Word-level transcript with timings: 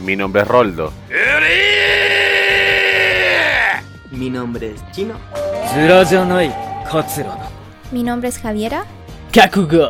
Mi 0.00 0.14
nombre 0.14 0.42
es 0.42 0.48
Roldo. 0.48 0.92
Mi 4.10 4.28
nombre 4.28 4.72
es 4.72 4.90
Chino. 4.92 5.14
Mi 7.92 8.02
nombre 8.02 8.28
es 8.28 8.38
Javiera. 8.38 8.84
Kakugo. 9.32 9.88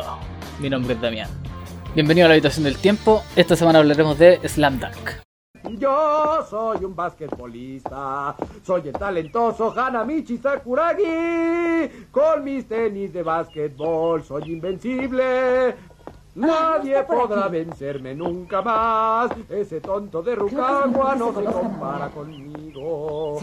Mi 0.59 0.69
nombre 0.69 0.93
es 0.93 1.01
Damián. 1.01 1.29
Bienvenido 1.93 2.25
a 2.25 2.29
la 2.29 2.35
habitación 2.35 2.63
del 2.63 2.77
tiempo. 2.77 3.21
Esta 3.35 3.57
semana 3.57 3.79
hablaremos 3.79 4.17
de 4.17 4.39
Slam 4.47 4.79
Dunk. 4.79 5.27
Yo 5.77 6.45
soy 6.49 6.85
un 6.85 6.95
basquetbolista, 6.95 8.33
soy 8.63 8.87
el 8.87 8.93
talentoso 8.93 9.77
Hanamichi 9.77 10.37
Sakuragi. 10.37 12.07
Con 12.11 12.45
mis 12.45 12.65
tenis 12.65 13.11
de 13.11 13.23
basquetbol 13.23 14.23
soy 14.23 14.53
invencible, 14.53 15.75
Nadie 16.37 17.03
podrá 17.03 17.47
vencerme 17.47 18.13
nunca 18.13 18.61
más. 18.61 19.31
Ese 19.49 19.81
tonto 19.81 20.21
de 20.21 20.35
Rukawa 20.35 21.15
no 21.15 21.33
se 21.33 21.43
compara 21.43 22.09
conmigo. 22.09 23.39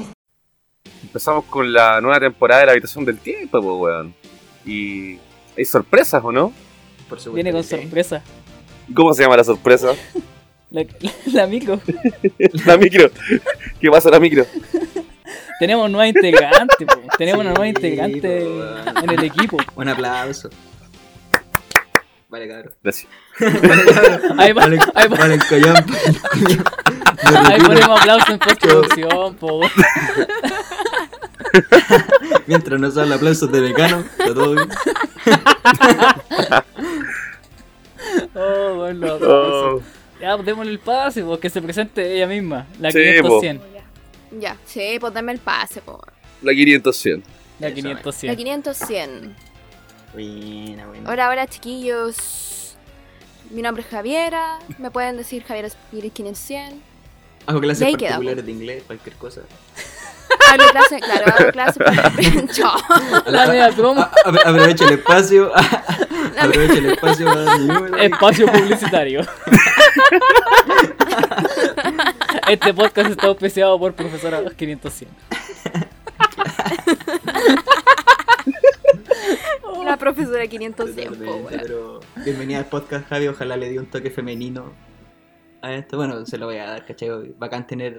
Empezamos 1.03 1.45
con 1.47 1.73
la 1.73 2.01
nueva 2.01 2.21
temporada 2.21 2.61
de 2.61 2.67
la 2.67 2.73
habitación 2.73 3.05
del 3.05 3.19
tiempo, 3.19 3.61
pues, 3.61 3.77
weón. 3.81 4.15
Y 4.65 5.19
hay 5.57 5.65
sorpresas, 5.65 6.23
¿o 6.25 6.31
no? 6.31 6.53
Por 7.09 7.19
supuesto. 7.19 7.33
Viene 7.33 7.51
con 7.51 7.65
sorpresa. 7.65 8.23
¿Y 8.87 8.95
¿Cómo 8.95 9.13
se 9.13 9.25
llama 9.25 9.37
la 9.39 9.45
sorpresa? 9.45 9.89
La, 10.71 10.85
la 11.33 11.47
micro. 11.47 11.79
La 12.67 12.77
micro. 12.77 13.09
¿Qué 13.81 13.91
pasa 13.91 14.11
la 14.11 14.19
micro? 14.19 14.45
Tenemos 15.61 15.89
nueva 15.89 16.09
integrante, 16.09 16.85
po. 16.85 17.01
Tenemos 17.17 17.43
una 17.43 17.51
nueva 17.51 17.69
integrante 17.69 18.41
po, 18.41 19.01
en 19.05 19.11
el 19.11 19.25
equipo. 19.25 19.57
Un 19.77 19.89
aplauso. 19.89 20.51
Vale, 22.35 22.49
cabrón. 22.49 22.75
Gracias. 22.83 23.09
Vale, 23.39 23.85
cabrón. 23.95 24.41
Ahí 24.41 24.53
va, 24.53 24.63
Vale, 24.63 24.79
ahí 24.97 25.09
vale, 25.09 25.39
collón. 25.49 25.77
Ahí 27.47 27.61
ponemos 27.61 28.01
aplausos 28.01 28.29
en 28.31 28.39
postproducción, 28.41 29.35
po. 29.37 29.61
Mientras 32.49 32.81
no 32.81 32.91
salen 32.91 33.13
aplausos 33.13 33.53
de 33.53 33.61
decano, 33.61 34.01
está 34.01 34.35
todo 34.35 34.55
bien. 34.57 34.69
Oh, 38.35 38.75
bueno, 38.79 39.15
Oh, 39.23 39.81
Ya, 40.21 40.35
pues 40.35 40.47
démosle 40.47 40.73
el 40.73 40.81
pase, 40.81 41.23
pues 41.23 41.39
que 41.39 41.51
se 41.51 41.63
presente 41.63 42.17
ella 42.17 42.27
misma. 42.27 42.67
La 42.81 42.91
Sí, 42.91 42.99
500 42.99 43.29
po. 43.31 43.41
100. 43.41 43.61
Ya, 44.41 44.57
sí, 44.67 44.97
pues 44.99 45.15
dame 45.15 45.31
el 45.31 45.39
pase, 45.39 45.81
po. 45.83 46.01
la 46.43 46.53
500 46.53 46.97
100. 46.97 47.23
La 47.61 47.69
Eso, 47.69 47.77
500 47.77 48.21
La 48.81 48.87
100. 48.89 49.37
500 50.15 50.17
100. 50.17 50.67
Buena, 50.77 50.87
buena. 50.87 51.11
Hola, 51.11 51.29
hola, 51.31 51.47
chiquillos. 51.47 52.77
Mi 53.51 53.63
nombre 53.63 53.83
es 53.83 53.89
Javiera. 53.89 54.59
Me 54.79 54.91
pueden 54.91 55.17
decir 55.17 55.45
Javiera 55.45 55.69
Spirit 55.69 56.13
500 56.13 56.43
100. 56.43 56.83
Hago 57.47 57.61
clases 57.61 57.87
queda, 57.97 58.11
particulares 58.11 58.47
de 58.47 58.53
inglés, 58.53 58.83
cualquier 58.87 59.17
cosa. 59.17 59.43
Hablo 60.51 60.67
clase, 60.71 61.01
claro, 61.01 61.33
hago 61.39 61.53
clase 61.53 61.79
para... 61.79 62.13
Chao. 62.53 62.73
La 63.27 63.47
media 63.47 63.71
promo. 63.71 64.01
A- 64.01 64.11
a- 64.25 64.49
Aprovecha 64.51 64.85
el 64.87 64.95
espacio. 64.95 65.53
Aprovecha 66.39 66.73
el 66.79 66.87
espacio. 66.87 67.97
Espacio 67.99 68.47
publicitario. 68.47 69.21
Este 72.49 72.73
podcast 72.75 73.11
está 73.11 73.27
auspiciado 73.27 73.79
por 73.79 73.93
profesora 73.95 74.43
500 74.57 74.93
100. 74.93 75.09
La 79.85 79.97
profesora 79.97 80.47
500 80.47 80.91
100, 80.91 81.05
po, 81.07 81.11
Totalmente, 81.15 81.43
weón. 81.45 81.61
pero 81.63 82.01
bienvenida 82.25 82.59
al 82.59 82.67
podcast, 82.67 83.07
Javi. 83.09 83.29
Ojalá 83.29 83.57
le 83.57 83.71
dé 83.71 83.79
un 83.79 83.87
toque 83.87 84.11
femenino 84.11 84.73
a 85.63 85.73
esto. 85.75 85.97
Bueno, 85.97 86.25
se 86.27 86.39
lo 86.39 86.47
voy 86.47 86.57
a 86.57 86.65
dar, 86.67 86.85
¿cachai? 86.87 87.11
Bacán 87.39 87.67
tener 87.67 87.97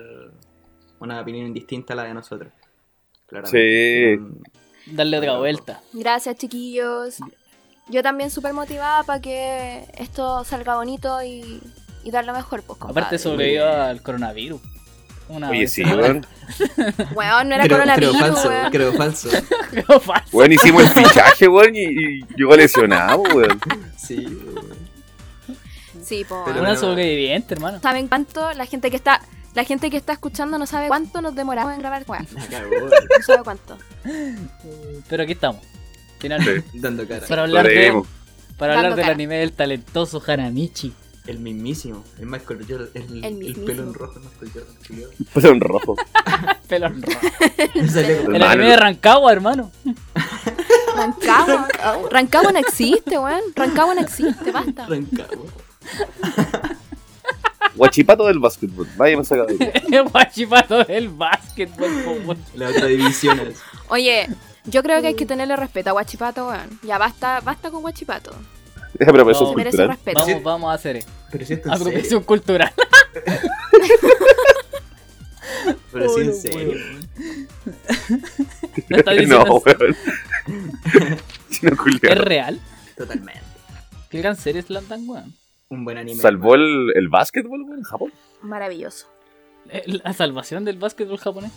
una 1.00 1.22
opinión 1.22 1.54
distinta 1.54 1.94
a 1.94 1.98
la 1.98 2.04
de 2.04 2.14
nosotros. 2.14 2.52
Claramente. 3.28 4.16
Sí. 4.16 4.18
Mm, 4.18 4.96
Darle 4.96 5.18
otra 5.18 5.38
vuelta. 5.38 5.82
Gracias, 5.94 6.36
chiquillos. 6.38 7.18
Yo 7.90 8.02
también 8.04 8.30
súper 8.32 8.54
motivada 8.54 9.04
para 9.04 9.22
que 9.22 9.84
esto 9.98 10.44
salga 10.44 10.76
bonito 10.76 11.22
y, 11.24 11.62
y 12.04 12.12
dar 12.12 12.26
lo 12.26 12.34
mejor, 12.34 12.64
pues, 12.64 12.80
compadre. 12.80 13.02
Aparte 13.02 13.20
sobrevivió 13.20 13.68
al 13.68 14.02
coronavirus. 14.02 14.62
Una 15.28 15.50
Oye, 15.50 15.62
vez. 15.62 15.74
sí, 15.74 15.84
weón. 15.84 16.26
Weón, 17.16 17.50
no 17.50 17.56
era 17.56 17.64
Creo, 17.64 17.78
creo 17.80 17.80
coronavirus, 17.80 18.20
falso, 18.20 18.48
weón. 18.50 18.72
creo 18.72 18.94
falso. 18.94 19.30
Creo 19.72 20.00
falso. 20.00 20.38
Weón, 20.38 20.52
hicimos 20.52 20.84
el 20.84 20.90
fichaje, 20.90 21.48
weón, 21.48 21.76
y, 21.76 21.80
y 21.82 22.26
llegó 22.38 22.56
lesionado, 22.56 23.22
weón. 23.22 23.60
Sí, 23.98 24.26
weón. 24.26 24.76
Sí, 26.04 26.24
po. 26.24 26.44
Pero 26.46 26.60
Una 26.60 26.70
bueno. 26.70 26.80
sobreviviente, 26.80 27.56
hermano. 27.56 27.80
¿Saben 27.82 28.08
cuánto? 28.08 28.54
La 28.54 28.66
gente 28.68 28.92
que 28.92 28.98
está 28.98 29.22
la 29.56 29.64
gente 29.64 29.90
que 29.90 29.98
está 29.98 30.12
escuchando 30.14 30.58
no 30.60 30.68
sabe 30.68 30.90
cuánto 30.90 31.22
nos 31.22 31.34
demoramos 31.34 31.74
en 31.74 31.80
grabar, 31.80 32.04
weón. 32.08 32.28
No 32.34 32.42
sabe 33.26 33.44
cuánto. 33.44 33.78
Pero 35.10 35.24
aquí 35.24 35.32
estamos. 35.32 35.62
Finalmente. 36.20 36.64
Dando 36.74 37.08
cara. 37.08 37.26
Para 37.26 37.44
hablar, 37.44 37.66
de, 37.66 38.04
para 38.58 38.76
hablar 38.76 38.96
del 38.96 39.06
anime 39.10 39.36
del 39.38 39.54
talentoso 39.54 40.22
Hanamichi. 40.28 40.94
El 41.28 41.40
mismísimo, 41.40 42.04
el 42.20 42.28
Michael 42.28 42.66
Jordan, 42.68 42.90
el, 42.94 43.26
El 43.26 43.56
pelo 43.56 43.84
en 43.84 43.94
rojo 43.94 44.20
Michael 44.20 44.52
Jordan. 44.54 44.76
Pero 45.34 45.50
en 45.50 45.62
rojo. 45.62 45.96
Pelo 46.68 46.88
en 46.88 47.02
rojo. 47.02 47.20
El 48.34 48.44
anime 48.44 48.70
de 48.70 48.78
Rancagua, 48.78 49.32
hermano. 49.32 49.72
Rancagua. 50.96 51.68
Rancagua 52.12 52.52
no 52.52 52.60
existe, 52.60 53.18
weón. 53.18 53.42
Rancagua 53.56 53.96
no 53.96 54.02
existe, 54.02 54.52
basta. 54.52 54.86
Rancagua. 54.86 55.46
Guachipato 57.76 58.28
del 58.28 58.40
básquetbol. 58.40 58.88
Vaya, 58.96 59.18
me 59.18 59.26
saca 59.26 59.46
de 59.46 60.02
guachipato 60.10 60.84
del 60.86 61.10
básquetbol. 61.10 62.38
La 62.56 62.70
otra 62.70 62.86
división 62.86 63.40
es. 63.40 63.60
Oye, 63.90 64.30
yo 64.66 64.82
creo 64.82 65.02
que 65.02 65.08
hay 65.08 65.16
que 65.16 65.26
tenerle 65.26 65.56
respeto 65.56 65.90
a 65.90 65.94
Guachipato, 65.94 66.48
weón. 66.48 66.80
Ya 66.84 66.98
basta, 66.98 67.42
basta 67.42 67.72
con 67.72 67.82
Guachipato. 67.82 68.32
No, 69.00 69.06
es 69.08 69.14
merece 69.26 69.40
cultural. 69.46 69.88
respeto. 69.90 70.20
Vamos, 70.20 70.44
vamos 70.44 70.72
a 70.72 70.74
hacer. 70.74 71.04
Pero 71.32 71.46
si 71.46 71.54
esto 71.54 71.70
en 71.70 71.74
serio. 71.78 71.88
Apropiación 71.90 72.24
cultural. 72.32 72.72
Pero 75.92 76.10
si 76.10 76.22
en 76.22 76.28
no 76.28 76.34
serio. 76.34 76.74
¿Lo 78.90 78.98
estás 78.98 79.14
diciendo 79.18 79.46
No, 79.46 79.56
weón. 79.56 79.96
Chino 81.50 81.72
¿Es 81.72 81.78
culiao. 81.80 82.16
real? 82.24 82.60
Totalmente. 82.98 83.42
¿Qué 84.10 84.20
gran 84.20 84.36
serie 84.36 84.62
es 84.62 84.68
Dunk, 84.68 85.10
weón? 85.10 85.34
Un 85.70 85.84
buen 85.84 85.98
anime. 85.98 86.22
Salvó 86.22 86.56
el, 86.56 86.92
el 86.96 87.10
básquetbol, 87.10 87.62
weón, 87.64 87.80
en 87.80 87.84
Japón. 87.84 88.14
Maravilloso. 88.42 89.08
Eh, 89.70 89.84
La 90.04 90.14
salvación 90.14 90.64
del 90.66 90.78
básquetbol 90.78 91.18
japonés. 91.18 91.52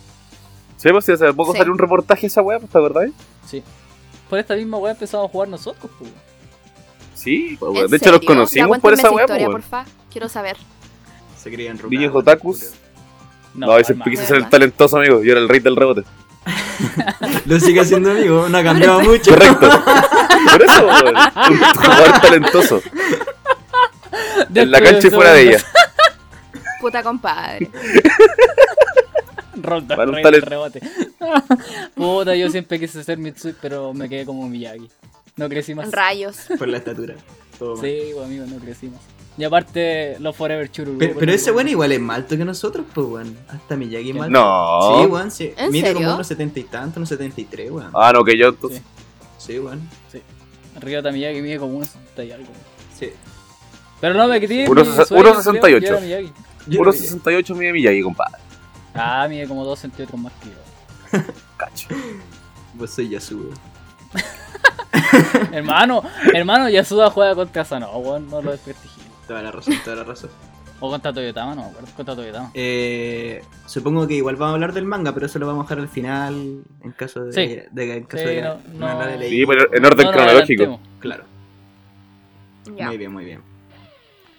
Sí, 0.77 0.89
pues 0.91 1.05
sí, 1.05 1.11
hace 1.11 1.31
poco 1.33 1.51
Sí. 1.51 1.57
salió 1.59 1.73
un 1.73 1.77
reportaje 1.79 2.27
esa 2.27 2.41
weá, 2.41 2.57
pues, 2.59 2.71
¿te 2.71 2.77
acordás? 2.77 3.09
Sí. 3.45 3.61
Por 4.29 4.39
esta 4.39 4.55
misma 4.55 4.77
weá 4.77 4.93
empezamos 4.93 5.27
a 5.27 5.31
jugar 5.31 5.49
nosotros, 5.49 5.91
pues. 5.99 6.09
weón. 6.11 6.28
Sí, 7.19 7.57
pues, 7.59 7.69
¿En 7.71 7.75
weón. 7.77 7.91
De 7.91 7.97
hecho, 7.97 8.11
los? 8.11 8.21
Ya, 8.21 8.27
conocimos 8.27 8.79
por 8.79 8.93
esa 8.93 9.11
weá, 9.11 9.25
historia, 9.25 9.47
porfa. 9.47 9.85
Quiero 10.09 10.29
saber. 10.29 10.55
Se 11.37 11.51
creían. 11.51 11.77
Niños 11.89 12.15
otakus. 12.15 12.71
No, 13.53 13.77
ese 13.77 13.91
hermano. 13.91 14.09
quise 14.09 14.25
ser 14.25 14.37
el 14.37 14.47
talentoso, 14.49 14.97
amigo. 14.97 15.21
Yo 15.23 15.31
era 15.33 15.41
el 15.41 15.49
rey 15.49 15.59
del 15.59 15.75
rebote. 15.75 16.03
Lo 17.45 17.59
sigue 17.59 17.81
haciendo 17.81 18.11
amigo, 18.11 18.47
no 18.47 18.57
ha 18.57 18.63
cambiado 18.63 19.01
mucho. 19.01 19.31
Correcto. 19.31 19.69
Por 20.51 20.63
eso, 20.63 20.87
weón. 20.87 21.15
Un 21.17 21.57
jugador 21.57 22.21
talentoso. 22.21 22.81
En 24.55 24.71
la 24.71 24.81
cancha 24.81 25.07
y 25.07 25.11
fuera 25.11 25.33
de 25.33 25.41
ella. 25.41 25.57
Puta 26.79 27.03
compadre. 27.03 27.69
Ronda 29.61 29.95
Para 29.97 30.09
un 30.09 30.15
rey 30.15 30.23
talent- 30.23 30.31
del 30.39 30.49
rebote. 30.49 30.81
Puta, 31.95 32.33
yo 32.35 32.49
siempre 32.49 32.79
quise 32.79 33.03
ser 33.03 33.17
Mitsui, 33.17 33.53
pero 33.61 33.93
me 33.93 34.07
quedé 34.07 34.25
como 34.25 34.47
Miyagi. 34.47 34.89
No 35.39 35.49
crecí 35.49 35.73
más. 35.75 35.91
Rayos. 35.91 36.37
Por 36.59 36.67
la 36.67 36.77
estatura. 36.77 37.15
Todo 37.57 37.75
mal. 37.75 37.85
Sí, 37.85 38.11
pues, 38.13 38.25
amigo, 38.25 38.45
no 38.45 38.57
crecí 38.57 38.87
más. 38.87 39.01
Y 39.37 39.43
aparte, 39.45 40.17
los 40.19 40.35
Forever 40.35 40.69
Chururu. 40.69 40.97
Pero, 40.97 41.15
pero 41.17 41.31
ese 41.31 41.51
weón 41.51 41.69
igual 41.69 41.91
es 41.93 41.99
más 42.01 42.17
alto 42.17 42.35
que 42.37 42.43
nosotros, 42.43 42.85
pues 42.93 43.07
weón. 43.07 43.37
Hasta 43.47 43.75
Miyagi 43.77 44.09
es 44.09 44.15
más 44.15 44.27
alto. 44.27 44.39
No. 44.39 44.99
Sí, 45.01 45.05
weón, 45.07 45.31
sí. 45.31 45.53
¿En 45.55 45.71
Mide 45.71 45.87
serio? 45.87 46.01
como 46.01 46.15
unos 46.15 46.27
70 46.27 46.59
y 46.59 46.63
tanto, 46.63 46.99
unos 46.99 47.09
73, 47.09 47.71
weón. 47.71 47.91
Ah, 47.93 48.11
no, 48.13 48.23
que 48.23 48.37
yo 48.37 48.49
entonces. 48.49 48.81
Sí, 49.37 49.57
weón. 49.59 49.81
Ryota 50.81 51.11
Miyagi 51.11 51.41
mide 51.41 51.57
como 51.59 51.77
un 51.77 51.85
60 51.85 52.23
y 52.25 52.31
algo. 52.31 52.47
Sí. 52.97 53.11
Pero 54.01 54.13
no 54.13 54.27
me 54.27 54.39
quité. 54.39 54.65
Uno 54.69 54.83
mi 54.83 54.91
sesen- 54.91 55.05
sueño, 55.05 55.21
uno 55.23 55.31
creo, 55.31 55.43
68. 55.43 55.85
yo 55.85 55.91
era 55.93 56.01
Miyagi. 56.01 56.31
Yo 56.67 56.77
Puro 56.77 56.91
no- 56.91 56.97
68 56.97 57.55
mide 57.55 57.73
Miyagi, 57.73 58.01
compadre. 58.01 58.37
Ah, 58.93 59.25
mide 59.29 59.47
como 59.47 59.63
2 59.65 59.79
centímetros 59.79 60.19
más 60.19 60.33
que 60.41 60.49
yo. 60.49 61.23
Cacho. 61.57 61.87
Vos 62.73 62.89
soy 62.91 63.09
Yasuo. 63.09 63.49
hermano, 65.51 66.03
hermano, 66.33 66.69
Yasuda 66.69 67.09
juega 67.09 67.35
contra 67.35 67.65
Sano, 67.65 67.89
weón, 67.97 68.29
no 68.29 68.41
lo 68.41 68.51
desprestigio. 68.51 69.03
Toda 69.27 69.41
la 69.41 69.51
razón, 69.51 69.73
toda 69.83 69.95
la 69.97 70.03
razón. 70.03 70.29
O 70.81 70.89
contra 70.89 71.11
Toyotama, 71.11 71.55
no. 71.55 71.71
Contra 71.95 72.15
Toyotama. 72.15 72.51
Eh, 72.53 73.43
supongo 73.65 74.07
que 74.07 74.13
igual 74.15 74.37
vamos 74.37 74.51
a 74.51 74.55
hablar 74.55 74.73
del 74.73 74.85
manga, 74.85 75.13
pero 75.13 75.25
eso 75.25 75.37
lo 75.37 75.45
vamos 75.47 75.61
a 75.61 75.63
dejar 75.65 75.79
al 75.79 75.89
final 75.89 76.61
en 76.83 76.91
caso 76.93 77.25
de, 77.25 77.33
Sí. 77.33 77.61
de- 77.69 77.97
en 77.97 78.03
caso 78.05 78.23
Sí, 78.23 78.29
de 78.35 78.41
no- 78.41 78.57
de 79.17 79.29
Sí, 79.29 79.45
pero 79.45 79.73
en 79.73 79.85
orden 79.85 80.05
No, 80.05 80.11
no, 80.11 80.17
cronológico. 80.17 80.79
Claro. 80.99 81.23
Muy 82.69 82.97
bien, 82.97 83.11
muy 83.11 83.25
bien. 83.25 83.41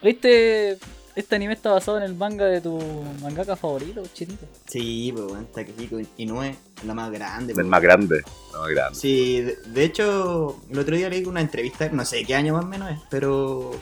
¿Viste 0.02 0.78
este 1.16 1.34
anime 1.36 1.54
está 1.54 1.70
basado 1.72 1.98
en 1.98 2.04
el 2.04 2.14
manga 2.14 2.46
de 2.46 2.60
tu 2.60 2.78
mangaka 3.20 3.56
favorito, 3.56 4.02
chirito. 4.14 4.46
Sí, 4.68 5.12
pues 5.14 5.26
weón, 5.32 5.46
Takehiko 5.52 5.98
Inoue, 6.18 6.54
la 6.86 6.94
más 6.94 7.10
grande. 7.10 7.52
El 7.52 7.56
pues. 7.56 7.66
más 7.66 7.82
grande. 7.82 8.16
El 8.16 8.58
más 8.60 8.68
grande. 8.70 8.98
Sí, 8.98 9.40
de, 9.40 9.56
de 9.66 9.84
hecho, 9.84 10.56
el 10.70 10.78
otro 10.78 10.96
día 10.96 11.08
leí 11.08 11.24
una 11.24 11.40
entrevista, 11.40 11.88
no 11.90 12.04
sé 12.04 12.24
qué 12.24 12.34
año 12.34 12.54
más 12.54 12.64
o 12.64 12.68
menos 12.68 12.90
es, 12.92 12.98
pero 13.10 13.72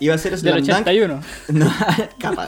iba 0.00 0.14
a 0.14 0.18
ser 0.18 0.32
Del 0.38 0.64
Slam 0.64 0.84
Dunk. 0.84 0.88
81. 0.88 1.20
No, 1.48 1.72
capaz. 2.18 2.46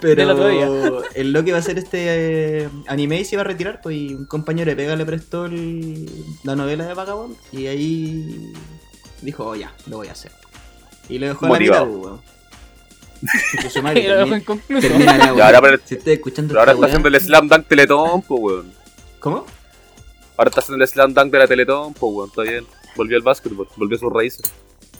Pero 0.00 0.14
Del 0.16 0.30
otro 0.30 0.48
día. 0.48 0.68
el 1.14 1.32
lo 1.32 1.42
que 1.44 1.50
iba 1.50 1.58
a 1.58 1.60
hacer 1.60 1.78
este 1.78 2.62
eh, 2.64 2.68
anime 2.88 3.20
y 3.20 3.24
se 3.24 3.36
iba 3.36 3.42
a 3.42 3.44
retirar, 3.44 3.80
pues 3.80 3.96
y 3.96 4.14
un 4.14 4.26
compañero 4.26 4.70
de 4.70 4.76
pega 4.76 4.96
le 4.96 5.04
prestó 5.06 5.46
el- 5.46 6.08
la 6.42 6.56
novela 6.56 6.84
de 6.86 6.94
Vagabond 6.94 7.36
y 7.52 7.66
ahí 7.68 8.52
dijo, 9.20 9.46
oh, 9.46 9.54
ya, 9.54 9.72
lo 9.86 9.98
voy 9.98 10.08
a 10.08 10.12
hacer. 10.12 10.32
Y 11.08 11.18
lo 11.18 11.26
dejó 11.28 11.46
a 11.46 11.50
la 11.50 11.58
mitad, 11.58 11.84
pues, 11.86 11.96
weón. 12.04 12.20
Y 13.94 14.02
lo 14.02 14.16
dejo 14.18 14.36
inconcluso. 14.36 14.88
termina 14.88 15.16
la 15.16 15.24
ahora, 15.28 15.44
weá. 15.44 15.60
pero- 15.62 15.78
Si 15.84 15.94
estoy 15.94 16.12
escuchando 16.14 16.48
Pero 16.50 16.60
ahora 16.60 16.72
está 16.72 16.86
haciendo 16.86 17.08
el 17.08 17.20
Slam 17.20 17.48
Dunk 17.48 17.66
Teletón, 17.68 18.22
pues, 18.22 18.40
weón. 18.42 18.74
¿Cómo? 19.20 19.46
Ahora 20.36 20.48
está 20.48 20.60
haciendo 20.60 20.82
el 20.82 20.88
Slam 20.88 21.14
Dunk 21.14 21.30
de 21.32 21.38
la 21.38 21.46
Teletón, 21.46 21.94
pues, 21.94 22.12
weón. 22.12 22.28
Está 22.30 22.42
bien. 22.42 22.66
Volvió 22.96 23.16
al 23.16 23.22
básquetbol, 23.22 23.68
volvió 23.76 23.96
a 23.96 24.00
sus 24.00 24.12
raíces. 24.12 24.52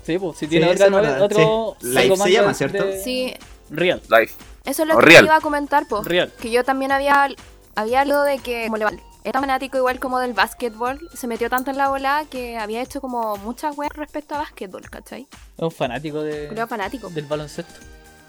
Sí, 0.04 0.18
pues, 0.18 0.38
si 0.38 0.46
Sí, 0.46 0.50
tiene 0.50 0.70
esa 0.72 0.86
otra 0.86 1.22
otro 1.24 1.76
sí. 1.80 1.86
Life 1.88 2.16
se 2.16 2.30
llama, 2.32 2.48
de- 2.48 2.54
¿cierto? 2.54 2.84
Sí, 3.04 3.34
Real. 3.70 4.00
Life. 4.08 4.34
eso 4.64 4.82
es 4.82 4.88
lo 4.88 4.94
O 4.96 4.98
que 4.98 5.06
real. 5.06 5.24
iba 5.24 5.36
a 5.36 5.40
comentar, 5.40 5.86
po. 5.88 6.02
Real. 6.02 6.32
Que 6.40 6.50
yo 6.50 6.64
también 6.64 6.90
había, 6.92 7.28
había 7.74 8.00
algo 8.00 8.22
de 8.22 8.38
que 8.38 8.64
como 8.64 8.76
le 8.78 8.86
era 9.24 9.38
fanático 9.40 9.78
igual 9.78 10.00
como 10.00 10.18
del 10.18 10.32
básquetbol, 10.32 10.98
se 11.14 11.28
metió 11.28 11.48
tanto 11.48 11.70
en 11.70 11.78
la 11.78 11.88
bola 11.88 12.24
que 12.28 12.56
había 12.58 12.82
hecho 12.82 13.00
como 13.00 13.36
muchas 13.36 13.78
weas 13.78 13.92
respecto 13.94 14.34
a 14.34 14.38
básquetbol, 14.38 14.82
¿cachai? 14.90 15.28
Es 15.56 15.62
un 15.62 15.70
fanático 15.70 16.22
de, 16.22 16.48
Creo 16.48 16.66
fanático. 16.66 17.08
del 17.10 17.26
baloncesto. 17.26 17.72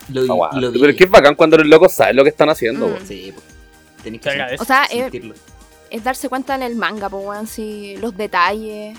Lo, 0.09 0.21
vi- 0.23 0.29
Aguante. 0.29 0.61
lo 0.61 0.71
vi. 0.71 0.79
Pero 0.79 0.91
es 0.91 0.97
que 0.97 1.03
es 1.05 1.09
bacán 1.09 1.35
cuando 1.35 1.57
los 1.57 1.67
locos 1.67 1.93
saben 1.93 2.15
lo 2.15 2.23
que 2.23 2.29
están 2.29 2.49
haciendo, 2.49 2.87
Mm. 2.87 2.91
weón. 2.91 3.07
Sí, 3.07 3.31
pues. 3.33 3.45
Tenéis 4.03 4.21
Te 4.21 4.29
que 4.29 4.33
agradezco. 4.33 4.63
O 4.63 4.65
sea, 4.67 4.85
sentirlo. 4.87 5.33
es 5.89 6.03
darse 6.03 6.27
cuenta 6.29 6.55
en 6.55 6.63
el 6.63 6.75
manga, 6.75 7.09
po, 7.09 7.17
weón, 7.19 7.47
si 7.47 7.95
los 7.97 8.15
detalles. 8.17 8.97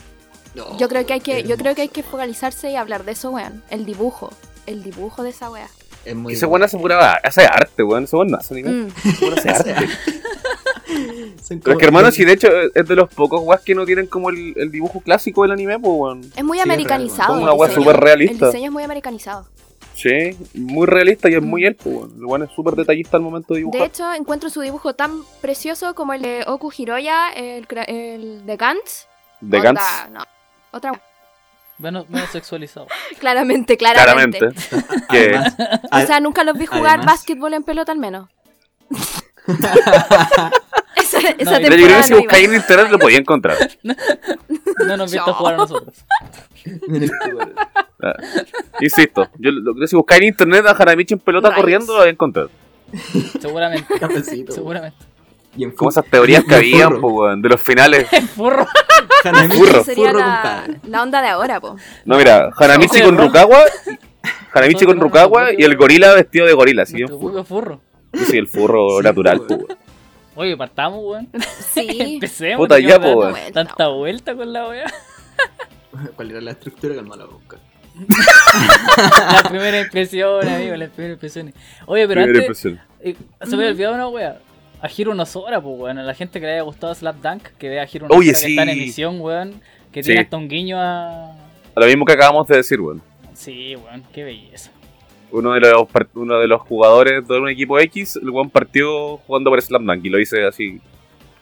No, 0.55 0.79
Yo 0.79 0.89
creo 0.89 1.05
que 1.05 1.15
hay 1.15 1.21
que, 1.21 1.43
yo 1.43 1.56
creo 1.56 1.75
que 1.75 1.83
hay 1.83 1.89
que 1.89 2.03
focalizarse 2.05 2.71
y 2.71 2.77
hablar 2.77 3.05
de 3.05 3.12
eso, 3.12 3.31
weón. 3.31 3.62
El 3.71 3.85
dibujo. 3.85 4.31
El 4.67 4.83
dibujo 4.83 5.23
de 5.23 5.31
esa 5.31 5.51
wea. 5.51 5.69
Es 6.05 6.15
muy 6.15 6.35
ese 6.35 6.47
weón 6.47 6.62
hace 6.62 6.79
pura. 6.79 7.15
hace 7.23 7.45
arte, 7.45 7.83
weón. 7.83 8.05
Ese 8.05 8.15
weón 8.17 8.29
no 8.29 8.37
hace 8.39 8.55
anime. 8.55 8.71
Mm. 8.71 8.89
Hace 9.37 9.50
arte. 9.50 9.75
Pero 11.49 11.73
es 11.73 11.79
que 11.79 11.85
hermano, 11.85 12.11
si 12.12 12.25
de 12.25 12.33
hecho 12.33 12.49
es 12.75 12.87
de 12.87 12.95
los 12.95 13.09
pocos 13.12 13.41
weas 13.43 13.61
que 13.62 13.75
no 13.75 13.85
tienen 13.85 14.07
como 14.07 14.31
el, 14.31 14.55
el 14.57 14.71
dibujo 14.71 15.00
clásico 15.00 15.43
del 15.43 15.50
anime, 15.53 15.79
pues 15.79 15.93
weón. 15.97 16.21
Es 16.37 16.45
muy 16.45 16.59
Sí, 16.59 16.61
es 16.61 16.65
americanizado. 16.65 17.29
Como 17.35 17.43
una 17.43 17.53
wea 17.53 17.71
súper 17.71 17.97
realista. 17.97 18.47
El 18.47 18.53
diseño 18.53 18.67
es 18.67 18.73
muy 18.73 18.83
americanizado. 18.85 19.47
Sí, 20.05 20.37
muy 20.53 20.87
realista 20.87 21.31
y 21.31 21.35
es 21.35 21.41
muy 21.43 21.65
él, 21.65 21.77
pues 21.77 21.97
weón 22.19 22.43
es 22.43 22.51
súper 22.55 22.75
detallista 22.75 23.17
al 23.17 23.23
momento 23.23 23.55
de 23.55 23.61
dibujar. 23.61 23.81
De 23.81 23.87
hecho, 23.87 24.12
encuentro 24.12 24.51
su 24.51 24.61
dibujo 24.61 24.95
tan 24.95 25.23
precioso 25.41 25.95
como 25.95 26.12
el 26.12 26.21
de 26.21 26.45
Oku 26.47 26.71
Hiroya, 26.77 27.31
el, 27.33 27.67
cra- 27.67 27.87
el 27.89 28.45
de 28.45 28.56
Gantz. 28.59 29.06
de 29.41 29.61
Gantz, 29.61 29.81
No, 30.12 30.23
otra. 30.73 30.93
Menos, 31.79 32.09
menos 32.11 32.29
sexualizado. 32.31 32.87
Claramente, 33.19 33.79
claramente. 33.79 34.39
claramente. 34.39 35.06
que 35.11 35.41
O 35.91 36.07
sea, 36.07 36.21
nunca 36.21 36.45
los 36.45 36.59
vi 36.59 36.67
jugar 36.67 36.99
Además- 36.99 37.07
básquetbol 37.07 37.55
en 37.55 37.62
pelota 37.65 37.91
al 37.91 37.99
menos. 37.99 38.29
esa 41.05 41.19
esa 41.39 41.51
No, 41.53 41.61
y- 41.61 41.62
pero 41.62 41.77
yo 41.77 41.87
creo 41.87 41.89
temporada 41.89 41.97
que 41.99 42.03
si 42.05 42.11
no 42.12 42.19
buscáis 42.19 42.49
en 42.49 42.55
internet 42.55 42.87
lo 42.91 42.99
podía 42.99 43.19
encontrar. 43.19 43.56
No 44.87 44.97
nos 44.97 45.12
viste 45.12 45.31
jugar 45.33 45.55
a 45.55 45.56
nosotros. 45.59 45.97
Ah, 48.03 48.15
Insisto, 48.81 49.29
yo 49.39 49.51
lo 49.51 49.73
creo 49.73 49.83
que 49.83 49.87
si 49.89 49.97
buscáis 49.97 50.23
en 50.23 50.29
internet 50.29 50.67
a 50.67 50.71
Hanamichi 50.73 51.15
en 51.15 51.21
pelota 51.21 51.49
Nice. 51.49 51.61
corriendo 51.61 51.93
lo 51.93 51.99
voy 52.01 52.09
a 52.09 52.11
encontrar. 52.11 52.49
Seguramente. 53.41 53.95
Cafecito. 54.01 54.53
Seguramente. 54.53 54.99
Y 55.56 55.65
en 55.65 55.71
Como 55.71 55.91
esas 55.91 56.05
teorías 56.06 56.45
que 56.45 56.55
habían, 56.56 56.99
weón, 57.03 57.41
de 57.41 57.49
los 57.49 57.61
finales. 57.61 58.09
Furro. 58.37 58.67
Hanamichi 59.23 59.57
Furro. 59.59 59.85
Sería 59.85 60.09
furro, 60.11 60.19
la, 60.19 60.67
la 60.89 61.03
onda 61.03 61.23
de 61.23 61.29
ahora, 61.29 61.61
po. 61.61 61.77
No, 62.05 62.17
mira, 62.19 62.50
Hanamichi 62.59 62.99
No, 62.99 63.05
con 63.07 63.15
sí, 63.15 63.21
¿no? 63.21 63.27
Rukawa. 63.29 63.59
Hanamichi 64.53 64.81
No, 64.85 64.87
con 64.89 64.97
no, 64.97 65.03
no, 65.03 65.09
Rukawa 65.09 65.45
no, 65.45 65.59
y 65.59 65.62
el 65.65 65.77
gorila 65.77 66.12
vestido 66.15 66.47
de 66.47 66.53
gorila, 66.53 66.85
Nuestro 66.91 67.45
furro. 67.45 67.81
soy 68.27 68.39
el 68.39 68.49
furro 68.49 68.99
Sí, 68.99 69.05
natural, 69.05 69.41
weón. 69.49 69.67
Oye, 70.37 70.57
partamos, 70.57 71.01
weón. 71.05 71.29
Sí. 71.73 71.87
Empecemos. 72.15 72.65
Puta, 72.67 72.77
¿qué 72.77 72.89
ya, 72.89 73.01
po, 73.01 73.13
weón. 73.15 73.35
Tanta 73.53 73.89
vuelta 73.89 74.35
con 74.35 74.53
la 74.53 74.69
wea. 74.69 74.93
¿Cuál 76.17 76.31
era 76.31 76.41
la 76.41 76.51
estructura? 76.53 76.95
Calma 76.95 77.17
la 77.17 77.25
boca. 77.27 77.59
La 79.43 79.49
primera 79.49 79.81
impresión, 79.81 80.47
amigo, 80.49 80.75
las 80.77 80.91
primeras 80.91 81.15
impresiones. 81.17 81.55
Oye, 81.87 82.07
pero 82.09 82.23
Primera 82.23 82.45
antes, 82.47 82.65
impresión. 82.65 82.81
eh, 83.01 83.17
se 83.43 83.51
me 83.57 83.63
había 83.63 83.71
olvidado 83.71 83.95
una 83.95 84.09
wea. 84.09 84.39
A 84.83 84.89
Hiro 84.95 85.15
Nosora, 85.15 85.61
pues, 85.61 85.79
weón. 85.79 85.99
A 85.99 86.03
la 86.03 86.15
gente 86.15 86.41
que 86.41 86.47
le 86.47 86.53
haya 86.55 86.63
gustado 86.63 86.95
Slap 86.95 87.17
Dunk, 87.23 87.43
que 87.59 87.69
vea 87.69 87.83
a 87.85 87.89
Hiro 87.91 88.07
Oye, 88.11 88.33
Nosora 88.33 88.47
que 88.47 88.51
está 88.51 88.63
en 88.65 88.69
sí. 88.71 88.79
emisión, 88.83 89.21
weón. 89.21 89.61
Que 89.93 90.03
Sí. 90.03 90.09
tiene 90.09 90.23
hasta 90.23 90.37
un 90.37 90.49
guiño 90.49 90.79
a. 90.81 91.31
A 91.31 91.81
lo 91.81 91.87
mismo 91.87 92.05
que 92.05 92.13
acabamos 92.13 92.47
de 92.49 92.57
decir, 92.57 92.81
weón. 92.81 93.01
Sí, 93.35 93.77
weón, 93.77 94.03
qué 94.13 94.25
belleza. 94.25 94.71
Uno 95.37 95.53
de 95.53 95.61
los 95.61 95.89
uno 96.15 96.39
de 96.39 96.47
los 96.47 96.61
jugadores 96.63 97.27
de 97.27 97.39
un 97.41 97.49
equipo 97.49 97.79
X, 97.81 98.17
el 98.23 98.31
weón 98.31 98.51
partió 98.51 99.17
jugando 99.19 99.51
por 99.51 99.61
Slam 99.61 99.85
Dunk 99.85 100.05
y 100.05 100.09
lo 100.09 100.21
hice 100.21 100.45
así. 100.47 100.81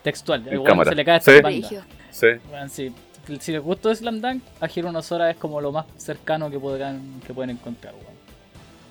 Textual, 0.03 0.41
el 0.43 0.49
En 0.49 0.55
weón 0.55 0.65
cámara. 0.67 0.91
se 0.91 0.95
le 0.97 1.05
cae 1.05 1.21
Sí. 1.21 1.41
banda. 1.43 1.85
Sí. 2.11 2.93
Si, 3.27 3.37
si 3.39 3.53
les 3.53 3.63
gustó 3.63 3.95
Slam 3.95 4.21
Dunk, 4.21 4.43
a 4.61 4.69
Hiro 4.75 4.91
Nosora 4.93 5.31
es 5.31 5.37
como 5.37 5.61
lo 5.61 5.73
más 5.73 5.87
cercano 5.97 6.51
que 6.51 6.59
podrán, 6.59 7.21
que 7.27 7.35
pueden 7.35 7.51
encontrar, 7.51 7.93
weón. 7.95 8.13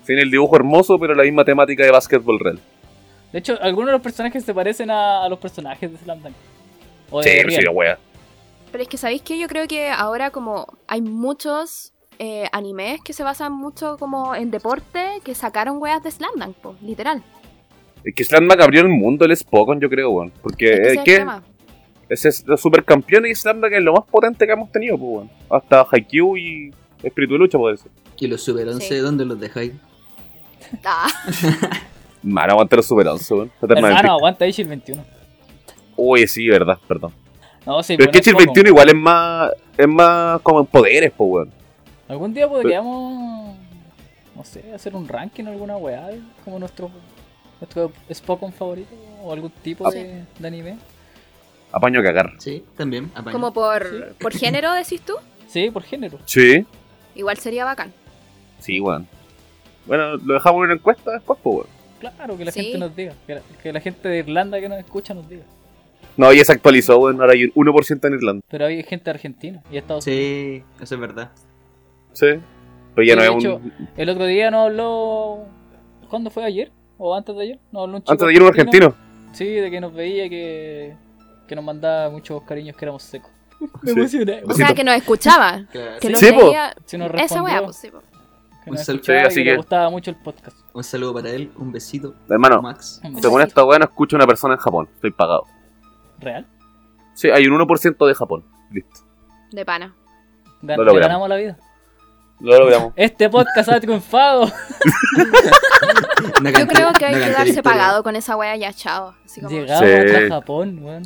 Tiene 0.06 0.22
el 0.22 0.30
dibujo 0.30 0.56
hermoso, 0.56 0.98
pero 0.98 1.14
la 1.14 1.22
misma 1.24 1.44
temática 1.44 1.84
de 1.84 1.90
básquetbol 1.90 2.38
real. 2.40 2.58
De 3.32 3.38
hecho, 3.40 3.58
algunos 3.60 3.88
de 3.88 3.92
los 3.92 4.02
personajes 4.02 4.44
se 4.44 4.54
parecen 4.54 4.90
a, 4.90 5.24
a 5.24 5.28
los 5.28 5.38
personajes 5.38 5.90
de 5.90 5.98
Slam 5.98 6.22
Dunk. 6.22 6.34
O 7.10 7.20
de 7.22 7.44
Sí, 7.48 7.56
sí, 7.56 7.68
wea. 7.68 7.98
Pero 8.70 8.82
es 8.82 8.88
que, 8.88 8.96
¿sabéis 8.96 9.22
qué? 9.22 9.38
Yo 9.38 9.48
creo 9.48 9.66
que 9.68 9.88
ahora 9.90 10.30
como 10.30 10.66
hay 10.86 11.02
muchos 11.02 11.92
eh, 12.18 12.44
animes 12.52 13.00
que 13.02 13.12
se 13.12 13.22
basan 13.22 13.52
mucho 13.52 13.96
como 13.98 14.34
en 14.34 14.50
deporte, 14.50 15.20
que 15.24 15.34
sacaron 15.34 15.78
weas 15.80 16.02
de 16.02 16.10
Slam 16.10 16.32
Dunk, 16.36 16.56
po, 16.56 16.76
literal. 16.82 17.22
Es 18.04 18.14
que 18.14 18.24
Slam 18.24 18.48
Dunk 18.48 18.60
abrió 18.60 18.80
el 18.82 18.88
mundo 18.88 19.24
el 19.24 19.36
Spokon, 19.36 19.80
yo 19.80 19.88
creo, 19.88 20.10
weón. 20.10 20.32
Porque 20.42 20.72
Es 20.72 20.98
que 21.04 21.16
es 21.16 21.24
ese 22.08 22.28
es 22.28 22.46
los 22.46 22.60
supercampeones 22.60 23.30
y 23.30 23.34
Slam 23.34 23.60
Dunk 23.60 23.72
es 23.72 23.82
lo 23.82 23.92
más 23.94 24.04
potente 24.04 24.46
que 24.46 24.52
hemos 24.52 24.70
tenido, 24.70 24.98
pues, 24.98 25.10
weón. 25.10 25.30
Hasta 25.50 25.86
Haikyuu 25.90 26.36
y 26.36 26.74
Espíritu 27.02 27.34
de 27.34 27.38
Lucha, 27.38 27.58
puede 27.58 27.76
ser. 27.76 27.90
¿Y 28.18 28.26
los 28.28 28.42
Super 28.42 28.68
11 28.68 28.86
Sí. 28.86 28.96
dónde 28.98 29.24
los 29.24 29.38
dejáis? 29.40 29.72
Ah, 30.84 31.08
Mano, 32.22 32.52
aguanta 32.52 32.76
los 32.76 32.86
Super 32.86 33.08
11, 33.08 33.34
weón. 33.34 33.52
Hermano, 33.62 34.12
aguanta 34.12 34.46
Ishi 34.46 34.62
el 34.62 34.68
21. 34.68 35.04
Uy, 35.96 36.26
sí, 36.26 36.48
verdad, 36.48 36.78
perdón. 36.86 37.12
No, 37.66 37.82
sí, 37.82 37.96
Pero 37.96 38.10
es 38.10 38.20
que 38.20 38.32
bueno, 38.32 38.40
el 38.40 38.46
poco. 38.46 38.54
21 38.54 38.68
igual 38.68 38.88
es 38.88 38.94
más, 38.94 39.50
es 39.76 39.88
más 39.88 40.40
como 40.42 40.60
en 40.60 40.66
poderes, 40.66 41.12
pues, 41.16 41.30
weón. 41.30 41.50
Algún 42.12 42.34
día 42.34 42.46
podríamos, 42.46 43.56
no 44.36 44.44
sé, 44.44 44.70
hacer 44.74 44.94
un 44.94 45.08
ranking 45.08 45.44
alguna 45.46 45.78
weá, 45.78 46.10
como 46.44 46.58
nuestro, 46.58 46.90
nuestro 47.58 47.90
Spokon 48.12 48.52
favorito 48.52 48.94
o 49.22 49.32
algún 49.32 49.50
tipo 49.50 49.86
Ah. 49.86 49.90
de, 49.90 50.24
de 50.38 50.46
anime. 50.46 50.76
Apaño 51.72 52.00
a 52.00 52.02
cagar. 52.02 52.32
Sí, 52.38 52.62
también. 52.76 53.10
apaño. 53.14 53.32
como 53.32 53.50
por, 53.54 53.86
Sí. 53.88 53.96
por 54.20 54.32
género, 54.34 54.74
decís 54.74 55.00
tú. 55.00 55.14
Sí, 55.48 55.70
por 55.70 55.84
género. 55.84 56.18
Sí, 56.26 56.66
Igual 57.14 57.38
sería 57.38 57.64
bacán. 57.64 57.92
sí, 58.60 58.78
weón. 58.78 59.08
Bueno, 59.86 60.16
lo 60.18 60.34
dejamos 60.34 60.58
en 60.58 60.64
una 60.64 60.74
encuesta 60.74 61.12
después, 61.12 61.38
pues, 61.42 61.56
weón. 61.56 61.68
Claro, 61.98 62.36
que 62.36 62.44
la 62.44 62.52
Sí. 62.52 62.60
gente 62.62 62.78
nos 62.78 62.94
diga. 62.94 63.14
Que 63.26 63.36
la, 63.36 63.40
que 63.62 63.72
la 63.72 63.80
gente 63.80 64.06
de 64.06 64.18
Irlanda 64.18 64.60
que 64.60 64.68
nos 64.68 64.78
escucha 64.78 65.14
nos 65.14 65.26
diga. 65.30 65.44
No, 66.18 66.30
ya 66.30 66.44
se 66.44 66.52
actualizó, 66.52 66.98
weón. 66.98 67.22
Ahora 67.22 67.32
hay 67.32 67.44
un 67.44 67.52
1% 67.54 68.06
en 68.08 68.14
Irlanda. 68.14 68.44
Pero 68.50 68.66
hay 68.66 68.82
gente 68.82 69.04
de 69.04 69.10
Argentina 69.12 69.62
y 69.70 69.78
Estados 69.78 70.06
Unidos. 70.06 70.22
Sí, 70.78 70.82
eso 70.82 70.94
es 70.94 71.00
verdad. 71.00 71.30
Sí. 72.12 72.26
Pero 72.94 73.06
ya 73.06 73.12
Sí, 73.14 73.16
no 73.16 73.22
de 73.22 73.28
es 73.28 73.34
hecho, 73.44 73.56
un. 73.56 73.72
El 73.96 74.08
otro 74.10 74.26
día 74.26 74.50
nos 74.50 74.66
habló. 74.66 75.44
¿Cuándo 76.10 76.30
fue 76.30 76.44
ayer? 76.44 76.70
¿O 76.98 77.14
antes 77.14 77.34
de 77.36 77.42
ayer? 77.42 77.58
Nos 77.72 77.82
habló 77.84 77.96
un 77.96 78.02
chico 78.02 78.12
Antes 78.12 78.26
de 78.28 78.34
ir 78.34 78.42
un 78.42 78.48
argentino. 78.48 78.94
Sí, 79.32 79.46
de 79.46 79.70
que 79.70 79.80
nos 79.80 79.94
veía 79.94 80.28
que, 80.28 80.94
que 81.48 81.56
nos 81.56 81.64
mandaba 81.64 82.10
muchos 82.10 82.42
cariños 82.42 82.76
que 82.76 82.84
éramos 82.84 83.02
secos. 83.02 83.30
Me 83.60 83.68
Sí. 83.92 83.98
emocioné. 83.98 84.32
O 84.44 84.48
Besito. 84.48 84.54
sea, 84.66 84.74
que 84.74 84.84
nos 84.84 84.94
escuchaba. 84.96 85.64
Claro. 85.72 85.92
Que 86.00 86.06
Sí. 86.08 86.12
nos 86.12 86.20
Sí, 86.20 86.32
po. 86.32 86.40
leía. 86.42 86.74
Sí, 86.84 86.98
nos 86.98 87.10
Esa 87.14 87.42
wea, 87.42 87.62
pues 87.64 87.76
sí, 87.76 87.90
po. 87.90 88.02
que 88.64 88.70
Un 88.70 88.78
saludo. 88.78 89.02
así 89.26 89.34
que 89.36 89.44
le 89.44 89.50
que- 89.52 89.56
gustaba 89.56 89.88
mucho 89.90 90.10
el 90.10 90.16
podcast. 90.16 90.56
Un 90.74 90.84
saludo 90.84 91.14
para 91.14 91.30
él, 91.30 91.50
un 91.56 91.72
besito. 91.72 92.14
Hermano, 92.28 92.60
Max. 92.62 93.00
Un 93.02 93.20
según 93.22 93.38
besito. 93.38 93.40
esta 93.48 93.64
weá 93.64 93.78
no 93.78 93.84
escucha 93.86 94.16
una 94.16 94.26
persona 94.26 94.54
en 94.54 94.60
Japón. 94.60 94.88
Estoy 94.94 95.10
pagado. 95.12 95.44
¿Real? 96.20 96.46
Sí, 97.14 97.30
hay 97.30 97.46
un 97.46 97.54
1% 97.54 98.06
de 98.06 98.14
Japón. 98.14 98.44
Listo. 98.70 99.00
De 99.50 99.64
pana. 99.64 99.94
Lo 100.62 100.94
ganamos 100.94 101.28
la 101.28 101.36
vida. 101.36 101.56
Lo 102.42 102.58
logramos. 102.58 102.92
Este 102.96 103.30
podcast 103.30 103.68
ha 103.68 103.80
triunfado. 103.80 104.46
Yo 106.44 106.66
creo 106.66 106.92
que 106.92 107.04
hay 107.04 107.14
que 107.14 107.30
darse 107.30 107.62
pagado 107.62 108.02
con 108.02 108.16
esa 108.16 108.36
wea 108.36 108.56
ya, 108.56 108.72
chao. 108.72 109.14
Así 109.24 109.40
como, 109.40 109.52
Llegamos 109.52 109.86
Sí. 109.88 109.92
hasta 109.94 110.28
Japón, 110.28 110.78
weón. 110.82 111.02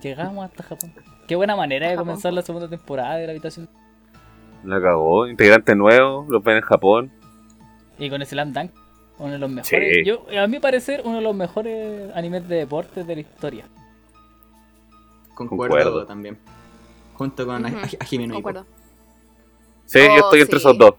Llegamos 0.00 0.44
hasta 0.44 0.62
Japón. 0.62 0.92
Qué 1.26 1.34
buena 1.36 1.56
manera 1.56 1.86
de 1.88 1.94
Japón, 1.94 2.06
comenzar 2.08 2.32
la 2.32 2.42
segunda 2.42 2.68
temporada 2.68 3.16
de 3.16 3.26
la 3.26 3.32
habitación. 3.32 3.68
La 4.64 4.80
cagó. 4.80 5.26
Integrante 5.26 5.74
nuevo. 5.74 6.24
Los 6.28 6.42
ven 6.42 6.56
en 6.58 6.62
Japón. 6.62 7.10
Y 7.98 8.08
con 8.08 8.24
Slam 8.24 8.52
Dunk, 8.52 8.70
uno 9.18 9.32
de 9.32 9.38
los 9.38 9.50
mejores. 9.50 9.96
Sí. 9.96 10.04
Yo, 10.04 10.24
a 10.40 10.46
mi 10.46 10.60
parecer, 10.60 11.02
uno 11.04 11.16
de 11.16 11.22
los 11.22 11.34
mejores 11.34 12.14
animes 12.14 12.48
de 12.48 12.56
deportes 12.56 13.06
de 13.06 13.14
la 13.16 13.20
historia. 13.20 13.64
Concuerdo, 15.34 15.74
Concuerdo. 15.74 16.06
también. 16.06 16.38
Junto 17.14 17.44
con 17.46 17.62
no 17.62 17.68
Ippo. 17.68 18.32
Concuerdo. 18.34 18.66
Sí, 19.90 19.98
Oh, 19.98 20.16
yo 20.16 20.24
estoy 20.24 20.40
entre 20.42 20.58
sí. 20.58 20.62
esos 20.66 20.78
dos. 20.78 20.94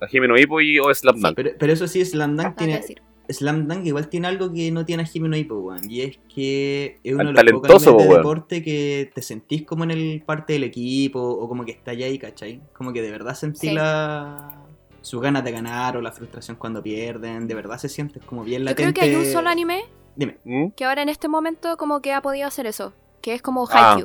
A 0.00 0.06
Jimeno 0.06 0.36
Hippo 0.38 0.60
y 0.60 0.78
o 0.78 0.92
Slam 0.94 1.20
Dunk. 1.20 1.34
Pero, 1.36 1.50
pero 1.58 1.72
eso 1.72 1.86
sí, 1.88 2.04
Slam 2.04 2.36
Dunk 2.36 2.56
tiene. 2.56 2.76
decir. 2.76 3.02
Slam 3.28 3.66
Dunk 3.66 3.84
igual 3.86 4.08
tiene 4.08 4.28
algo 4.28 4.52
que 4.52 4.70
no 4.70 4.84
tiene 4.84 5.02
a 5.02 5.06
Jimmy 5.06 5.28
no 5.28 5.36
Ippo, 5.36 5.56
weón. 5.56 5.90
Y 5.90 6.02
es 6.02 6.18
que 6.32 7.00
es 7.02 7.12
uno 7.14 7.30
Al 7.30 7.34
de 7.34 7.42
los 7.44 7.60
pocos 7.62 7.84
de 7.98 8.14
deporte 8.14 8.62
que 8.62 9.10
te 9.14 9.20
sentís 9.22 9.64
como 9.64 9.82
en 9.82 9.90
el 9.90 10.22
parte 10.24 10.52
del 10.52 10.62
equipo 10.64 11.20
o 11.20 11.48
como 11.48 11.64
que 11.64 11.72
está 11.72 11.90
allá 11.90 12.06
ahí, 12.06 12.18
¿cachai? 12.20 12.60
Como 12.72 12.92
que 12.92 13.02
de 13.02 13.10
verdad 13.10 13.34
sentís 13.34 13.60
Sí. 13.62 13.72
la 13.72 14.52
sus 15.00 15.20
ganas 15.20 15.44
de 15.44 15.52
ganar 15.52 15.96
o 15.96 16.00
la 16.02 16.12
frustración 16.12 16.56
cuando 16.56 16.82
pierden. 16.82 17.48
De 17.48 17.54
verdad 17.54 17.78
se 17.78 17.88
siente 17.88 18.20
como 18.20 18.44
bien 18.44 18.60
Yo 18.62 18.66
latente. 18.66 18.92
creo 18.92 18.94
que 19.10 19.10
hay 19.10 19.16
un 19.26 19.32
solo 19.32 19.48
anime 19.48 19.84
Dime. 20.14 20.36
¿Mm? 20.44 20.68
que 20.76 20.84
ahora 20.84 21.02
en 21.02 21.08
este 21.08 21.26
momento 21.28 21.76
como 21.76 22.00
que 22.02 22.12
ha 22.12 22.20
podido 22.22 22.46
hacer 22.46 22.66
eso. 22.66 22.92
Que 23.22 23.34
es 23.34 23.42
como 23.42 23.66
Ah. 23.72 23.96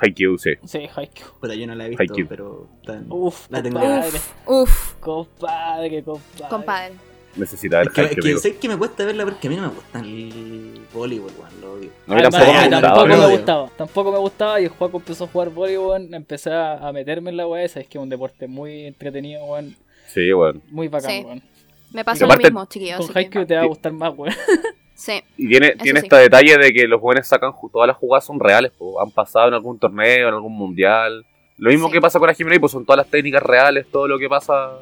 Haikyuu. 0.00 0.38
Sí. 0.38 0.50
Sí, 0.64 0.88
Haikyuu. 0.94 1.28
Puta, 1.40 1.54
yo 1.54 1.66
no 1.66 1.74
la 1.74 1.86
he 1.86 1.88
visto, 1.90 2.02
Haikyuu. 2.02 2.26
pero. 2.28 2.68
tan- 2.84 3.06
Uf, 3.10 3.46
La 3.50 3.62
tengo. 3.62 3.80
compadre. 3.80 4.18
Uf, 4.46 4.94
Compadre, 5.00 6.02
compadre. 6.02 6.48
compadre. 6.50 6.92
Necesita 7.36 7.78
ver 7.78 7.88
Es 7.88 7.92
que, 7.92 8.00
Haikyuu, 8.00 8.14
que 8.22 8.28
amigo. 8.28 8.40
sé 8.40 8.56
que 8.56 8.68
me 8.68 8.76
cuesta 8.78 9.04
verla 9.04 9.24
porque 9.24 9.46
a 9.46 9.50
mí 9.50 9.56
no 9.56 9.62
me 9.62 9.68
gusta 9.68 10.00
el 10.00 10.80
voleibol, 10.94 11.30
weón, 11.38 11.60
lo 11.60 11.72
odio. 11.74 11.90
A 12.06 12.14
mí 12.14 12.16
Al 12.22 12.30
tampoco 12.30 12.44
me 12.52 12.58
Ah, 12.58 12.62
gustaba. 12.62 12.80
tampoco 12.80 13.06
pero- 13.06 13.18
me 13.28 13.36
gustaba. 13.36 13.70
Tampoco 13.76 14.12
me 14.12 14.18
gustaba 14.18 14.60
y 14.60 14.64
el 14.64 14.70
juego 14.70 14.98
empezó 14.98 15.24
a 15.24 15.28
jugar 15.28 15.50
voleibol, 15.50 16.14
empecé 16.14 16.50
a, 16.52 16.90
meterme 16.94 17.30
en 17.30 17.36
la 17.36 17.46
weá 17.46 17.62
esa. 17.64 17.80
Es 17.80 17.88
que 17.88 17.98
es 17.98 18.02
un 18.02 18.08
deporte 18.08 18.46
muy 18.48 18.86
entretenido, 18.86 19.44
weón. 19.44 19.76
Sí, 20.08 20.32
weón. 20.32 20.62
Muy 20.70 20.88
bacán, 20.88 21.10
Sí. 21.10 21.22
weón. 21.26 21.42
Me 21.92 22.04
pasó 22.04 22.26
lo 22.26 22.36
mismo, 22.36 22.64
chiquillos. 22.66 22.98
Con 22.98 23.08
que- 23.08 23.18
Haikyuu 23.18 23.44
te 23.46 23.54
va 23.54 23.62
a 23.62 23.66
gustar 23.66 23.92
más, 23.92 24.12
weón. 24.16 24.34
Sí. 24.96 25.22
Y 25.36 25.48
tiene, 25.48 25.76
tiene 25.76 26.00
sí. 26.00 26.06
este 26.06 26.16
detalle 26.16 26.56
de 26.56 26.72
que 26.72 26.88
los 26.88 27.00
jóvenes 27.00 27.28
sacan 27.28 27.52
todas 27.70 27.86
las 27.86 27.96
jugadas 27.96 28.24
son 28.24 28.40
reales, 28.40 28.72
po. 28.72 29.00
han 29.00 29.10
pasado 29.10 29.48
en 29.48 29.54
algún 29.54 29.78
torneo, 29.78 30.28
en 30.28 30.34
algún 30.34 30.54
mundial. 30.56 31.24
Lo 31.58 31.70
mismo 31.70 31.86
Sí. 31.88 31.92
que 31.92 32.00
pasa 32.00 32.18
con 32.18 32.28
Hajime 32.28 32.58
pues 32.58 32.72
son 32.72 32.84
todas 32.84 32.98
las 32.98 33.10
técnicas 33.10 33.42
reales, 33.42 33.86
todo 33.92 34.08
lo 34.08 34.18
que 34.18 34.28
pasa 34.28 34.72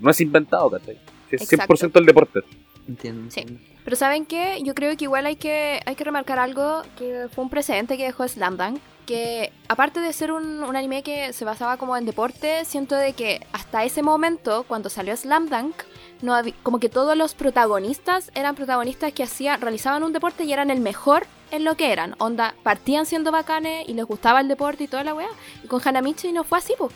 no 0.00 0.10
es 0.10 0.20
inventado, 0.20 0.70
¿cachai? 0.70 0.98
Es 1.30 1.42
Exacto. 1.42 1.74
100% 1.74 1.98
el 2.00 2.06
deporte. 2.06 2.40
Entiendo. 2.88 3.30
Sí. 3.30 3.44
Pero 3.84 3.96
¿saben 3.96 4.26
qué? 4.26 4.58
Yo 4.64 4.74
creo 4.74 4.96
que 4.96 5.04
igual 5.04 5.24
hay 5.26 5.36
que, 5.36 5.80
hay 5.86 5.94
que 5.94 6.04
remarcar 6.04 6.38
algo 6.38 6.82
que 6.98 7.28
fue 7.32 7.44
un 7.44 7.50
precedente 7.50 7.96
que 7.96 8.04
dejó 8.04 8.26
Slam 8.26 8.56
Dunk. 8.56 8.80
Que 9.06 9.52
aparte 9.68 10.00
de 10.00 10.12
ser 10.12 10.30
un, 10.30 10.62
un 10.62 10.76
anime 10.76 11.02
que 11.02 11.32
se 11.32 11.44
basaba 11.44 11.76
como 11.76 11.96
en 11.96 12.04
deporte, 12.06 12.64
siento 12.64 12.94
de 12.94 13.12
que 13.12 13.40
hasta 13.52 13.84
ese 13.84 14.02
momento, 14.02 14.64
cuando 14.68 14.88
salió 14.88 15.16
Slam 15.16 15.48
Dunk, 15.48 15.74
no 16.22 16.34
habí- 16.34 16.54
como 16.62 16.78
que 16.80 16.88
todos 16.88 17.16
los 17.16 17.34
protagonistas 17.34 18.30
eran 18.34 18.54
protagonistas 18.54 19.12
que 19.12 19.22
hacían, 19.22 19.60
realizaban 19.60 20.02
un 20.02 20.12
deporte 20.12 20.44
y 20.44 20.52
eran 20.52 20.70
el 20.70 20.80
mejor 20.80 21.26
en 21.50 21.64
lo 21.64 21.76
que 21.76 21.92
eran. 21.92 22.14
Onda, 22.18 22.54
partían 22.62 23.06
siendo 23.06 23.32
bacanes 23.32 23.88
y 23.88 23.94
les 23.94 24.04
gustaba 24.04 24.40
el 24.40 24.48
deporte 24.48 24.84
y 24.84 24.88
toda 24.88 25.04
la 25.04 25.14
weá. 25.14 25.28
Y 25.64 25.66
con 25.66 25.80
Hanamichi 25.84 26.32
no 26.32 26.44
fue 26.44 26.58
así, 26.58 26.74
pues. 26.78 26.92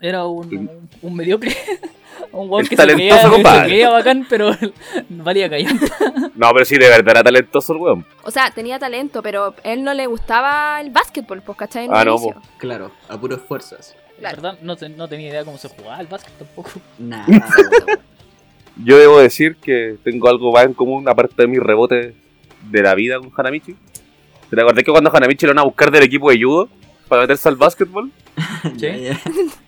Era 0.00 0.26
un, 0.26 0.46
un, 0.56 0.88
un 1.02 1.14
mediocre. 1.16 1.56
un 2.32 2.48
weón 2.48 2.66
que 2.66 2.76
se 2.76 2.82
creía, 2.84 3.16
talentoso, 3.16 3.22
se 3.22 3.34
compadre. 3.42 3.64
creía 3.68 3.90
bacán, 3.90 4.26
pero 4.30 4.50
valía 5.08 5.50
callar. 5.50 5.72
No, 6.36 6.52
pero 6.52 6.64
sí, 6.64 6.76
de 6.78 6.88
verdad 6.88 7.08
era 7.10 7.24
talentoso 7.24 7.72
el 7.72 7.78
weón. 7.80 8.06
O 8.22 8.30
sea, 8.30 8.50
tenía 8.52 8.78
talento, 8.78 9.22
pero 9.24 9.54
él 9.64 9.82
no 9.82 9.94
le 9.94 10.06
gustaba 10.06 10.80
el 10.80 10.90
básquetbol, 10.90 11.42
pues, 11.42 11.58
¿cachai? 11.58 11.88
Ah, 11.90 12.04
no. 12.04 12.16
Claro, 12.58 12.92
a 13.08 13.18
puro 13.18 13.34
esfuerzo. 13.34 13.74
así. 13.76 13.94
Claro. 14.20 14.36
verdad, 14.42 14.58
no, 14.62 14.76
te- 14.76 14.88
no 14.88 15.08
tenía 15.08 15.30
idea 15.30 15.44
cómo 15.44 15.58
se 15.58 15.68
jugaba 15.68 16.00
el 16.00 16.06
básquet 16.06 16.32
tampoco. 16.38 16.70
Nada. 16.98 17.24
Yo 18.84 18.96
debo 18.98 19.18
decir 19.18 19.56
que 19.56 19.96
tengo 20.04 20.28
algo 20.28 20.52
más 20.52 20.64
en 20.66 20.74
común, 20.74 21.08
aparte 21.08 21.34
de 21.36 21.48
mi 21.48 21.58
rebote 21.58 22.14
de 22.70 22.82
la 22.82 22.94
vida 22.94 23.18
con 23.18 23.30
Hanamichi. 23.36 23.74
¿Te 24.50 24.60
acordás 24.60 24.84
que 24.84 24.90
cuando 24.90 25.14
Hanamichi 25.14 25.46
lo 25.46 25.52
van 25.52 25.58
a 25.60 25.64
buscar 25.64 25.90
del 25.90 26.04
equipo 26.04 26.30
de 26.30 26.40
judo 26.42 26.68
para 27.08 27.22
meterse 27.22 27.48
al 27.48 27.56
básquetbol? 27.56 28.10
Ya, 28.76 28.96
ya. 28.96 29.20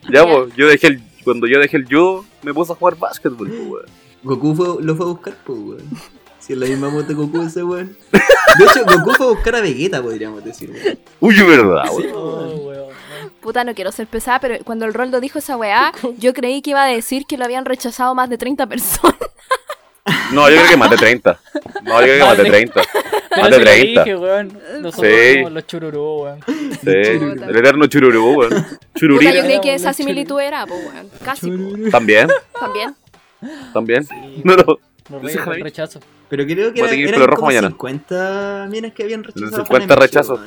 Pues, 0.07 0.55
yo 0.57 0.67
dejé 0.69 0.87
el, 0.89 1.03
cuando 1.25 1.47
yo 1.47 1.59
dejé 1.59 1.77
el 1.77 1.85
judo, 1.87 2.25
me 2.43 2.53
puse 2.55 2.73
a 2.73 2.77
jugar 2.77 2.97
básquetbol, 2.97 3.49
pues, 3.49 3.61
weón. 3.69 3.87
Goku 4.23 4.55
fue- 4.55 4.83
lo 4.83 4.95
fue 4.97 5.07
a 5.07 5.09
buscar, 5.09 5.35
pues, 5.45 5.59
weón. 5.59 5.85
Si 6.39 6.53
es 6.55 6.59
la 6.59 6.67
misma 6.67 6.89
moto 6.89 7.07
de 7.09 7.15
Goku 7.15 7.43
ese, 7.43 7.63
weón. 7.63 7.97
De 8.13 8.65
hecho, 8.65 8.85
Goku 8.85 9.13
fue 9.15 9.27
a 9.27 9.31
buscar 9.31 9.55
a 9.57 9.61
Vegeta, 9.61 10.03
podríamos 10.03 10.43
decir, 10.45 10.71
weón. 10.71 10.99
Uy, 11.21 11.35
es 11.35 11.47
verdad, 11.47 11.85
weón. 11.93 12.11
Oh, 12.15 12.57
weón. 12.69 12.90
Puta, 13.41 13.65
no 13.65 13.75
quiero 13.75 13.93
ser 13.93 14.07
pesada, 14.07 14.41
pero 14.41 14.57
cuando 14.65 14.85
el 14.87 14.95
Roldo 14.95 15.21
dijo 15.21 15.39
esa 15.39 15.57
weá, 15.57 15.93
yo 16.19 16.33
creí 16.35 16.63
que 16.63 16.71
iba 16.71 16.83
a 16.85 16.87
decir 16.87 17.27
que 17.27 17.37
lo 17.37 17.45
habían 17.45 17.65
rechazado 17.65 18.15
más 18.15 18.29
de 18.31 18.39
30 18.39 18.67
personas. 18.67 19.17
No, 20.33 20.49
yo 20.49 20.57
creo 20.57 20.69
que 20.71 20.77
más 20.77 20.91
de 20.91 20.97
30. 20.97 21.41
No, 21.85 22.01
yo 22.01 22.07
creo 22.07 22.17
que 22.19 22.25
más 22.25 22.39
de 22.39 22.45
30. 22.45 22.83
Pero 23.31 23.43
Más 23.43 23.51
de 23.51 23.57
si 23.57 23.65
lo 23.65 23.71
30. 23.71 24.05
dije, 24.05 24.17
weón. 24.17 24.59
Nosotros 24.81 25.13
Sí. 25.13 25.35
somos 25.37 25.53
los 25.53 25.67
chururú, 25.67 26.23
weón. 26.23 26.41
Sí, 26.47 26.81
el 26.89 27.57
eterno 27.57 27.87
chururú, 27.87 28.33
weón. 28.39 28.51
Puta, 28.51 29.33
yo 29.33 29.43
creí 29.45 29.61
que 29.61 29.75
esa 29.75 29.93
similitud 29.93 30.41
era, 30.41 30.67
pues 30.67 30.81
weón. 30.87 31.09
Casi. 31.25 31.51
También, 31.91 32.29
También. 32.59 32.95
también. 33.73 34.05
Sí, 34.05 34.41
No, 34.43 34.57
no. 34.57 34.79
rechazo. 35.63 36.01
Pero 36.29 36.45
creo 36.45 36.73
que 36.73 36.81
era, 36.81 36.93
eran 36.93 37.27
como 37.35 37.47
mañana. 37.47 37.69
50 37.69 38.67
minas 38.71 38.93
que 38.93 39.03
habían 39.03 39.23
rechazado. 39.23 39.65
50 39.65 39.95
Hanamichi, 39.95 40.01
rechazos. 40.07 40.41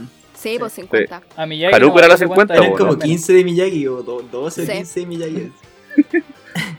Sí, 0.43 0.57
pues 0.59 0.73
50. 0.73 1.21
A 1.37 1.45
Miyagi. 1.45 1.73
Haruko 1.75 1.93
no, 1.93 1.99
era 1.99 2.07
la 2.09 2.13
no 2.13 2.17
sé 2.17 2.25
50, 2.25 2.53
cuántas 2.53 2.57
Eran 2.57 2.77
como 2.77 2.99
15 2.99 3.33
de 3.33 3.43
Miyagi 3.43 3.87
o 3.87 4.03
do- 4.03 4.21
12 4.31 4.65
Sí. 4.65 4.71
15 4.71 4.99
de 4.99 5.05
Miyagi. 5.05 5.51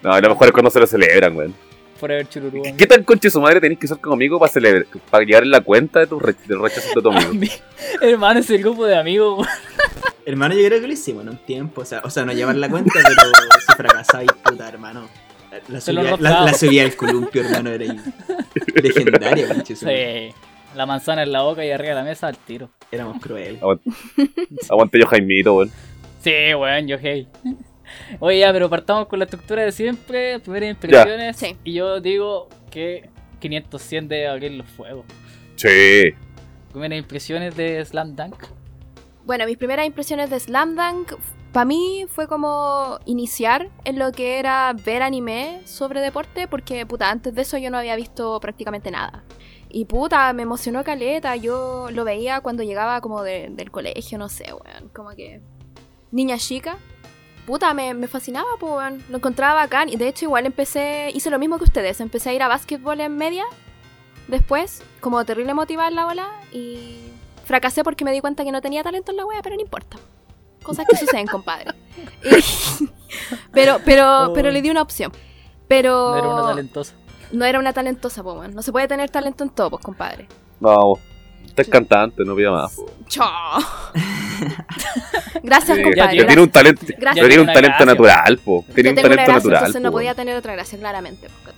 No, 0.02 0.21
lo 0.21 0.28
mejor 0.28 0.47
es 0.49 0.52
cuando 0.52 0.71
se 0.71 0.78
lo 0.78 0.87
celebran, 0.87 1.35
weón. 1.37 1.54
Forever 1.99 2.28
chururú. 2.28 2.62
¿Qué 2.76 2.87
tan 2.87 3.02
conche 3.02 3.30
su 3.30 3.40
madre 3.40 3.61
tenés 3.61 3.78
que 3.78 3.88
ser 3.88 3.99
como 3.99 4.14
amigo 4.14 4.38
para 4.38 4.52
celebrar, 4.52 4.87
para 5.11 5.25
llevar 5.25 5.42
en 5.44 5.50
la 5.50 5.62
cuenta 5.62 6.00
de 6.00 6.06
del 6.06 6.61
rechazo 6.61 6.88
de 6.94 7.02
tu 7.02 7.11
A 7.11 7.16
amigo? 7.16 7.35
mí, 7.35 7.49
hermano, 8.02 8.40
ese 8.40 8.59
grupo 8.59 8.85
de 8.87 8.97
amigos, 8.97 9.38
weón. 9.38 9.49
Hermano, 10.26 10.54
yo 10.54 10.64
creo 10.66 10.80
que 10.80 10.87
lo 10.87 10.92
hicimos 10.92 11.23
en 11.23 11.30
un 11.30 11.38
tiempo. 11.38 11.80
O 11.83 11.85
sea, 11.85 12.00
o 12.04 12.11
sea 12.11 12.25
no 12.25 12.33
llevar 12.33 12.56
la 12.56 12.68
cuenta, 12.68 12.92
pero 12.94 13.33
si 13.66 13.73
fracasáis, 13.76 14.30
puta, 14.42 14.68
hermano. 14.68 15.09
La 15.68 15.80
rotaba. 15.80 16.16
la, 16.21 16.44
la 16.44 16.54
subida 16.54 16.83
del 16.83 16.97
columpio, 16.97 17.42
hermano, 17.42 17.71
era 17.71 17.85
ahí 17.85 18.00
legendaria, 18.75 19.49
pinche 19.54 19.76
su 19.76 19.85
madre. 19.87 20.33
Sí. 20.33 20.53
La 20.74 20.86
manzana 20.86 21.22
en 21.22 21.32
la 21.32 21.42
boca 21.42 21.64
y 21.64 21.70
arriba 21.70 21.90
de 21.90 21.94
la 21.96 22.04
mesa 22.04 22.28
al 22.28 22.36
tiro. 22.36 22.70
Éramos 22.90 23.20
crueles. 23.20 23.60
Aguante 24.70 24.98
yo, 24.98 25.06
Jaimito, 25.06 25.56
weón. 25.56 25.70
Sí, 26.20 26.54
weón, 26.54 26.86
yo 26.86 26.96
hey. 27.00 27.28
Oye, 28.18 28.40
ya, 28.40 28.52
pero 28.52 28.68
partamos 28.68 29.06
con 29.06 29.18
la 29.18 29.24
estructura 29.26 29.62
de 29.62 29.72
siempre, 29.72 30.40
primeras 30.40 30.70
impresiones. 30.70 31.36
Sí. 31.36 31.56
Y 31.64 31.74
yo 31.74 32.00
digo 32.00 32.48
que 32.70 33.08
500 33.40 33.80
100 33.80 34.08
debe 34.08 34.28
abrir 34.28 34.52
los 34.52 34.66
fuegos. 34.66 35.04
Sí. 35.56 36.14
Primeras 36.70 36.98
impresiones 36.98 37.56
de 37.56 37.84
Slam 37.84 38.16
Dunk. 38.16 38.44
Bueno, 39.24 39.46
mis 39.46 39.56
primeras 39.56 39.86
impresiones 39.86 40.28
de 40.30 40.40
Slam 40.40 40.74
Dunk, 40.76 41.14
para 41.52 41.64
mí 41.64 42.04
fue 42.08 42.26
como 42.26 42.98
iniciar 43.04 43.70
en 43.84 43.98
lo 43.98 44.12
que 44.12 44.38
era 44.38 44.74
ver 44.84 45.02
anime 45.02 45.60
sobre 45.64 46.00
deporte, 46.00 46.48
porque 46.48 46.84
puta, 46.84 47.10
antes 47.10 47.34
de 47.34 47.42
eso 47.42 47.56
yo 47.58 47.70
no 47.70 47.78
había 47.78 47.96
visto 47.96 48.40
prácticamente 48.40 48.90
nada. 48.90 49.24
Y 49.76 49.86
puta, 49.86 50.32
me 50.32 50.42
emocionó 50.44 50.84
caleta, 50.84 51.34
yo 51.34 51.88
lo 51.90 52.04
veía 52.04 52.40
cuando 52.40 52.62
llegaba 52.62 53.00
como 53.00 53.22
de- 53.24 53.48
del 53.50 53.72
colegio, 53.72 54.18
no 54.18 54.28
sé, 54.28 54.44
weón, 54.52 54.88
como 54.94 55.10
que 55.10 55.40
niña 56.12 56.38
chica. 56.38 56.76
Puta, 57.44 57.74
me, 57.74 57.92
me 57.92 58.06
fascinaba, 58.06 58.46
pues, 58.60 58.72
weón. 58.72 59.02
Lo 59.10 59.16
encontraba 59.16 59.54
bacán. 59.54 59.88
Y 59.88 59.96
de 59.96 60.06
hecho, 60.06 60.26
igual 60.26 60.46
empecé, 60.46 61.10
hice 61.12 61.28
lo 61.28 61.38
mismo 61.40 61.58
que 61.58 61.64
ustedes. 61.64 62.00
Empecé 62.00 62.30
a 62.30 62.34
ir 62.34 62.42
a 62.44 62.48
básquetbol 62.48 63.00
en 63.00 63.16
media. 63.16 63.44
Después, 64.28 64.80
como 65.00 65.22
terrible 65.24 65.52
motivada 65.54 65.88
en 65.88 65.96
la 65.96 66.04
bola. 66.06 66.30
Y 66.52 66.96
fracasé 67.44 67.82
porque 67.82 68.04
me 68.04 68.12
di 68.12 68.20
cuenta 68.20 68.44
que 68.44 68.52
no 68.52 68.62
tenía 68.62 68.82
talento 68.84 69.10
en 69.10 69.16
la 69.18 69.26
wea, 69.26 69.42
pero 69.42 69.56
no 69.56 69.60
importa. 69.62 69.98
Cosas 70.62 70.86
que 70.88 70.96
suceden, 70.96 71.26
compadre. 71.26 71.72
Y- 72.24 72.88
pero, 73.52 73.78
pero, 73.84 74.30
pero 74.34 74.50
le 74.50 74.62
di 74.62 74.70
una 74.70 74.82
opción. 74.82 75.12
Pero 75.68 76.12
No 76.12 76.16
era 76.18 76.28
una 76.28 76.42
talentosa. 76.48 76.94
No 77.32 77.44
era 77.44 77.58
una 77.58 77.72
talentosa, 77.72 78.22
po, 78.22 78.34
weón. 78.34 78.54
No 78.54 78.62
se 78.62 78.72
puede 78.72 78.88
tener 78.88 79.10
talento 79.10 79.44
en 79.44 79.50
todo, 79.50 79.70
pues, 79.70 79.82
compadre. 79.84 80.26
No, 80.60 80.92
usted 81.44 81.62
es 81.62 81.68
cantante, 81.68 82.24
no 82.24 82.34
pida 82.36 82.50
más. 82.50 82.74
po. 82.74 82.90
Chao. 83.08 83.60
Gracias, 85.42 85.76
Sí, 85.78 85.82
compadre. 85.82 86.16
Pero 86.16 86.26
tiene 86.26 86.42
un 86.42 86.50
talento, 86.50 86.80
Gracias. 86.86 87.14
pero 87.14 87.28
tiene 87.28 87.40
un 87.42 87.46
talento 87.52 87.76
gracia, 87.78 87.86
natural, 87.86 88.38
po. 88.38 88.64
Tiene 88.74 88.90
un 88.90 88.96
talento 88.96 89.14
gracia, 89.16 89.34
natural. 89.34 89.58
entonces 89.58 89.82
no 89.82 89.90
po, 89.90 89.96
podía 89.96 90.14
tener 90.14 90.36
otra 90.36 90.52
gracia, 90.54 90.78
claramente. 90.78 91.28
po, 91.28 91.50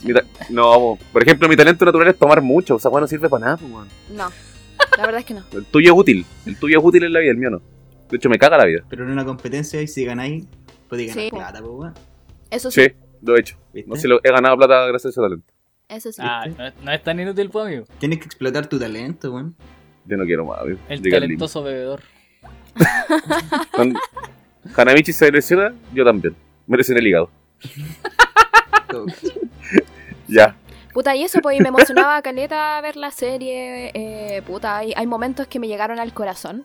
No, 0.51 0.73
po. 0.75 0.99
por 1.13 1.23
ejemplo, 1.23 1.49
mi 1.49 1.57
talento 1.57 1.85
natural 1.85 2.09
es 2.09 2.19
tomar 2.19 2.43
mucho. 2.43 2.77
O 2.77 2.79
sea, 2.79 2.91
bueno, 2.91 3.05
no 3.05 3.09
sirve 3.09 3.29
para 3.29 3.45
nada, 3.45 3.57
po, 3.59 3.67
weón. 3.67 3.89
No, 4.11 4.29
la 4.99 5.05
verdad 5.07 5.21
es 5.21 5.27
que 5.27 5.35
no. 5.35 5.43
El 5.53 5.65
tuyo 5.67 5.93
es 5.93 5.99
útil. 5.99 6.27
El 6.47 6.59
tuyo 6.59 6.79
es 6.79 6.85
útil 6.85 7.05
en 7.05 7.13
la 7.13 7.21
vida, 7.21 7.31
el 7.31 7.37
mío 7.39 7.51
no. 7.51 7.61
De 8.11 8.17
hecho, 8.17 8.29
me 8.29 8.39
caga 8.39 8.57
la 8.59 8.65
vida. 8.67 8.83
Pero 8.89 9.05
en 9.05 9.11
una 9.11 9.25
competencia, 9.25 9.81
y 9.83 9.87
si 9.89 10.05
ganáis, 10.05 10.45
podéis 10.89 11.11
ganar 11.11 11.25
Sí, 11.25 11.31
po. 11.31 11.37
plata, 11.39 11.59
pues, 11.61 11.71
weón. 11.73 11.95
Eso 12.51 12.71
sí, 12.71 12.83
Sí, 12.85 12.93
lo 13.23 13.37
he 13.37 13.41
hecho. 13.41 13.57
¿Viste? 13.73 13.89
No 13.91 13.97
sé, 13.97 14.09
lo- 14.09 14.21
he 14.23 14.31
ganado 14.31 14.57
plata 14.57 14.87
gracias 14.87 15.07
a 15.07 15.09
ese 15.11 15.21
talento. 15.21 15.53
Eso 15.89 16.13
sí. 16.13 16.21
Ah, 16.25 16.47
no, 16.47 16.73
no 16.83 16.93
es 16.93 17.03
tan 17.03 17.19
inútil, 17.21 17.51
pues, 17.51 17.67
amigo. 17.67 17.85
Tienes 17.99 18.19
que 18.19 18.25
explotar 18.27 18.67
tu 18.67 18.79
talento, 18.79 19.33
weón. 19.33 19.55
Yo 20.05 20.17
no 20.17 20.25
quiero 20.25 20.45
más, 20.45 20.61
amigo. 20.61 20.79
El 20.89 21.03
Llega 21.03 21.17
el 21.17 21.23
talentoso 21.25 21.63
bebedor. 21.63 22.03
Hanamichi 24.77 25.13
se 25.13 25.31
lesiona, 25.31 25.75
yo 25.93 26.05
también. 26.05 26.35
Me 26.67 26.77
lesioné 26.77 27.01
el 27.01 27.07
hígado. 27.09 27.31
Ya. 30.29 30.57
Puta, 30.93 31.15
y 31.15 31.23
eso, 31.23 31.41
pues, 31.41 31.57
y 31.59 31.63
me 31.63 31.69
emocionaba 31.69 32.21
caleta 32.23 32.81
ver 32.81 32.97
la 32.97 33.11
serie. 33.13 33.91
eh, 33.95 34.43
puta, 34.43 34.79
hay, 34.79 34.93
hay 34.97 35.07
momentos 35.07 35.47
que 35.47 35.61
me 35.61 35.69
llegaron 35.69 36.01
al 36.01 36.13
corazón, 36.13 36.65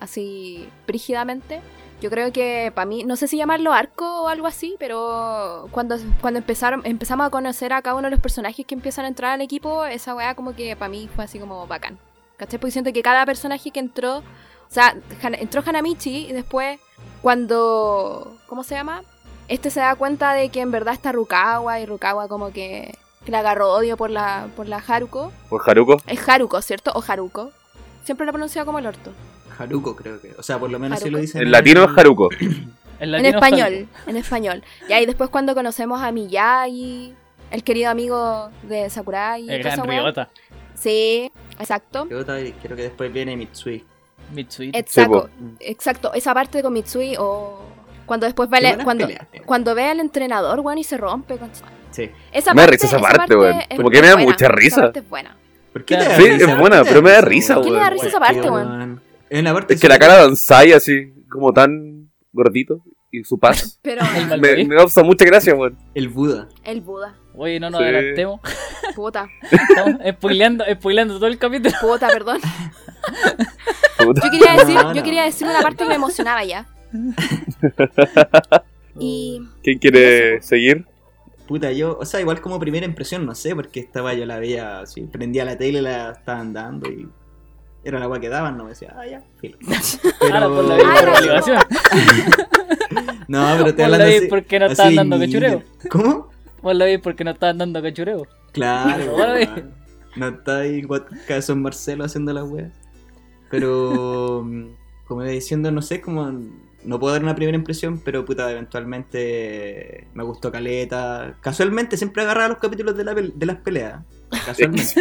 así, 0.00 0.68
brígidamente. 0.86 1.60
Yo 2.00 2.10
creo 2.10 2.32
que 2.32 2.70
para 2.74 2.86
mí, 2.86 3.02
no 3.02 3.16
sé 3.16 3.26
si 3.26 3.36
llamarlo 3.36 3.72
arco 3.72 4.22
o 4.22 4.28
algo 4.28 4.46
así, 4.46 4.76
pero 4.78 5.68
cuando, 5.72 5.96
cuando 6.20 6.38
empezaron, 6.38 6.82
empezamos 6.84 7.26
a 7.26 7.30
conocer 7.30 7.72
a 7.72 7.82
cada 7.82 7.96
uno 7.96 8.06
de 8.06 8.12
los 8.12 8.20
personajes 8.20 8.64
que 8.64 8.74
empiezan 8.74 9.04
a 9.04 9.08
entrar 9.08 9.32
al 9.32 9.40
equipo, 9.40 9.84
esa 9.84 10.14
weá 10.14 10.34
como 10.34 10.54
que 10.54 10.76
para 10.76 10.88
mí 10.88 11.08
fue 11.14 11.24
así 11.24 11.40
como 11.40 11.66
bacán. 11.66 11.98
¿Cachai? 12.36 12.60
Porque 12.60 12.70
siento 12.70 12.92
que 12.92 13.02
cada 13.02 13.26
personaje 13.26 13.72
que 13.72 13.80
entró, 13.80 14.18
o 14.18 14.22
sea, 14.68 14.96
entró 15.22 15.62
Hanamichi 15.66 16.28
y 16.28 16.32
después 16.32 16.78
cuando, 17.20 18.36
¿cómo 18.46 18.62
se 18.62 18.76
llama? 18.76 19.02
Este 19.48 19.70
se 19.70 19.80
da 19.80 19.96
cuenta 19.96 20.34
de 20.34 20.50
que 20.50 20.60
en 20.60 20.70
verdad 20.70 20.94
está 20.94 21.10
Rukawa 21.10 21.80
y 21.80 21.86
Rukawa 21.86 22.28
como 22.28 22.52
que, 22.52 22.96
que 23.24 23.30
le 23.32 23.36
agarró 23.38 23.72
odio 23.72 23.96
por 23.96 24.10
la, 24.10 24.48
por 24.54 24.68
la 24.68 24.76
Haruko. 24.86 25.32
Por 25.48 25.68
Haruko. 25.68 25.96
Es 26.06 26.28
Haruko, 26.28 26.62
¿cierto? 26.62 26.92
O 26.94 27.02
Haruko. 27.06 27.50
Siempre 28.04 28.24
lo 28.24 28.30
he 28.30 28.34
pronunciado 28.34 28.66
como 28.66 28.78
el 28.78 28.86
orto. 28.86 29.12
Haruko 29.58 29.96
creo 29.96 30.20
que. 30.20 30.34
O 30.38 30.42
sea, 30.42 30.58
por 30.58 30.70
lo 30.70 30.78
menos 30.78 30.98
Haruko. 31.00 31.16
lo 31.16 31.18
dicen. 31.20 31.42
En 31.42 31.50
latino 31.50 31.84
es 31.84 31.90
Haruko. 31.98 32.28
En, 33.00 33.14
español, 33.24 33.88
en 34.06 34.16
español. 34.16 34.62
Y 34.88 34.92
ahí 34.92 35.06
después 35.06 35.30
cuando 35.30 35.54
conocemos 35.54 36.00
a 36.02 36.10
Miyagi, 36.12 37.14
el 37.50 37.62
querido 37.64 37.90
amigo 37.90 38.50
de 38.62 38.88
Sakurai. 38.90 39.48
El 39.48 39.62
gran. 39.62 39.82
Ryota. 39.86 40.28
Sí, 40.74 41.30
exacto. 41.58 42.06
Ryota 42.08 42.40
y 42.40 42.52
creo 42.52 42.76
que 42.76 42.82
después 42.84 43.12
viene 43.12 43.36
Mitsui. 43.36 43.84
Mitsui. 44.32 44.70
Exacto, 44.74 45.30
exacto. 45.60 46.12
Esa 46.12 46.34
parte 46.34 46.62
con 46.62 46.72
Mitsui 46.72 47.16
o 47.18 47.60
cuando 48.06 48.26
después 48.26 48.48
ve, 48.50 48.78
cuando, 48.84 49.06
cuando 49.46 49.74
ve 49.74 49.84
al 49.86 50.00
entrenador, 50.00 50.60
weón, 50.60 50.78
y 50.78 50.84
se 50.84 50.96
rompe. 50.96 51.36
con- 51.36 51.50
Sí. 51.90 52.10
Esa 52.32 52.52
Me 52.54 52.60
da 52.62 52.66
parte, 52.68 52.82
risa 52.82 52.86
esa 52.86 52.98
parte, 53.00 53.34
weón. 53.36 53.60
es 53.68 53.76
Como 53.76 53.90
que 53.90 54.00
me 54.02 54.08
da 54.08 54.14
buena, 54.14 54.30
mucha 54.30 54.44
esa 54.46 54.54
risa. 54.54 54.80
parte 54.82 54.98
es 55.00 55.08
buena. 55.08 55.36
¿Por 55.72 55.84
qué 55.84 55.96
te 55.96 56.02
Sí, 56.16 56.28
da 56.28 56.52
es 56.52 56.58
buena, 56.58 56.84
pero 56.84 57.02
me 57.02 57.10
da 57.10 57.20
risa, 57.22 57.54
¿Por 57.54 57.64
qué 57.64 57.70
le 57.70 57.76
da 57.76 57.82
weón. 57.84 57.92
risa 57.94 58.06
esa 58.08 58.20
parte, 58.20 58.50
weón? 58.50 59.00
Es 59.30 59.40
una 59.40 59.52
parte 59.52 59.74
Es 59.74 59.80
que 59.80 59.88
la 59.88 59.98
cara 59.98 60.16
de 60.18 60.22
Ansai 60.24 60.72
así, 60.72 61.12
como 61.30 61.52
tan 61.52 62.10
gordito, 62.32 62.82
y 63.10 63.24
su 63.24 63.38
paz, 63.38 63.78
Pero 63.82 64.02
me, 64.38 64.64
me 64.64 64.76
causa 64.76 65.02
mucha 65.02 65.24
gracia, 65.24 65.54
weón. 65.54 65.76
El 65.94 66.08
Buda. 66.08 66.48
el 66.64 66.80
Buda, 66.80 67.16
Oye, 67.34 67.60
no 67.60 67.70
nos 67.70 67.80
Sí. 67.80 67.84
adelantemos. 67.86 68.40
puta, 68.96 69.28
Estamos 69.50 70.00
spoileando, 70.16 70.64
spoileando 70.74 71.14
todo 71.16 71.26
el 71.28 71.38
capítulo. 71.38 71.74
puta, 71.80 72.08
perdón. 72.08 72.40
Puta. 73.98 74.22
Yo 74.24 74.30
quería 74.30 74.52
decir, 74.56 74.74
No, 74.74 74.94
yo 74.94 75.02
quería 75.02 75.22
decir 75.24 75.46
una 75.46 75.60
parte 75.62 75.84
que 75.84 75.88
me 75.88 75.94
emocionaba 75.94 76.44
ya. 76.44 76.66
Y 79.00 79.40
¿Quién 79.62 79.78
quiere 79.78 80.42
seguir? 80.42 80.84
Puta, 81.46 81.70
yo, 81.72 81.96
o 82.00 82.04
sea, 82.04 82.20
igual 82.20 82.40
como 82.40 82.58
primera 82.58 82.84
impresión, 82.84 83.24
no 83.24 83.34
sé, 83.36 83.54
porque 83.54 83.78
estaba 83.80 84.12
yo 84.14 84.26
la 84.26 84.38
veía 84.40 84.80
así, 84.80 85.02
prendía 85.02 85.44
la 85.44 85.56
tele, 85.56 85.80
la 85.80 86.10
estaban 86.10 86.52
dando 86.52 86.90
y 86.90 87.08
era 87.84 87.98
la 87.98 88.04
agua 88.06 88.20
que 88.20 88.28
daban, 88.28 88.56
no 88.56 88.64
me 88.64 88.70
decía, 88.70 88.94
ah, 88.98 89.06
ya, 89.06 89.22
filo. 89.40 89.56
Ahora 90.20 90.48
por 90.48 90.64
la 90.64 90.74
Ah, 90.74 90.76
vida 90.76 91.00
por 91.00 91.08
obligación. 91.18 91.58
No, 93.28 93.46
pero 93.58 93.74
te 93.74 93.82
Vos 93.82 93.90
la 93.90 93.96
hablando 93.96 94.16
así. 94.16 94.26
porque 94.28 94.58
no 94.58 94.64
así, 94.66 94.72
estaban 94.72 94.94
dando 94.96 95.18
cachureo. 95.18 95.62
¿Cómo? 95.90 96.30
Vos 96.62 96.74
la 96.74 96.84
veis 96.86 97.00
porque 97.00 97.24
no 97.24 97.30
estaban 97.32 97.58
dando 97.58 97.82
cachureo. 97.82 98.26
Claro. 98.52 99.14
No 100.16 100.28
está 100.28 100.60
ahí 100.60 100.82
what- 100.86 101.06
Cabezón 101.28 101.62
Marcelo 101.62 102.04
haciendo 102.04 102.32
la 102.32 102.42
wea. 102.42 102.72
Pero, 103.50 104.42
mm, 104.44 104.64
como 105.06 105.22
iba 105.22 105.30
diciendo, 105.30 105.70
no 105.70 105.82
sé, 105.82 106.00
como. 106.00 106.32
No 106.82 106.98
puedo 106.98 107.12
dar 107.12 107.22
una 107.22 107.34
primera 107.36 107.56
impresión, 107.56 108.00
pero 108.04 108.24
puta, 108.24 108.50
eventualmente 108.50 110.08
me 110.14 110.24
gustó 110.24 110.50
Caleta. 110.50 111.36
Casualmente 111.40 111.96
siempre 111.96 112.22
agarraba 112.22 112.48
los 112.48 112.58
capítulos 112.58 112.96
de, 112.96 113.04
la 113.04 113.14
de 113.14 113.46
las 113.46 113.56
peleas. 113.58 114.00
Casualmente. 114.46 114.94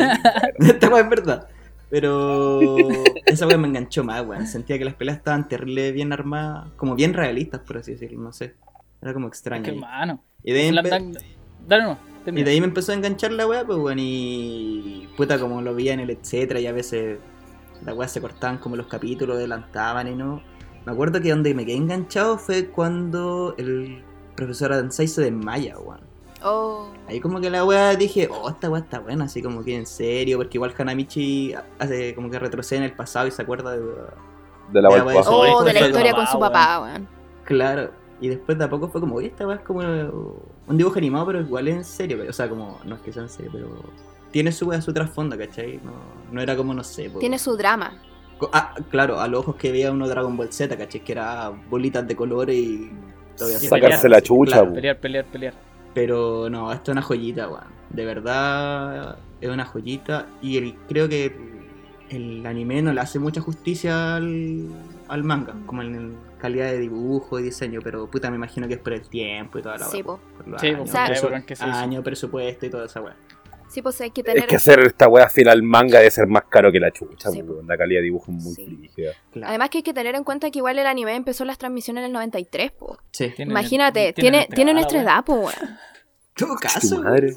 Esta 0.60 0.90
wea 0.90 1.02
es 1.04 1.10
verdad. 1.10 1.48
Pero 1.90 2.60
esa 3.26 3.48
wea 3.48 3.58
me 3.58 3.68
enganchó 3.68 4.04
más, 4.04 4.26
weón. 4.26 4.46
Sentía 4.48 4.78
que 4.78 4.86
las 4.86 4.96
peleas 4.96 5.18
estaban 5.18 5.48
terrible 5.48 5.92
bien 5.92 6.12
armadas, 6.12 6.70
como 6.76 6.96
bien 6.96 7.14
realistas, 7.14 7.62
por 7.62 7.78
así 7.78 7.92
decirlo, 7.94 8.20
no 8.20 8.34
sé. 8.34 8.56
Era 9.02 9.14
como 9.14 9.28
Es 9.28 9.34
extraño. 9.34 9.64
que 9.64 9.70
ahí. 9.72 9.76
hermano. 9.78 10.22
Y 10.44 10.52
de 10.54 10.60
ahí 10.62 10.70
empe- 10.72 11.24
Dale 11.68 11.84
no. 11.84 11.98
y 12.28 12.44
de 12.44 12.52
ahí 12.52 12.60
me 12.62 12.68
empezó 12.68 12.92
a 12.92 12.96
enganchar 12.96 13.32
la 13.32 13.48
weá, 13.48 13.66
pues 13.66 13.78
bueno, 13.78 14.02
y 14.04 15.08
puta, 15.18 15.40
como 15.40 15.62
lo 15.62 15.74
veía 15.76 15.94
en 15.94 16.00
el 16.02 16.10
etcétera, 16.10 16.60
y 16.60 16.68
a 16.68 16.72
veces 16.74 17.20
la 17.86 17.94
weá 17.94 18.08
se 18.08 18.20
cortaban 18.22 18.58
como 18.58 18.76
los 18.76 18.88
capítulos, 18.88 19.38
adelantaban 19.38 20.08
y 20.08 20.16
no. 20.16 20.42
Me 20.86 20.92
acuerdo 20.94 21.22
que 21.22 21.30
donde 21.30 21.54
me 21.54 21.66
quedé 21.66 21.76
enganchado 21.78 22.38
fue 22.38 22.68
cuando 22.68 23.54
el 23.58 24.02
profesor 24.36 24.72
Adensai 24.74 25.08
se 25.08 25.22
desmaya, 25.22 25.78
weón. 25.80 26.02
Oh, 26.44 26.88
Ahí 27.08 27.20
como 27.20 27.40
que 27.40 27.50
la 27.50 27.64
weá 27.64 27.96
dije, 27.96 28.30
oh, 28.32 28.50
esta 28.50 28.70
weá 28.70 28.82
está 28.82 29.00
buena, 29.00 29.26
así 29.26 29.42
como 29.42 29.64
que 29.64 29.76
en 29.76 29.86
serio, 29.86 30.38
porque 30.38 30.58
igual 30.58 30.74
Hanamichi 30.78 31.54
hace 31.80 32.16
como 32.16 32.30
que 32.30 32.40
retrocede 32.40 32.80
en 32.80 32.86
el 32.86 32.94
pasado 32.94 33.28
y 33.28 33.32
se 33.32 33.42
acuerda 33.42 33.72
de... 33.72 33.84
De 34.72 34.82
la 34.82 34.90
pues, 34.90 35.26
oh, 35.28 35.64
de 35.64 35.74
la 35.74 35.80
de 35.82 35.88
historia 35.88 36.14
con 36.14 36.28
su 36.28 36.40
papá, 36.40 36.82
weón. 36.82 37.08
Claro. 37.46 37.90
Y 38.20 38.28
después 38.28 38.58
de 38.58 38.66
a 38.66 38.70
poco 38.70 38.90
fue 38.90 39.00
como, 39.00 39.16
oye, 39.16 39.28
esta 39.28 39.48
weá 39.48 39.58
es 39.58 39.64
como 39.64 39.80
un 39.80 40.78
dibujo 40.78 40.98
animado, 40.98 41.28
pero 41.28 41.40
igual 41.42 41.68
es 41.68 41.76
en 41.76 41.86
serio. 41.86 42.18
O 42.28 42.34
sea, 42.34 42.50
como, 42.50 42.80
no 42.84 42.96
es 42.96 43.02
que 43.02 43.14
sea 43.14 43.24
en 43.24 43.30
serio, 43.30 43.52
pero 43.54 43.68
tiene 44.32 44.52
su 44.52 44.68
weá, 44.68 44.82
su 44.82 44.94
trasfondo, 44.94 45.38
¿cachai? 45.38 45.80
No, 45.84 45.94
no 46.32 46.42
era 46.42 46.56
como, 46.58 46.74
no 46.74 46.84
sé. 46.84 47.10
Tiene 47.20 47.40
su 47.40 47.56
drama. 47.56 47.94
Ah, 48.52 48.76
claro, 48.92 49.20
a 49.20 49.28
los 49.28 49.42
ojos 49.42 49.56
que 49.56 49.72
veía 49.72 49.92
uno 49.92 50.08
Dragon 50.08 50.36
Ball 50.36 50.52
Z, 50.52 50.76
¿cachai? 50.78 51.02
Que 51.02 51.12
era 51.12 51.52
bolitas 51.70 52.08
de 52.08 52.16
colores 52.16 52.56
y... 52.56 52.92
Sacarse 53.36 54.10
la 54.10 54.22
chucha, 54.22 54.52
Claro, 54.52 54.64
weón. 54.64 54.76
Pelear, 54.76 55.00
pelear, 55.00 55.26
pelear. 55.26 55.54
Pero 55.98 56.48
no, 56.48 56.72
esto 56.72 56.92
es 56.92 56.94
una 56.94 57.02
joyita, 57.02 57.48
weón. 57.50 57.64
De 57.90 58.06
verdad 58.06 59.18
es 59.42 59.50
una 59.50 59.66
joyita. 59.66 60.28
Y 60.44 60.58
el, 60.58 60.76
creo 60.88 61.10
que 61.10 61.36
el, 62.12 62.46
anime 62.46 62.84
no 62.84 62.94
le 62.94 63.02
hace 63.02 63.18
mucha 63.18 63.42
justicia 63.42 64.16
al, 64.18 64.68
al 65.08 65.24
manga, 65.24 65.56
como 65.66 65.82
en 65.82 66.16
calidad 66.40 66.68
de 66.68 66.78
dibujo 66.78 67.40
y 67.40 67.44
diseño. 67.44 67.80
Pero 67.84 68.06
puta, 68.12 68.30
me 68.30 68.36
imagino 68.36 68.68
que 68.68 68.76
es 68.76 68.80
por 68.80 68.94
el 68.94 69.10
tiempo 69.10 69.58
y 69.58 69.64
toda 69.64 69.80
la 69.80 69.86
Sí, 69.86 69.98
weá, 69.98 70.06
po. 70.06 70.20
por 70.38 70.48
los 70.50 70.62
Sí, 70.62 70.68
años, 70.68 70.78
po, 70.78 70.84
O 70.84 70.88
sea, 70.88 71.08
presu- 71.08 71.74
año, 71.74 72.04
presupuesto 72.04 72.66
y 72.68 72.70
toda 72.70 72.86
esa 72.86 73.02
weá. 73.02 73.16
Sí, 73.70 73.82
pues 73.82 74.00
hay 74.02 74.12
que 74.12 74.24
tener. 74.24 74.44
Es 74.44 74.48
que 74.48 74.56
hacer 74.56 74.80
esta 74.80 75.08
wea 75.08 75.28
fiel 75.30 75.50
al 75.50 75.62
manga 75.62 76.00
debe 76.00 76.10
ser 76.10 76.26
más 76.28 76.44
caro 76.50 76.72
que 76.72 76.80
la 76.80 76.92
chucha, 76.92 77.30
Sí, 77.32 77.42
weón. 77.42 77.68
La 77.68 77.78
calidad 77.78 78.00
de 78.00 78.04
dibujo 78.06 78.32
es 78.32 78.44
muy 78.44 78.54
Sí. 78.56 78.90
Claro. 79.32 79.48
Además 79.48 79.70
que 79.70 79.80
hay 79.80 79.84
que 79.84 79.94
tener 79.94 80.16
en 80.16 80.24
cuenta 80.24 80.50
que 80.52 80.60
igual 80.60 80.80
el 80.80 80.88
anime 80.88 81.14
empezó 81.16 81.44
las 81.46 81.58
transmisiones 81.58 82.02
en 82.02 82.06
el 82.08 82.14
93, 82.14 82.72
po. 82.72 82.98
sí. 83.12 83.30
Tiene- 83.36 83.52
Imagínate, 83.52 84.14
tiene 84.14 84.48
tiene, 84.54 84.74
nuestra 84.74 85.02
edad, 85.02 85.24
po, 85.26 85.34
weón. 85.36 85.54
¿Qué 86.34 86.46
Tu 86.46 86.56
caso? 86.56 87.04
madre. 87.04 87.36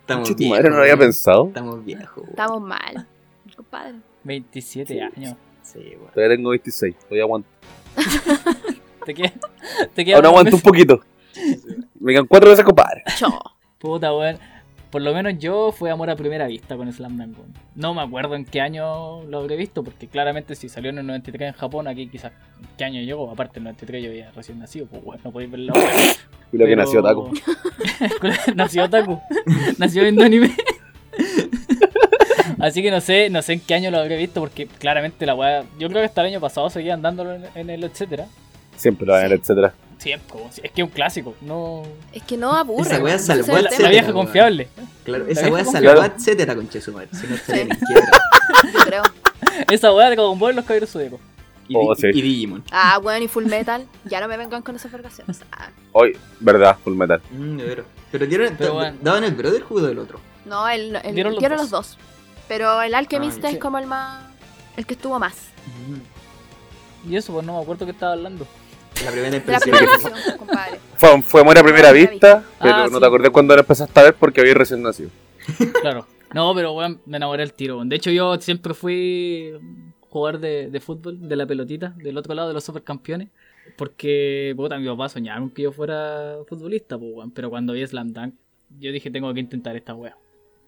Estamos 0.00 0.34
viejos, 0.36 0.50
madre 0.58 0.70
no 0.70 0.76
lo 0.76 0.82
había 0.82 0.96
pensado. 0.96 1.46
Estamos 1.48 1.84
viejos. 1.84 2.16
weón. 2.16 2.30
Estamos 2.30 2.60
mal. 2.60 3.06
Compadre. 3.56 3.94
27 4.24 5.00
años. 5.02 5.36
Sí, 5.62 5.78
weón. 5.96 6.10
Todavía 6.12 6.36
tengo 6.36 6.50
26. 6.50 6.96
Todavía 6.98 7.22
aguanto. 7.22 7.48
¿Te 9.06 9.14
queda? 9.14 9.32
¿Te 9.94 10.04
queda 10.04 10.16
Ahora 10.16 10.28
aguanto 10.30 10.56
un 10.56 10.62
poquito. 10.62 11.00
Me 12.00 12.12
quedan 12.12 12.26
cuatro 12.26 12.50
veces, 12.50 12.64
compadre. 12.64 13.02
Cho. 13.16 13.28
Puta, 13.78 14.12
weón. 14.14 14.38
Por 14.94 15.02
lo 15.02 15.12
menos 15.12 15.36
yo 15.40 15.72
fue 15.72 15.90
amor 15.90 16.08
a 16.08 16.14
primera 16.14 16.46
vista 16.46 16.76
con 16.76 16.92
Slam 16.92 17.16
Dunk. 17.16 17.36
No 17.74 17.94
me 17.94 18.02
acuerdo 18.02 18.36
en 18.36 18.44
qué 18.44 18.60
año 18.60 19.24
lo 19.24 19.40
habré 19.40 19.56
visto, 19.56 19.82
porque 19.82 20.06
claramente 20.06 20.54
si 20.54 20.68
salió 20.68 20.90
en 20.90 20.98
el 20.98 21.06
93 21.08 21.48
en 21.48 21.54
Japón, 21.54 21.88
aquí 21.88 22.06
quizás 22.06 22.30
qué 22.78 22.84
año 22.84 23.00
llegó. 23.02 23.28
Aparte, 23.28 23.58
el 23.58 23.64
93 23.64 24.04
yo 24.04 24.10
había 24.10 24.30
recién 24.30 24.60
nacido, 24.60 24.86
pues 24.86 25.02
bueno, 25.02 25.20
no 25.24 25.32
podéis 25.32 25.50
ver 25.50 25.60
la 25.62 25.72
hora. 25.72 25.82
Y 26.52 26.58
lo 26.58 26.64
que 26.66 26.76
Pero- 26.76 26.76
nació 26.76 27.02
Taco. 27.02 27.32
nació 28.54 28.88
Taku. 28.88 29.20
nació 29.78 30.02
viendo 30.02 30.22
anime. 30.22 30.54
Así 32.60 32.80
que 32.80 32.92
no 32.92 33.00
sé, 33.00 33.30
no 33.30 33.42
sé 33.42 33.54
en 33.54 33.60
qué 33.62 33.74
año 33.74 33.90
lo 33.90 33.98
habré 33.98 34.16
visto, 34.16 34.38
porque 34.38 34.68
claramente 34.68 35.26
la 35.26 35.34
weá. 35.34 35.64
Yo 35.76 35.88
creo 35.88 36.02
que 36.02 36.06
hasta 36.06 36.20
el 36.20 36.28
año 36.28 36.40
pasado 36.40 36.70
seguían 36.70 37.02
dándolo 37.02 37.34
en, 37.34 37.42
en 37.56 37.68
el 37.68 37.82
etcétera. 37.82 38.28
Siempre 38.76 39.08
lo 39.08 39.16
a 39.16 39.22
ver, 39.24 39.32
etcétera. 39.32 39.74
Siempre, 40.04 40.38
es 40.62 40.70
que 40.70 40.82
es 40.82 40.86
un 40.86 40.90
clásico. 40.94 41.34
No. 41.40 41.82
Es 42.12 42.22
que 42.22 42.36
no 42.36 42.52
aburre. 42.52 42.82
Esa 42.82 42.94
wea 42.96 43.14
weón. 43.14 43.18
salvó 43.18 43.56
al 43.56 43.64
La 43.64 43.88
vieja 43.88 44.06
weón. 44.08 44.12
confiable. 44.26 44.68
Claro, 45.02 45.24
La 45.24 45.32
esa 45.32 45.48
weá 45.48 45.64
salvó 45.64 46.00
a 46.02 46.06
etcétera 46.06 46.54
con 46.54 46.68
Chesumare. 46.68 47.08
Si 47.12 47.26
no 47.26 47.34
estaría 47.34 47.62
en 47.62 47.68
quiebra. 47.70 48.10
Yo 48.72 48.78
creo. 48.84 49.02
Esa 49.70 49.92
weá 49.94 50.10
de 50.10 50.14
Dragon 50.16 50.38
Ball 50.38 50.54
los 50.56 50.64
caballeros 50.64 50.90
zodíacos. 50.90 51.20
Y, 51.68 51.74
Oh, 51.76 51.94
sí. 51.94 52.08
y 52.12 52.20
Digimon. 52.20 52.62
Ah, 52.70 53.00
weón, 53.02 53.22
y 53.22 53.28
Full 53.28 53.46
Metal. 53.46 53.86
Ya 54.04 54.20
no 54.20 54.28
me 54.28 54.36
vengan 54.36 54.60
con 54.60 54.76
esas 54.76 54.92
vergaciones. 54.92 55.40
Ah, 55.52 55.70
Hoy, 55.92 56.16
verdad, 56.40 56.76
Full 56.84 56.94
Metal. 56.94 57.22
Mm, 57.30 57.56
de 57.56 57.64
veras. 57.64 57.86
Pero 58.12 58.26
dieron, 58.26 58.54
Pero 58.58 58.74
bueno. 58.74 58.98
daban 59.00 59.24
el 59.24 59.34
Brotherhood 59.34 59.84
o 59.84 59.88
el 59.88 59.98
otro. 59.98 60.20
no, 60.44 60.68
el, 60.68 60.96
el, 60.96 61.14
Dieron 61.14 61.32
los 61.32 61.40
dieron 61.40 61.56
dos. 61.58 61.70
los 61.70 61.90
dos. 61.96 61.98
Pero 62.46 62.82
el 62.82 62.94
Alchemist 62.94 63.42
Ah, 63.42 63.48
es 63.48 63.54
sí. 63.54 63.58
como 63.58 63.78
el 63.78 63.86
más. 63.86 64.22
El 64.76 64.84
que 64.84 64.92
estuvo 64.94 65.18
más. 65.18 65.34
Y 67.08 67.16
eso, 67.16 67.32
pues 67.32 67.44
no 67.46 67.56
me 67.56 67.62
acuerdo 67.62 67.86
qué 67.86 67.92
estaba 67.92 68.12
hablando. 68.12 68.46
La 69.04 69.10
primera 69.10 69.30
De 69.30 69.30
la 69.30 69.36
impresión. 69.38 69.76
primera 69.76 70.36
compadre. 70.36 70.80
Fue, 70.96 71.22
fue 71.22 71.40
amor 71.40 71.58
a 71.58 71.62
primera 71.62 71.92
vista, 71.92 72.44
pero 72.60 72.74
Ah, 72.74 72.86
no 72.90 72.94
sí. 72.96 73.00
te 73.00 73.06
acordé 73.06 73.30
cuando 73.30 73.54
lo 73.54 73.60
empezaste 73.60 74.00
a 74.00 74.02
ver 74.04 74.14
porque 74.14 74.40
había 74.40 74.54
recién 74.54 74.82
nacido. 74.82 75.10
Claro. 75.80 76.06
No, 76.32 76.52
pero 76.54 76.72
weón, 76.72 77.00
me 77.06 77.16
enamoré 77.16 77.42
al 77.42 77.52
tiro. 77.52 77.76
weón. 77.76 77.88
De 77.88 77.96
hecho, 77.96 78.10
yo 78.10 78.36
siempre 78.40 78.74
fui 78.74 79.52
jugador 80.08 80.40
de, 80.40 80.68
de 80.70 80.80
fútbol, 80.80 81.28
de 81.28 81.36
la 81.36 81.46
pelotita, 81.46 81.94
del 81.96 82.16
otro 82.18 82.34
lado 82.34 82.48
de 82.48 82.54
los 82.54 82.64
supercampeones. 82.64 83.28
Porque, 83.76 84.52
puta, 84.56 84.78
mi 84.78 84.86
papá 84.86 85.08
soñaba 85.08 85.40
con 85.40 85.50
que 85.50 85.62
yo 85.62 85.72
fuera 85.72 86.36
futbolista, 86.48 86.98
pues, 86.98 87.10
weón. 87.14 87.30
Pero 87.30 87.50
cuando 87.50 87.72
vi 87.72 87.86
Slam 87.86 88.12
Dunk, 88.12 88.34
yo 88.78 88.90
dije, 88.92 89.10
tengo 89.10 89.32
que 89.34 89.40
intentar 89.40 89.76
esta 89.76 89.94
wea. 89.94 90.16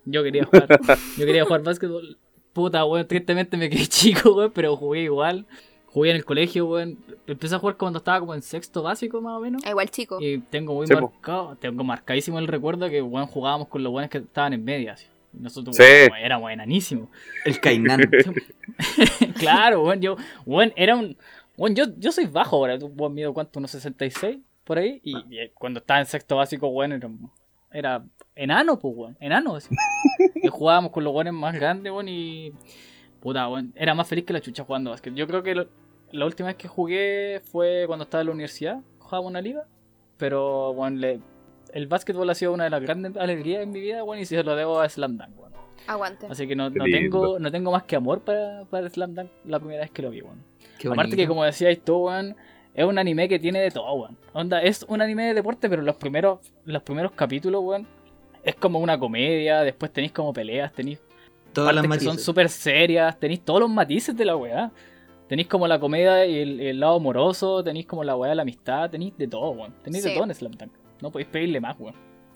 Yo 0.05 0.23
quería 0.23 0.45
jugar, 0.45 0.69
yo 1.19 1.27
quería 1.27 1.45
jugar 1.45 1.62
básquetbol. 1.62 2.17
Puta, 2.53 2.85
weón, 2.85 3.07
tristemente 3.07 3.57
me 3.57 3.69
quedé 3.69 3.87
chico, 3.89 4.35
weón, 4.35 4.53
pero 4.55 4.77
jugué 4.77 5.03
igual. 5.03 5.47
Jugué 5.96 6.11
en 6.11 6.16
el 6.16 6.26
colegio, 6.26 6.66
weón. 6.66 6.98
Empecé 7.26 7.54
a 7.54 7.59
jugar 7.59 7.78
cuando 7.78 7.96
estaba 8.00 8.20
como 8.20 8.35
en 8.35 8.42
sexto 8.42 8.82
básico, 8.82 9.22
más 9.22 9.38
o 9.38 9.40
menos. 9.40 9.62
Ah, 9.64 9.70
Igual 9.70 9.88
chico. 9.90 10.18
Y 10.20 10.40
tengo 10.40 10.74
muy 10.74 10.87
Sí, 10.87 10.92
po. 10.94 11.11
marcado, 11.11 11.56
tengo 11.56 11.82
marcadísimo 11.85 12.38
el 12.38 12.48
recuerdo 12.48 12.90
que 12.90 13.00
weón, 13.00 13.26
jugábamos 13.26 13.68
con 13.68 13.82
los 13.82 13.90
buenos 13.90 14.11
que 14.11 14.18
estaban 14.18 14.52
en 14.52 14.62
media. 14.62 14.92
así. 14.92 15.06
Nosotros 15.32 15.74
Sí. 15.74 15.82
weón, 15.82 16.16
éramos 16.22 16.50
enanísimos. 16.50 17.09
El 17.46 17.59
Kainan. 17.61 18.00
claro, 19.38 19.85
weón, 19.85 20.02
yo, 20.02 20.16
weón, 20.44 20.70
era 20.76 20.96
un. 20.96 21.16
Weón, 21.56 21.74
yo, 21.74 21.85
yo 21.96 22.12
soy 22.12 22.26
bajo 22.26 22.56
ahora, 22.56 22.78
tú 22.78 22.88
weón, 22.94 23.14
mido 23.14 23.32
cuánto, 23.32 23.59
unos 23.59 23.70
66 23.70 24.37
por 24.64 24.76
ahí. 24.76 25.00
Y, 25.02 25.16
y 25.16 25.48
cuando 25.54 25.80
estaba 25.80 26.00
en 26.00 26.04
sexto 26.06 26.37
básico, 26.37 26.68
weón, 26.68 26.92
era, 26.92 27.09
era 27.72 28.04
enano, 28.35 28.78
pues, 28.78 28.94
weón, 28.94 29.16
enano. 29.18 29.56
Así. 29.56 29.74
y 30.42 30.48
jugábamos 30.48 30.90
con 30.92 31.04
los 31.04 31.14
weones 31.14 31.32
más 31.32 31.54
grandes, 31.54 31.90
weón, 31.90 32.09
y. 32.11 32.52
Puta, 33.20 33.48
weón, 33.48 33.72
era 33.74 33.94
más 33.94 34.06
feliz 34.06 34.26
que 34.26 34.35
la 34.35 34.42
chucha 34.42 34.62
jugando 34.62 34.90
básquet. 34.90 35.14
Yo 35.14 35.26
creo 35.26 35.42
que 35.42 35.54
lo- 35.54 35.86
la 36.12 36.27
última 36.27 36.49
vez 36.49 36.57
que 36.57 36.69
jugué 36.69 37.40
fue 37.51 37.85
cuando 37.87 38.05
estaba 38.05 38.21
en 38.23 38.27
la 38.29 38.33
universidad, 38.33 38.81
jugábamos 38.99 39.31
una 39.31 39.40
liga. 39.40 39.64
Pero, 40.16 40.75
le- 40.92 41.21
el 41.73 41.87
básquetbol 41.87 42.29
ha 42.31 42.35
sido 42.35 42.53
una 42.53 42.64
de 42.64 42.71
las 42.71 42.81
grandes 42.83 43.16
alegrías 43.16 43.62
en 43.62 43.71
mi 43.71 43.81
vida, 43.81 44.03
weón, 44.03 44.21
y 44.21 44.25
se 44.27 44.42
lo 44.42 44.57
debo 44.57 44.81
a 44.81 44.88
Slam 44.88 45.19
Dunk, 45.19 45.38
weón. 45.38 45.53
Aguante. 45.87 46.27
Así 46.31 46.47
que 46.49 46.57
no, 46.57 46.71
no 46.71 46.85
tengo, 46.85 47.38
no 47.38 47.51
tengo 47.51 47.71
más 47.71 47.85
que 47.85 47.97
amor 47.97 48.21
para, 48.23 48.64
para 48.71 48.88
Slam 48.88 49.14
Dunk 49.14 49.29
la 49.45 49.59
primera 49.59 49.83
vez 49.83 49.90
que 49.90 50.03
lo 50.03 50.11
vi. 50.11 50.21
Qué 50.79 50.88
Aparte 50.88 50.95
bonito. 51.11 51.16
que 51.16 51.27
como 51.29 51.45
decías 51.45 51.79
tú, 51.85 52.07
weón, 52.07 52.35
es 52.75 52.85
un 52.85 52.99
anime 52.99 53.29
que 53.29 53.38
tiene 53.38 53.61
de 53.61 53.71
todo, 53.71 53.92
weón. 53.95 54.16
Onda, 54.33 54.62
es 54.62 54.85
un 54.88 55.01
anime 55.03 55.27
de 55.27 55.35
deporte, 55.35 55.69
pero 55.69 55.83
los 55.83 55.97
primeros, 55.97 56.38
los 56.64 56.83
primeros 56.83 57.12
capítulos, 57.12 57.62
weón, 57.62 57.87
es 58.42 58.55
como 58.55 58.79
una 58.79 58.99
comedia, 58.99 59.61
después 59.62 59.92
tenéis 59.92 60.12
como 60.12 60.33
peleas, 60.33 60.73
tenéis 60.73 60.99
Todas 61.53 61.75
las 61.75 61.87
que 61.87 62.01
son 62.01 62.19
súper 62.19 62.49
serias, 62.51 63.19
tenéis 63.19 63.40
todos 63.42 63.61
los 63.61 63.71
matices 63.71 64.14
de 64.16 64.25
la 64.27 64.37
weá. 64.37 64.71
Tenéis 65.29 65.49
como 65.49 65.67
la 65.67 65.81
comedia 65.81 66.25
y 66.25 66.39
el, 66.39 66.61
el 66.61 66.81
lado 66.81 66.97
amoroso, 66.97 67.62
tenéis 67.65 67.87
como 67.87 68.05
la 68.05 68.17
weá 68.17 68.31
de 68.31 68.37
la 68.37 68.43
amistad, 68.43 68.91
tenéis 68.91 69.17
de 69.19 69.27
todo, 69.27 69.51
weón. 69.51 69.75
Tenéis 69.83 70.05
de 70.05 70.15
todo 70.15 70.25
en 70.25 70.35
Slam 70.35 70.53
Dunk. 70.53 70.73
No 71.03 71.11
podéis 71.11 71.29
pedirle 71.29 71.61
más, 71.61 71.77
weón. 71.79 71.95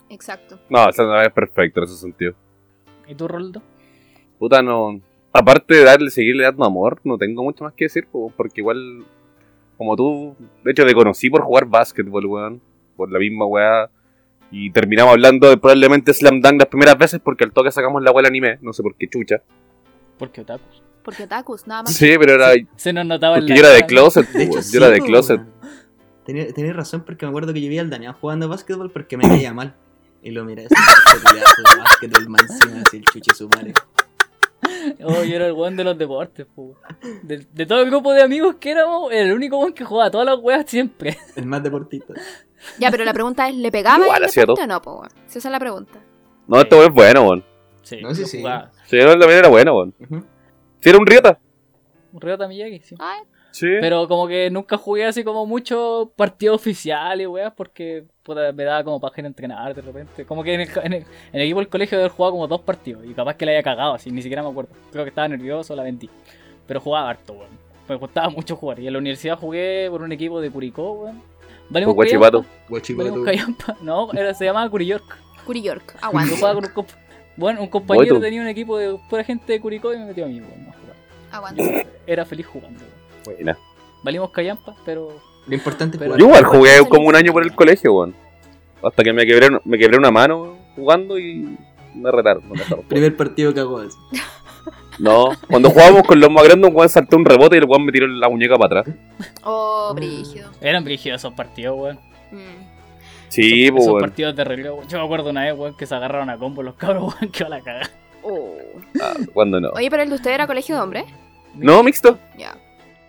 Exacto. 0.09 0.59
No, 0.69 0.89
esa 0.89 1.03
no 1.03 1.21
es 1.21 1.31
perfecto 1.31 1.79
en 1.79 1.83
ese 1.85 1.95
sentido. 1.95 2.33
¿Y 3.07 3.15
tú, 3.15 3.27
Roldo? 3.27 3.61
Puta, 4.37 4.61
no. 4.61 4.99
Aparte 5.31 5.75
de 5.75 5.83
darle, 5.85 6.09
seguirle 6.09 6.43
dando 6.43 6.65
amor, 6.65 6.99
no 7.05 7.17
tengo 7.17 7.43
mucho 7.43 7.63
más 7.63 7.73
que 7.73 7.85
decir, 7.85 8.07
po, 8.07 8.33
porque 8.35 8.59
igual, 8.59 9.05
como 9.77 9.95
tú, 9.95 10.35
de 10.63 10.71
hecho 10.71 10.85
te 10.85 10.93
conocí 10.93 11.29
por 11.29 11.43
jugar 11.43 11.67
básquetbol, 11.67 12.25
weón, 12.25 12.61
por 12.97 13.09
la 13.09 13.19
misma 13.19 13.45
weá, 13.45 13.89
y 14.51 14.69
terminamos 14.71 15.13
hablando 15.13 15.49
de 15.49 15.55
probablemente 15.55 16.13
Slam 16.13 16.41
Dunk 16.41 16.59
las 16.59 16.67
primeras 16.67 16.97
veces 16.97 17.21
porque 17.23 17.45
al 17.45 17.53
toque 17.53 17.71
sacamos 17.71 18.03
la 18.03 18.11
weá 18.11 18.23
del 18.23 18.31
anime, 18.31 18.59
no 18.61 18.73
sé 18.73 18.83
por 18.83 18.95
qué 18.95 19.07
chucha. 19.07 19.41
Porque 20.17 20.41
otakus. 20.41 20.83
Porque 21.03 21.23
otakus, 21.23 21.65
nada 21.67 21.83
más. 21.83 21.93
Sí, 21.93 22.15
pero 22.19 22.33
era 22.35 22.51
Se 22.75 22.93
nos 22.93 23.05
notaba 23.05 23.37
en 23.37 23.47
la 23.47 23.55
yo 23.55 23.61
era 23.61 23.69
de 23.71 23.85
closet, 23.85 24.29
De 24.31 24.43
hecho, 24.43 24.61
sí, 24.61 24.73
yo 24.73 24.79
era 24.85 24.89
de 24.89 25.01
closet. 25.01 25.41
Tenía- 26.25 26.53
Tenías 26.53 26.75
razón 26.75 27.01
porque 27.05 27.25
me 27.25 27.29
acuerdo 27.29 27.53
que 27.53 27.61
yo 27.61 27.69
vi 27.69 27.79
al 27.79 27.89
Daniel 27.89 28.13
jugando 28.13 28.47
básquetbol 28.47 28.91
porque 28.91 29.17
me 29.17 29.27
caía 29.27 29.53
mal. 29.53 29.75
Y 30.23 30.29
lo 30.31 30.45
miré 30.45 30.67
así, 30.67 30.75
este 31.35 31.79
básquetbol 31.79 32.29
más 32.29 32.41
encima, 32.43 32.81
así 32.85 32.97
el 32.97 33.05
chuche 33.05 33.33
su 33.33 33.49
madre. 33.49 33.73
Oh, 35.03 35.23
yo 35.23 35.35
era 35.35 35.47
el 35.47 35.53
weón 35.53 35.75
de 35.75 35.83
los 35.83 35.97
deportes, 35.97 36.45
po. 36.55 36.75
De, 37.23 37.45
de 37.51 37.65
todo 37.65 37.81
el 37.81 37.87
grupo 37.89 38.13
de 38.13 38.21
amigos 38.21 38.55
que 38.59 38.71
éramos, 38.71 39.11
era 39.11 39.21
el 39.23 39.33
único 39.33 39.57
weón 39.57 39.73
que 39.73 39.83
jugaba 39.83 40.11
todas 40.11 40.25
las 40.27 40.37
weas 40.39 40.65
siempre. 40.69 41.17
El 41.35 41.45
más 41.47 41.63
deportista. 41.63 42.13
Ya, 42.77 42.91
pero 42.91 43.03
la 43.03 43.13
pregunta 43.13 43.49
es, 43.49 43.55
¿le 43.55 43.71
pegaba 43.71 44.03
Igual 44.05 44.23
el 44.23 44.29
deporte 44.29 44.61
o 44.63 44.67
no, 44.67 44.81
po? 44.81 44.99
weón? 44.99 45.09
Si 45.25 45.39
esa 45.39 45.47
es 45.49 45.51
la 45.51 45.59
pregunta. 45.59 45.99
No, 46.47 46.61
este 46.61 46.75
weón 46.75 46.87
es 46.89 46.93
bueno, 46.93 47.23
weón. 47.23 47.45
Sí, 47.81 47.99
No, 48.01 48.13
sí, 48.13 48.21
yo 48.21 48.27
sí. 48.27 48.37
jugaba. 48.37 48.71
Sí, 48.85 48.97
él 48.97 49.07
también 49.19 49.39
era 49.39 49.47
bueno, 49.49 49.75
weón. 49.75 49.95
Sí, 50.81 50.89
era 50.89 50.97
un 50.97 51.05
rieta. 51.07 51.39
Un 52.13 52.19
Ryota 52.21 52.47
Miyagi, 52.47 52.79
sí. 52.81 52.95
Ay, 52.99 53.19
Sí. 53.53 53.67
Pero 53.81 54.07
como 54.07 54.29
que 54.29 54.49
nunca 54.49 54.77
jugué 54.77 55.03
así 55.05 55.25
como 55.25 55.45
mucho 55.45 56.13
partido 56.15 56.55
oficial 56.55 57.19
y 57.19 57.25
weas, 57.27 57.51
porque 57.53 58.05
puta, 58.23 58.53
me 58.53 58.63
daba 58.63 58.81
como 58.85 58.99
página 59.01 59.27
entrenar 59.27 59.75
de 59.75 59.81
repente. 59.81 60.25
Como 60.25 60.41
que 60.41 60.53
en 60.53 60.61
el, 60.61 60.69
en 60.83 60.93
el- 60.93 61.01
en 61.03 61.05
el 61.33 61.41
equipo 61.41 61.59
del 61.59 61.67
colegio 61.67 61.97
había 61.97 62.09
jugado 62.09 62.31
como 62.31 62.47
dos 62.47 62.61
partidos 62.61 63.03
y 63.05 63.13
capaz 63.13 63.35
que 63.35 63.45
le 63.45 63.51
haya 63.57 63.61
cagado 63.63 63.93
así, 63.93 64.09
ni 64.09 64.21
siquiera 64.21 64.41
me 64.41 64.49
acuerdo. 64.49 64.71
Creo 64.91 65.03
que 65.03 65.09
estaba 65.09 65.27
nervioso, 65.27 65.75
la 65.75 65.83
vendí. 65.83 66.09
Pero 66.65 66.79
jugaba 66.79 67.09
harto, 67.09 67.33
weón. 67.33 67.49
Me 67.89 67.95
gustaba 67.95 68.29
mucho 68.29 68.55
jugar. 68.55 68.79
Y 68.79 68.87
en 68.87 68.93
la 68.93 68.99
universidad 68.99 69.37
jugué 69.37 69.87
por 69.91 70.01
un 70.01 70.13
equipo 70.13 70.39
de 70.39 70.49
Curicó, 70.49 70.91
weón. 70.93 71.21
Valimos 71.69 71.93
Por 71.93 72.05
Guachipato. 72.05 72.45
Guachipato. 72.69 73.75
No, 73.81 74.11
era, 74.13 74.33
se 74.33 74.45
llamaba 74.45 74.69
Curi 74.69 74.85
York. 74.85 75.17
Curi 75.45 75.61
York, 75.61 75.93
Yo 75.99 76.05
aguante. 76.07 76.35
jugaba 76.37 76.55
con 76.55 76.65
un 76.65 76.71
comp- 76.71 76.95
Bueno, 77.37 77.61
un 77.61 77.67
compañero 77.67 78.15
Oye, 78.15 78.25
tenía 78.25 78.41
un 78.41 78.47
equipo 78.47 78.77
de 78.77 78.97
pura 79.09 79.23
gente 79.23 79.53
de 79.53 79.59
Curicó 79.59 79.93
y 79.93 79.97
me 79.97 80.05
metió 80.05 80.25
a 80.25 80.27
mí, 80.27 80.39
weón, 80.39 80.67
a 80.67 80.73
jugar. 80.73 80.95
Aguante. 81.31 81.87
Era 82.05 82.25
feliz 82.25 82.45
jugando, 82.45 82.79
weón. 82.79 83.35
Buena. 83.37 83.57
Valimos 84.03 84.31
callampa, 84.31 84.75
pero 84.83 85.09
Lo 85.47 85.55
importante 85.55 85.97
Pero-. 85.97 86.17
Yo 86.17 86.25
igual 86.25 86.43
Bueno, 86.43 86.57
jugué 86.57 86.89
como 86.89 87.07
un 87.07 87.15
año 87.15 87.31
por 87.31 87.43
el 87.43 87.53
colegio, 87.53 87.93
weón. 87.93 88.15
Hasta 88.83 89.03
que 89.03 89.13
me 89.13 89.25
quebré, 89.25 89.49
me 89.63 89.77
quebré 89.77 89.97
una 89.97 90.11
mano 90.11 90.57
jugando 90.75 91.19
y 91.19 91.57
me 91.93 92.11
retaron. 92.11 92.49
me 92.49 92.57
jugar. 92.57 92.81
Primer 92.87 93.15
partido 93.15 93.53
que 93.53 93.59
hago 93.59 93.79
así. 93.79 93.97
No, 94.99 95.29
cuando 95.47 95.69
jugábamos 95.69 96.03
con 96.03 96.19
los 96.19 96.29
más 96.29 96.43
grandes, 96.43 96.69
un 96.69 96.75
weón 96.75 96.89
saltó 96.89 97.17
un 97.17 97.25
rebote 97.25 97.55
y 97.55 97.59
el 97.59 97.65
weón 97.65 97.85
me 97.85 97.91
tiró 97.91 98.07
la 98.07 98.29
muñeca 98.29 98.57
para 98.57 98.81
atrás. 98.81 98.95
Oh, 99.43 99.93
brígido. 99.95 100.51
eran 100.61 100.83
brígidos 100.83 101.21
esos 101.21 101.33
partidos, 101.33 101.79
weón. 101.79 101.99
Mm. 102.31 102.70
Sí, 103.31 103.63
esos, 103.65 103.71
pues, 103.75 103.83
esos 103.87 104.01
partidos 104.01 104.35
de 104.35 104.43
reloj, 104.43 104.77
weón. 104.77 104.87
Yo 104.89 104.97
me 104.99 105.05
acuerdo 105.05 105.29
una 105.29 105.43
vez, 105.45 105.57
weón, 105.57 105.75
que 105.77 105.85
se 105.85 105.95
agarraron 105.95 106.29
a 106.29 106.37
combo 106.37 106.61
los 106.63 106.75
cabros, 106.75 107.03
weón, 107.21 107.31
que 107.31 107.43
va 107.43 107.49
la 107.49 107.61
cagada. 107.61 107.89
Oh. 108.23 108.49
Ah, 109.01 109.13
¿Cuándo 109.33 109.59
no? 109.59 109.69
Oye, 109.69 109.89
pero 109.89 110.03
el 110.03 110.09
de 110.09 110.15
usted 110.15 110.31
era 110.31 110.45
colegio 110.47 110.75
de 110.75 110.81
hombres. 110.81 111.05
No, 111.55 111.81
mixto. 111.83 112.17
Ya. 112.37 112.55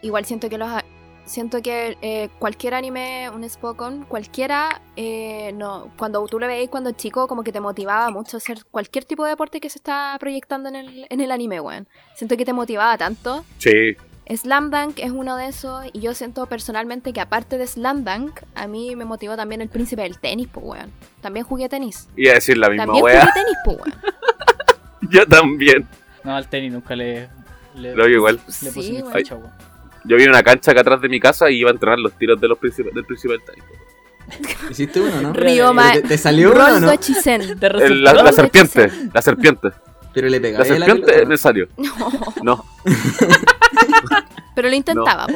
Igual 0.00 0.24
siento 0.24 0.48
que 0.48 0.58
los 0.58 0.68
a- 0.68 0.84
siento 1.24 1.62
que 1.62 1.96
eh, 2.02 2.28
cualquier 2.38 2.74
anime, 2.74 3.30
un 3.30 3.48
Spokon, 3.48 4.04
cualquiera, 4.06 4.80
eh, 4.96 5.52
no, 5.54 5.90
cuando 5.96 6.26
tú 6.26 6.40
lo 6.40 6.46
veis 6.46 6.68
cuando 6.68 6.90
chico, 6.92 7.28
como 7.28 7.44
que 7.44 7.52
te 7.52 7.60
motivaba 7.60 8.10
mucho 8.10 8.36
a 8.36 8.38
hacer 8.38 8.64
cualquier 8.70 9.04
tipo 9.04 9.22
de 9.24 9.30
deporte 9.30 9.60
que 9.60 9.70
se 9.70 9.78
está 9.78 10.16
proyectando 10.18 10.68
en 10.70 10.76
el, 10.76 11.06
en 11.08 11.20
el 11.20 11.30
anime, 11.30 11.60
weón. 11.60 11.86
Siento 12.16 12.36
que 12.36 12.44
te 12.44 12.52
motivaba 12.52 12.96
tanto. 12.98 13.44
Sí. 13.58 13.96
Slam 14.28 14.70
Dunk 14.70 14.98
es 14.98 15.10
uno 15.10 15.36
de 15.36 15.48
esos, 15.48 15.84
y 15.92 16.00
yo 16.00 16.14
siento 16.14 16.46
personalmente 16.46 17.12
que 17.12 17.20
aparte 17.20 17.58
de 17.58 17.66
Slam 17.66 18.04
Dunk, 18.04 18.40
a 18.54 18.66
mí 18.66 18.94
me 18.96 19.04
motivó 19.04 19.36
también 19.36 19.60
el 19.60 19.68
príncipe 19.68 20.02
del 20.02 20.18
tenis, 20.18 20.48
pues, 20.50 20.64
weón. 20.64 20.90
También 21.20 21.44
jugué 21.44 21.68
tenis. 21.68 22.08
Iba 22.16 22.32
a 22.32 22.34
decir 22.36 22.56
la 22.56 22.68
misma 22.70 22.86
También 22.86 23.02
jugué 23.04 23.18
tenis, 23.34 23.56
pues, 23.64 23.76
weón. 23.78 23.94
Yo 25.10 25.26
también. 25.26 25.88
No, 26.24 26.36
al 26.36 26.46
tenis 26.48 26.72
nunca 26.72 26.94
le. 26.96 27.28
Le, 27.74 27.94
Lo 27.94 28.04
hago 28.04 28.12
igual. 28.12 28.36
le 28.36 28.70
puse 28.70 28.70
Sí, 28.82 28.92
mi 28.92 29.02
weón. 29.02 29.12
ficha, 29.12 29.34
weón. 29.34 29.50
Yo 30.04 30.16
vi 30.16 30.24
una 30.24 30.42
cancha 30.42 30.70
acá 30.72 30.80
atrás 30.80 31.00
de 31.00 31.08
mi 31.08 31.20
casa 31.20 31.50
y 31.50 31.58
iba 31.58 31.70
a 31.70 31.72
entrenar 31.72 31.98
los 31.98 32.12
tiros 32.14 32.40
de 32.40 32.48
los 32.48 32.58
príncipes, 32.58 32.94
del 32.94 33.04
príncipe 33.04 33.34
del 33.34 33.42
tenis. 33.42 33.64
¿Hiciste 34.70 35.00
uno, 35.00 35.20
no? 35.20 35.32
Ryoma- 35.34 35.92
¿Te, 35.94 36.02
te 36.02 36.18
salió 36.18 36.52
uno, 36.52 36.80
no? 36.80 36.96
Chisen. 36.96 37.58
Te 37.60 37.66
El- 37.66 38.02
la, 38.04 38.14
la 38.14 38.32
serpiente, 38.32 38.90
la 39.12 39.20
serpiente. 39.20 39.68
Pero 40.14 40.28
le 40.28 40.38
La 40.38 40.42
pegaba. 40.42 40.64
serpiente 40.64 41.26
me 41.26 41.36
salió. 41.36 41.68
No. 42.42 42.64
Pero 44.62 44.70
lo 44.70 44.76
intentaba. 44.76 45.26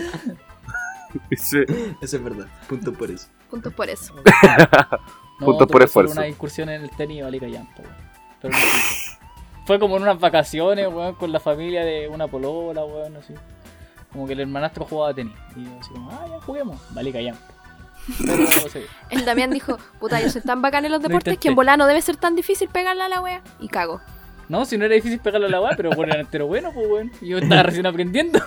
Eso 1.31 1.59
es 2.01 2.23
verdad. 2.23 2.47
Punto 2.69 2.93
por 2.93 3.11
eso. 3.11 3.27
puntos 3.51 3.73
por 3.73 3.89
eso. 3.91 4.15
No, 5.39 5.47
Puntos 5.47 5.69
por 5.69 5.83
esfuerzo. 5.83 6.13
una 6.15 6.27
incursión 6.27 6.71
en 6.71 6.81
el 6.83 6.91
tenis 6.91 7.19
y 7.19 7.21
valí 7.23 7.39
callampa, 7.39 7.83
weón. 7.83 7.95
Pero 8.41 8.55
no 8.55 8.59
quise. 8.59 9.19
Fue 9.67 9.79
como 9.79 9.97
en 9.99 10.05
unas 10.05 10.19
vacaciones, 10.19 10.89
weón, 10.89 11.15
con 11.17 11.31
la 11.31 11.41
familia 11.41 11.85
de 11.85 12.09
una 12.09 12.27
polola, 12.27 12.85
weón, 12.87 13.17
así. 13.17 13.35
Como 14.13 14.27
que 14.27 14.33
el 14.33 14.41
hermanastro 14.41 14.87
jugaba 14.87 15.13
tenis. 15.13 15.35
Y 15.55 15.65
yo 15.65 15.71
así 15.79 15.91
como, 15.91 16.11
ah, 16.11 16.27
ya 16.31 16.41
juguemos. 16.41 16.81
No 18.21 18.35
lo 18.35 18.47
sé. 18.71 18.87
El 19.11 19.27
Damián 19.27 19.51
dijo, 19.51 19.77
puta, 19.99 20.23
yo 20.23 20.31
soy 20.31 20.41
tan 20.41 20.63
bacán 20.63 20.87
en 20.87 20.93
los 20.93 21.03
Lo 21.03 21.09
deportes 21.09 21.33
que 21.33 21.35
intenté. 21.35 21.49
en 21.49 21.55
volar 21.57 21.77
no 21.77 21.87
debe 21.87 22.01
ser 22.01 22.17
tan 22.17 22.35
difícil 22.35 22.69
pegarle 22.71 23.03
a 23.03 23.09
la 23.09 23.21
wea. 23.21 23.43
Y 23.61 23.69
cago. 23.69 24.01
No, 24.49 24.65
si 24.65 24.79
no 24.79 24.85
era 24.87 24.95
difícil 24.95 25.19
pegarle 25.19 25.49
a 25.49 25.51
la 25.51 25.61
weá, 25.61 25.73
pero 25.77 25.91
bueno, 25.91 26.13
era 26.13 26.23
entero 26.23 26.47
bueno, 26.47 26.71
pues 26.73 26.87
weón. 26.89 27.13
Y 27.21 27.29
Yo 27.29 27.39
estaba 27.39 27.65
recién 27.65 27.85
aprendiendo. 27.85 28.41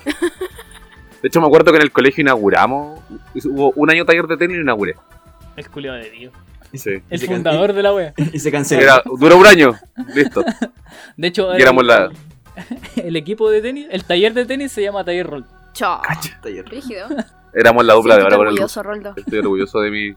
De 1.21 1.27
hecho, 1.27 1.41
me 1.41 1.47
acuerdo 1.47 1.71
que 1.71 1.77
en 1.77 1.83
el 1.83 1.91
colegio 1.91 2.21
inauguramos. 2.21 2.99
Hubo 3.45 3.71
un 3.75 3.89
año 3.91 4.05
taller 4.05 4.25
de 4.27 4.37
tenis 4.37 4.55
y 4.55 4.57
lo 4.57 4.63
inauguré. 4.63 4.95
El 5.55 5.69
culiao 5.69 5.95
de 5.95 6.09
Dios. 6.09 6.33
Sí. 6.73 7.01
El 7.09 7.19
fundador 7.21 7.73
de 7.73 7.83
la 7.83 7.93
wea. 7.93 8.13
Y 8.33 8.39
se 8.39 8.51
canceló. 8.51 8.81
Era, 8.81 9.01
duró 9.05 9.37
un 9.37 9.47
año. 9.47 9.73
Listo. 10.13 10.43
De 11.17 11.27
hecho, 11.27 11.57
Y 11.57 11.61
éramos 11.61 11.83
la- 11.85 12.09
el 12.95 13.15
equipo 13.15 13.49
de 13.49 13.61
tenis, 13.61 13.87
el 13.89 14.03
taller 14.03 14.33
de 14.33 14.45
tenis 14.45 14.71
se 14.71 14.81
llama 14.81 15.03
Taller 15.03 15.27
Roll. 15.27 15.45
Chao. 15.73 16.01
Taller. 16.41 16.65
Rígido. 16.67 17.07
Éramos 17.53 17.85
la 17.85 17.93
dupla 17.93 18.15
de 18.17 18.23
ahora 18.23 18.37
con 18.37 18.47
el 18.47 18.53
orgulloso, 18.53 18.83
Roldo. 18.83 19.13
Estoy 19.15 19.39
orgulloso 19.39 19.79
de 19.79 19.89
mi, 19.91 20.13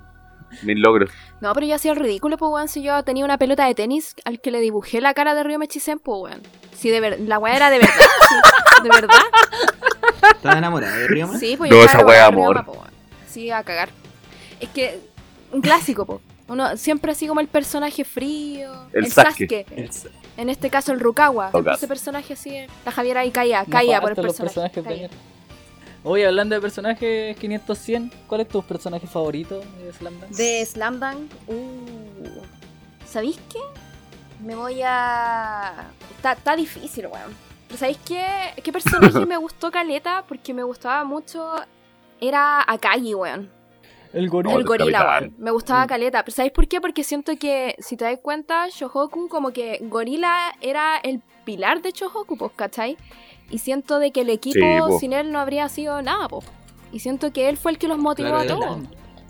mis 0.63 0.79
logros. 0.79 1.11
No, 1.41 1.53
pero 1.55 1.67
yo 1.67 1.75
hacía 1.75 1.93
el 1.93 1.99
ridículo, 1.99 2.37
pues, 2.37 2.51
weón, 2.53 2.69
si 2.69 2.83
yo 2.83 3.03
tenía 3.05 3.25
una 3.25 3.39
pelota 3.39 3.67
de 3.67 3.75
tenis 3.75 4.15
al 4.25 4.41
que 4.41 4.51
le 4.51 4.61
dibujé 4.61 5.01
la 5.01 5.15
cara 5.15 5.35
de 5.35 5.43
Río 5.45 5.59
Mechisen, 5.59 5.99
pues, 5.99 6.21
weón. 6.21 6.43
Si 6.75 6.91
de 6.91 7.01
ver... 7.01 7.21
la 7.21 7.39
weá 7.39 7.57
era 7.57 7.71
de 7.71 7.79
verdad, 7.79 7.95
sí, 8.29 8.35
de 8.83 8.89
verdad. 8.91 9.23
¿Estás 10.37 10.57
enamorada 10.57 10.97
de 10.97 11.09
Ryoma? 11.09 11.39
Sí, 11.39 11.57
pues 11.57 11.71
No, 11.71 11.77
yo 11.77 11.85
esa 11.85 12.05
weá, 12.05 12.27
enamorada 12.29 12.29
de 12.29 12.29
amor. 12.29 12.57
Ryoma, 12.57 12.67
po. 12.67 12.85
Sí, 13.29 13.51
a 13.51 13.63
cagar. 13.63 13.91
Es 14.61 14.69
que, 14.71 15.01
un 15.53 15.61
clásico, 15.61 16.05
po. 16.07 16.21
Uno 16.49 16.77
siempre 16.77 17.13
así 17.13 17.27
como 17.27 17.41
el 17.41 17.49
personaje 17.49 18.05
frío. 18.05 18.73
El 18.93 19.11
Sasuke. 19.11 19.65
Sasuke. 19.65 19.67
El- 19.77 19.91
En 20.37 20.49
este 20.49 20.71
caso 20.71 20.93
el 20.93 21.01
Rukawa. 21.01 21.51
Ese 21.75 21.87
personaje 21.87 22.33
así. 22.33 22.57
La 22.85 22.93
Javiera 22.93 23.21
ahí 23.21 23.31
caía, 23.31 23.65
No 23.65 23.71
caía 23.71 24.01
por 24.01 24.13
el 24.19 24.25
los 24.25 24.37
personaje. 24.37 25.11
Oye, 26.05 26.27
hablando 26.27 26.55
de 26.57 26.61
personajes 26.61 27.37
500-100, 27.39 28.11
¿cuál 28.27 28.41
es 28.41 28.49
tu 28.49 28.61
personaje 28.63 29.07
favorito 29.07 29.61
de 29.61 29.93
Slam 29.93 30.19
Dunk? 30.19 30.31
De 30.33 30.67
Slam 30.67 30.99
Dunk. 30.99 31.31
Uh. 31.47 32.43
¿Sabéis 33.07 33.39
qué? 33.53 33.61
Me 34.45 34.57
voy 34.57 34.81
a. 34.85 35.91
Está, 36.17 36.33
está 36.33 36.57
difícil, 36.57 37.07
weón. 37.07 37.33
Pero 37.73 37.79
¿sabéis 37.79 37.99
qué? 38.05 38.27
¿Qué 38.63 38.71
personaje 38.71 39.25
me 39.27 39.39
gustó 39.39 39.71
caleta? 39.71 40.25
Porque 40.29 40.53
me 40.53 40.63
gustaba 40.63 41.05
mucho. 41.05 41.55
Era 42.21 42.61
Akagi, 42.71 43.15
weón. 43.15 43.51
El 44.13 44.29
gorila. 44.29 44.55
El 44.57 44.65
gorila, 44.65 45.19
weón. 45.21 45.35
Me 45.39 45.51
gustaba 45.51 45.85
Mm. 45.85 45.89
caleta. 45.89 46.23
Pero 46.23 46.35
¿sabéis 46.37 46.53
por 46.53 46.69
qué? 46.69 46.83
Porque 46.83 47.03
siento 47.03 47.33
que, 47.39 47.75
si 47.79 47.97
te 47.97 48.05
das 48.05 48.19
cuenta, 48.21 48.69
Shohoku, 48.69 49.29
como 49.31 49.53
que 49.53 49.79
Gorila 49.85 50.53
era 50.61 50.99
el 51.03 51.23
pilar 51.47 51.81
de 51.81 51.93
Shohoku, 51.93 52.37
pues, 52.37 52.53
¿cachai? 52.55 52.99
Y 53.49 53.57
siento 53.57 53.99
de 54.01 54.13
que 54.13 54.21
el 54.21 54.29
equipo 54.29 54.91
Sí, 54.93 54.99
sin 55.01 55.15
él 55.15 55.33
no 55.33 55.39
habría 55.41 55.67
sido 55.71 56.03
nada, 56.03 56.29
pues. 56.29 56.45
Y 56.93 56.99
siento 56.99 57.33
que 57.33 57.49
él 57.49 57.57
fue 57.57 57.73
el 57.73 57.79
que 57.79 57.89
los 57.89 57.97
motivó 57.97 58.29
Claro, 58.29 58.43
a 58.43 58.47
todos. 58.55 58.79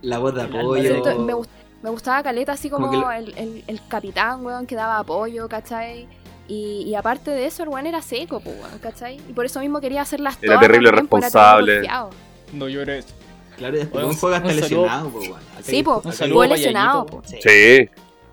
La 0.00 0.18
voz 0.18 0.34
de 0.34 0.42
apoyo. 0.42 0.96
me, 1.20 1.32
gust- 1.34 1.48
me 1.80 1.90
gustaba 1.90 2.24
Caleta 2.24 2.50
así 2.52 2.68
como, 2.68 3.08
el, 3.12 3.32
el- 3.38 3.62
el 3.68 3.80
capitán, 3.86 4.44
weón, 4.44 4.66
que 4.66 4.74
daba 4.74 4.98
apoyo, 4.98 5.48
¿cachai? 5.48 6.08
Y, 6.48 6.82
y 6.86 6.94
aparte 6.94 7.30
de 7.30 7.46
eso, 7.46 7.62
el 7.62 7.68
weón 7.68 7.86
era 7.86 8.02
seco, 8.02 8.40
pues, 8.40 8.56
¿cachai? 8.80 9.16
Y 9.28 9.32
por 9.32 9.46
eso 9.46 9.60
mismo 9.60 9.80
quería 9.80 10.02
Era 10.02 10.60
terrible 10.60 10.90
también, 10.90 11.06
pues, 11.08 11.22
era 11.22 11.28
responsable. 11.28 11.66
terrible 11.72 11.88
porfiado. 11.88 12.10
No 12.52 12.68
llores. 12.68 13.06
Claro, 13.56 13.76
y 13.76 13.78
después 13.80 14.04
Un- 14.04 14.10
un 14.10 14.16
juego 14.16 14.36
hasta 14.36 14.52
lesionado, 14.52 15.08
weón. 15.08 15.32
Acá 15.34 15.62
Sí, 15.62 15.84
saludo 16.12 16.34
fue 16.38 16.48
lesionado. 16.48 17.06
Sí. 17.24 17.36
Sí. 17.42 17.88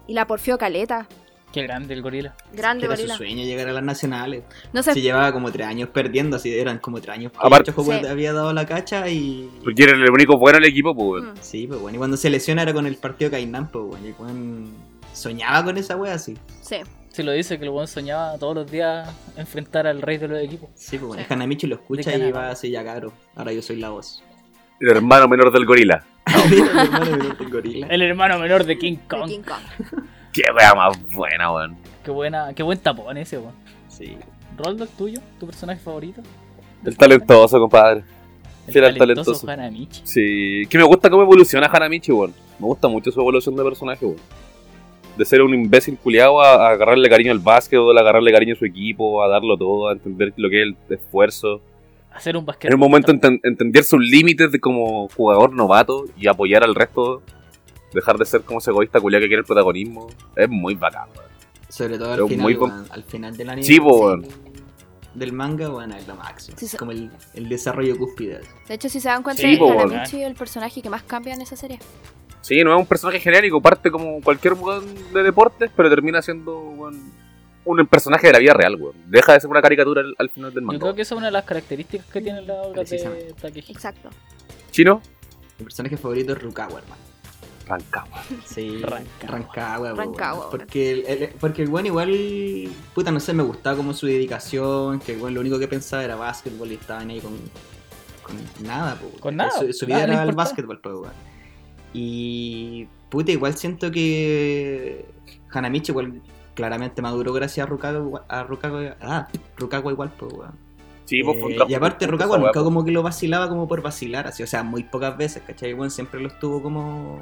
Y 0.07 0.13
la 0.13 0.25
porfió 0.25 0.57
Caleta. 0.57 1.07
Qué 1.51 1.63
grande 1.63 1.95
el 1.95 2.01
gorila. 2.03 2.35
Grande 2.53 2.85
era 2.85 2.95
su 2.95 3.07
sueño 3.07 3.43
llegar 3.43 3.67
a 3.69 3.73
las 3.73 3.83
nacionales. 3.83 4.43
No 4.71 4.83
sé, 4.83 4.93
Se 4.93 5.01
llevaba 5.01 5.31
como 5.33 5.51
tres 5.51 5.65
años 5.65 5.89
perdiendo, 5.89 6.35
así 6.37 6.55
eran 6.55 6.77
como 6.77 7.01
tres 7.01 7.15
años. 7.15 7.31
Aparte- 7.37 7.71
Sí. 7.73 8.05
había 8.07 8.33
dado 8.33 8.53
la 8.53 8.65
cacha 8.67 9.07
y. 9.09 9.49
Porque 9.63 9.83
era 9.83 9.93
el 9.93 10.11
único 10.11 10.37
bueno 10.37 10.59
del 10.59 10.69
equipo, 10.69 10.93
pues. 10.95 11.23
Mm. 11.23 11.33
Sí, 11.41 11.65
pues 11.67 11.79
bueno. 11.79 11.95
Y 11.95 11.97
cuando 11.97 12.17
se 12.17 12.29
lesiona 12.29 12.61
era 12.61 12.73
con 12.73 12.85
el 12.85 12.95
partido 12.97 13.31
Kainan, 13.31 13.67
pues 13.71 13.83
bueno. 13.85 14.07
Y 14.07 14.13
soñaba 15.15 15.63
con 15.65 15.77
esa 15.77 15.95
wea 15.95 16.13
así. 16.13 16.37
sí. 16.61 16.77
Si 17.09 17.23
lo 17.23 17.31
dice 17.31 17.57
que 17.57 17.65
el 17.65 17.71
buen 17.71 17.87
soñaba 17.87 18.37
todos 18.37 18.55
los 18.55 18.71
días 18.71 19.09
enfrentar 19.35 19.87
al 19.87 20.01
rey 20.01 20.17
de 20.17 20.27
los 20.27 20.39
equipos. 20.39 20.69
Sí, 20.75 20.97
pues 20.97 21.07
bueno. 21.07 21.23
Sí. 21.23 21.27
Y 21.29 21.33
Hanamichi 21.33 21.67
lo 21.67 21.75
escucha 21.75 22.15
y 22.15 22.31
va 22.31 22.49
así, 22.49 22.69
ya 22.69 22.83
caro. 22.83 23.11
Ahora 23.35 23.51
yo 23.51 23.61
soy 23.61 23.77
la 23.77 23.89
voz. 23.89 24.23
El 24.79 24.89
hermano 24.89 25.27
menor 25.27 25.51
del 25.51 25.65
gorila. 25.65 26.05
Mira, 26.49 26.83
hermano, 26.83 27.17
mira, 27.17 27.35
el 27.39 27.49
gorila. 27.49 27.87
El 27.87 28.01
hermano 28.03 28.39
menor 28.39 28.63
de 28.63 28.77
King 28.77 28.93
de 28.93 29.07
Kong. 29.07 29.27
King 29.27 29.41
Kong. 29.41 30.03
Qué 30.33 30.43
wea 30.55 30.75
más 30.75 30.97
buena, 31.11 31.51
weón. 31.51 31.77
Qué 32.03 32.11
buena, 32.11 32.53
qué 32.53 32.61
buen 32.61 32.77
tapón 32.77 33.17
ese, 33.17 33.39
weón. 33.39 33.55
Sí. 33.87 34.15
Roldo, 34.55 34.83
el 34.83 34.89
tuyo, 34.91 35.19
tu 35.39 35.47
personaje 35.47 35.79
favorito. 35.79 36.21
El 36.85 36.95
talentoso, 36.95 37.59
compadre. 37.59 38.03
El 38.67 38.85
al 38.85 38.97
talentoso 38.97 39.31
talentoso. 39.31 39.49
Hanamichi. 39.49 40.01
Sí. 40.03 40.67
Que 40.69 40.77
me 40.77 40.83
gusta 40.83 41.09
cómo 41.09 41.23
evoluciona 41.23 41.67
Hanamichi, 41.67 42.11
weón. 42.11 42.33
Me 42.59 42.67
gusta 42.67 42.87
mucho 42.87 43.11
su 43.11 43.19
evolución 43.19 43.55
de 43.55 43.63
personaje, 43.63 44.05
weón. 44.05 44.19
De 45.19 45.25
ser 45.25 45.41
un 45.41 45.53
imbécil 45.53 45.97
culiado 45.97 46.41
a, 46.41 46.67
a 46.67 46.69
agarrarle 46.71 47.09
cariño 47.09 47.31
al 47.33 47.39
básquet, 47.39 47.77
a 47.77 47.99
agarrarle 47.99 48.31
cariño 48.31 48.53
a 48.55 48.57
su 48.57 48.65
equipo, 48.65 49.21
a 49.21 49.27
darlo 49.27 49.57
todo, 49.57 49.89
a 49.89 49.91
entender 49.91 50.33
lo 50.37 50.49
que 50.49 50.61
es 50.61 50.67
el 50.69 50.77
esfuerzo. 50.95 51.61
Hacer 52.13 52.37
un 52.37 52.45
basquet. 52.45 52.69
En 52.71 52.75
un 52.75 52.79
momento 52.79 53.11
enten- 53.11 53.39
entender 53.43 53.83
sus 53.83 53.99
límites 53.99 54.49
de 54.51 54.59
como 54.59 55.09
jugador 55.09 55.53
novato 55.53 56.05
y 56.17 56.27
apoyar 56.27 56.63
al 56.63 56.73
resto. 56.73 57.21
Dejar 57.93 58.17
de 58.17 58.25
ser 58.25 58.41
como 58.43 58.59
ese 58.59 58.71
egoísta 58.71 58.99
culiado 59.01 59.21
que 59.23 59.27
quiere 59.27 59.41
el 59.41 59.45
protagonismo. 59.45 60.07
Es 60.35 60.47
muy 60.49 60.75
bacán, 60.75 61.09
weón. 61.15 61.29
Sobre 61.67 61.97
todo 61.97 62.13
al 62.13 62.27
final, 62.27 62.43
muy 62.43 62.55
com- 62.55 62.69
weón, 62.71 62.85
al 62.89 63.03
final 63.03 63.35
del 63.35 63.49
anime. 63.49 63.67
Sí, 63.67 63.77
weón. 63.79 64.25
Del 65.15 65.33
manga, 65.33 65.67
bueno, 65.69 65.95
es 65.97 66.07
lo 66.07 66.15
máximo. 66.15 66.57
Sí, 66.57 66.77
como 66.77 66.91
el, 66.91 67.09
el 67.33 67.49
desarrollo 67.49 67.97
cúspide. 67.97 68.39
De 68.67 68.75
hecho, 68.75 68.87
si 68.89 68.99
se 68.99 69.09
dan 69.09 69.21
cuenta, 69.23 69.41
Sí, 69.41 69.59
Hanamichi 69.59 70.21
es 70.21 70.27
el 70.27 70.35
personaje 70.35 70.81
que 70.81 70.89
más 70.89 71.03
cambia 71.03 71.33
en 71.33 71.41
esa 71.41 71.55
serie. 71.55 71.79
Sí, 72.41 72.63
no 72.63 72.73
es 72.73 72.79
un 72.79 72.85
personaje 72.85 73.19
genérico, 73.19 73.61
parte 73.61 73.91
como 73.91 74.21
cualquier 74.21 74.53
weón 74.53 74.85
de 75.13 75.23
deportes, 75.23 75.69
pero 75.75 75.89
termina 75.89 76.21
siendo 76.21 76.57
weón, 76.59 77.11
un 77.65 77.85
personaje 77.87 78.27
de 78.27 78.33
la 78.33 78.39
vida 78.39 78.53
real, 78.53 78.75
weón. 78.75 78.95
Deja 79.07 79.33
de 79.33 79.39
ser 79.41 79.49
una 79.49 79.61
caricatura 79.61 80.01
al, 80.01 80.15
al 80.17 80.29
final 80.29 80.53
del 80.53 80.61
Yo 80.63 80.67
manga. 80.67 80.79
creo 80.79 80.95
que 80.95 81.01
esa 81.03 81.15
es 81.15 81.17
una 81.17 81.27
de 81.27 81.31
las 81.33 81.45
características 81.45 82.07
que 82.07 82.21
tiene 82.21 82.41
la 82.41 82.53
obra 82.61 82.83
de. 82.83 83.33
Takehiko. 83.39 83.71
Exacto. 83.73 84.09
Chino, 84.71 85.01
Mi 85.57 85.65
personaje 85.65 85.97
favorito 85.97 86.33
es 86.33 86.41
Rukawa, 86.41 86.79
hermano. 86.79 87.01
Rancagua. 87.67 88.23
Sí, 88.47 88.81
Rancagua. 89.21 89.93
Rancagua. 89.93 90.49
Porque 90.49 90.91
el, 90.91 91.05
el- 91.05 91.29
porque 91.39 91.61
el 91.63 91.69
weón 91.69 91.85
igual, 91.85 92.69
puta, 92.95 93.11
no 93.11 93.19
sé, 93.19 93.33
me 93.33 93.43
gustaba 93.43 93.75
como 93.75 93.93
su 93.93 94.07
dedicación, 94.07 94.99
que 95.01 95.13
el 95.13 95.21
weón 95.21 95.35
lo 95.35 95.41
único 95.41 95.59
que 95.59 95.67
pensaba 95.67 96.03
era 96.03 96.15
básquetbol 96.15 96.71
y 96.71 96.75
estaban 96.75 97.09
ahí 97.11 97.19
con, 97.19 97.33
con 98.23 98.37
nada, 98.65 98.95
po, 98.95 99.05
weón. 99.07 99.19
Con 99.19 99.35
nada, 99.35 99.51
Su, 99.51 99.71
su 99.73 99.85
vida 99.85 100.07
nada 100.07 100.13
era 100.13 100.23
el 100.23 100.35
básquetbol, 100.35 100.79
pues, 100.81 100.95
weón. 100.95 101.28
Y, 101.93 102.87
puta, 103.09 103.31
igual 103.31 103.55
siento 103.55 103.91
que 103.91 105.05
Hanamichi 105.51 105.91
igual 105.91 106.21
claramente 106.53 107.01
maduró 107.01 107.33
gracias 107.33 107.65
a 107.65 107.69
Rukawa, 107.69 108.25
a 108.27 108.43
Rukawa, 108.43 108.95
ah, 109.01 109.27
Rukawa 109.57 109.91
igual, 109.91 110.11
pues, 110.17 110.33
weón. 110.33 110.69
Sí, 111.05 111.23
pues, 111.23 111.37
Eh, 111.37 111.57
y 111.67 111.73
aparte 111.73 112.05
Rukawa 112.05 112.37
nunca 112.37 112.59
weá, 112.59 112.63
como 112.63 112.85
que 112.85 112.91
lo 112.91 113.01
vacilaba 113.01 113.49
como 113.49 113.67
por 113.67 113.81
vacilar, 113.81 114.27
así, 114.27 114.43
o 114.43 114.47
sea, 114.47 114.61
muy 114.63 114.83
pocas 114.83 115.17
veces, 115.17 115.41
¿cachai? 115.45 115.73
Bueno, 115.73 115.89
siempre 115.89 116.19
lo 116.21 116.27
estuvo 116.27 116.61
como 116.61 117.19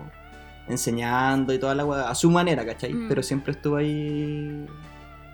enseñando 0.67 1.53
y 1.53 1.59
toda 1.59 1.73
la 1.75 1.85
weá, 1.85 2.09
a 2.09 2.15
su 2.15 2.29
manera, 2.29 2.65
¿cachai? 2.65 2.93
Mm. 2.93 3.07
Pero 3.07 3.23
siempre 3.23 3.53
estuvo 3.53 3.77
ahí... 3.77 4.65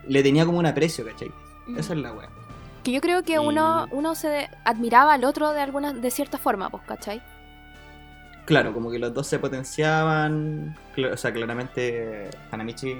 Le 0.08 0.22
tenía 0.22 0.46
como 0.46 0.60
un 0.60 0.66
aprecio, 0.68 1.04
¿cachai? 1.06 1.32
Mm. 1.66 1.78
Esa 1.80 1.94
es 1.94 2.00
la 2.00 2.14
weá. 2.14 2.30
Que 2.84 2.92
yo 2.92 3.02
creo 3.02 3.24
que 3.24 3.34
Y- 3.34 3.38
uno, 3.38 3.88
uno 3.92 4.14
se 4.14 4.50
admiraba 4.66 5.14
al 5.14 5.24
otro 5.24 5.52
de 5.54 5.62
alguna, 5.62 5.94
de 5.94 6.12
cierta 6.12 6.38
forma, 6.38 6.70
pues, 6.70 6.84
¿cachai? 6.84 7.24
Claro, 8.46 8.74
como 8.74 8.92
que 8.92 9.00
los 9.00 9.14
dos 9.14 9.26
se 9.28 9.40
potenciaban, 9.40 10.76
o 11.12 11.18
sea, 11.18 11.32
claramente 11.32 12.30
Hanamichi... 12.52 12.96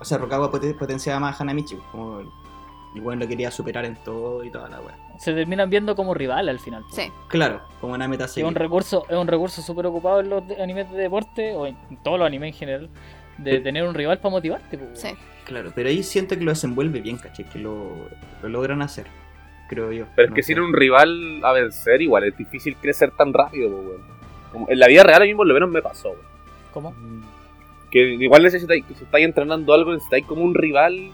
O 0.00 0.04
sea, 0.04 0.18
Rukawa 0.18 0.50
pote- 0.50 0.74
potenciaba 0.74 1.20
más 1.20 1.38
a 1.40 1.42
Hanamichi, 1.44 1.76
como 1.92 2.20
el, 2.20 3.00
weón 3.00 3.20
lo 3.20 3.28
quería 3.28 3.50
superar 3.50 3.84
en 3.84 3.94
todo 4.02 4.42
y 4.44 4.50
toda 4.50 4.68
la 4.68 4.80
weá. 4.80 4.96
Se 5.18 5.32
terminan 5.32 5.70
viendo 5.70 5.94
como 5.94 6.12
rival 6.12 6.48
al 6.48 6.58
final. 6.58 6.84
Sí. 6.90 7.10
Claro, 7.28 7.62
como 7.80 7.94
una 7.94 8.08
meta 8.08 8.24
es 8.24 8.36
un 8.38 8.54
recurso, 8.54 9.06
es 9.08 9.16
un 9.16 9.28
recurso 9.28 9.62
súper 9.62 9.86
ocupado 9.86 10.20
en 10.20 10.28
los 10.30 10.42
animes 10.60 10.90
de 10.90 10.98
deporte, 10.98 11.54
o 11.54 11.66
en 11.66 11.76
todos 12.02 12.18
los 12.18 12.26
animes 12.26 12.48
en 12.52 12.58
general, 12.58 12.90
de 13.38 13.60
tener 13.60 13.84
un 13.84 13.94
rival 13.94 14.18
para 14.18 14.30
motivarte. 14.30 14.76
pues, 14.76 15.00
Sí. 15.00 15.08
Claro, 15.44 15.70
pero 15.74 15.88
ahí 15.88 16.02
siento 16.02 16.36
que 16.36 16.42
lo 16.44 16.50
desenvuelve 16.50 17.00
bien, 17.00 17.16
¿cachai? 17.18 17.44
Que 17.48 17.58
lo, 17.60 18.08
lo 18.42 18.48
logran 18.48 18.82
hacer, 18.82 19.06
creo 19.74 19.92
yo. 19.92 20.04
Pero 20.14 20.26
es 20.26 20.30
No 20.30 20.34
que 20.36 20.42
sé. 20.42 20.48
sin 20.54 20.60
un 20.60 20.72
rival 20.72 21.40
a 21.42 21.52
vencer, 21.52 22.02
igual 22.02 22.24
es 22.24 22.36
difícil 22.36 22.76
crecer 22.76 23.10
tan 23.12 23.32
rápido, 23.32 23.70
pues, 23.70 23.86
weón. 23.88 24.02
Como 24.52 24.68
en 24.68 24.78
la 24.78 24.86
vida 24.88 25.02
real 25.02 25.22
a 25.22 25.24
mí 25.24 25.34
por 25.34 25.46
lo 25.46 25.54
menos 25.54 25.70
me 25.70 25.80
pasó, 25.82 26.10
weón. 26.10 26.20
¿Cómo? 26.72 26.94
Que 27.90 28.14
igual 28.14 28.42
necesitáis, 28.42 28.84
si 28.96 29.04
estáis 29.04 29.24
entrenando 29.24 29.72
algo, 29.74 29.92
necesitáis 29.92 30.26
como 30.26 30.42
un 30.42 30.54
rival 30.54 31.10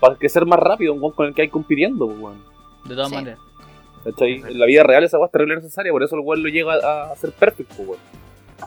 para 0.00 0.16
crecer 0.16 0.44
más 0.46 0.58
rápido, 0.58 0.92
un 0.94 1.00
weón 1.02 1.14
con 1.14 1.26
el 1.26 1.34
que 1.34 1.42
hay 1.42 1.48
compitiendo, 1.48 2.06
pues, 2.06 2.18
weón. 2.18 2.42
De 2.84 2.94
todas 2.94 3.08
Sí. 3.10 3.14
maneras. 3.14 3.38
¿Cachai? 4.04 4.34
En 4.34 4.58
la 4.58 4.66
vida 4.66 4.82
real 4.82 5.02
esa 5.04 5.16
weá 5.18 5.26
es 5.26 5.32
terrible 5.32 5.56
necesaria, 5.56 5.90
por 5.92 6.02
eso 6.02 6.14
el 6.16 6.20
weón 6.22 6.42
lo 6.42 6.48
llega 6.50 6.74
a, 6.74 7.12
a 7.12 7.16
ser 7.16 7.32
perfecto, 7.32 7.74
weón. 7.82 8.00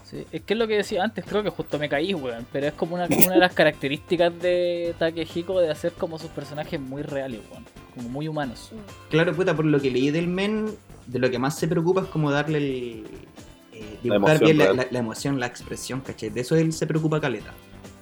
Sí, 0.04 0.26
es 0.32 0.42
que 0.42 0.54
es 0.54 0.60
lo 0.60 0.68
que 0.68 0.76
decía 0.78 1.04
antes, 1.04 1.26
creo 1.26 1.44
que 1.44 1.50
justo 1.50 1.78
me 1.80 1.88
caí, 1.90 2.14
weón. 2.14 2.46
Pero 2.52 2.68
es 2.68 2.74
como 2.74 2.96
una, 2.96 3.06
una 3.06 3.34
de 3.34 3.40
las 3.40 3.54
características 3.56 4.40
de 4.42 4.94
Takehiko 4.98 5.60
de 5.62 5.70
hacer 5.72 5.94
como 5.94 6.18
sus 6.20 6.30
personajes 6.32 6.80
muy 6.80 7.02
reales, 7.04 7.42
weón. 7.52 7.64
Como 7.98 8.10
muy 8.10 8.28
humanos. 8.28 8.72
Claro, 9.10 9.36
puta, 9.36 9.56
por 9.56 9.66
lo 9.66 9.80
que 9.82 9.92
leí 9.92 10.10
del 10.12 10.28
men, 10.28 10.68
de 11.08 11.20
lo 11.20 11.30
que 11.30 11.38
más 11.40 11.58
se 11.58 11.68
preocupa 11.68 12.02
es 12.02 12.08
como 12.08 12.32
darle 12.32 12.58
el. 12.60 13.04
eh, 13.74 13.98
La 14.04 14.16
dibujar 14.16 14.36
emoción 14.38 14.46
bien 14.46 14.58
la, 14.58 14.64
real. 14.66 14.78
la- 14.78 14.88
la 14.90 15.00
emoción, 15.00 15.40
la 15.40 15.48
expresión, 15.48 16.02
¿cachai? 16.02 16.30
De 16.30 16.42
eso 16.42 16.56
él 16.56 16.72
se 16.74 16.88
preocupa 16.88 17.20
caleta. 17.20 17.54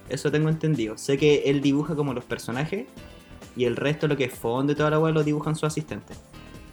Eso 0.08 0.30
tengo 0.30 0.48
entendido. 0.48 0.96
Sé 0.96 1.18
que 1.18 1.42
él 1.46 1.60
dibuja 1.60 1.96
como 1.96 2.14
los 2.14 2.24
personajes 2.24 2.86
y 3.56 3.64
el 3.64 3.74
resto, 3.74 4.06
lo 4.06 4.16
que 4.16 4.24
es 4.24 4.32
fondo 4.34 4.72
y 4.72 4.76
toda 4.76 4.90
la 4.90 4.98
weá, 5.00 5.12
lo 5.12 5.24
dibujan 5.24 5.54
sus 5.56 5.64
asistentes. 5.64 6.16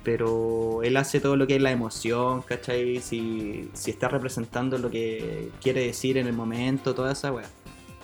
Pero 0.04 0.84
él 0.84 0.98
hace 0.98 1.20
todo 1.22 1.38
lo 1.38 1.48
que 1.48 1.56
es 1.56 1.62
la 1.62 1.72
emoción, 1.72 2.42
¿cachai? 2.42 3.00
Si, 3.00 3.70
si 3.74 3.92
está 3.92 4.10
representando 4.10 4.78
lo 4.78 4.90
que 4.92 5.50
quiere 5.62 5.86
decir 5.86 6.18
en 6.18 6.28
el 6.28 6.34
momento, 6.34 6.94
toda 6.94 7.14
esa 7.14 7.32
weá. 7.32 7.46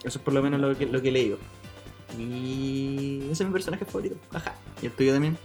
Eso 0.03 0.17
es 0.17 0.23
por 0.23 0.33
lo 0.33 0.41
menos 0.41 0.61
lo 0.61 0.77
que, 0.77 0.85
lo 0.85 1.01
que 1.01 1.09
he 1.09 1.11
leído. 1.11 1.37
Y 2.17 3.21
ese 3.31 3.43
es 3.43 3.47
mi 3.47 3.53
personaje 3.53 3.85
favorito. 3.85 4.15
Ajá. 4.33 4.53
¿Y 4.81 4.87
el 4.87 4.91
tuyo 4.91 5.13
también? 5.13 5.37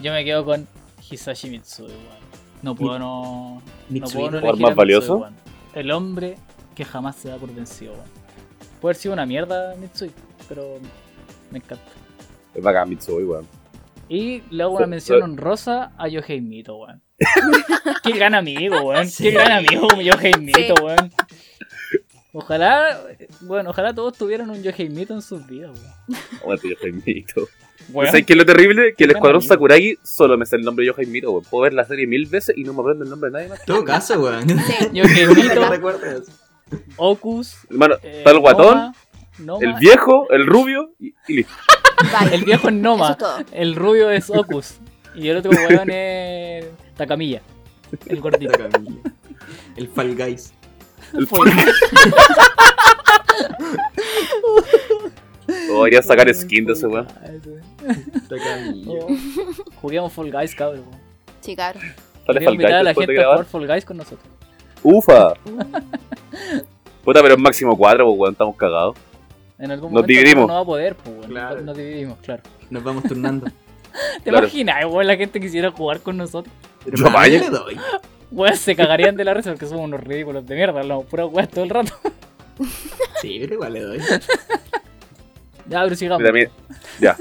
Yo 0.00 0.12
me 0.12 0.24
quedo 0.24 0.44
con 0.44 0.66
Hisashi 1.10 1.50
Mitsui, 1.50 1.86
weón. 1.86 2.26
No 2.62 2.74
puedo 2.74 2.98
no. 2.98 3.54
No 3.56 3.62
Mitsui. 3.88 4.12
puedo 4.12 4.30
no 4.30 4.38
¿Jugador 4.40 4.44
elegir 4.44 4.60
más 4.62 4.70
Mitsui, 4.70 4.76
valioso? 4.76 5.28
El 5.74 5.90
hombre 5.90 6.36
que 6.74 6.84
jamás 6.84 7.16
se 7.16 7.28
da 7.28 7.36
por 7.36 7.52
vencido, 7.54 7.92
weón. 7.92 8.04
Puede 8.80 8.92
haber 8.92 8.96
sido 8.96 9.14
una 9.14 9.26
mierda 9.26 9.74
Mitsui, 9.76 10.10
pero 10.48 10.78
me 11.50 11.58
encanta. 11.58 11.84
Es 12.54 12.62
bacán 12.62 12.88
Mitsui, 12.88 13.24
weón. 13.24 13.46
Y 14.08 14.42
le 14.50 14.62
hago 14.62 14.76
una 14.76 14.86
mención 14.86 15.22
honrosa 15.22 15.92
a 15.98 16.08
Yohei 16.08 16.40
Mito, 16.40 16.76
weón. 16.76 17.02
Qué 18.04 18.12
gran 18.12 18.34
amigo, 18.34 18.80
weón. 18.82 19.08
Sí. 19.10 19.24
Qué 19.24 19.30
gran 19.32 19.52
amigo 19.52 19.88
Yohei 20.00 20.34
Mito, 20.40 20.74
Sí. 20.76 20.82
weón. 20.82 21.12
Ojalá, 22.38 23.00
bueno, 23.40 23.70
ojalá 23.70 23.94
todos 23.94 24.18
tuvieran 24.18 24.50
un 24.50 24.62
Yoheimito 24.62 25.14
en 25.14 25.22
sus 25.22 25.46
vidas, 25.46 25.70
weón. 26.44 26.58
Weón, 27.88 28.08
¿Sabes 28.08 28.26
qué 28.26 28.32
es 28.34 28.36
lo 28.36 28.44
terrible? 28.44 28.94
Que 28.94 29.04
el 29.04 29.12
escuadrón 29.12 29.40
amigo. 29.40 29.54
Sakuragi 29.54 29.96
solo 30.02 30.36
me 30.36 30.44
sale 30.44 30.60
el 30.60 30.66
nombre 30.66 30.84
de 30.84 30.92
Yohaimito, 30.92 31.30
weón. 31.30 31.44
Puedo 31.44 31.62
ver 31.62 31.72
la 31.72 31.86
serie 31.86 32.06
mil 32.06 32.26
veces 32.26 32.54
y 32.58 32.64
no 32.64 32.74
me 32.74 32.80
aprendo 32.82 33.04
el 33.04 33.10
nombre 33.10 33.30
de 33.30 33.32
nadie 33.38 33.48
más. 33.48 33.64
Todo 33.64 33.82
caso, 33.84 34.20
weón. 34.20 34.46
¿Te 34.92 35.68
recuerdas? 35.68 36.22
Ocus, 36.96 37.54
Hermano, 37.70 37.94
eh, 38.02 38.18
está 38.18 38.32
el 38.32 38.40
guatón, 38.40 38.76
Noma, 38.76 38.94
Noma, 39.38 39.64
el 39.64 39.74
viejo, 39.80 40.28
el 40.30 40.46
rubio 40.46 40.90
y, 40.98 41.14
y 41.28 41.36
listo. 41.36 41.52
El 42.32 42.44
viejo 42.44 42.68
es 42.68 42.74
Eso 42.74 42.82
Noma, 42.82 43.10
es 43.12 43.18
todo. 43.18 43.38
el 43.52 43.74
rubio 43.74 44.10
es 44.10 44.28
Ocus 44.28 44.74
y 45.14 45.28
el 45.28 45.38
otro 45.38 45.52
weón 45.52 45.88
es 45.90 46.66
Takamilla, 46.96 47.40
el 48.06 48.20
gordito. 48.20 48.52
Esta 48.52 48.68
camilla. 48.68 49.00
El 49.76 49.88
Fall 49.88 50.14
Guys. 50.14 50.52
El 51.12 51.26
Podría 55.68 56.02
sacar 56.02 56.32
skin 56.34 56.66
de 56.66 56.72
ese 56.72 56.86
weón. 56.86 57.06
Oh, 58.86 59.06
Juguemos 59.80 60.12
Fall 60.12 60.30
Guys, 60.32 60.54
cabrón. 60.54 60.84
Sí, 61.40 61.54
claro. 61.54 61.78
Sale 62.26 62.44
invitar 62.44 62.72
a 62.74 62.82
la 62.82 62.94
gente 62.94 63.20
a 63.22 63.24
jugar 63.32 63.44
Fall 63.46 63.66
Guys 63.66 63.84
con 63.84 63.96
nosotros. 63.98 64.26
Ufa. 64.82 65.34
Puta, 67.04 67.22
pero 67.22 67.34
es 67.34 67.40
máximo 67.40 67.76
cuatro, 67.76 68.06
pues 68.06 68.18
weón, 68.18 68.32
estamos 68.32 68.56
cagados. 68.56 68.96
En 69.58 69.70
algún 69.70 69.92
Nos 69.92 70.04
dividimos. 70.06 70.48
No 70.48 70.54
va 70.54 70.60
a 70.60 70.64
poder, 70.64 70.96
pues, 70.96 71.16
weón. 71.16 71.30
Claro. 71.30 71.60
Nos 71.60 71.76
dividimos, 71.76 72.18
claro. 72.18 72.42
Nos 72.68 72.82
vamos 72.82 73.04
turnando. 73.04 73.46
¿Te 74.24 74.30
Claro. 74.30 74.46
imaginas, 74.46 74.84
weón, 74.86 75.06
la 75.06 75.16
gente 75.16 75.40
quisiera 75.40 75.70
jugar 75.70 76.00
con 76.00 76.16
nosotros? 76.16 76.52
Pero 76.84 76.96
Yo 76.98 77.10
le 77.26 77.50
doy. 77.50 77.78
Weón, 78.30 78.56
se 78.56 78.74
cagarían 78.74 79.16
de 79.16 79.24
la 79.24 79.34
risa 79.34 79.50
porque 79.50 79.66
somos 79.66 79.84
unos 79.84 80.00
ridículos 80.00 80.46
de 80.46 80.54
mierda, 80.54 80.80
hablamos 80.80 81.06
pura 81.06 81.26
weón 81.26 81.48
todo 81.48 81.64
el 81.64 81.70
rato. 81.70 81.92
Sí, 83.20 83.38
pero 83.40 83.54
igual 83.54 83.72
le 83.74 83.80
doy. 83.82 83.98
Ya, 85.68 85.82
pero 85.82 85.94
sigamos. 85.96 86.24
También, 86.24 86.50
ya. 87.00 87.16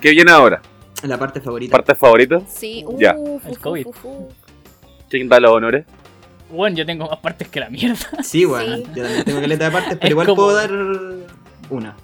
¿Qué 0.00 0.10
viene 0.10 0.30
ahora? 0.32 0.60
La 1.04 1.18
parte 1.18 1.40
favorita. 1.40 1.72
¿Partes 1.72 1.98
favoritas? 1.98 2.42
Sí, 2.48 2.84
Ya. 2.98 3.14
uf, 3.16 3.44
El 3.46 3.58
COVID. 3.58 3.86
¿Quién 5.08 5.28
da 5.28 5.40
los 5.40 5.50
honores? 5.52 5.84
Weón, 6.50 6.76
yo 6.76 6.84
tengo 6.84 7.08
más 7.08 7.18
partes 7.18 7.48
que 7.48 7.60
la 7.60 7.70
mierda. 7.70 8.22
Sí, 8.22 8.44
weón. 8.46 8.76
Sí. 8.78 8.82
Yo 8.94 9.02
también 9.04 9.24
tengo 9.24 9.40
caleta 9.40 9.64
de 9.64 9.70
partes, 9.70 9.94
pero 9.94 10.04
Es 10.06 10.10
igual 10.10 10.26
como- 10.26 10.42
puedo 10.42 10.54
dar 10.56 10.70
una. 11.70 11.96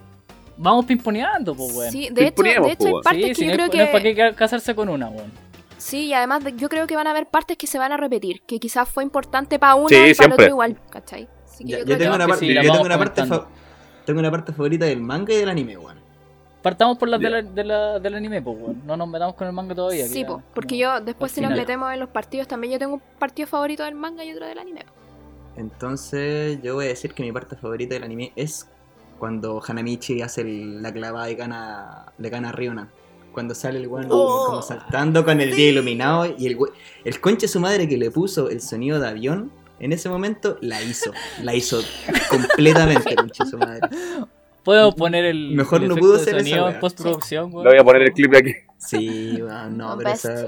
Vamos 0.56 0.86
pimponeando, 0.86 1.54
pues, 1.54 1.72
weón. 1.74 1.92
Sí, 1.92 2.08
de 2.10 2.26
hecho, 2.28 2.42
de 2.42 2.50
hecho 2.72 2.86
hay 2.86 2.92
partes 3.04 3.22
Sí, 3.22 3.28
que 3.28 3.34
si 3.36 3.44
yo 3.46 3.50
no, 3.50 3.54
creo 3.56 3.66
es, 3.66 3.74
no 3.76 3.82
es 3.84 3.88
para 3.90 4.02
que... 4.02 4.14
qué 4.14 4.32
casarse 4.34 4.74
con 4.74 4.88
una, 4.88 5.08
weón. 5.08 5.30
Sí, 5.78 6.06
y 6.06 6.12
además 6.12 6.44
de- 6.44 6.54
yo 6.56 6.68
creo 6.68 6.86
que 6.86 6.96
van 6.96 7.06
a 7.06 7.10
haber 7.10 7.26
partes 7.26 7.56
que 7.56 7.66
se 7.66 7.78
van 7.78 7.92
a 7.92 7.96
repetir, 7.96 8.42
que 8.42 8.58
quizás 8.60 8.88
fue 8.88 9.02
importante 9.04 9.58
para 9.58 9.74
una 9.76 9.88
Sí, 9.88 9.96
y 10.10 10.14
para 10.14 10.34
otro 10.34 10.46
igual, 10.46 10.78
¿cachai? 10.90 11.28
Así 11.44 11.64
que 11.64 11.70
Ya- 11.70 11.78
yo 11.78 11.84
yo 11.84 11.86
creo 11.86 11.98
tengo 11.98 12.10
que- 12.12 12.16
una 12.16 12.26
parte, 12.28 12.46
sí, 12.46 12.54
yo 12.54 12.60
tengo 12.60 12.80
una 12.84 12.98
parte 12.98 13.14
comentando. 13.22 13.44
fa- 13.44 14.04
tengo 14.04 14.20
una 14.20 14.30
parte 14.30 14.52
favorita 14.52 14.84
del 14.86 15.00
manga 15.00 15.32
y 15.32 15.36
del 15.38 15.48
anime, 15.48 15.76
weón. 15.78 15.98
Partamos 16.62 16.98
por 16.98 17.08
las 17.08 17.20
de 17.20 17.30
la, 17.30 17.42
de 17.42 17.64
la- 17.64 17.98
del 18.00 18.14
anime, 18.16 18.42
pues, 18.42 18.56
weón. 18.60 18.82
No 18.84 18.96
nos 18.96 19.08
metamos 19.08 19.34
con 19.36 19.46
el 19.46 19.52
manga 19.52 19.74
todavía. 19.74 20.06
Sí, 20.06 20.22
ya, 20.22 20.26
po, 20.26 20.42
porque 20.54 20.76
yo 20.76 21.00
después 21.00 21.30
si 21.32 21.40
nos 21.40 21.52
metemos 21.52 21.92
en 21.92 22.00
los 22.00 22.08
partidos 22.08 22.48
también 22.48 22.72
yo 22.72 22.78
tengo 22.78 22.94
un 22.94 23.02
partido 23.18 23.46
favorito 23.48 23.84
del 23.84 23.94
manga 23.94 24.24
y 24.24 24.32
otro 24.32 24.46
del 24.46 24.58
anime. 24.58 24.84
Entonces, 25.56 26.60
yo 26.62 26.74
voy 26.74 26.86
a 26.86 26.88
decir 26.88 27.14
que 27.14 27.22
mi 27.22 27.32
parte 27.32 27.56
favorita 27.56 27.94
del 27.94 28.04
anime 28.04 28.32
es 28.36 28.68
cuando 29.18 29.60
Hanamichi 29.66 30.22
hace 30.22 30.42
el- 30.42 30.82
la 30.82 30.92
clavada 30.92 31.28
y 31.30 31.34
gana, 31.34 32.06
le 32.18 32.28
gana 32.30 32.50
a 32.50 32.52
Ryuna. 32.52 32.88
Cuando 33.32 33.54
sale 33.54 33.78
el 33.78 33.86
weón 33.86 34.06
Oh, 34.10 34.46
como 34.46 34.62
saltando 34.62 35.24
con 35.24 35.40
el 35.40 35.54
día 35.54 35.70
iluminado 35.70 36.26
y 36.38 36.46
el, 36.46 36.58
el 37.04 37.20
conche 37.20 37.42
de 37.42 37.48
su 37.48 37.60
madre 37.60 37.88
que 37.88 37.96
le 37.96 38.10
puso 38.10 38.50
el 38.50 38.60
sonido 38.60 38.98
de 38.98 39.08
avión, 39.08 39.52
en 39.80 39.92
ese 39.92 40.08
momento 40.08 40.58
la 40.60 40.82
hizo. 40.82 41.12
La 41.42 41.54
hizo 41.54 41.80
completamente, 42.30 43.14
conche 43.14 43.44
de 43.44 43.50
su 43.50 43.58
madre. 43.58 43.80
Podemos 44.64 44.94
poner 44.96 45.24
el, 45.24 45.54
Mejor 45.54 45.82
el 45.82 45.88
no 45.88 45.96
pudo 45.96 46.18
ser 46.18 46.34
esa 46.34 46.38
sonido 46.38 46.66
en 46.66 46.72
wea. 46.72 46.80
postproducción, 46.80 47.52
weón. 47.52 47.64
Le 47.64 47.70
voy 47.70 47.78
a 47.80 47.84
poner 47.84 48.02
el 48.02 48.12
clip 48.12 48.32
de 48.32 48.38
aquí. 48.38 48.52
Sí, 48.76 49.38
weón, 49.40 49.78
no, 49.78 49.96
pero 49.96 50.10
esa... 50.10 50.46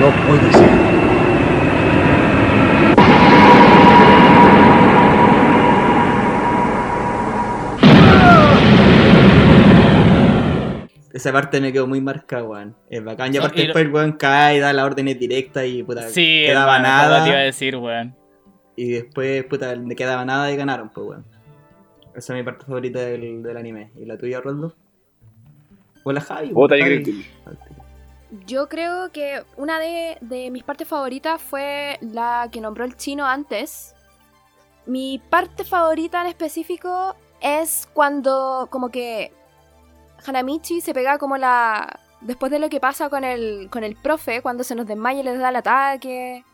No 0.00 0.10
puede 0.26 0.52
ser. 0.52 0.65
Esa 11.16 11.32
parte 11.32 11.60
me 11.62 11.72
quedó 11.72 11.86
muy 11.86 12.00
marcada, 12.02 12.42
weón. 12.44 12.76
Es 12.90 13.02
bacán. 13.02 13.32
Y 13.34 13.38
No, 13.38 13.44
aparte 13.44 13.58
y 13.60 13.62
lo- 13.62 13.66
después 13.68 13.84
el 13.86 13.92
weón 13.92 14.12
cae, 14.12 14.60
da 14.60 14.72
las 14.74 14.84
órdenes 14.84 15.18
directas 15.18 15.64
y 15.66 15.82
puta, 15.82 16.02
Sí, 16.10 16.42
quedaba 16.46 16.76
esa 16.76 16.82
weá 16.82 16.82
te 16.82 16.88
iba 16.88 17.16
a 17.16 17.22
nada. 17.30 17.38
decir, 17.44 17.76
weón. 17.76 18.14
Y 18.76 18.90
después, 18.90 19.44
puta, 19.44 19.74
le 19.74 19.96
quedaba 19.96 20.24
nada 20.26 20.52
y 20.52 20.56
ganaron, 20.56 20.90
pues, 20.90 21.06
weón. 21.08 21.24
Esa 22.14 22.32
es 22.34 22.38
mi 22.38 22.42
parte 22.42 22.66
favorita 22.66 22.98
del, 23.00 23.42
del 23.42 23.56
anime. 23.56 23.92
¿Y 23.96 24.04
la 24.04 24.18
tuya, 24.18 24.40
Roldo? 24.42 24.74
O 26.04 26.12
la 26.12 26.20
Javi, 26.20 26.48
weón, 26.52 26.70
yo 26.70 26.76
Javi. 26.84 27.02
creo 27.02 27.16
que- 27.16 28.44
Yo 28.46 28.68
creo 28.68 29.10
que 29.12 29.42
una 29.56 29.78
de, 29.78 30.18
de 30.20 30.50
mis 30.50 30.64
partes 30.64 30.86
favoritas 30.86 31.40
fue 31.40 31.96
la 32.02 32.48
que 32.52 32.60
nombró 32.60 32.84
el 32.84 32.94
chino 32.96 33.24
antes. 33.24 33.94
Mi 34.84 35.18
parte 35.30 35.64
favorita 35.64 36.20
en 36.20 36.26
específico 36.26 37.16
es 37.40 37.88
cuando 37.94 38.68
como 38.70 38.90
que 38.90 39.32
Hanamichi 40.24 40.80
se 40.80 40.94
pega 40.94 41.18
como 41.18 41.36
la... 41.36 42.00
Después 42.20 42.50
de 42.50 42.58
lo 42.58 42.68
que 42.70 42.80
pasa 42.80 43.10
con 43.10 43.24
el, 43.24 43.68
con 43.70 43.84
el 43.84 43.94
profe, 43.96 44.40
cuando 44.40 44.64
se 44.64 44.74
nos 44.74 44.86
desmaya 44.86 45.20
y 45.20 45.22
les 45.22 45.38
da 45.38 45.50
el 45.50 45.56
ataque 45.56 46.44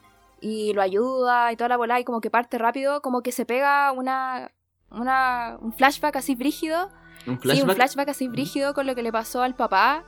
y 0.40 0.72
lo 0.72 0.82
ayuda 0.82 1.52
y 1.52 1.56
toda 1.56 1.68
la 1.68 1.76
bola 1.76 2.00
y 2.00 2.04
como 2.04 2.20
que 2.20 2.30
parte 2.30 2.58
rápido, 2.58 3.00
como 3.00 3.22
que 3.22 3.30
se 3.30 3.46
pega 3.46 3.92
una, 3.92 4.50
una 4.90 5.56
un 5.60 5.72
flashback 5.72 6.16
así 6.16 6.34
brígido 6.34 6.90
¿Un 7.26 7.36
Sí, 7.36 7.42
flashback? 7.42 7.68
un 7.68 7.74
flashback 7.76 8.08
así 8.08 8.28
brígido 8.28 8.74
con 8.74 8.86
lo 8.86 8.96
que 8.96 9.02
le 9.04 9.12
pasó 9.12 9.42
al 9.42 9.54
papá 9.54 10.02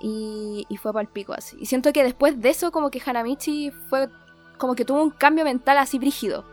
y, 0.00 0.64
y 0.70 0.76
fue 0.78 0.92
para 0.92 1.02
el 1.02 1.08
pico 1.08 1.34
así. 1.34 1.56
Y 1.60 1.66
siento 1.66 1.92
que 1.92 2.02
después 2.02 2.40
de 2.40 2.48
eso 2.48 2.72
como 2.72 2.90
que 2.90 3.02
Hanamichi 3.04 3.70
fue 3.70 4.08
como 4.56 4.74
que 4.74 4.84
tuvo 4.86 5.02
un 5.02 5.10
cambio 5.10 5.44
mental 5.44 5.76
así 5.78 5.98
brígido. 5.98 6.44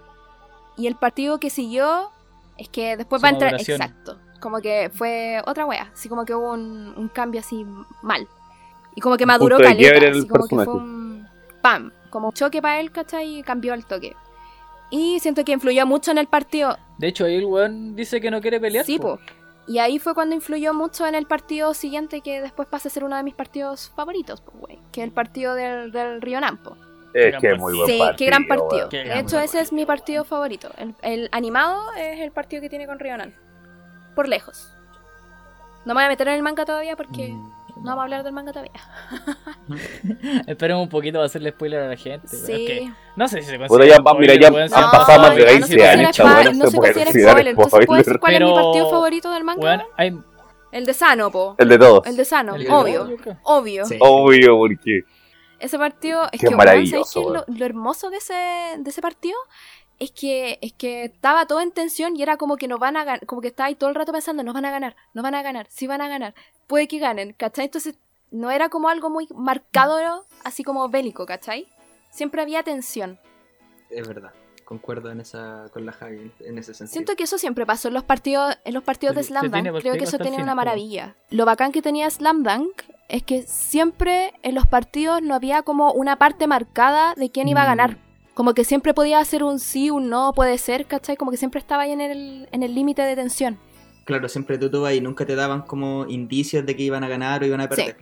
Y 0.78 0.88
el 0.88 0.96
partido 0.96 1.40
que 1.40 1.50
siguió 1.50 2.12
es 2.58 2.68
que 2.70 2.98
después 2.98 3.22
Su 3.22 3.24
va 3.24 3.30
a 3.30 3.32
entrar... 3.32 3.54
Exacto. 3.54 4.20
Como 4.42 4.60
que 4.60 4.90
fue 4.94 5.42
otra 5.46 5.66
wea. 5.66 5.90
Así 5.94 6.10
como 6.10 6.26
que 6.26 6.36
hubo 6.36 6.52
un, 6.52 6.94
un 6.98 7.08
cambio 7.08 7.40
así 7.40 7.66
mal. 8.02 8.28
Y 8.96 9.00
como 9.00 9.16
que 9.16 9.26
maduró 9.26 9.58
caleta. 9.58 10.10
Así 10.10 10.28
como 10.28 10.48
que 10.48 10.56
fue 10.56 10.74
un... 10.74 11.28
¡Pam! 11.62 11.92
Como 12.10 12.28
un 12.28 12.34
choque 12.34 12.62
para 12.62 12.82
él, 12.82 12.92
¿cachai? 12.92 13.38
Y 13.38 13.44
cambió 13.44 13.74
el 13.74 13.86
toque. 13.86 14.16
Y 14.90 15.20
siento 15.22 15.46
que 15.46 15.54
influyó 15.54 15.86
mucho 15.86 16.12
en 16.12 16.18
el 16.18 16.28
partido. 16.28 16.78
De 16.98 17.08
hecho, 17.08 17.24
ahí 17.24 17.36
el 17.36 17.46
weón 17.46 17.96
dice 17.96 18.20
que 18.20 18.30
no 18.30 18.42
quiere 18.42 18.60
pelear. 18.60 18.84
Sí, 18.86 19.00
po. 19.00 19.20
Y 19.68 19.78
ahí 19.78 20.00
fue 20.00 20.14
cuando 20.14 20.36
influyó 20.36 20.74
mucho 20.74 21.08
en 21.08 21.16
el 21.16 21.26
partido 21.28 21.74
siguiente 21.74 22.20
que 22.22 22.42
después 22.42 22.68
pasa 22.68 22.90
a 22.90 22.92
ser 22.92 23.06
uno 23.06 23.16
de 23.16 23.24
mis 23.24 23.36
partidos 23.36 23.92
favoritos, 23.96 24.42
pues, 24.42 24.58
güey. 24.58 24.80
Que 24.92 25.02
es 25.02 25.08
el 25.08 25.14
partido 25.14 25.54
del, 25.56 25.92
del 25.94 26.22
Río 26.22 26.42
Nampo. 26.42 26.76
Es 27.14 27.38
que 27.40 27.52
es 27.52 27.60
muy 27.60 27.76
buen 27.78 27.88
Sí, 27.88 28.00
partido. 28.00 28.18
qué 28.18 28.26
gran 28.26 28.48
partido. 28.48 28.90
Qué 28.90 28.98
de 28.98 29.04
gran 29.06 29.18
hecho, 29.20 29.40
ese 29.40 29.62
es 29.62 29.72
mi 29.72 29.86
partido 29.86 30.26
favorito. 30.26 30.70
El, 30.78 30.96
el 31.04 31.30
animado 31.32 31.94
es 31.98 32.20
el 32.20 32.32
partido 32.32 32.62
que 32.62 32.70
tiene 32.70 32.88
con 32.88 33.00
Rionan. 33.00 33.34
Por 34.16 34.28
lejos. 34.28 34.72
No 35.86 35.94
me 35.94 36.02
voy 36.02 36.04
a 36.04 36.08
meter 36.10 36.28
en 36.28 36.36
el 36.36 36.44
manga 36.44 36.64
todavía 36.66 36.96
porque 36.96 37.30
Mm, 37.30 37.52
no 37.78 37.84
vamos 37.86 38.00
a 38.00 38.04
hablar 38.04 38.24
del 38.24 38.34
manga 38.34 38.52
todavía. 38.52 38.72
Esperemos 40.48 40.84
un 40.84 40.90
poquito 40.90 41.18
para 41.18 41.26
hacerle 41.26 41.52
spoiler 41.52 41.82
a 41.84 41.88
la 41.88 41.96
gente. 41.98 42.28
pero 42.30 42.38
es 42.44 42.46
Sí. 42.46 42.66
que 42.66 42.92
no 43.16 43.28
sé 43.28 43.42
si 43.42 43.48
se 43.50 43.58
considera 43.58 43.86
ya, 43.86 44.00
mira, 44.02 44.12
spoiler, 44.12 44.40
ya 44.40 44.48
han 44.48 44.92
pasado 44.92 45.22
más 45.22 45.36
de 45.36 45.42
ya, 45.42 45.48
20 45.48 45.68
si 45.68 45.74
se 45.74 45.88
años, 45.88 46.06
considera 46.08 46.12
chaval, 46.12 46.34
spoiler, 46.44 46.56
no 46.56 46.70
se 46.72 46.78
considera 46.78 47.12
spoiler. 47.12 47.48
Entonces, 47.48 47.86
¿puedo 47.86 47.98
decir 47.98 48.20
cuál 48.20 48.34
es 48.36 48.42
mi 48.42 48.54
partido 48.54 48.90
favorito 48.90 49.32
del 49.32 49.44
manga? 49.44 49.86
hay- 49.98 50.18
El 50.72 50.86
de 50.86 50.94
Sano, 50.94 51.32
po. 51.32 51.56
El 51.58 51.68
de 51.70 51.78
todos. 51.80 52.06
El 52.08 52.16
de 52.16 52.24
Sano, 52.26 52.56
El 52.56 52.70
obvio. 52.72 53.10
Obvio. 53.44 53.86
Sí. 53.86 53.98
Obvio, 54.00 54.58
porque. 54.58 55.02
Ese 55.60 55.78
partido 55.78 56.24
es 56.32 56.40
Qué 56.42 56.48
que 56.48 56.56
maravilloso, 56.56 57.04
¿sabes 57.04 57.14
qué? 57.14 57.20
Lo, 57.34 57.44
weón. 57.46 57.60
lo 57.60 57.66
hermoso 57.66 58.10
de 58.10 58.18
ese, 58.18 58.34
de 58.80 58.90
ese 58.90 59.00
partido 59.02 59.38
es 60.02 60.12
que, 60.12 60.58
es 60.64 60.74
que 60.74 61.04
estaba 61.04 61.46
todo 61.46 61.62
en 61.62 61.72
tensión 61.72 62.16
y 62.18 62.24
era 62.24 62.36
como 62.38 62.58
que 62.58 62.68
nos 62.68 62.80
van 62.80 62.98
a 62.98 63.04
ganar, 63.04 63.24
como 63.28 63.40
que 63.40 63.50
estaba 63.50 63.68
ahí 63.68 63.76
todo 63.76 63.90
el 63.92 63.96
rato 63.96 64.12
pensando, 64.12 64.42
nos 64.42 64.56
van 64.56 64.66
a 64.66 64.72
ganar, 64.72 64.96
nos 65.14 65.22
van 65.22 65.36
a 65.36 65.44
ganar, 65.44 65.68
sí 65.70 65.86
van 65.86 66.02
a 66.02 66.08
ganar, 66.08 66.34
puede 66.66 66.88
que 66.88 66.98
ganen, 66.98 67.34
¿cachai? 67.34 67.66
Entonces 67.66 68.00
no 68.32 68.50
era 68.50 68.70
como 68.70 68.90
algo 68.90 69.12
muy 69.12 69.28
marcado, 69.36 70.02
¿no? 70.04 70.24
así 70.44 70.64
como 70.64 70.90
bélico, 70.90 71.28
¿cachai? 71.28 71.68
Siempre 72.10 72.42
había 72.42 72.64
tensión. 72.64 73.20
Es 73.92 74.08
verdad. 74.08 74.32
Concuerdo 74.66 75.12
en 75.12 75.20
esa, 75.20 75.66
con 75.72 75.86
la 75.86 75.92
Javi 75.92 76.32
en 76.40 76.58
ese 76.58 76.74
sentido. 76.74 76.94
Siento 76.94 77.16
que 77.16 77.26
eso 77.26 77.38
siempre 77.38 77.68
pasó 77.68 77.90
en 77.90 77.94
los 77.94 78.04
partidos, 78.04 78.58
en 78.66 78.74
los 78.74 78.84
partidos 78.84 79.16
de 79.18 79.24
Slam 79.24 79.52
Dunk. 79.52 79.82
Creo 79.82 79.94
que 79.96 80.06
eso 80.06 80.18
tenía 80.18 80.42
una 80.42 80.56
maravilla. 80.56 81.16
Lo 81.30 81.46
bacán 81.46 81.72
que 81.72 81.84
tenía 81.84 82.10
Slam 82.10 82.42
Dunk 82.42 82.82
es 83.08 83.22
que 83.22 83.44
siempre 83.44 84.34
en 84.42 84.56
los 84.56 84.66
partidos 84.66 85.22
no 85.22 85.36
había 85.36 85.62
como 85.62 85.92
una 85.94 86.16
parte 86.18 86.48
marcada 86.48 87.14
de 87.16 87.30
quién 87.30 87.50
iba 87.50 87.62
a 87.62 87.66
Mm. 87.66 87.68
ganar. 87.68 88.11
Como 88.34 88.54
que 88.54 88.64
siempre 88.64 88.94
podía 88.94 89.20
hacer 89.20 89.44
un 89.44 89.60
sí, 89.60 89.90
un 89.90 90.10
no, 90.10 90.32
puede 90.34 90.58
ser, 90.58 90.86
¿cachai? 90.86 91.18
Como 91.18 91.32
que 91.32 91.38
siempre 91.38 91.60
estaba 91.60 91.84
ahí 91.84 91.92
en 91.92 92.02
el 92.02 92.48
en 92.52 92.64
el 92.64 92.74
límite 92.74 93.02
de 93.02 93.16
tensión. 93.16 93.58
Claro, 94.06 94.28
siempre 94.30 94.58
tú, 94.58 94.88
y 94.90 95.02
nunca 95.02 95.26
te 95.26 95.36
daban 95.36 95.62
como 95.62 96.06
indicios 96.08 96.66
de 96.66 96.76
que 96.76 96.84
iban 96.84 97.04
a 97.04 97.08
ganar 97.08 97.44
o 97.44 97.46
iban 97.46 97.62
a 97.62 97.70
perder. 97.70 97.98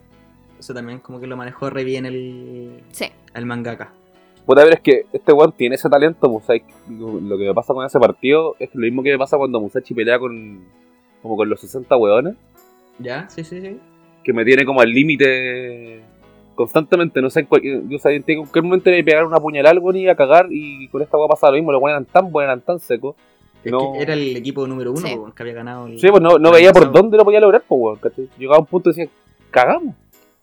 Eso 0.59 0.73
también 0.73 0.99
como 0.99 1.19
que 1.19 1.27
lo 1.27 1.37
manejó 1.37 1.69
re 1.69 1.83
bien 1.83 2.05
el, 2.05 2.83
Sí. 2.91 3.05
el 3.33 3.45
mangaka. 3.45 3.93
Puta, 4.45 4.63
ver, 4.63 4.73
es 4.73 4.79
que 4.81 5.05
este 5.13 5.31
weón 5.33 5.51
tiene 5.51 5.75
ese 5.75 5.89
talento. 5.89 6.27
Lo 6.89 7.19
lo 7.19 7.37
que 7.37 7.45
me 7.45 7.53
pasa 7.53 7.73
con 7.73 7.85
ese 7.85 7.99
partido 7.99 8.55
es 8.59 8.69
lo 8.73 8.81
mismo 8.81 9.03
que 9.03 9.11
me 9.11 9.17
pasa 9.17 9.37
cuando 9.37 9.59
Musashi 9.59 9.93
pelea 9.93 10.19
con. 10.19 10.63
como 11.21 11.35
con 11.35 11.49
los 11.49 11.59
60 11.61 11.95
weones, 11.97 12.35
¿Ya? 12.97 13.27
Sí, 13.29 13.43
sí, 13.43 13.61
sí. 13.61 13.79
que 14.23 14.33
me 14.33 14.43
tiene 14.45 14.65
como 14.65 14.81
al 14.81 14.89
límite 14.89 16.01
constantemente, 16.59 17.21
no 17.21 17.29
sé, 17.29 17.39
en 17.39 17.45
cualquier, 17.45 17.87
yo 17.87 17.97
sabía 17.99 18.17
en 18.17 18.23
cualquier 18.39 18.63
momento 18.65 18.89
me 18.89 19.01
pegar 19.01 19.25
una 19.25 19.39
puñalada 19.39 19.71
algo 19.71 19.93
ni 19.93 20.05
a 20.09 20.15
cagar 20.15 20.47
y 20.51 20.89
con 20.89 21.01
esta 21.01 21.17
weá 21.17 21.29
pasaba 21.29 21.51
lo 21.51 21.57
mismo, 21.57 21.71
los 21.71 21.81
weones 21.81 22.01
eran 22.01 22.11
tan 22.11 22.31
buenos, 22.33 22.49
eran 22.51 22.61
tan 22.65 22.79
secos. 22.81 23.15
Es 23.63 23.71
No. 23.71 23.93
que 23.93 24.01
era 24.01 24.13
el 24.13 24.35
equipo 24.35 24.67
número 24.67 24.91
uno 24.91 25.07
Sí. 25.07 25.15
po, 25.15 25.33
que 25.33 25.43
había 25.43 25.53
ganado 25.53 25.87
el... 25.87 25.97
Sí, 25.97 26.07
pues 26.09 26.21
no, 26.21 26.37
veía 26.51 26.73
por 26.73 26.81
pasado. 26.83 27.01
dónde 27.01 27.15
lo 27.17 27.23
podía 27.23 27.39
lograr, 27.39 27.63
pues 27.65 27.79
weón, 27.81 27.95
¿cachai? 27.97 28.27
Llegaba 28.37 28.57
a 28.57 28.59
un 28.59 28.65
punto 28.65 28.89
y 28.89 28.93
decía, 28.93 29.09
cagamos. 29.51 29.95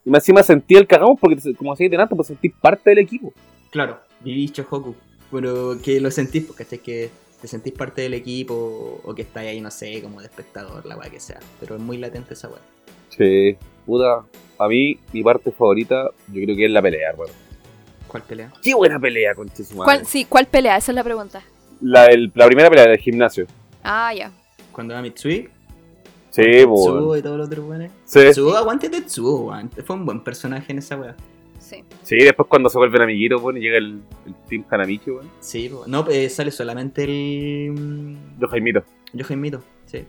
Y 0.07 0.09
más 0.11 0.23
encima 0.23 0.43
sentía 0.43 0.79
el 0.79 0.87
cagamos 0.87 1.19
porque 1.21 1.37
como 1.55 1.75
así 1.75 1.87
de 1.87 1.99
nada, 1.99 2.09
pues 2.09 2.29
sentís 2.29 2.53
parte 2.63 2.89
del 2.89 3.01
equipo. 3.01 3.35
Claro, 3.71 3.99
viví 4.21 4.49
Chohoku. 4.49 4.95
Pero 5.31 5.77
que 5.85 6.01
lo 6.01 6.11
sentís, 6.11 6.45
porque 6.45 6.65
¿cachai? 6.65 6.79
que 6.79 7.11
te 7.43 7.47
sentís 7.47 7.75
parte 7.75 8.01
del 8.01 8.15
equipo 8.15 9.03
o 9.05 9.15
que 9.15 9.21
estáis 9.23 9.51
ahí, 9.51 9.61
no 9.61 9.71
sé, 9.71 10.01
como 10.01 10.21
de 10.21 10.29
espectador, 10.29 10.87
la 10.87 10.97
weá 10.97 11.11
que 11.11 11.21
sea. 11.21 11.41
Pero 11.61 11.77
es 11.77 11.83
muy 11.83 11.99
latente 11.99 12.33
esa 12.33 12.49
weá. 12.49 12.61
Sí. 13.11 13.57
Puta, 13.87 14.25
a 14.59 14.69
mí, 14.69 14.99
mi 15.13 15.23
parte 15.23 15.53
favorita, 15.53 16.11
yo 16.33 16.43
creo 16.45 16.57
que 16.57 16.65
es 16.67 16.71
la 16.71 16.83
pelea, 16.83 17.15
weón. 17.17 17.31
¿Cuál 18.09 18.23
pelea? 18.25 18.53
Qué 18.63 18.75
buena 18.75 18.99
pelea, 18.99 19.35
con 19.35 19.49
¿Cuál, 19.77 20.05
sí, 20.07 20.25
¿cuál 20.25 20.47
pelea? 20.47 20.77
Esa 20.77 20.93
es 20.93 20.97
la 20.97 21.05
pregunta. 21.05 21.43
La, 21.81 22.07
del- 22.07 22.33
la 22.35 22.47
primera 22.47 22.69
pelea 22.71 22.87
del 22.87 22.99
gimnasio. 22.99 23.47
Ah, 23.83 24.13
ya. 24.15 24.31
Cuando 24.73 24.95
va 24.95 25.03
Mitsui, 25.03 25.49
Sí, 26.31 26.43
Tetsuo 26.43 27.07
weón. 27.09 27.19
y 27.19 27.23
todos 27.23 27.39
los 27.39 27.47
otros 27.49 27.65
weones. 27.67 27.91
Sí. 28.05 28.21
Tetsuo, 28.21 28.57
aguante 28.57 28.89
Tetsuo, 28.91 29.47
weón. 29.47 29.71
Fue 29.85 29.97
un 29.97 30.05
buen 30.05 30.21
personaje 30.21 30.73
en 30.73 30.79
esa 30.79 30.97
weá. 30.97 31.15
Sí. 31.59 31.83
sí, 32.05 32.17
después 32.17 32.49
cuando 32.49 32.69
se 32.69 32.79
vuelven 32.79 33.03
amiguitos, 33.03 33.43
weón, 33.43 33.57
y 33.57 33.61
llega 33.61 33.79
el, 33.79 34.01
el 34.27 34.35
Team 34.49 34.65
Hanamichi, 34.71 35.11
weón. 35.11 35.29
Sí, 35.41 35.69
po. 35.69 35.85
no, 35.87 36.07
eh, 36.09 36.29
sale 36.29 36.51
solamente 36.51 37.05
el. 37.05 37.73
mm, 37.73 38.41
Yo 38.41 38.49
Jaimito. 38.49 38.85
Yohaimito, 39.13 39.63
sí. 39.87 40.05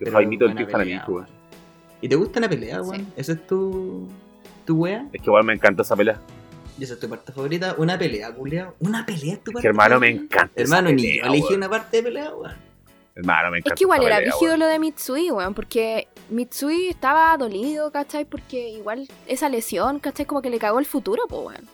Yo 0.00 0.12
Jaimito 0.12 0.44
el 0.46 0.54
Team 0.54 0.68
Hanamichi, 0.72 1.10
weón. 1.10 1.26
¿Y 2.02 2.08
te 2.08 2.16
gusta 2.16 2.38
la 2.40 2.48
pelea, 2.50 2.82
weón? 2.82 2.96
Sí. 3.06 3.06
¿Esa 3.16 3.32
es 3.32 3.46
tu. 3.46 4.06
tu 4.66 4.76
wea? 4.76 5.06
Es 5.12 5.20
que 5.22 5.26
igual 5.26 5.44
me 5.44 5.54
encanta 5.54 5.80
esa 5.82 5.96
pelea. 5.96 6.20
¿Y 6.78 6.84
esa 6.84 6.94
es 6.94 7.00
tu 7.00 7.08
parte 7.08 7.32
favorita? 7.32 7.74
¿Una 7.78 7.98
pelea, 7.98 8.32
culiao? 8.34 8.74
¿Una 8.80 9.06
pelea 9.06 9.34
es 9.34 9.44
tu 9.44 9.52
parte 9.52 9.62
Que 9.62 9.68
hermano, 9.68 9.98
me 10.00 10.10
encanta. 10.10 10.52
esa 10.56 10.62
Hermano, 10.76 10.90
ni 10.94 11.02
pelea, 11.02 11.22
yo 11.24 11.28
elegí 11.28 11.42
weón. 11.44 11.56
una 11.56 11.68
parte 11.70 11.96
de 11.98 12.02
pelea, 12.02 12.34
weón. 12.34 12.52
Hermano, 13.14 13.50
me 13.50 13.58
encanta. 13.58 13.74
Es 13.74 13.78
que 13.78 13.84
igual 13.84 14.02
era 14.04 14.20
rígido 14.20 14.56
lo 14.56 14.66
de 14.66 14.78
Mitsui, 14.78 15.30
weón, 15.30 15.54
porque 15.54 16.08
Mitsui 16.30 16.88
estaba 16.88 17.36
dolido, 17.36 17.90
¿cachai? 17.92 18.24
Porque 18.24 18.70
igual 18.70 19.06
esa 19.26 19.48
lesión, 19.48 19.98
¿cachai? 20.00 20.26
Como 20.26 20.42
que 20.42 20.50
le 20.50 20.58
cagó 20.58 20.78
el 20.78 20.86
futuro, 20.86 21.22
pues, 21.28 21.40
weón. 21.46 21.68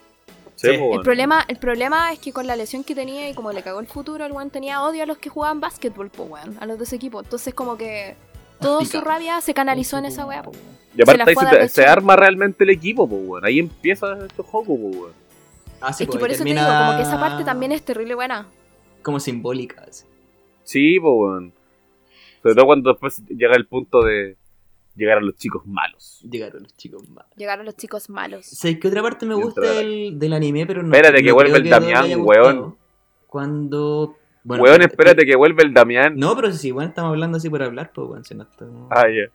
Sí, 0.57 0.67
Sí. 0.73 0.77
weón. 0.77 0.95
El 0.95 1.01
problema, 1.03 1.45
el 1.47 1.57
problema 1.59 2.13
es 2.13 2.19
que 2.19 2.33
con 2.33 2.47
la 2.49 2.57
lesión 2.57 2.83
que 2.83 2.95
tenía 2.97 3.31
y 3.31 3.35
como 3.35 3.53
le 3.53 3.63
cagó 3.63 3.79
el 3.81 3.87
futuro, 3.87 4.27
el 4.27 4.33
weón 4.33 4.51
tenía 4.51 4.83
odio 4.83 5.05
a 5.05 5.07
los 5.07 5.17
que 5.19 5.31
jugaban 5.31 5.61
básquetbol, 5.61 6.11
pues, 6.11 6.29
weón, 6.29 6.57
a 6.61 6.67
los 6.67 6.77
de 6.77 6.85
ese 6.85 6.97
equipo. 6.97 7.21
Entonces, 7.21 7.55
como 7.55 7.79
que 7.79 8.17
toda 8.61 8.85
su 8.85 9.01
rabia 9.01 9.41
se 9.41 9.55
canalizó 9.55 9.99
en 9.99 10.07
esa 10.07 10.27
weá, 10.27 10.43
pues. 10.43 10.59
Y 10.97 11.03
aparte 11.03 11.35
se 11.35 11.47
ahí 11.47 11.69
se, 11.69 11.83
te- 11.83 11.89
arma 11.89 12.17
realmente 12.17 12.65
el 12.65 12.71
equipo, 12.71 13.09
pues, 13.09 13.23
weón. 13.25 13.45
Ahí 13.45 13.59
empieza 13.59 14.19
este 14.27 14.43
juego, 14.43 14.77
pues, 14.79 14.97
weón. 14.97 15.13
Ah, 15.81 15.93
sí, 15.93 16.05
Es 16.05 16.11
que 16.11 16.19
por 16.19 16.29
eso 16.31 16.39
termina 16.39 16.65
te 16.67 16.71
digo, 16.73 16.85
como 16.87 16.97
que 16.99 17.03
esa 17.03 17.21
parte 17.21 17.45
también 17.45 17.73
es 17.73 17.83
terrible 17.83 18.15
buena. 18.15 18.47
Como 19.03 19.21
simbólica. 19.21 19.85
así. 19.89 20.05
Sí, 20.65 20.99
pues, 21.01 21.13
weón. 21.17 21.53
Sobre 22.43 22.55
todo 22.55 22.67
cuando 22.67 22.91
después 22.91 23.23
llega 23.29 23.55
el 23.57 23.67
punto 23.67 24.03
de 24.03 24.37
llegar 24.97 25.19
a 25.19 25.21
los 25.21 25.37
chicos 25.37 25.65
malos. 25.67 26.21
Llegaron 26.29 26.65
los 26.65 26.77
chicos 26.77 27.09
más. 27.09 27.27
Llegaron 27.37 27.65
los 27.67 27.77
chicos 27.77 28.11
malos. 28.11 28.47
¿Sabes 28.47 28.79
qué 28.81 28.89
otra 28.89 29.03
parte 29.03 29.25
me 29.27 29.35
gusta 29.35 29.61
del, 29.61 30.19
del 30.19 30.33
anime? 30.33 30.67
Pero 30.67 30.83
no. 30.83 30.93
Espérate, 30.95 31.23
que 31.23 31.31
vuelve 31.33 31.59
el 31.59 31.69
Damián, 31.71 32.11
weón. 32.21 32.77
Cuando. 33.29 34.18
Bueno, 34.45 34.63
weón, 34.63 34.83
eh, 34.83 34.87
espérate 34.87 35.27
que 35.27 35.37
vuelve 35.37 35.63
el 35.63 35.75
Damián. 35.75 36.15
No, 36.17 36.35
pero 36.37 36.53
si 36.53 36.71
bueno, 36.71 36.89
estamos 36.89 37.11
hablando 37.11 37.37
así 37.39 37.51
por 37.51 37.63
hablar, 37.63 37.93
pues 37.95 38.09
weón, 38.09 38.25
si 38.25 38.35
no 38.35 38.45
estamos- 38.45 38.89
Ah, 38.91 39.07
ya. 39.09 39.31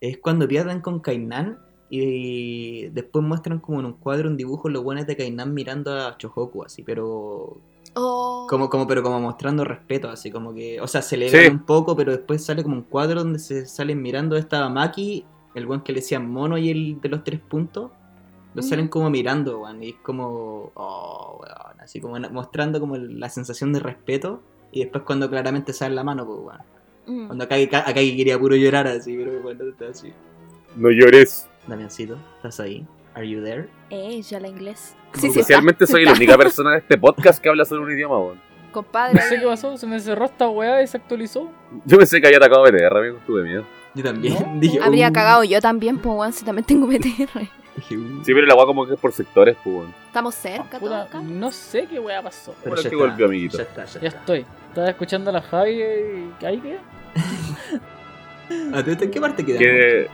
Es 0.00 0.18
cuando 0.18 0.48
pierden 0.48 0.80
con 0.80 1.00
Kainan 1.00 1.58
y 1.90 2.88
después 2.88 3.24
muestran 3.24 3.58
como 3.58 3.80
en 3.80 3.86
un 3.86 3.92
cuadro 3.94 4.28
un 4.28 4.36
dibujo 4.36 4.68
los 4.68 4.82
buenos 4.82 5.06
de 5.06 5.16
Kainan 5.16 5.52
mirando 5.52 5.92
a 5.94 6.16
Chohoku 6.16 6.64
así, 6.64 6.82
pero 6.82 7.58
Oh. 7.94 8.46
como 8.48 8.70
como 8.70 8.86
pero 8.86 9.02
como 9.02 9.20
mostrando 9.20 9.64
respeto 9.64 10.08
así 10.08 10.30
como 10.30 10.54
que, 10.54 10.80
o 10.80 10.86
sea, 10.86 11.02
se 11.02 11.16
le 11.16 11.30
ve 11.30 11.44
Sí. 11.46 11.50
un 11.50 11.64
poco, 11.66 11.96
pero 11.96 12.12
después 12.12 12.44
sale 12.44 12.62
como 12.62 12.76
un 12.76 12.82
cuadro 12.82 13.20
donde 13.24 13.38
se 13.40 13.66
salen 13.66 14.00
mirando 14.00 14.36
estaba 14.36 14.68
Maki, 14.68 15.24
el 15.54 15.66
buen 15.66 15.80
que 15.80 15.92
le 15.92 16.00
decían 16.00 16.30
mono 16.30 16.56
y 16.56 16.70
el 16.70 17.00
de 17.00 17.08
los 17.08 17.24
tres 17.24 17.40
puntos. 17.40 17.90
Los 18.54 18.68
salen 18.68 18.86
Ujú. 18.86 18.90
como 18.90 19.10
mirando, 19.10 19.60
weón, 19.60 19.82
y 19.82 19.90
es 19.90 19.96
como, 20.02 20.72
oh, 20.74 21.40
weón, 21.40 21.80
así 21.80 22.00
como 22.00 22.18
mostrando 22.30 22.80
como 22.80 22.96
la 22.96 23.28
sensación 23.28 23.72
de 23.72 23.80
respeto. 23.80 24.42
Y 24.72 24.80
después 24.80 25.04
cuando 25.04 25.28
claramente 25.28 25.72
sale 25.72 25.94
la 25.94 26.04
mano, 26.04 26.26
pues, 26.26 26.38
weón. 26.40 26.62
Mm. 27.06 27.26
Cuando 27.26 27.44
acá, 27.44 27.56
acá 27.56 27.94
quería 27.94 28.38
puro 28.38 28.56
llorar 28.56 28.86
así, 28.86 29.16
pero 29.16 29.40
bueno, 29.40 29.64
está 29.68 29.88
así. 29.88 30.12
No 30.76 30.90
llores. 30.90 31.48
Damiancito, 31.66 32.16
¿estás 32.36 32.60
ahí? 32.60 32.86
¿Are 33.14 33.28
you 33.28 33.42
there? 33.42 33.68
Eh, 33.90 34.22
ya 34.22 34.40
la 34.40 34.48
inglés. 34.48 34.94
Sí, 35.14 35.30
soy 35.32 36.04
la 36.04 36.12
única 36.12 36.38
persona 36.38 36.72
de 36.72 36.78
este 36.78 36.96
podcast 36.96 37.42
que 37.42 37.48
habla 37.48 37.64
solo 37.64 37.82
un 37.82 37.92
idioma, 37.92 38.18
weón. 38.18 38.40
Compadre. 38.72 39.14
No 39.14 39.20
sé 39.22 39.40
qué 39.40 39.46
pasó, 39.46 39.76
se 39.76 39.86
me 39.86 39.98
cerró 39.98 40.26
esta 40.26 40.48
weá 40.48 40.82
y 40.82 40.86
se 40.86 40.96
actualizó. 40.96 41.50
Yo 41.84 41.98
pensé 41.98 42.20
que 42.20 42.26
había 42.28 42.38
atacado 42.38 42.62
BTR, 42.62 42.96
amigo. 42.96 43.18
Tuve 43.26 43.42
miedo. 43.42 43.64
Yo 43.94 44.04
también. 44.04 44.34
No, 44.34 44.60
Dije, 44.60 44.78
Habría 44.80 45.08
uh, 45.08 45.12
cagado 45.12 45.42
yo 45.44 45.60
también, 45.60 45.98
pues, 45.98 46.16
weón, 46.16 46.32
si 46.32 46.44
también 46.44 46.64
tengo 46.64 46.86
BTR. 46.86 47.48
Sí, 47.88 48.32
pero 48.34 48.46
la 48.46 48.52
agua 48.54 48.66
como 48.66 48.86
que 48.86 48.94
es 48.94 49.00
por 49.00 49.12
sectores, 49.12 49.56
pues. 49.64 49.88
Estamos 50.06 50.34
cerca, 50.34 50.62
Ah, 50.62 50.78
todos 50.78 50.80
puta, 50.80 51.02
acá. 51.02 51.20
no 51.22 51.50
sé 51.52 51.86
qué 51.86 51.98
weá 52.00 52.22
pasó. 52.22 52.54
Pero 52.62 52.76
ya 52.76 52.82
que 52.82 52.88
está, 52.88 52.96
volvió, 53.08 53.26
amiguito. 53.26 53.56
Ya 53.58 53.62
está, 53.64 53.84
ya 53.84 54.00
Ya 54.00 54.08
está. 54.08 54.20
estoy. 54.20 54.46
Estaba 54.68 54.88
escuchando 54.90 55.30
a 55.30 55.32
la 55.32 55.42
Javi 55.42 55.82
y 56.40 56.44
ahí 56.44 56.58
qué. 56.60 56.78
Ah, 58.72 58.82
¿tú- 58.84 58.96
tú 58.96 59.04
¿En 59.04 59.10
qué 59.10 59.20
parte 59.20 59.44
quedamos? 59.44 59.62
Que 59.62 60.08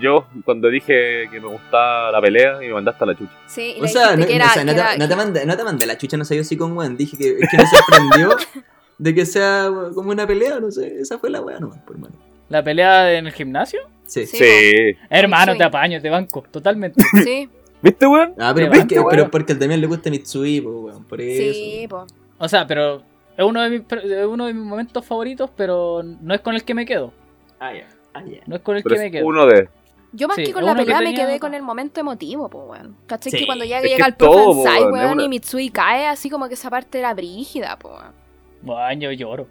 yo, 0.00 0.26
cuando 0.44 0.68
dije 0.68 1.28
que 1.30 1.40
me 1.40 1.48
gustaba 1.48 2.10
la 2.10 2.20
pelea, 2.22 2.62
y 2.62 2.68
me 2.68 2.74
mandaste 2.74 3.04
a 3.04 3.06
la 3.08 3.14
chucha. 3.16 3.32
Sí, 3.46 3.74
y 3.78 3.82
O 3.82 3.86
sea, 3.86 4.16
no, 4.16 4.24
era, 4.24 4.46
o 4.46 4.48
sea, 4.50 4.64
no 4.64 4.72
te, 4.72 4.78
era- 4.80 4.96
no 4.96 5.08
te 5.08 5.16
mandé, 5.16 5.44
no 5.46 5.56
te 5.56 5.64
mandé 5.64 5.86
la 5.86 5.98
chucha, 5.98 6.16
no 6.16 6.24
sé 6.24 6.36
yo 6.36 6.44
si 6.44 6.56
con 6.56 6.76
weón. 6.76 6.96
Dije 6.96 7.16
que, 7.18 7.36
me 7.38 7.66
sorprendió 7.66 8.34
de 8.98 9.14
que 9.14 9.26
sea 9.26 9.68
como 9.94 10.10
una 10.10 10.26
pelea, 10.26 10.58
no 10.60 10.70
sé. 10.70 11.00
Esa 11.00 11.18
fue 11.18 11.28
la 11.30 11.42
weá 11.42 11.58
nomás, 11.60 11.78
por 11.80 11.98
mano. 11.98 12.14
¿La 12.48 12.62
pelea 12.62 13.12
en 13.12 13.26
el 13.26 13.32
gimnasio? 13.32 13.80
Sí. 14.12 14.26
Sí. 14.26 14.36
Sí. 14.38 14.96
Hermano, 15.08 15.56
te 15.56 15.64
apaño, 15.64 16.00
te 16.00 16.10
banco, 16.10 16.44
totalmente. 16.50 17.02
Sí, 17.24 17.48
¿Viste, 17.82 18.06
weón? 18.06 18.34
Ah, 18.38 18.52
pero, 18.54 18.70
porque, 18.70 18.94
banco, 18.96 19.08
pero 19.10 19.30
porque 19.30 19.52
al 19.54 19.58
Damián 19.58 19.80
le 19.80 19.86
gusta 19.86 20.10
Mitsui, 20.10 20.60
pues, 20.60 20.74
weón. 20.76 21.04
Por 21.04 21.20
eso. 21.20 21.52
sí, 21.54 21.86
po. 21.88 22.06
O 22.38 22.48
sea, 22.48 22.66
pero 22.66 23.02
es 23.36 23.44
uno 23.44 23.60
de 23.62 23.70
mis, 23.70 23.80
es 23.90 24.26
uno 24.26 24.46
de 24.46 24.54
mis 24.54 24.62
momentos 24.62 25.04
favoritos, 25.04 25.50
pero 25.56 26.02
no 26.02 26.34
es 26.34 26.40
con 26.40 26.54
el 26.54 26.62
que 26.64 26.74
me 26.74 26.84
quedo. 26.86 27.12
Ah, 27.58 27.72
ya. 27.74 27.88
Ah, 28.14 28.22
ya. 28.26 28.40
No 28.46 28.56
es 28.56 28.62
con 28.62 28.76
el 28.76 28.82
Pero 28.82 28.94
que 28.96 29.00
me 29.00 29.06
es 29.06 29.12
quedo. 29.12 29.26
uno 29.26 29.46
de. 29.46 29.68
Yo 30.12 30.28
más 30.28 30.36
Sí, 30.36 30.44
que 30.44 30.52
con 30.52 30.66
la 30.66 30.74
que 30.74 30.82
pelea 30.82 30.98
me 30.98 31.06
tenía- 31.06 31.26
quedé 31.26 31.40
con 31.40 31.54
el 31.54 31.62
momento 31.62 31.98
emotivo, 32.00 32.50
pues, 32.50 32.64
weón. 32.68 32.96
¿Cachai? 33.06 33.32
Sí. 33.32 33.38
Que 33.38 33.46
cuando 33.46 33.64
ya 33.64 33.78
Es 33.78 33.84
llega 33.90 34.06
el 34.08 34.14
profe 34.14 34.36
todo, 34.36 34.58
Ensai, 34.58 34.84
weón, 34.84 35.12
una- 35.12 35.22
y 35.24 35.28
Mitsui 35.30 35.70
cae, 35.70 36.06
así 36.06 36.28
como 36.28 36.48
que 36.48 36.54
esa 36.54 36.68
parte 36.68 36.98
era 36.98 37.14
brígida, 37.14 37.78
pues, 37.80 37.94
weón. 37.94 38.12
Bueno, 38.60 39.00
yo 39.00 39.12
lloro. 39.12 39.46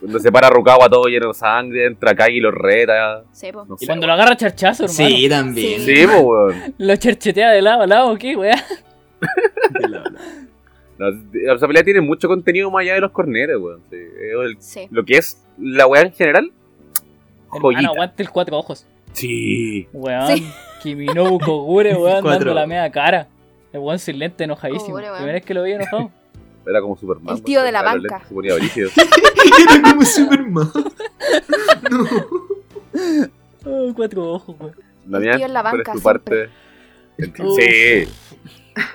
Cuando 0.00 0.18
se 0.18 0.32
para 0.32 0.48
Rukawa 0.48 0.88
todo 0.88 1.04
lleno 1.06 1.28
de 1.28 1.34
sangre, 1.34 1.86
entra 1.86 2.14
Kagi 2.14 2.38
y 2.38 2.40
lo 2.40 2.50
reta. 2.50 3.22
Sí, 3.32 3.52
po. 3.52 3.64
No 3.66 3.76
sé. 3.76 3.86
Cuando 3.86 4.06
lo 4.06 4.14
agarra 4.14 4.36
charchazo, 4.36 4.84
hermano. 4.84 5.08
Sí, 5.10 5.28
también. 5.28 5.80
Sí, 5.82 5.94
pues, 6.06 6.22
weón. 6.22 6.74
Lo 6.78 6.96
charchetea 6.96 7.50
de 7.50 7.60
lado 7.62 7.82
a 7.82 7.86
lado, 7.86 8.16
¿qué, 8.16 8.34
weá? 8.36 8.56
De 9.80 9.88
lado 9.88 10.04
a 10.06 10.10
lado. 10.10 10.16
No, 10.98 11.54
esa 11.54 11.66
pelea 11.66 11.82
tiene 11.82 12.00
mucho 12.00 12.28
contenido 12.28 12.70
más 12.70 12.80
allá 12.82 12.94
de 12.94 13.00
los 13.00 13.10
corneres, 13.10 13.56
weón. 13.58 13.80
Sí, 13.90 13.96
el- 13.96 14.56
Sí. 14.58 14.88
lo 14.90 15.04
que 15.04 15.16
es 15.18 15.42
la 15.58 15.86
weá 15.86 16.02
en 16.02 16.12
general, 16.12 16.50
Hermano, 17.46 17.60
joyita. 17.62 17.88
aguante 17.88 18.22
el 18.22 18.30
cuatro 18.30 18.58
ojos. 18.58 18.86
Sí. 19.12 19.86
Weón. 19.92 20.26
Sí. 20.36 20.46
Kiminobu 20.82 21.38
Kogure, 21.40 21.94
weón, 21.96 22.24
dando 22.24 22.54
la 22.54 22.66
media 22.66 22.90
cara. 22.90 23.28
El 23.72 23.80
weón 23.80 23.98
sin 23.98 24.18
lente 24.18 24.44
enojadísimo. 24.44 24.94
Kogure. 24.96 25.08
Primera 25.12 25.32
vez 25.34 25.44
que 25.44 25.54
lo 25.54 25.62
vi 25.62 25.72
enojado. 25.72 26.10
Era 26.66 26.80
como 26.80 26.96
Superman. 26.96 27.36
El 27.36 27.42
tío 27.42 27.62
de 27.62 27.72
la 27.72 27.82
banca. 27.82 28.22
Se 28.28 28.34
ponía 28.34 28.54
brígido. 28.54 28.90
Era 29.70 29.82
como 29.90 30.02
Superman. 30.04 30.70
No. 31.90 32.06
Oh, 33.64 33.92
cuatro 33.94 34.32
ojos, 34.32 34.56
weón. 34.58 34.74
Damián, 35.04 35.36
tío 35.36 35.46
en 35.46 35.52
la 35.52 35.62
¿cuál 35.62 35.76
banca, 35.78 35.92
es 35.92 35.96
tu 35.96 36.00
siempre. 36.10 36.48
parte? 36.48 36.50
El-. 37.18 38.06
Sí. 38.06 38.12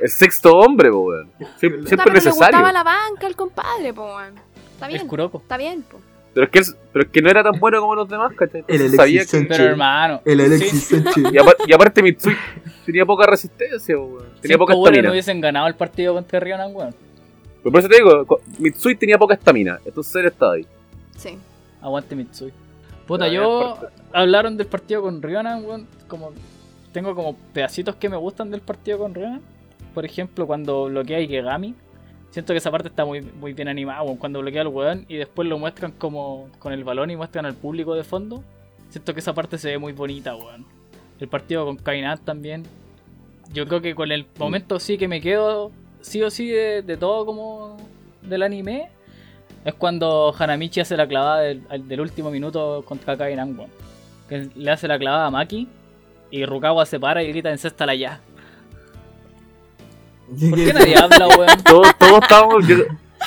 El 0.02 0.10
sexto 0.10 0.58
hombre, 0.58 0.90
po, 0.92 1.00
weón. 1.02 1.32
Sie- 1.40 1.46
Puta, 1.46 1.60
Siempre, 1.60 1.98
pero 1.98 2.06
le 2.06 2.14
necesario. 2.14 2.34
gustaba 2.58 2.72
la 2.72 2.84
banca 2.84 3.28
al 3.28 3.36
compadre, 3.36 3.94
po, 3.94 4.06
weón. 4.16 4.36
Está 4.74 4.88
El 4.88 4.94
bien, 4.94 5.10
está 5.42 5.58
bien, 5.58 5.84
po. 5.84 6.00
Pero 6.34 6.48
es, 6.48 6.52
que, 6.52 6.62
pero 6.92 7.06
es 7.06 7.12
que 7.12 7.22
no 7.22 7.30
era 7.30 7.44
tan 7.44 7.58
bueno 7.60 7.80
como 7.80 7.96
los 7.96 8.10
demás, 8.10 8.34
¿cachai? 8.36 8.66
El 8.68 8.76
Alexis 8.76 8.96
sabía 8.98 9.22
que... 9.22 9.28
Sánchez. 9.28 9.58
Pero 9.58 9.70
hermano. 9.70 10.22
El 10.26 10.42
Alexis 10.42 10.84
sí, 10.84 10.96
Sánchez. 11.02 11.18
Y, 11.32 11.38
apar- 11.38 11.56
y 11.66 11.74
aparte 11.74 12.04
Mitsui 12.04 12.36
tenía 12.86 13.06
poca 13.06 13.26
resistencia, 13.26 13.98
weón. 13.98 14.26
Tenía 14.42 14.56
cinco 14.56 14.58
poca 14.60 14.74
goles 14.74 14.92
no 14.92 14.96
estamina. 14.98 15.12
hubiesen 15.12 15.40
ganado 15.42 15.68
el 15.68 15.76
partido 15.76 16.14
contra 16.14 16.40
Rionan, 16.42 16.76
weón. 16.76 16.94
Pero 17.66 17.72
por 17.72 17.80
eso 17.80 17.90
te 17.90 17.96
digo, 17.96 18.40
Mitsui 18.60 18.96
tenía 18.96 19.18
poca 19.18 19.34
estamina. 19.34 19.80
Entonces 19.84 20.16
él 20.18 20.28
estaba 20.28 20.54
ahí. 20.54 20.68
Sí. 21.18 21.36
Aguante 21.82 22.16
Mitsui. 22.16 22.54
Puta, 23.08 23.28
yo. 23.28 23.80
Hablaron 24.14 24.56
del 24.56 24.68
partido 24.68 25.02
con 25.02 25.20
Rionan, 25.20 25.66
weón. 25.66 25.88
Como 26.08 26.32
tengo 26.94 27.16
como 27.16 27.36
pedacitos 27.56 27.96
que 27.96 28.08
me 28.08 28.18
gustan 28.18 28.52
del 28.52 28.62
partido 28.62 29.00
con 29.00 29.16
Renan. 29.16 29.42
Por 29.96 30.06
ejemplo, 30.06 30.46
cuando 30.46 30.86
bloquea 30.86 31.18
Ikegami. 31.18 31.74
Siento 32.30 32.54
que 32.54 32.60
esa 32.60 32.70
parte 32.70 32.90
está 32.90 33.04
muy, 33.04 33.22
muy 33.22 33.54
bien 33.54 33.68
animada, 33.68 34.04
weón. 34.04 34.18
Cuando 34.18 34.42
bloquea 34.42 34.62
al 34.62 34.68
weón 34.68 35.06
y 35.08 35.18
después 35.18 35.48
lo 35.48 35.58
muestran 35.58 35.92
como 35.94 36.50
con 36.60 36.72
el 36.72 36.84
balón 36.84 37.10
y 37.10 37.16
muestran 37.16 37.48
al 37.48 37.56
público 37.56 37.96
de 37.96 38.04
fondo. 38.04 38.44
Siento 38.90 39.16
que 39.16 39.22
esa 39.22 39.34
parte 39.34 39.58
se 39.58 39.70
ve 39.70 39.80
muy 39.80 39.94
bonita, 39.94 40.36
weón. 40.36 40.68
El 41.20 41.30
partido 41.30 41.66
con 41.66 41.78
Kainan 41.78 42.20
también. 42.20 42.62
Yo 43.52 43.66
creo 43.66 43.82
que 43.82 43.96
con 43.96 44.12
el 44.12 44.28
momento 44.38 44.80
sí 44.80 45.00
que 45.00 45.08
me 45.08 45.20
quedo 45.20 45.72
sí 46.06 46.22
o 46.22 46.30
sí 46.30 46.48
de, 46.48 46.82
de 46.82 46.98
todo 46.98 47.26
como 47.26 47.78
del 48.22 48.44
anime. 48.44 48.90
Es 49.64 49.74
cuando 49.74 50.34
Hanamichi 50.38 50.82
hace 50.82 50.96
la 50.96 51.08
clavada 51.08 51.42
del, 51.42 52.00
último 52.00 52.30
minuto 52.30 52.84
contra 52.86 53.18
Kainan, 53.18 53.58
weón. 53.58 53.72
Que 54.30 54.50
le 54.56 54.72
hace 54.72 54.88
la 54.88 55.00
clavada 55.00 55.26
a 55.26 55.32
Maki. 55.32 55.68
Y 56.30 56.46
Rukawa 56.46 56.86
se 56.86 57.00
para 57.00 57.24
y 57.24 57.28
grita 57.30 57.50
encesta 57.50 57.86
la 57.86 57.96
ya. 57.96 58.22
¿Por 60.28 60.56
qué 60.56 60.74
nadie 60.74 60.96
habla, 61.02 61.28
weón? 61.30 61.64
Todos, 61.64 61.98
todos 61.98 62.22
estábamos. 62.22 62.68
Yo, 62.68 62.78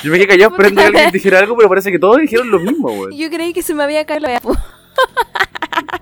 yo 0.01 0.11
me 0.11 0.17
quedé 0.17 0.27
callado 0.27 0.51
esperando 0.55 0.81
que 0.81 0.87
alguien 0.87 1.11
dijera 1.11 1.39
algo, 1.39 1.57
pero 1.57 1.67
parece 1.67 1.91
que 1.91 1.99
todos 1.99 2.19
dijeron 2.19 2.49
lo 2.49 2.59
mismo, 2.59 2.89
weón. 2.89 3.11
Yo 3.11 3.29
creí 3.29 3.51
que 3.51 3.61
se 3.61 3.73
me 3.73 3.83
había 3.83 4.05
caído 4.05 4.27
la 4.27 4.39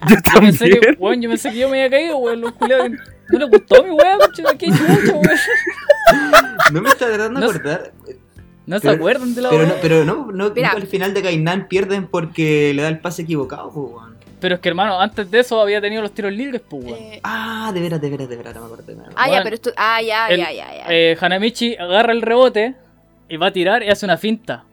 Yo 0.07 0.15
Yo 0.33 0.39
pensé 0.41 0.65
que, 0.65 0.71
también. 0.75 0.95
weón, 0.99 1.21
yo 1.21 1.29
pensé 1.29 1.51
que 1.51 1.57
yo 1.57 1.69
me 1.69 1.83
había 1.83 1.97
caído, 1.97 2.17
weón. 2.17 2.41
Los 2.41 2.51
culiados. 2.53 2.89
No 3.29 3.39
le 3.39 3.45
gustó 3.45 3.83
mi 3.83 3.91
weón, 3.91 4.19
qué 4.57 4.67
chucho, 4.67 5.13
weón. 5.17 5.23
No 6.73 6.81
me 6.81 6.89
está 6.89 7.07
tratando 7.07 7.39
de 7.39 7.45
No- 7.45 7.51
acordar. 7.51 7.91
No 8.65 8.79
se 8.79 8.89
acuerdan 8.89 9.33
de 9.33 9.41
la 9.41 9.49
Pero 9.49 9.61
no, 9.63 9.67
weón. 9.69 9.79
pero 9.81 10.05
no, 10.05 10.31
no 10.33 10.49
Mira. 10.53 10.71
al 10.71 10.87
final 10.87 11.13
de 11.13 11.21
Kainan 11.23 11.67
pierden 11.69 12.07
porque 12.07 12.73
le 12.75 12.81
da 12.81 12.89
el 12.89 12.99
pase 12.99 13.21
equivocado, 13.21 13.71
pues, 13.71 13.91
weón. 13.93 14.17
Pero 14.41 14.55
es 14.55 14.61
que 14.61 14.69
hermano, 14.69 14.99
antes 15.01 15.31
de 15.31 15.39
eso 15.39 15.59
había 15.61 15.79
tenido 15.81 16.01
los 16.01 16.11
tiros 16.13 16.31
libres, 16.33 16.61
pues 16.69 16.83
weón. 16.83 16.97
Eh, 16.99 17.19
Ah, 17.23 17.71
de 17.73 17.79
veras, 17.81 18.01
de 18.01 18.09
veras, 18.09 18.27
de 18.29 18.35
veras, 18.35 18.53
no 18.55 18.61
me 18.61 18.65
acuerdo. 18.67 18.91
acuerdo. 18.91 19.11
ah, 19.15 19.23
ya, 19.25 19.27
Bueno, 19.29 19.43
pero 19.45 19.55
esto. 19.55 19.71
Ah, 19.77 20.01
ya, 20.01 20.27
el- 20.27 20.37
ya, 20.39 20.51
ya, 20.51 20.75
ya. 20.75 20.85
Eh, 20.89 21.17
Hanamichi 21.19 21.75
agarra 21.77 22.11
el 22.11 22.21
rebote 22.21 22.75
y 23.29 23.37
va 23.37 23.47
a 23.47 23.51
tirar 23.53 23.83
y 23.83 23.89
hace 23.89 24.05
una 24.05 24.17
finta. 24.17 24.65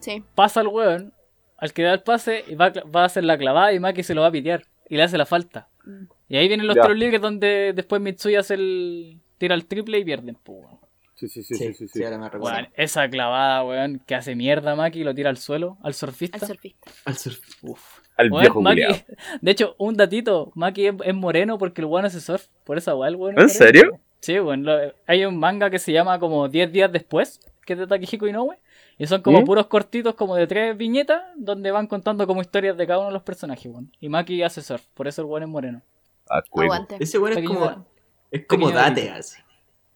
Sí. 0.00 0.22
Pasa 0.34 0.60
al 0.60 0.68
weón, 0.68 1.12
al 1.58 1.72
que 1.72 1.82
da 1.82 1.92
el 1.94 2.02
pase 2.02 2.44
y 2.48 2.54
va, 2.54 2.72
va 2.94 3.02
a 3.02 3.06
hacer 3.06 3.24
la 3.24 3.36
clavada 3.36 3.72
y 3.72 3.80
Maki 3.80 4.02
se 4.02 4.14
lo 4.14 4.22
va 4.22 4.28
a 4.28 4.32
pitear 4.32 4.62
y 4.88 4.96
le 4.96 5.02
hace 5.02 5.18
la 5.18 5.26
falta. 5.26 5.68
Mm. 5.84 6.04
Y 6.30 6.36
ahí 6.36 6.48
vienen 6.48 6.66
los 6.66 6.76
Ya. 6.76 6.82
tiros 6.82 6.96
libres 6.96 7.20
donde 7.20 7.72
después 7.74 8.00
Mitsui 8.00 8.36
hace 8.36 8.54
el 8.54 9.18
tira 9.38 9.54
el 9.54 9.66
triple 9.66 9.98
y 9.98 10.04
pierden, 10.04 10.36
weón. 10.46 10.78
Sí, 11.14 11.28
sí, 11.28 11.42
sí, 11.42 11.54
Sí, 11.56 11.74
sí, 11.74 11.88
sí, 11.88 12.04
ahora 12.04 12.16
me. 12.18 12.28
Weón, 12.38 12.68
esa 12.74 13.08
clavada, 13.08 13.64
weón, 13.64 14.00
que 14.06 14.14
hace 14.14 14.34
mierda 14.36 14.72
a 14.72 14.76
Maki 14.76 15.00
y 15.00 15.04
lo 15.04 15.14
tira 15.14 15.30
al 15.30 15.36
suelo, 15.36 15.76
al 15.80 15.88
Al 15.88 15.94
surfista. 15.94 16.38
surfista. 16.46 16.90
Al 17.04 17.16
surf. 17.16 17.40
Uf. 17.62 17.80
Al 18.16 18.30
Weón, 18.30 18.42
viejo 18.42 18.60
Maki- 18.62 19.04
de 19.40 19.50
hecho, 19.50 19.74
un 19.78 19.96
datito, 19.96 20.52
Maki 20.54 20.86
es, 20.86 20.94
es 21.04 21.14
moreno 21.14 21.58
porque 21.58 21.80
el 21.80 21.86
weón 21.86 22.04
hace 22.04 22.20
surf, 22.20 22.46
por 22.64 22.78
esa 22.78 22.94
weón 22.94 23.08
el 23.08 23.16
weón 23.16 23.30
¿En 23.32 23.34
moreno. 23.46 23.48
serio? 23.52 24.00
Sí, 24.20 24.38
bueno, 24.38 24.64
lo- 24.76 24.92
hay 25.06 25.24
un 25.24 25.36
manga 25.38 25.70
que 25.70 25.78
se 25.78 25.92
llama 25.92 26.18
como 26.20 26.48
10 26.48 26.72
días 26.72 26.90
después, 26.92 27.40
que 27.64 27.72
es 27.74 27.78
de 27.78 27.86
Takehiko 27.86 28.26
Inoue, 28.26 28.56
y 28.98 29.06
son 29.06 29.22
como 29.22 29.44
puros 29.44 29.68
cortitos 29.68 30.14
como 30.14 30.34
de 30.34 30.48
tres 30.48 30.76
viñetas 30.76 31.22
donde 31.36 31.70
van 31.70 31.86
contando 31.86 32.26
como 32.26 32.40
historias 32.40 32.76
de 32.76 32.84
cada 32.84 32.98
uno 32.98 33.08
de 33.08 33.14
los 33.14 33.22
personajes, 33.22 33.66
weón. 33.66 33.92
Y 34.00 34.08
Maki 34.08 34.42
hace 34.42 34.60
surf, 34.60 34.84
por 34.94 35.06
eso 35.06 35.22
el 35.22 35.28
weón 35.28 35.44
es 35.44 35.48
moreno. 35.48 35.82
Ah. 36.28 36.42
Aguante. 36.52 36.96
Ese 36.98 37.18
weón 37.18 37.32
es 37.32 37.36
Pequeño 37.38 37.60
como. 37.60 37.86
Es 38.30 38.46
como 38.46 38.70
Date, 38.70 39.10
así. 39.10 39.40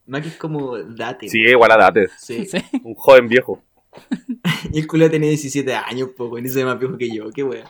Maki 0.05 0.29
es 0.29 0.37
como 0.37 0.77
Date. 0.77 1.27
Sí, 1.27 1.39
igual 1.39 1.71
a 1.71 1.77
date. 1.77 2.07
Sí. 2.17 2.45
Sí. 2.49 2.63
Un 2.83 2.95
joven 2.95 3.27
viejo. 3.27 3.61
Y 4.71 4.79
el 4.79 4.87
culo 4.87 5.11
tenía 5.11 5.29
17 5.29 5.75
años, 5.75 6.09
po, 6.15 6.25
weón. 6.25 6.45
Y 6.45 6.49
se 6.49 6.59
ve 6.59 6.65
más 6.65 6.79
viejo 6.79 6.97
que 6.97 7.13
yo. 7.13 7.29
Qué 7.29 7.43
weón. 7.43 7.67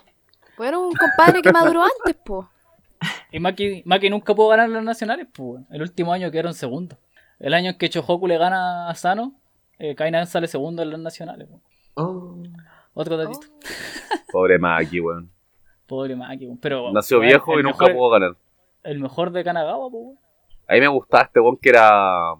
Pues 0.55 0.69
era 0.69 0.77
un 0.77 0.93
compadre 0.93 1.41
que 1.41 1.51
maduró 1.51 1.83
antes, 2.05 2.15
po. 2.23 2.47
Y 3.31 3.39
Maki, 3.39 3.81
Maki 3.85 4.09
nunca 4.11 4.35
pudo 4.35 4.49
ganar 4.49 4.69
los 4.69 4.83
nacionales, 4.83 5.27
pues, 5.33 5.47
weón. 5.47 5.67
El 5.71 5.81
último 5.81 6.13
año 6.13 6.29
quedaron 6.29 6.53
segundo. 6.53 6.97
El 7.39 7.55
año 7.55 7.71
en 7.71 7.77
que 7.77 7.89
Chohoku 7.89 8.27
le 8.27 8.37
gana 8.37 8.87
a 8.87 8.95
Sano, 8.95 9.33
eh, 9.83 9.95
Kainan 9.95 10.27
sale 10.27 10.47
segundo 10.47 10.81
en 10.81 10.89
los 10.91 10.99
nacionales, 10.99 11.47
weón. 11.49 11.61
Oh. 11.95 12.41
Otro 12.93 13.17
datito. 13.17 13.47
Pobre 14.31 14.57
Maki, 14.57 14.99
weón. 14.99 15.29
Pobre 15.87 16.15
Maki, 16.15 16.45
weón. 16.45 16.57
Pero, 16.57 16.91
Nació 16.93 17.17
weón, 17.19 17.27
viejo 17.29 17.59
y 17.59 17.63
nunca 17.63 17.79
mejor- 17.85 17.93
pudo 17.93 18.09
ganar. 18.11 18.37
El 18.83 18.99
mejor 18.99 19.31
de 19.31 19.43
Kanagawa, 19.43 19.87
weón. 19.87 20.17
A 20.67 20.73
mí 20.73 20.79
me 20.79 20.87
gustaba 20.87 21.23
este 21.23 21.39
weón 21.39 21.57
que 21.57 21.69
era 21.69 22.35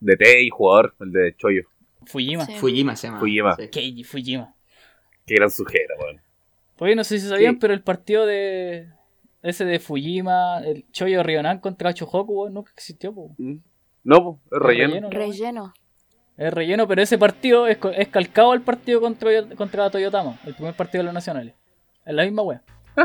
de 0.00 0.16
T 0.16 0.42
y 0.42 0.50
jugador, 0.50 0.94
el 1.00 1.12
de 1.12 1.34
Choyo. 1.36 1.62
Fujima. 2.06 2.44
Sí. 2.46 2.54
Fujima 2.56 2.96
se 2.96 3.06
llama. 3.06 3.20
Fujima. 3.20 3.54
Sí. 3.56 3.68
Keiji 3.68 4.04
Fujima. 4.04 4.54
Qué 5.26 5.34
gran 5.36 5.50
sujeto, 5.50 5.94
weón. 6.00 6.20
Pues 6.76 6.96
no 6.96 7.04
sé 7.04 7.18
si 7.18 7.28
sabían, 7.28 7.54
Sí. 7.54 7.58
pero 7.60 7.74
el 7.74 7.82
partido 7.82 8.24
de 8.26 8.88
ese 9.42 9.64
de 9.64 9.78
Fujima, 9.78 10.58
el 10.64 10.84
Choyo 10.90 11.22
Ryonan 11.22 11.58
contra 11.60 11.94
Chohoku, 11.94 12.32
weón, 12.42 12.54
nunca 12.54 12.72
existió, 12.74 13.12
po. 13.14 13.34
¿Mm? 13.38 13.56
No, 14.04 14.40
es 14.50 14.58
relleno. 14.58 15.00
¿no? 15.02 15.10
Relleno. 15.10 15.74
Es 16.38 16.54
relleno, 16.54 16.86
pero 16.88 17.02
ese 17.02 17.18
partido 17.18 17.66
es, 17.66 17.76
co- 17.78 17.90
es 17.90 18.08
calcado 18.08 18.52
al 18.52 18.62
partido 18.62 19.00
contra, 19.00 19.30
contra 19.56 19.90
Toyotama, 19.90 20.38
el 20.46 20.54
primer 20.54 20.72
partido 20.74 21.00
de 21.00 21.04
los 21.06 21.14
nacionales. 21.14 21.54
Es 22.06 22.14
la 22.14 22.22
misma 22.24 22.42
wea. 22.42 22.62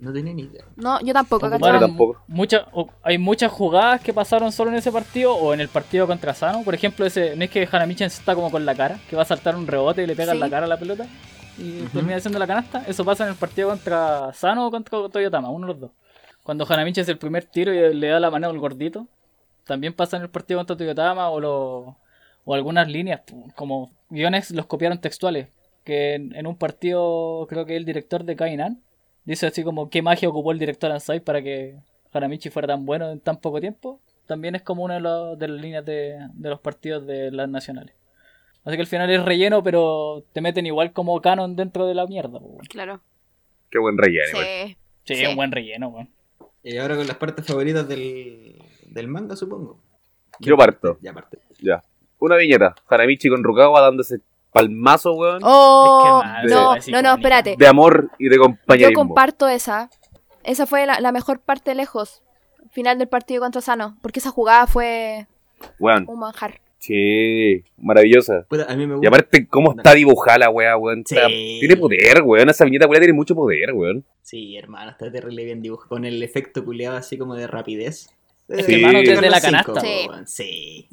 No 0.00 0.12
tenía 0.12 0.32
ni 0.32 0.42
idea. 0.42 0.62
No, 0.76 1.00
yo 1.00 1.12
tampoco, 1.12 1.46
Ocuparon 1.48 1.80
tampoco. 1.80 2.22
o- 2.72 2.88
hay 3.02 3.18
muchas 3.18 3.50
jugadas 3.50 4.00
que 4.00 4.12
pasaron 4.14 4.52
solo 4.52 4.70
en 4.70 4.76
ese 4.76 4.92
partido 4.92 5.34
o 5.34 5.52
en 5.52 5.60
el 5.60 5.66
partido 5.68 6.06
contra 6.06 6.34
Sano. 6.34 6.62
Por 6.62 6.72
ejemplo, 6.72 7.04
ese 7.04 7.34
no 7.34 7.42
es 7.42 7.50
que 7.50 7.68
Hanamichi 7.68 8.04
está 8.04 8.36
como 8.36 8.48
con 8.52 8.64
la 8.64 8.76
cara, 8.76 9.00
que 9.10 9.16
va 9.16 9.22
a 9.22 9.24
saltar 9.24 9.56
un 9.56 9.66
rebote 9.66 10.04
y 10.04 10.06
le 10.06 10.14
pega 10.14 10.30
en 10.30 10.38
Sí. 10.38 10.40
la 10.40 10.48
cara 10.50 10.66
a 10.66 10.68
la 10.68 10.76
pelota 10.78 11.04
y 11.58 11.80
termina 11.92 12.14
haciendo 12.14 12.38
la 12.38 12.46
canasta. 12.46 12.84
Eso 12.86 13.04
pasa 13.04 13.24
en 13.24 13.30
el 13.30 13.34
partido 13.34 13.70
contra 13.70 14.32
Sano 14.34 14.68
o 14.68 14.70
contra 14.70 15.08
Toyotama, 15.08 15.50
uno 15.50 15.66
de 15.66 15.72
los 15.72 15.80
dos. 15.80 15.90
Cuando 16.44 16.64
Hanamichi 16.72 17.00
hace 17.00 17.10
el 17.10 17.18
primer 17.18 17.46
tiro 17.46 17.74
y 17.74 17.92
le 17.92 18.06
da 18.06 18.20
la 18.20 18.30
mano 18.30 18.46
al 18.48 18.58
gordito. 18.60 19.08
También 19.64 19.94
pasa 19.94 20.16
en 20.16 20.22
el 20.22 20.30
partido 20.30 20.60
contra 20.60 20.76
Toyotama 20.76 21.28
o, 21.28 21.40
lo- 21.40 21.96
o 22.48 22.54
algunas 22.54 22.88
líneas, 22.88 23.20
como 23.56 23.92
guiones 24.08 24.50
los 24.52 24.64
copiaron 24.66 25.00
textuales. 25.00 25.48
Que 25.84 26.14
en, 26.14 26.34
en 26.34 26.46
un 26.46 26.56
partido, 26.56 27.46
creo 27.48 27.66
que 27.66 27.76
el 27.76 27.84
director 27.84 28.24
de 28.24 28.36
Kainan 28.36 28.82
dice 29.24 29.46
así 29.46 29.62
como 29.64 29.90
qué 29.90 30.00
magia 30.00 30.28
ocupó 30.30 30.52
el 30.52 30.58
director 30.58 30.90
Ansai 30.90 31.20
para 31.20 31.42
que 31.42 31.76
Hanamichi 32.12 32.48
fuera 32.50 32.68
tan 32.68 32.86
bueno 32.86 33.10
en 33.10 33.20
tan 33.20 33.36
poco 33.36 33.60
tiempo. 33.60 34.00
También 34.26 34.54
es 34.54 34.62
como 34.62 34.82
una 34.82 34.94
de, 34.94 35.00
los- 35.00 35.38
de 35.38 35.48
las 35.48 35.60
líneas 35.60 35.84
de, 35.84 36.18
de 36.32 36.48
los 36.48 36.60
partidos 36.60 37.06
de 37.06 37.30
las 37.32 37.48
nacionales. 37.50 37.94
Así 38.64 38.76
que 38.76 38.80
al 38.82 38.86
final 38.86 39.10
es 39.10 39.22
relleno, 39.24 39.62
pero 39.62 40.24
te 40.32 40.40
meten 40.40 40.64
igual 40.66 40.92
como 40.92 41.20
canon 41.20 41.54
dentro 41.56 41.86
de 41.86 41.94
la 41.94 42.06
mierda. 42.06 42.38
Claro. 42.68 43.00
Qué 43.70 43.78
buen 43.78 43.96
relleno. 43.98 44.38
Sí. 44.38 44.76
Sí, 45.04 45.14
Sí. 45.16 45.22
es 45.24 45.28
un 45.30 45.36
buen 45.36 45.52
relleno, 45.52 45.88
weón. 45.88 46.08
Y 46.62 46.76
ahora 46.78 46.96
con 46.96 47.06
las 47.06 47.16
partes 47.16 47.46
favoritas 47.46 47.86
del, 47.88 48.56
del 48.86 49.08
manga, 49.08 49.36
supongo. 49.36 49.78
Yo 50.40 50.56
parto. 50.56 50.98
Ya 51.00 51.12
parte. 51.14 51.38
Ya. 51.62 51.82
Una 52.20 52.36
viñeta. 52.36 52.74
Hanamichi 52.88 53.28
con 53.28 53.42
Rukawa 53.44 53.80
dándose 53.80 54.18
palmazo, 54.52 55.12
weón. 55.14 55.40
Oh, 55.42 56.22
Es 56.24 56.42
que, 56.86 56.90
no, 56.92 57.02
no, 57.02 57.02
no, 57.02 57.14
espérate. 57.16 57.54
De 57.58 57.66
amor 57.66 58.10
y 58.18 58.28
de 58.28 58.36
Yo 58.36 58.42
compañerismo. 58.42 59.04
comparto 59.06 59.48
esa. 59.48 59.90
Esa 60.44 60.66
fue 60.66 60.86
la, 60.86 61.00
la 61.00 61.12
mejor 61.12 61.40
parte 61.40 61.74
lejos. 61.74 62.22
Final 62.70 62.98
del 62.98 63.08
partido 63.08 63.40
contra 63.42 63.60
Sano. 63.60 63.96
Porque 64.02 64.18
esa 64.20 64.30
jugada 64.30 64.66
fue 64.66 65.26
Weón. 65.78 66.04
un 66.08 66.18
manjar. 66.20 66.60
Sí, 66.80 67.64
maravillosa. 67.76 68.46
A 68.68 68.76
mí 68.76 68.86
me 68.86 68.92
Y 68.94 68.96
gusta. 68.96 69.08
aparte, 69.08 69.46
cómo 69.48 69.74
está 69.76 69.94
dibujada 69.94 70.38
la 70.38 70.50
weá, 70.50 70.76
weón. 70.76 71.02
Sí. 71.06 71.16
O 71.16 71.18
sea, 71.18 71.28
Tiene 71.28 71.76
poder, 71.76 72.22
weón. 72.22 72.48
Esa 72.48 72.64
viñeta 72.64 72.86
weá 72.86 73.00
tiene 73.00 73.12
mucho 73.14 73.34
poder, 73.34 73.72
weón. 73.74 74.04
Sí, 74.22 74.56
hermano, 74.56 74.90
está 74.92 75.10
terrible 75.10 75.44
bien 75.44 75.60
dibujado. 75.60 75.88
Con 75.88 76.04
el 76.04 76.22
efecto 76.22 76.64
culeado 76.64 76.96
así 76.96 77.18
como 77.18 77.34
de 77.34 77.46
rapidez. 77.46 78.10
Es 78.48 78.64
que, 78.66 78.76
Eh, 78.76 78.82
mano, 78.82 79.00
desde 79.00 79.28
la 79.28 79.40
cinco, 79.40 79.74
canasta. 79.74 79.80
Sí. 79.80 80.06
weón, 80.08 80.26
Sí. 80.26 80.88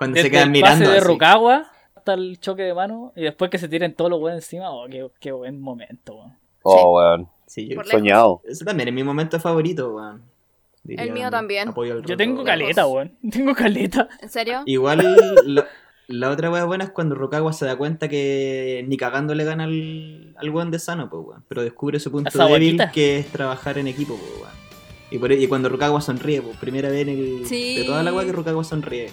Cuando 0.00 0.14
Desde 0.14 0.28
se 0.28 0.30
quedan 0.32 0.44
el 0.48 0.50
mirando. 0.52 0.78
pase 0.84 0.90
de 0.92 0.98
así. 0.98 1.06
Rukawa 1.06 1.70
hasta 1.94 2.14
el 2.14 2.40
choque 2.40 2.62
de 2.62 2.72
mano 2.72 3.12
y 3.14 3.22
después 3.24 3.50
que 3.50 3.58
se 3.58 3.68
tiren 3.68 3.94
todos 3.94 4.10
los 4.10 4.18
weones 4.20 4.42
encima, 4.44 4.70
oh, 4.70 4.86
qué, 4.88 5.06
qué 5.20 5.30
buen 5.32 5.60
momento, 5.60 6.14
weón. 6.16 6.38
Oh, 6.62 6.96
weón. 6.96 7.28
Sí, 7.46 7.68
yo-. 7.68 7.84
Soñado. 7.84 8.40
Ese 8.44 8.64
también 8.64 8.88
es 8.88 8.94
mi 8.94 9.04
momento 9.04 9.38
favorito, 9.38 9.94
weón. 9.94 10.22
Diría, 10.82 11.04
El 11.04 11.12
mío 11.12 11.30
también. 11.30 11.68
apoyo 11.68 11.92
al 11.92 12.02
Yo 12.06 12.16
tengo 12.16 12.42
caleta, 12.42 12.86
weón. 12.86 13.14
Tengo 13.30 13.54
caleta. 13.54 14.08
¿En 14.22 14.30
serio? 14.30 14.62
Igual 14.64 15.04
lo- 15.44 15.64
la 16.08 16.30
otra 16.30 16.50
wea 16.50 16.64
buena 16.64 16.84
es 16.84 16.90
cuando 16.90 17.14
Rukawa 17.14 17.52
se 17.52 17.66
da 17.66 17.76
cuenta 17.76 18.08
que 18.08 18.82
ni 18.88 18.96
cagando 18.96 19.34
le 19.34 19.44
gana 19.44 19.64
al, 19.64 20.34
al 20.38 20.50
weón 20.50 20.70
de 20.70 20.78
Sano, 20.78 21.10
pues 21.10 21.22
weón. 21.26 21.44
Pero 21.48 21.62
descubre 21.62 22.00
su 22.00 22.10
punto 22.10 22.30
débil 22.48 22.80
que 22.94 23.18
es 23.18 23.26
trabajar 23.26 23.76
en 23.76 23.86
equipo, 23.88 24.16
pues 24.16 24.32
weón. 24.40 24.60
Y, 25.10 25.18
por- 25.18 25.32
y 25.32 25.46
cuando 25.48 25.68
Rukawa 25.68 26.00
sonríe, 26.00 26.40
pues 26.40 26.56
primera 26.56 26.88
vez 26.88 27.02
en 27.02 27.08
el, 27.10 27.46
Sí. 27.46 27.76
de 27.80 27.84
toda 27.84 28.02
la 28.02 28.14
wea 28.14 28.24
que 28.24 28.32
Rukawa 28.32 28.64
sonríe. 28.64 29.10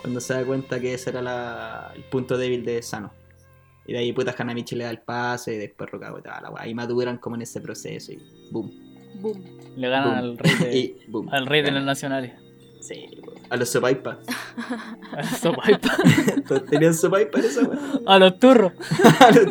Cuando 0.00 0.20
se 0.20 0.34
da 0.34 0.44
cuenta 0.44 0.80
que 0.80 0.94
ese 0.94 1.10
era 1.10 1.20
la- 1.22 1.92
el 1.94 2.02
punto 2.04 2.36
débil 2.38 2.64
de 2.64 2.82
Sano. 2.82 3.12
Y 3.86 3.92
de 3.92 3.98
ahí 3.98 4.12
puta 4.12 4.34
Hanamichi 4.36 4.76
le 4.76 4.84
da 4.84 4.90
el 4.90 5.00
pase 5.00 5.54
y 5.54 5.58
después 5.58 5.90
toda 5.90 6.40
la 6.40 6.50
wea. 6.50 6.66
Y 6.68 6.74
maduran 6.74 7.18
como 7.18 7.36
en 7.36 7.42
ese 7.42 7.60
proceso 7.60 8.12
y 8.12 8.18
boom. 8.50 8.70
Boom. 9.20 9.44
Le 9.76 9.88
ganan 9.88 10.08
boom. 10.10 10.18
al 10.18 10.38
rey 10.38 10.54
de, 10.60 10.76
y 10.78 10.96
boom. 11.08 11.28
al 11.32 11.46
rey 11.46 11.62
de 11.62 11.70
los 11.72 11.82
nacionales. 11.82 12.32
Sí, 12.80 13.06
weón. 13.26 13.40
A 13.50 13.56
los 13.56 13.68
Sopaipa. 13.68 14.18
A 15.12 15.16
los 15.22 15.30
Sopaipa. 15.40 15.96
Todos 16.46 16.64
tenían 16.70 16.94
Sopaipa 16.94 17.40
en 17.40 17.44
esa 17.44 17.62
wea. 17.62 17.78
A 18.06 18.18
los 18.18 18.38
turros. 18.38 18.72
A 19.20 19.30
los- 19.32 19.46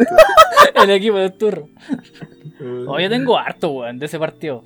El 0.83 0.89
equipo 0.91 1.17
de 1.17 1.29
turros. 1.31 1.69
Oh, 2.87 2.99
yo 2.99 3.09
tengo 3.09 3.37
harto, 3.37 3.69
weón, 3.71 3.99
de 3.99 4.05
ese 4.05 4.17
partido. 4.19 4.63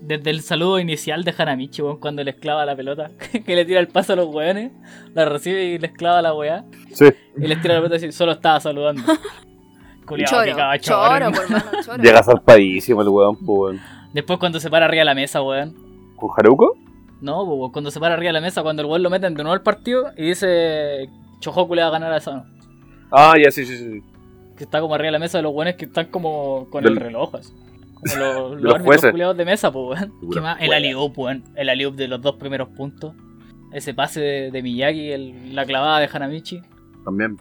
Desde 0.00 0.30
el 0.30 0.40
saludo 0.42 0.78
inicial 0.78 1.24
de 1.24 1.34
Hanamichi, 1.36 1.82
weón, 1.82 1.98
cuando 1.98 2.22
le 2.22 2.30
esclava 2.30 2.64
la 2.64 2.76
pelota, 2.76 3.10
que 3.44 3.56
le 3.56 3.64
tira 3.64 3.80
el 3.80 3.88
paso 3.88 4.12
a 4.12 4.16
los 4.16 4.26
weones, 4.32 4.72
la 5.14 5.24
recibe 5.24 5.64
y 5.64 5.78
le 5.78 5.86
esclava 5.88 6.22
la 6.22 6.34
weá, 6.34 6.64
Sí. 6.92 7.06
y 7.36 7.46
les 7.46 7.60
tira 7.60 7.74
la 7.74 7.80
pelota 7.80 7.96
y 7.96 8.06
dice, 8.06 8.12
solo 8.12 8.32
estaba 8.32 8.60
saludando. 8.60 9.02
Culeado, 10.06 10.36
Choro, 10.36 10.44
picaba 10.52 10.78
choro, 10.78 11.18
choro. 11.18 11.32
por 11.32 11.50
mano, 11.50 11.64
choro. 11.84 11.96
Llega 12.02 12.22
zarpadísimo 12.22 13.02
el 13.02 13.08
weón, 13.08 13.36
pues, 13.44 13.58
weón. 13.58 13.80
Después 14.12 14.38
cuando 14.38 14.60
se 14.60 14.70
para 14.70 14.86
arriba 14.86 15.00
de 15.00 15.04
la 15.06 15.14
mesa, 15.14 15.42
weón. 15.42 15.74
¿Con 16.16 16.30
Haruko? 16.36 16.76
No, 17.20 17.42
weón, 17.42 17.72
cuando 17.72 17.90
se 17.90 17.98
para 17.98 18.14
arriba 18.14 18.28
de 18.28 18.34
la 18.34 18.40
mesa, 18.40 18.62
cuando 18.62 18.82
el 18.82 18.88
weón 18.88 19.02
lo 19.02 19.10
meten 19.10 19.34
de 19.34 19.42
nuevo 19.42 19.54
al 19.54 19.62
partido 19.62 20.12
y 20.16 20.26
dice, 20.28 21.08
Chojoku 21.40 21.74
le 21.74 21.82
va 21.82 21.88
a 21.88 21.90
ganar 21.90 22.12
a 22.12 22.20
Sano. 22.20 22.44
Ah, 23.10 23.34
ya, 23.42 23.50
sí, 23.50 23.64
sí, 23.66 23.76
sí. 23.78 24.02
Que 24.56 24.64
está 24.64 24.80
como 24.80 24.94
arriba 24.94 25.06
de 25.08 25.12
la 25.12 25.18
mesa 25.18 25.38
de 25.38 25.42
los 25.42 25.52
weones 25.52 25.74
que 25.74 25.86
están 25.86 26.06
como 26.06 26.68
con 26.70 26.84
Del- 26.84 26.92
el 26.94 27.00
reloj, 27.00 27.34
así. 27.34 27.52
Como 27.96 28.14
los, 28.16 28.34
los, 28.52 28.62
los 28.62 28.74
árbitros 28.74 28.82
jueces. 28.84 29.10
culiados 29.10 29.36
de 29.36 29.44
mesa, 29.44 29.72
pues, 29.72 30.00
weón. 30.00 30.12
Los 30.22 30.34
¿Qué 30.34 30.40
más? 30.40 30.60
El 30.60 30.72
alley-oop, 30.72 31.18
weón. 31.18 31.44
El 31.56 31.68
alley-oop 31.68 31.96
de 31.96 32.08
los 32.08 32.20
dos 32.22 32.36
primeros 32.36 32.68
puntos. 32.68 33.14
Ese 33.72 33.92
pase 33.94 34.20
de, 34.20 34.50
de 34.50 34.62
Miyagi, 34.62 35.10
el- 35.10 35.54
la 35.54 35.64
clavada 35.66 35.98
de 36.00 36.08
Hanamichi. 36.12 36.62
También. 37.04 37.36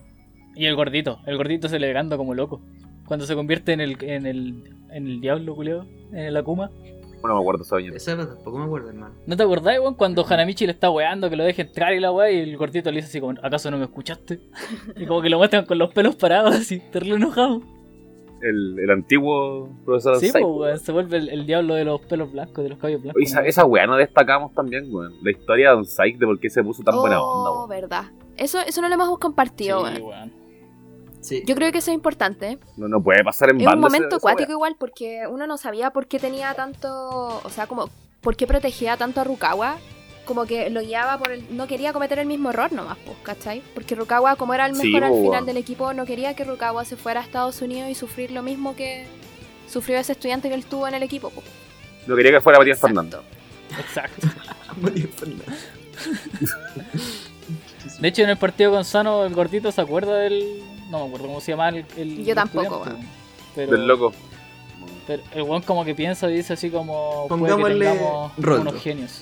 Y 0.56 0.66
el 0.66 0.76
gordito. 0.76 1.20
El 1.26 1.38
gordito 1.38 1.68
celebrando 1.70 2.18
como 2.18 2.34
loco. 2.34 2.62
Cuando 3.06 3.26
se 3.26 3.36
convierte 3.36 3.74
en 3.74 3.82
el, 3.82 3.98
en 4.04 4.26
el, 4.26 4.64
en 4.92 5.08
el 5.08 5.22
diablo, 5.22 5.56
culiado. 5.56 5.86
En 6.12 6.20
el 6.20 6.38
Akuma. 6.38 6.72
Bueno, 7.22 7.36
me 7.38 7.42
acuerdo 7.42 7.64
esa. 7.64 7.78
Esa 7.96 8.18
tampoco 8.18 8.58
me 8.60 8.66
acuerdo, 8.66 8.90
hermano. 8.90 9.16
¿No 9.26 9.36
te 9.38 9.44
acordás, 9.44 9.80
weón? 9.80 9.96
Cuando 9.96 10.26
Hanamichi 10.28 10.66
le 10.66 10.72
está 10.74 10.90
weando 10.92 11.30
que 11.30 11.36
lo 11.36 11.44
deje 11.44 11.64
entrar 11.64 11.94
y 11.94 12.00
la 12.00 12.12
weá 12.12 12.32
y 12.32 12.40
el 12.40 12.56
gordito 12.58 12.90
le 12.92 12.98
dice 12.98 13.08
así 13.10 13.20
como, 13.20 13.34
¿acaso 13.42 13.70
no 13.72 13.78
me 13.78 13.84
escuchaste? 13.86 14.40
Y 14.96 15.06
como 15.06 15.22
que 15.22 15.30
lo 15.30 15.38
muestran 15.38 15.66
con 15.66 15.78
los 15.78 15.92
pelos 15.92 16.16
parados 16.16 16.54
así, 16.56 16.80
terrible 16.92 17.16
enojado. 17.16 17.62
El, 18.42 18.78
el 18.80 18.90
antiguo 18.92 19.70
profesor 19.86 20.18
Sí, 20.20 20.28
Sai, 20.30 20.42
pues, 20.44 20.54
weón, 20.56 20.80
se 20.80 20.92
vuelve 20.92 21.18
el, 21.18 21.30
el 21.30 21.46
diablo 21.46 21.74
de 21.76 21.86
los 21.86 22.02
pelos 22.02 22.32
blancos, 22.32 22.64
de 22.64 22.70
los 22.70 22.78
cabellos 22.80 23.02
blancos. 23.02 23.22
Esa, 23.24 23.42
¿no? 23.42 23.48
esa 23.48 23.66
weá 23.66 23.88
no 23.88 23.96
destacamos 23.96 24.54
también, 24.54 24.94
weón. 24.94 25.14
La 25.24 25.32
historia 25.32 25.70
de 25.70 25.76
Don 25.76 25.86
Psych 25.86 26.18
de 26.18 26.26
por 26.26 26.40
qué 26.40 26.50
se 26.50 26.64
puso 26.64 26.84
tan 26.84 26.96
buena 26.98 27.22
onda, 27.22 27.50
Oh, 27.52 27.58
weón. 27.60 27.70
verdad. 27.70 28.04
Eso, 28.38 28.60
eso 28.60 28.82
no 28.82 28.90
lo 28.90 28.96
hemos 28.96 29.18
compartido, 29.20 29.86
Sí, 29.88 30.02
weón. 30.02 30.32
Sí. 31.22 31.44
Yo 31.48 31.56
creo 31.56 31.72
que 31.72 31.80
eso 31.80 31.90
es 31.90 31.96
importante. 31.96 32.60
No, 32.78 32.88
no 32.88 33.02
puede 33.02 33.24
pasar 33.24 33.50
en 33.50 33.60
Es 33.60 33.68
un 33.68 33.80
momento 33.80 34.18
acuático 34.18 34.52
igual 34.52 34.76
porque 34.80 35.24
uno 35.28 35.48
no 35.48 35.58
sabía 35.58 35.90
por 35.92 36.06
qué 36.08 36.20
tenía 36.20 36.54
tanto, 36.54 37.42
o 37.44 37.50
sea, 37.50 37.66
como 37.66 37.90
por 38.22 38.36
qué 38.36 38.46
protegía 38.46 38.96
tanto 38.98 39.22
a 39.22 39.24
Rukawa. 39.24 39.78
Como 40.26 40.46
que 40.46 40.70
lo 40.70 40.82
guiaba 40.82 41.18
por 41.18 41.32
el... 41.32 41.44
No 41.56 41.68
quería 41.68 41.94
cometer 41.94 42.20
el 42.20 42.26
mismo 42.28 42.50
error 42.50 42.72
nomás, 42.74 42.98
pues, 43.06 43.18
¿cachai? 43.24 43.62
Porque 43.74 43.96
Rukawa, 43.96 44.36
como 44.36 44.54
era 44.54 44.66
el 44.66 44.76
Sí, 44.76 44.88
mejor 44.92 45.04
al 45.04 45.14
final 45.14 45.46
del 45.46 45.58
equipo, 45.58 45.94
no 45.94 46.06
quería 46.06 46.36
que 46.36 46.44
Rukawa 46.44 46.84
se 46.84 46.96
fuera 46.98 47.22
a 47.22 47.24
Estados 47.24 47.62
Unidos 47.62 47.90
y 47.90 47.96
sufrir 47.96 48.32
lo 48.32 48.42
mismo 48.42 48.76
que 48.76 49.06
sufrió 49.70 49.98
ese 49.98 50.14
estudiante 50.14 50.50
que 50.50 50.56
él 50.56 50.66
tuvo 50.66 50.88
en 50.88 50.96
el 50.96 51.04
equipo. 51.04 51.30
pues. 51.30 51.46
No 52.08 52.16
quería 52.16 52.32
que 52.32 52.42
fuera 52.42 52.60
Matías. 52.60 52.80
Fernández. 52.80 53.20
Exacto. 53.80 54.28
Matías 54.82 55.10
Fernández. 55.16 55.48
De 58.00 58.08
hecho, 58.08 58.24
en 58.24 58.30
el 58.30 58.38
partido 58.38 58.72
con 58.72 58.84
Sano, 58.84 59.26
el 59.26 59.34
gordito 59.34 59.72
se 59.72 59.82
acuerda 59.82 60.18
del. 60.18 60.62
No 60.90 61.00
me 61.00 61.06
acuerdo 61.06 61.28
cómo 61.28 61.42
se 61.42 61.52
llama 61.52 61.70
el. 61.70 61.86
el 61.98 62.26
Yo 62.26 62.36
tampoco. 62.36 62.86
Pero, 63.56 63.72
Del 63.72 63.88
loco. 63.88 64.14
Pero 65.08 65.22
el 65.34 65.42
weón 65.44 65.62
como 65.62 65.84
que 65.86 65.94
piensa 65.96 66.30
y 66.30 66.36
dice 66.36 66.54
así 66.54 66.70
como. 66.70 67.26
Puede 67.28 67.42
que 67.42 67.48
Pongámosle 67.52 67.86
tengamos 67.86 68.32
Roldo. 68.38 68.62
unos 68.62 68.82
genios. 68.82 69.22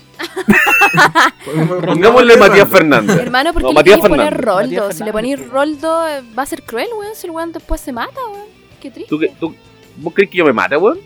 Pongámosle 1.84 2.36
Matías 2.36 2.68
Fernández. 2.68 3.16
Hermano, 3.18 3.52
¿por 3.52 3.62
qué 3.62 3.64
No, 3.64 3.68
le 3.70 3.74
Matías 3.74 3.96
queréis 4.00 4.08
poner 4.08 4.34
Fernández. 4.34 4.44
Roldo? 4.46 4.62
Matías 4.62 4.96
si 4.96 5.04
le 5.04 5.12
Fernández, 5.12 5.36
ponéis. 5.38 5.52
Roldo, 5.52 6.08
eh, 6.08 6.22
va 6.38 6.42
a 6.42 6.46
ser 6.46 6.62
cruel, 6.62 6.88
weón. 6.98 7.14
Si 7.14 7.26
el 7.26 7.30
weón 7.32 7.52
después 7.52 7.80
se 7.80 7.92
mata, 7.92 8.20
weón. 8.30 8.46
Qué 8.80 8.90
triste. 8.90 9.08
¿Tú, 9.10 9.18
qué- 9.18 9.32
tú, 9.38 9.54
¿Vos 9.96 10.12
crees 10.14 10.30
que 10.30 10.38
yo 10.38 10.44
me 10.44 10.52
mate, 10.52 10.76
weón? 10.76 10.98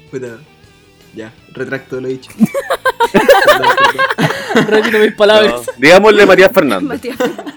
Ya, 1.15 1.33
retracto 1.53 2.01
lo 2.01 2.09
dicho. 2.09 2.31
Retiro 4.69 4.99
mis 5.01 5.15
palabras. 5.15 5.67
No. 5.67 5.73
Digámosle 5.79 6.27
Matías 6.27 6.51
Fernández. 6.55 6.89
Matías 6.89 7.17
Fernández. 7.17 7.55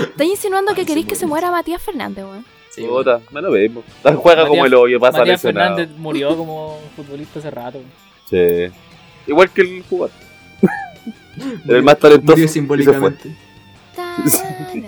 ¿Estás 0.00 0.26
insinuando 0.26 0.74
que 0.74 0.86
queréis 0.86 1.06
que 1.06 1.14
se 1.16 1.26
muera 1.26 1.50
Matías 1.50 1.82
Fernández, 1.82 2.24
weón? 2.24 2.44
Sí, 2.70 2.82
Puta, 2.84 3.20
me 3.32 3.42
lo 3.42 3.50
vemos. 3.50 3.84
Juega 4.02 4.42
como 4.46 4.62
Matías- 4.62 4.66
el 4.66 4.74
hoyo, 4.74 5.00
pasa 5.00 5.18
Matías 5.18 5.42
lesionado. 5.42 5.76
Fernández 5.76 5.98
murió 5.98 6.36
como 6.36 6.78
futbolista 6.96 7.38
hace 7.40 7.50
rato. 7.50 7.80
Sí. 8.28 8.68
Igual 9.26 9.50
que 9.50 9.60
el 9.62 9.82
jugador. 9.88 10.10
Era 11.66 11.76
el 11.78 11.82
más 11.82 11.98
talentoso. 11.98 12.32
Murió 12.36 12.48
simbólicamente. 12.48 13.36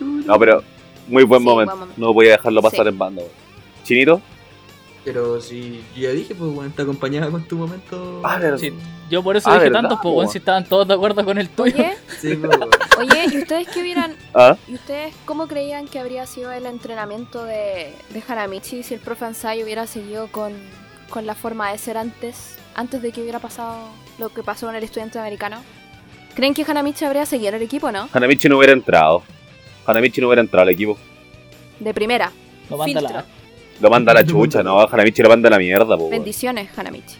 No, 0.00 0.38
pero 0.38 0.62
muy 1.08 1.22
buen 1.24 1.40
Sí, 1.40 1.44
momento. 1.44 1.70
buen 1.72 1.80
momento. 1.88 2.00
No 2.00 2.12
voy 2.12 2.28
a 2.28 2.32
dejarlo 2.32 2.62
pasar 2.62 2.82
Sí. 2.86 2.88
en 2.88 2.98
banda. 2.98 3.22
Chinito, 3.84 4.20
Pero 5.04 5.40
si 5.40 5.84
yo 5.94 6.02
ya 6.02 6.10
dije, 6.10 6.34
pues 6.34 6.50
bueno, 6.50 6.70
está 6.70 6.82
acompañada 6.82 7.30
con 7.30 7.44
tu 7.44 7.56
momento. 7.56 8.22
Ah. 8.24 8.40
Sí, 8.58 8.72
yo 9.10 9.22
por 9.22 9.36
eso 9.36 9.50
Ah, 9.50 9.54
dije 9.54 9.64
¿verdad, 9.64 9.82
tanto, 9.88 10.00
pues 10.02 10.32
si 10.32 10.38
estaban 10.38 10.64
todos 10.64 10.88
de 10.88 10.94
acuerdo 10.94 11.22
con 11.24 11.36
el 11.36 11.48
tuyo. 11.50 11.74
Oye, 11.76 11.94
Sí, 12.20 12.34
pues, 12.36 12.58
oye, 12.98 13.26
¿y 13.30 13.38
ustedes 13.38 13.68
qué 13.68 13.80
hubieran, 13.82 14.16
¿ah? 14.34 14.56
¿Y 14.66 14.74
ustedes 14.74 15.14
cómo 15.26 15.46
creían 15.46 15.86
que 15.88 15.98
habría 15.98 16.24
sido 16.26 16.50
el 16.52 16.64
entrenamiento 16.64 17.44
de, 17.44 17.92
de 18.10 18.22
Haramichi 18.26 18.82
si 18.82 18.94
el 18.94 19.00
profe 19.00 19.26
Ansai 19.26 19.62
hubiera 19.62 19.86
seguido 19.86 20.28
con, 20.28 20.54
con 21.10 21.26
la 21.26 21.34
forma 21.34 21.70
de 21.70 21.76
ser 21.76 21.98
antes, 21.98 22.56
antes 22.74 23.02
de 23.02 23.12
que 23.12 23.20
hubiera 23.20 23.40
pasado 23.40 23.88
lo 24.18 24.30
que 24.30 24.42
pasó 24.42 24.66
con 24.66 24.74
el 24.74 24.82
estudiante 24.84 25.18
americano? 25.18 25.58
¿Creen 26.34 26.54
que 26.54 26.62
Hanamichi 26.66 27.04
habría 27.04 27.26
seguido 27.26 27.50
en 27.50 27.56
el 27.56 27.62
equipo, 27.62 27.92
no? 27.92 28.08
Hanamichi 28.12 28.48
no 28.48 28.56
hubiera 28.56 28.72
entrado. 28.72 29.22
Hanamichi 29.86 30.20
no 30.22 30.28
hubiera 30.28 30.40
entrado 30.40 30.62
al 30.62 30.70
equipo. 30.70 30.96
De 31.78 31.92
primera. 31.92 32.32
Manda 32.70 33.00
la. 33.02 33.24
Lo 33.80 33.90
manda 33.90 34.12
a 34.12 34.14
la 34.14 34.24
chucha, 34.26 34.62
no. 34.62 34.80
Hanamichi 34.80 35.22
lo 35.22 35.28
manda 35.28 35.48
a 35.48 35.52
la 35.52 35.58
mierda, 35.58 35.96
po. 35.96 36.08
Bendiciones, 36.08 36.68
Hanamichi. 36.76 37.16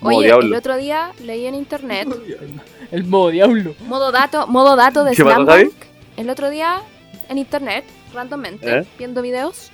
Modo 0.00 0.16
Oye, 0.16 0.26
diablo. 0.26 0.46
el 0.46 0.54
otro 0.54 0.76
día 0.76 1.12
leí 1.22 1.46
en 1.46 1.54
internet, 1.54 2.08
El 2.90 3.04
modo 3.04 3.30
diablo. 3.30 3.74
modo 3.86 4.12
dato, 4.12 4.46
modo 4.46 4.76
dato 4.76 5.02
de 5.04 5.14
¿Qué 5.14 5.24
pasó, 5.24 5.42
Slam. 5.44 5.70
El 6.16 6.30
otro 6.30 6.50
día 6.50 6.82
en 7.28 7.38
internet, 7.38 7.84
randommente, 8.12 8.78
¿Eh? 8.80 8.84
viendo 8.98 9.22
videos, 9.22 9.70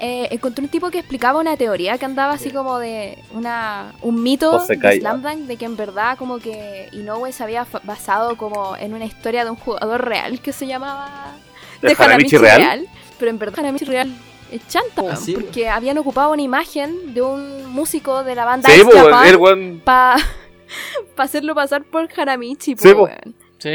eh, 0.00 0.26
encontré 0.32 0.64
un 0.64 0.68
tipo 0.68 0.90
que 0.90 0.98
explicaba 0.98 1.38
una 1.38 1.56
teoría 1.56 1.96
que 1.96 2.04
andaba 2.04 2.32
así 2.32 2.50
como 2.50 2.80
de 2.80 3.16
una 3.32 3.92
un 4.02 4.20
mito 4.20 4.66
de. 4.66 4.98
Slam 4.98 5.22
Dunk 5.22 5.46
de 5.46 5.56
que 5.56 5.64
en 5.64 5.76
verdad 5.76 6.18
como 6.18 6.40
que 6.40 6.88
Inoue 6.90 7.30
se 7.32 7.44
había 7.44 7.64
basado 7.84 8.36
como 8.36 8.76
en 8.76 8.94
una 8.94 9.04
historia 9.04 9.44
de 9.44 9.50
un 9.50 9.56
jugador 9.56 10.04
real 10.04 10.40
que 10.40 10.52
se 10.52 10.66
llamaba 10.66 11.34
¿Es 11.80 12.00
Hanamichi 12.00 12.36
real? 12.36 12.84
pero 13.16 13.30
en 13.30 13.38
verdad 13.38 13.60
Hanamichi 13.60 13.84
real 13.84 14.12
es 14.52 14.66
chanta, 14.68 15.02
Ah, 15.12 15.16
sí, 15.16 15.32
porque 15.34 15.68
habían 15.68 15.98
ocupado 15.98 16.32
una 16.32 16.42
imagen 16.42 17.14
de 17.14 17.22
un 17.22 17.66
músico 17.70 18.22
de 18.24 18.34
la 18.34 18.44
banda 18.44 18.68
Sí, 18.70 18.82
weón. 18.82 19.80
para 19.84 20.16
hacerlo 21.16 21.54
pasar 21.54 21.84
por 21.84 22.08
Hanamichi, 22.16 22.74
po, 22.76 22.82
Sí, 22.82 22.94
po. 22.94 23.08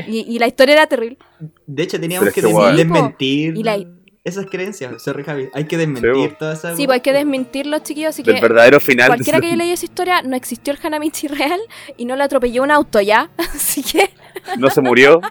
y, 0.07 0.25
y 0.35 0.39
la 0.39 0.47
historia 0.47 0.73
era 0.73 0.87
terrible. 0.87 1.17
De 1.65 1.83
hecho, 1.83 1.99
teníamos 1.99 2.33
que 2.33 2.41
que, 2.41 2.47
desmentir 2.75 3.55
Y 3.57 3.63
la- 3.63 3.83
esas 4.23 4.45
creencias. 4.47 5.01
Sorry, 5.01 5.23
Javi. 5.23 5.47
Hay 5.53 5.65
que 5.65 5.77
desmentir 5.77 6.35
todas 6.37 6.59
esas. 6.59 6.75
Sí, 6.75 6.85
pues 6.85 6.95
hay 6.95 7.01
que 7.01 7.13
desmentirlo, 7.13 7.79
chiquillos, 7.79 8.09
así 8.09 8.23
Del 8.23 8.35
que 8.35 8.41
verdadero 8.41 8.79
final. 8.81 9.07
cualquiera 9.07 9.39
que 9.39 9.47
haya 9.47 9.55
leído 9.57 9.73
esa 9.73 9.85
historia, 9.85 10.21
no 10.21 10.35
existió 10.35 10.73
el 10.73 10.79
Hanamichi 10.83 11.27
real 11.29 11.59
y 11.95 12.03
no 12.05 12.15
le 12.17 12.23
atropelló 12.23 12.63
un 12.63 12.71
auto 12.71 12.99
ya, 12.99 13.29
así 13.37 13.83
que 13.83 14.09
No 14.57 14.69
se 14.69 14.81
murió. 14.81 15.21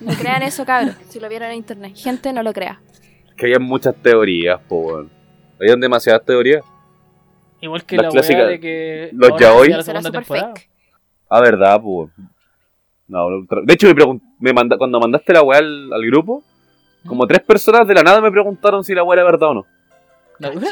no 0.00 0.14
crean 0.14 0.42
eso, 0.42 0.64
cabros, 0.66 0.94
si 1.08 1.20
lo 1.20 1.28
vieron 1.30 1.50
en 1.50 1.56
internet. 1.56 1.92
Gente, 1.96 2.32
no 2.34 2.42
lo 2.42 2.52
crea. 2.52 2.80
Que 3.42 3.46
había 3.48 3.58
muchas 3.58 3.96
teorías, 3.96 4.60
po, 4.68 4.76
weón. 4.82 5.10
Habían 5.60 5.80
demasiadas 5.80 6.24
teorías. 6.24 6.64
Igual 7.60 7.84
que 7.84 7.96
Las 7.96 8.04
la 8.06 8.10
clásicas- 8.20 8.38
weá 8.38 8.46
de 8.46 8.60
que. 8.60 9.10
los 9.12 9.30
yaoi. 9.40 9.68
la 9.70 9.82
Será 9.82 10.00
segunda 10.00 10.08
súper 10.08 10.20
temporada. 10.22 10.54
fake. 10.54 10.70
Ah, 11.28 11.40
verdad, 11.40 11.80
po. 11.82 12.10
No, 13.08 13.26
de 13.64 13.74
hecho, 13.74 13.92
me 13.94 14.20
me 14.38 14.52
manda 14.52 14.78
cuando 14.78 15.00
mandaste 15.00 15.32
la 15.32 15.42
weá 15.42 15.58
al, 15.58 15.92
al 15.92 16.06
grupo, 16.06 16.44
como 17.04 17.26
tres 17.26 17.40
personas 17.40 17.86
de 17.88 17.94
la 17.94 18.02
nada 18.04 18.20
me 18.20 18.30
preguntaron 18.30 18.84
si 18.84 18.94
la 18.94 19.02
weá 19.02 19.20
era 19.20 19.24
verdad 19.24 19.48
o 19.50 19.54
no. 19.54 19.66
¿La 20.38 20.50
weá? 20.50 20.70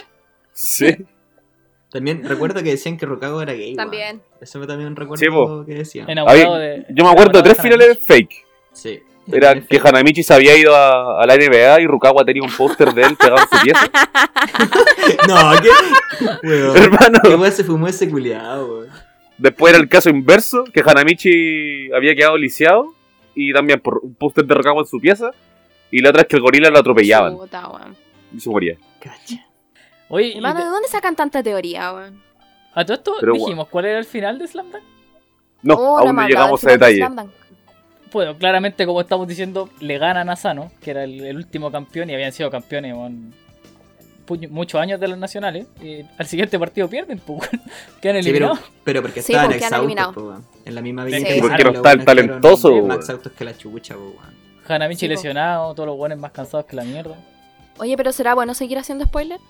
Sí. 0.53 0.95
También 1.91 2.23
recuerdo 2.25 2.63
que 2.63 2.71
decían 2.71 2.97
que 2.97 3.05
Rokago 3.05 3.43
era 3.43 3.53
gay. 3.53 3.75
También. 3.75 4.23
Eso 4.41 4.61
me 4.61 4.67
también 4.69 4.95
recuerdo 4.95 5.19
Sí, 5.65 5.67
que 5.67 5.75
decían. 5.75 6.07
De. 6.07 6.87
Yo 6.91 7.03
me 7.05 7.11
acuerdo 7.11 7.33
de 7.39 7.43
tres 7.43 7.61
finales 7.61 7.99
fake. 8.01 8.45
Sí. 8.73 9.01
Era 9.33 9.61
que 9.69 9.81
Hanamichi 9.83 10.23
se 10.23 10.35
había 10.35 10.57
ido 10.57 10.75
a, 10.75 11.23
a 11.23 11.27
la 11.27 11.37
NBA 11.37 11.81
y 11.83 11.87
Rukawa 11.87 12.25
tenía 12.25 12.43
un 12.43 12.51
póster 12.51 12.93
de 12.95 13.03
él 13.03 13.17
pegado 13.17 13.39
en 13.43 13.59
su 13.59 13.63
pieza. 13.65 13.91
No, 15.29 15.51
¿qué? 15.63 15.69
Weón. 16.47 16.75
¿Qué 16.75 16.81
Hermano, 16.83 17.19
weón 17.25 17.53
se 17.53 17.65
fumó 17.65 17.87
ese 17.89 18.09
culiado, 18.11 18.67
weón? 18.79 18.89
después 19.39 19.73
era 19.73 19.83
el 19.83 19.89
caso 19.89 20.11
inverso, 20.11 20.65
que 20.65 20.83
Hanamichi 20.85 21.91
había 21.93 22.15
quedado 22.15 22.37
lisiado 22.37 22.95
y 23.35 23.53
también 23.53 23.81
por 23.81 23.99
un 24.03 24.15
póster 24.15 24.45
de 24.45 24.55
Rukawa 24.55 24.81
en 24.83 24.87
su 24.87 24.99
pieza. 25.01 25.31
Y 25.91 26.01
la 26.01 26.11
otra 26.11 26.23
es 26.23 26.29
que 26.29 26.37
el 26.37 26.43
gorila 26.43 26.71
lo 26.71 26.79
atropellaban 26.79 27.35
weón. 27.35 27.97
y 28.33 28.41
se 28.41 28.49
moría. 28.51 28.77
Cacha. 29.01 29.45
Oye, 30.09 30.37
Hermano, 30.37 30.59
de- 30.59 30.65
¿de 30.67 30.71
dónde 30.71 30.89
sacan 30.89 31.17
tanta 31.17 31.43
teoría, 31.43 31.93
weón? 31.93 32.23
a 32.73 32.85
todo 32.85 32.95
esto 32.97 33.15
Pero, 33.19 33.33
dijimos 33.33 33.67
cuál 33.69 33.87
era 33.87 33.99
el 33.99 34.05
final 34.05 34.39
de 34.39 34.47
Slam 34.47 34.71
Dunk. 34.71 34.85
No, 35.63 35.75
Oh, 35.75 35.99
aún 35.99 36.15
no 36.15 36.27
llegamos 36.29 36.65
a 36.65 36.71
detalle. 36.71 37.01
Bueno, 38.13 38.37
claramente, 38.37 38.87
como 38.87 39.01
estamos 39.01 39.27
diciendo, 39.29 39.69
le 39.81 39.99
ganan 39.99 40.29
a 40.31 40.37
Sano, 40.37 40.71
que 40.83 40.91
era 40.91 41.05
el, 41.05 41.21
el 41.25 41.37
último 41.37 41.71
campeón 41.71 42.11
y 42.11 42.15
habían 42.15 42.33
sido 42.33 42.51
campeones 42.51 42.95
muchos 44.49 44.81
años 44.81 45.01
de 45.01 45.09
las 45.09 45.19
nacionales 45.19 45.67
y 45.83 46.05
al 46.19 46.27
siguiente 46.27 46.59
partido 46.59 46.89
pierden, 46.89 47.19
pues, 47.19 47.49
quedan 47.51 47.63
Sí, 48.01 48.01
pero, 48.01 48.19
eliminados. 48.19 48.61
pero 48.85 49.03
porque 49.03 49.23
Sí, 49.23 49.33
estaban 49.33 49.51
porque 49.51 49.65
exhaustos, 49.65 50.15
po, 50.15 50.21
weón. 50.29 50.45
En 50.65 50.75
la 50.75 50.83
misma 50.83 51.05
Sí, 51.07 51.13
villa 51.13 51.41
porque 51.41 51.65
no 51.65 51.71
los 51.71 51.77
está 51.77 51.93
el 51.93 51.99
buenos 51.99 52.15
quedaron 52.15 52.29
talentoso, 52.29 52.83
más 52.87 52.97
exhaustos 52.99 53.33
que 53.33 53.45
la 53.45 53.57
chucha, 53.57 53.95
po, 53.95 54.01
weón. 54.01 54.41
Hanamichi 54.69 55.01
Sí, 55.01 55.09
lesionado, 55.09 55.75
todos 55.75 55.89
los 55.89 55.97
buenos 55.97 56.19
más 56.19 56.31
cansados 56.31 56.67
que 56.67 56.77
la 56.77 56.85
mierda. 56.85 57.17
Oye, 57.79 57.97
pero 57.97 58.13
¿será 58.13 58.35
bueno 58.35 58.55
seguir 58.55 58.79
haciendo 58.79 59.05
spoiler? 59.05 59.41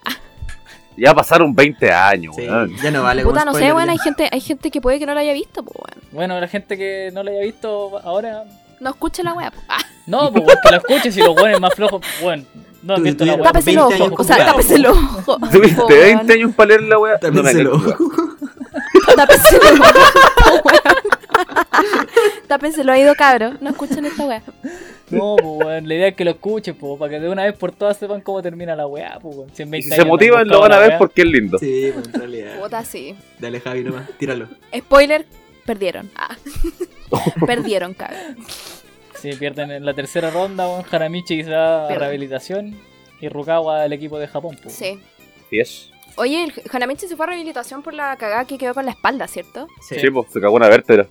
Ya 1.00 1.14
pasaron 1.14 1.54
20 1.54 1.90
años, 1.92 2.34
Sí, 2.36 2.42
weón. 2.42 2.76
ya 2.82 2.90
no 2.90 3.02
vale 3.02 3.22
puta, 3.24 3.44
no 3.44 3.54
sé, 3.54 3.72
weón, 3.72 3.86
ya. 3.86 3.92
hay 3.92 3.98
gente, 3.98 4.28
hay 4.30 4.40
gente 4.40 4.70
que 4.70 4.80
puede 4.82 4.98
que 4.98 5.06
no 5.06 5.14
lo 5.14 5.20
haya 5.20 5.32
visto, 5.32 5.62
pues 5.62 5.76
weón. 5.78 6.04
Bueno, 6.12 6.38
la 6.40 6.46
gente 6.48 6.76
que 6.76 7.10
no 7.14 7.22
lo 7.22 7.30
haya 7.30 7.40
visto 7.40 7.98
ahora. 8.04 8.44
No 8.80 8.90
escuche 8.90 9.22
la 9.22 9.32
wea, 9.34 9.50
po. 9.50 9.60
Ah, 9.68 9.78
No, 10.06 10.30
pues 10.30 10.44
weón, 10.46 10.58
que 10.62 10.70
lo 10.70 10.76
escuches 10.76 11.16
y 11.16 11.20
los 11.20 11.34
buenos 11.34 11.60
más 11.60 11.74
flojos, 11.74 12.02
bueno, 12.22 12.44
no 12.82 12.96
Tú- 12.96 13.14
tú 13.16 13.24
la 13.24 13.34
weá. 13.34 13.42
tápese 13.44 13.66
20 13.70 13.82
los 13.82 13.92
años 13.92 14.12
ojos, 14.12 14.20
o 14.20 14.24
sea, 14.24 14.44
tápese 14.44 14.78
los 14.78 14.96
ojos. 14.98 15.50
Tuviste 15.50 15.80
po, 15.80 15.86
20 15.88 16.16
weón. 16.16 16.30
años 16.30 16.54
para 16.54 16.68
leer 16.68 16.82
la 16.82 16.98
weá. 16.98 17.18
También 17.18 17.44
No 17.44 17.50
me 17.50 17.52
se 17.56 17.62
lo- 17.64 17.76
acuerdo. 17.76 17.96
Tápese 19.16 19.58
los 19.58 19.80
ojos, 19.80 20.60
weón. 20.64 20.80
Tápense 22.46 22.84
los 22.84 22.96
oídos, 22.96 23.16
cabros. 23.16 23.60
No 23.60 23.70
escuchen 23.70 24.04
esta 24.04 24.24
wea. 24.26 24.42
No, 25.10 25.36
pues 25.36 25.66
weón, 25.66 25.88
la 25.88 25.94
idea 25.94 26.08
es 26.08 26.14
que 26.14 26.24
lo 26.24 26.30
escuchen, 26.32 26.74
pues, 26.76 26.98
para 26.98 27.10
que 27.10 27.20
de 27.20 27.28
una 27.28 27.44
vez 27.44 27.56
por 27.56 27.72
todas 27.72 27.96
sepan 27.96 28.20
cómo 28.20 28.42
termina 28.42 28.74
la 28.76 28.86
weá, 28.86 29.18
pues 29.20 29.36
weón. 29.36 29.50
Si, 29.54 29.62
en 29.62 29.68
Y 29.68 29.72
20 29.72 29.88
si 29.90 29.96
se 29.96 30.04
motivan, 30.04 30.48
lo 30.48 30.60
van 30.60 30.72
a 30.72 30.76
la 30.76 30.80
ver 30.80 30.88
weá. 30.90 30.98
porque 30.98 31.22
es 31.22 31.28
lindo. 31.28 31.58
Sí, 31.58 31.90
pues, 31.92 32.06
en 32.06 32.12
realidad. 32.14 32.60
Puta, 32.60 32.84
sí. 32.84 33.14
Dale, 33.38 33.60
Javi, 33.60 33.84
nomás, 33.84 34.08
tíralo. 34.18 34.48
Spoiler, 34.76 35.26
perdieron. 35.66 36.10
Ah. 36.16 36.36
perdieron, 37.46 37.94
cabros. 37.94 38.20
Si 39.14 39.32
pierden 39.34 39.70
en 39.70 39.84
la 39.84 39.94
tercera 39.94 40.30
ronda, 40.30 40.66
weón, 40.68 40.84
Haramichi 40.90 41.44
se 41.44 41.50
va 41.50 41.84
a 41.84 41.88
Pierden. 41.88 42.00
rehabilitación 42.00 42.76
y 43.20 43.28
Rukawa 43.28 43.82
al 43.82 43.92
equipo 43.92 44.18
de 44.18 44.26
Japón, 44.28 44.56
pues. 44.62 44.74
Sí. 44.74 44.98
Yes. 45.50 45.90
Oye, 46.16 46.44
el 46.44 46.52
Hanamichi 46.72 47.06
se 47.06 47.16
fue 47.16 47.24
a 47.24 47.28
rehabilitación 47.28 47.82
por 47.82 47.94
la 47.94 48.16
cagada 48.16 48.44
que 48.44 48.58
quedó 48.58 48.74
con 48.74 48.84
la 48.84 48.92
espalda, 48.92 49.26
¿cierto? 49.26 49.68
Sí, 49.82 49.96
pues, 50.10 50.26
se 50.32 50.40
cagó 50.40 50.54
una 50.54 50.68
vértebra. 50.68 51.06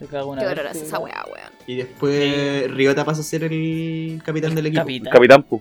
Se 0.00 0.06
caga 0.06 0.24
una 0.24 0.42
Qué 0.42 0.48
sí, 0.72 0.80
esa 0.86 0.98
wea, 0.98 1.22
weón. 1.30 1.50
Y 1.66 1.76
después 1.76 2.70
Ryota 2.70 3.04
pasa 3.04 3.20
a 3.20 3.24
ser 3.24 3.44
el 3.44 4.22
capitán 4.24 4.54
del 4.54 4.64
equipo. 4.66 4.80
Capitán. 4.80 5.12
Capitán, 5.12 5.42
pues. 5.42 5.60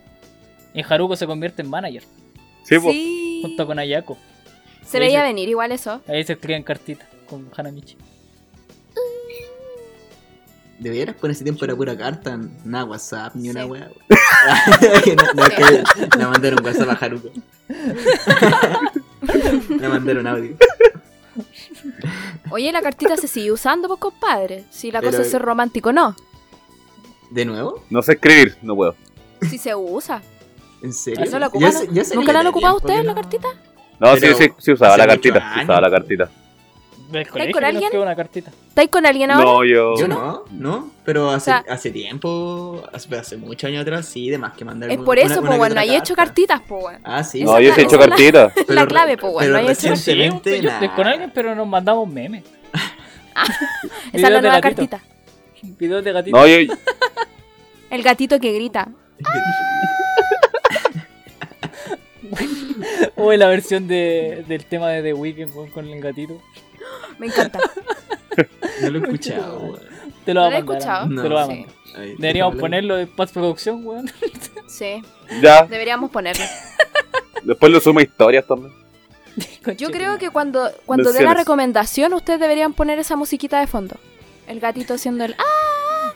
Y 0.74 0.82
Haruko 0.82 1.18
se 1.18 1.28
convierte 1.28 1.62
en 1.62 1.70
manager, 1.70 2.04
Sí, 2.64 2.80
pues. 2.80 2.96
Sí. 2.96 3.40
junto 3.44 3.68
con 3.68 3.78
Ayako. 3.80 4.18
Se 4.86 4.98
veía 4.98 5.24
venir 5.24 5.50
igual 5.50 5.74
eso. 5.74 6.02
Ahí 6.08 6.24
se 6.24 6.34
escriben 6.34 6.64
cartitas 6.64 7.06
con 7.28 7.50
Hanamichi. 7.56 7.98
De 10.80 10.90
veras, 10.90 11.16
por 11.18 11.30
ese 11.30 11.44
tiempo 11.44 11.66
era 11.66 11.76
pura 11.76 11.98
carta, 11.98 12.40
nada 12.64 12.86
WhatsApp, 12.86 13.36
ni 13.36 13.50
una 13.50 13.64
Sí. 13.66 13.70
wea. 13.70 13.90
no, 15.18 15.34
no, 15.34 15.46
es 15.46 15.54
que 15.54 15.84
le 16.18 16.26
mandaron 16.26 16.64
WhatsApp 16.66 16.90
a 16.90 16.94
Haruko. 16.94 17.30
le 19.78 19.90
mandaron 19.90 20.26
audio. 20.28 20.56
Oye, 22.52 22.72
la 22.72 22.82
cartita 22.82 23.18
se 23.18 23.28
sigue 23.28 23.52
usando, 23.52 23.88
pues, 23.88 24.00
compadre. 24.00 24.64
Si 24.72 24.92
la 24.92 25.00
Pero- 25.00 25.12
cosa 25.12 25.24
es 25.24 25.32
ser 25.32 25.42
romántico, 25.42 25.92
no. 25.94 26.16
¿De 27.30 27.46
nuevo? 27.46 27.84
No 27.90 28.02
sé 28.02 28.14
escribir, 28.14 28.58
no 28.62 28.76
puedo. 28.76 28.96
Si 29.50 29.58
se 29.58 29.74
usa. 29.76 30.22
¿En 30.82 30.94
serio? 30.94 31.24
¿Eso 31.24 31.34
lo 31.38 31.46
Ya 31.46 31.48
ocupan? 31.48 31.72
se- 31.74 31.88
ya 31.94 32.04
se 32.04 32.16
¿Nunca 32.16 32.34
la 32.34 32.40
han 32.40 32.48
ocupado 32.48 32.78
ustedes 32.78 33.02
que 33.02 33.06
la 33.06 33.14
no- 33.14 33.22
cartita? 33.22 33.48
No, 34.00 34.14
Pero 34.20 34.38
sí, 34.38 34.44
sí, 34.46 34.54
sí 34.58 34.72
usaba 34.72 34.98
la 34.98 35.06
cartita. 35.08 35.54
sí 35.56 35.64
usaba 35.64 35.82
la 35.82 35.92
cartita. 35.92 36.30
Del 37.12 37.28
colegio 37.28 37.54
con 37.54 37.64
alguien? 37.64 37.98
una 37.98 38.16
cartita. 38.16 38.52
¿Estáis 38.70 38.90
con 38.90 39.06
alguien 39.06 39.32
ahora? 39.32 39.46
No, 39.46 39.64
yo. 39.66 39.96
Yo 39.98 40.08
no, 40.08 40.44
no, 40.52 40.92
pero 41.04 41.30
hace, 41.32 41.52
O 41.52 41.54
sea- 41.56 41.66
hace 41.68 41.90
tiempo, 41.92 42.84
hace, 42.94 43.16
hace 43.16 43.36
muchos 43.38 43.68
años 43.68 43.82
atrás, 43.82 44.06
sí, 44.06 44.30
de 44.30 44.38
más 44.38 44.54
que 44.54 44.64
mandar 44.64 44.92
es 44.92 44.98
por 44.98 45.18
una- 45.18 45.22
eso, 45.26 45.42
pues, 45.42 45.58
bueno, 45.58 45.74
otra 45.74 45.82
hay 45.82 45.96
hecho 45.96 46.16
cartitas, 46.16 46.62
pues, 46.68 46.82
bueno. 46.82 47.00
Ah, 47.04 47.24
sí. 47.24 47.44
No, 47.44 47.52
Esa 47.58 47.62
yo 47.62 47.74
sí 47.74 47.82
he 47.82 47.84
hecho 47.84 47.96
esa 47.96 48.52
es 48.56 48.70
la- 48.70 48.86
clave, 48.88 49.18
pues, 49.18 49.34
bueno. 49.34 49.52
no 49.54 49.58
hay 49.58 49.66
hecho. 49.70 49.90
Recientemente, 49.90 50.58
Sí, 50.58 50.62
yo 50.64 50.70
estoy 50.70 50.90
con 50.90 51.08
alguien, 51.08 51.32
pero 51.34 51.56
nos 51.56 51.68
mandamos 51.68 52.08
memes. 52.08 52.44
Esa 54.14 54.28
es 54.28 54.34
la 54.34 54.42
nueva 54.42 54.60
gatito. 54.60 54.88
cartita. 54.90 55.02
Videos 55.80 56.04
de 56.04 56.12
gatito. 56.14 56.38
No, 56.38 56.46
yo. 56.48 56.58
El 57.90 58.04
gatito 58.04 58.40
que 58.40 58.52
grita. 58.54 58.88
O 63.16 63.34
la 63.34 63.48
versión 63.48 63.88
de, 63.88 64.46
del 64.48 64.66
tema 64.66 64.90
de 64.90 65.02
The 65.02 65.14
Weeknd 65.14 65.72
con 65.72 65.88
el 65.88 66.00
gatito. 66.02 66.42
Me 67.20 67.28
encanta. 67.28 67.60
No 68.82 68.90
lo 68.92 69.00
he 69.00 69.02
escuchado, 69.02 69.60
weón. 69.60 69.80
Te 70.24 70.34
lo 70.34 70.42
¿No 70.42 70.46
va 70.46 70.50
lo 70.52 70.56
a 70.56 70.60
he 70.60 70.64
mandar. 70.64 70.78
escuchado? 70.78 71.08
Te 71.10 71.14
No. 71.14 71.24
lo 71.24 71.36
va 71.36 71.44
a 71.44 71.48
Sí. 71.48 71.66
Deberíamos 72.20 72.56
ponerlo 72.56 72.96
de 72.96 73.08
postproducción, 73.08 73.86
weón. 73.86 74.10
Sí, 74.68 75.02
Ya. 75.42 75.66
deberíamos 75.66 76.10
ponerlo. 76.12 76.44
Después 77.44 77.72
lo 77.72 77.80
sumo 77.82 78.00
a 78.00 78.04
historias 78.04 78.46
también. 78.48 78.72
Yo 79.78 79.90
creo 79.92 80.18
que 80.18 80.30
cuando, 80.30 80.70
cuando 80.86 81.12
dé 81.12 81.22
la 81.24 81.34
recomendación, 81.34 82.14
ustedes 82.14 82.40
deberían 82.40 82.74
poner 82.74 83.00
esa 83.00 83.16
musiquita 83.18 83.60
de 83.60 83.68
fondo. 83.68 83.98
El 84.48 84.60
gatito 84.60 84.94
haciendo 84.94 85.26
el... 85.26 85.36
¡Ah! 85.38 86.14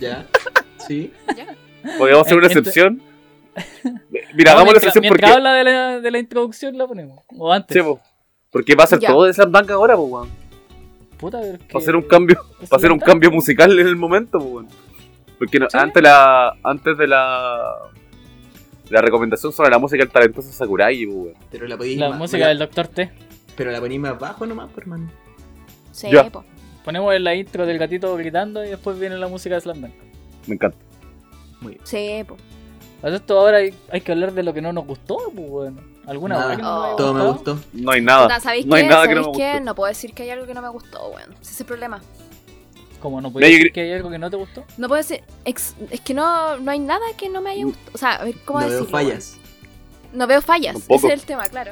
Ya, 0.00 0.26
sí. 0.88 1.12
Podríamos 1.98 2.26
hacer 2.26 2.38
una 2.38 2.46
excepción. 2.48 3.02
Mira, 4.34 4.52
No, 4.52 4.58
hagamos 4.58 4.74
la 4.74 4.78
excepción 4.78 5.02
mientras 5.02 5.30
porque. 5.30 5.36
habla 5.36 5.52
de 5.54 5.64
la, 5.64 6.00
de 6.00 6.10
la 6.10 6.18
introducción 6.18 6.76
la 6.78 6.86
ponemos. 6.86 7.22
O 7.36 7.52
antes. 7.52 7.76
Sí. 7.84 7.92
Porque 8.50 8.74
va 8.74 8.84
a 8.84 8.86
ser 8.86 8.98
Ya. 9.00 9.08
todo 9.08 9.24
de 9.24 9.32
Slam 9.32 9.52
Dunk 9.52 9.70
ahora, 9.70 9.96
pues, 9.96 10.08
weón. 10.10 10.28
Puta, 11.18 11.40
es 11.42 11.58
que- 11.58 11.72
Va 11.74 11.80
a 11.80 11.82
ser 11.82 11.96
un 11.96 12.02
cambio. 12.02 12.36
Va 12.72 12.76
a 12.76 12.80
ser 12.80 12.92
un 12.92 12.98
cambio 12.98 13.30
musical 13.30 13.78
en 13.78 13.86
el 13.86 13.96
momento, 13.96 14.38
pues, 14.38 14.50
weón. 14.52 14.68
Porque 15.38 15.58
no- 15.58 15.70
Sí. 15.70 15.78
antes 15.78 16.02
la. 16.02 16.54
Antes 16.62 16.98
de 16.98 17.06
la. 17.06 17.74
La 18.90 19.00
recomendación 19.00 19.52
sobre 19.52 19.70
la 19.70 19.78
música 19.78 20.02
del 20.02 20.10
talentoso 20.12 20.50
Sakurai, 20.50 21.06
pues, 21.06 21.16
weón. 21.16 21.34
Pero 21.50 21.66
la 21.68 21.76
podéis 21.76 21.98
La 21.98 22.08
más- 22.10 22.18
música 22.18 22.48
del 22.48 22.58
Doctor 22.58 22.88
T. 22.88 23.10
Pero 23.56 23.70
la 23.70 23.80
ponéis 23.80 24.00
más 24.00 24.18
bajo 24.18 24.46
nomás, 24.46 24.70
hermano. 24.76 25.10
Sí, 25.92 26.08
Ya. 26.10 26.28
po. 26.28 26.44
Ponemos 26.84 27.14
en 27.14 27.24
la 27.24 27.34
intro 27.34 27.66
del 27.66 27.78
gatito 27.78 28.16
gritando 28.16 28.64
y 28.64 28.68
después 28.70 28.98
viene 28.98 29.16
la 29.18 29.28
música 29.28 29.54
de 29.56 29.60
Slam 29.60 29.80
Dunk. 29.82 29.92
Me 30.46 30.54
encanta. 30.54 30.78
Sí, 31.84 32.24
po. 32.26 32.36
Esto 33.02 33.38
ahora 33.38 33.58
hay, 33.58 33.74
hay 33.92 34.00
que 34.00 34.12
hablar 34.12 34.32
de 34.32 34.42
lo 34.42 34.52
que 34.54 34.60
no 34.62 34.72
nos 34.72 34.86
gustó, 34.86 35.18
pues 35.34 35.48
bueno. 35.48 35.80
¿Alguna 36.10 36.34
Nada. 36.38 36.56
que 36.56 36.62
no 36.62 36.96
Todo 36.96 37.14
me 37.14 37.24
gustó. 37.24 37.58
No 37.72 37.92
hay 37.92 38.00
nada. 38.02 38.40
¿Sabéis 38.40 38.66
no 38.66 38.74
hay 38.74 38.82
qué? 38.82 38.88
nada 38.88 39.06
que 39.06 39.14
no 39.14 39.22
¿Sabéis 39.22 39.38
me 39.38 39.44
qué? 39.44 39.50
gustó. 39.52 39.64
No 39.64 39.74
puedo 39.76 39.88
decir 39.88 40.12
que 40.12 40.22
hay 40.24 40.30
algo 40.30 40.44
que 40.46 40.54
no 40.54 40.62
me 40.62 40.68
gustó, 40.68 41.08
weón. 41.10 41.32
Ese 41.40 41.52
es 41.52 41.60
el 41.60 41.66
problema. 41.66 42.00
Como 43.00 43.20
no 43.20 43.30
yo 43.32 43.38
decir 43.38 43.72
que 43.72 43.80
hay 43.82 43.92
algo 43.92 44.10
que 44.10 44.18
no 44.18 44.28
te 44.28 44.36
gustó. 44.36 44.64
No 44.76 44.88
puedo 44.88 44.98
decir... 45.00 45.22
ex- 45.44 45.76
es 45.88 46.00
que 46.00 46.12
no, 46.12 46.58
no 46.58 46.70
hay 46.70 46.80
nada 46.80 47.06
que 47.16 47.28
no 47.28 47.40
me 47.40 47.50
haya 47.50 47.64
gustado. 47.64 47.90
O 47.94 47.98
sea, 47.98 48.10
a 48.16 48.24
ver, 48.24 48.34
¿cómo 48.44 48.58
no 48.60 48.66
veo 48.66 48.74
decirlo? 48.80 48.90
fallas. 48.98 49.36
No 50.12 50.26
veo 50.26 50.42
fallas. 50.42 50.76
Ese 50.88 51.06
es 51.06 51.12
el 51.12 51.22
tema, 51.22 51.44
claro. 51.44 51.70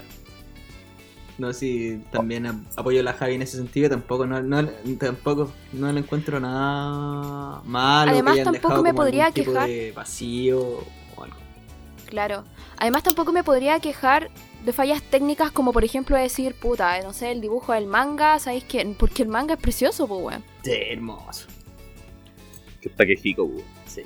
No, 1.37 1.53
sí, 1.53 2.03
también 2.11 2.65
apoyo 2.77 3.01
a 3.01 3.03
la 3.03 3.13
Javi 3.15 3.35
en 3.35 3.43
ese 3.43 3.57
sentido. 3.57 3.91
Tampoco 3.91 4.25
no, 4.27 4.41
no, 4.41 4.69
tampoco 4.99 5.53
no 5.73 5.93
le 5.93 6.01
encuentro 6.01 6.39
nada 6.41 7.61
malo. 7.65 8.11
Además, 8.13 8.35
que 8.35 8.41
hayan 8.41 8.53
tampoco 8.55 8.69
dejado 8.69 8.83
me 8.85 8.95
podría 8.95 9.31
quejar. 9.33 9.69
de 9.69 9.93
vacío. 9.93 10.85
Claro. 12.09 12.45
Además, 12.79 13.03
tampoco 13.03 13.33
me 13.33 13.45
podría 13.45 13.81
quejar 13.81 14.31
de 14.65 14.73
fallas 14.73 15.03
técnicas 15.03 15.51
como, 15.51 15.73
por 15.73 15.85
ejemplo, 15.85 16.17
decir, 16.17 16.55
puta, 16.55 17.01
no 17.03 17.13
sé, 17.13 17.33
el 17.33 17.43
dibujo 17.43 17.75
del 17.75 17.87
manga, 17.87 18.39
¿sabéis 18.39 18.65
qué? 18.65 18.95
Porque 18.99 19.23
el 19.23 19.29
manga 19.29 19.55
es 19.55 19.61
precioso, 19.61 20.09
pues, 20.09 20.23
weón. 20.23 20.45
Sí, 20.63 20.73
hermoso. 20.91 21.47
Que 22.81 22.89
está 22.89 23.05
quejico, 23.05 23.45
weón. 23.45 23.63
Sí. 23.87 24.03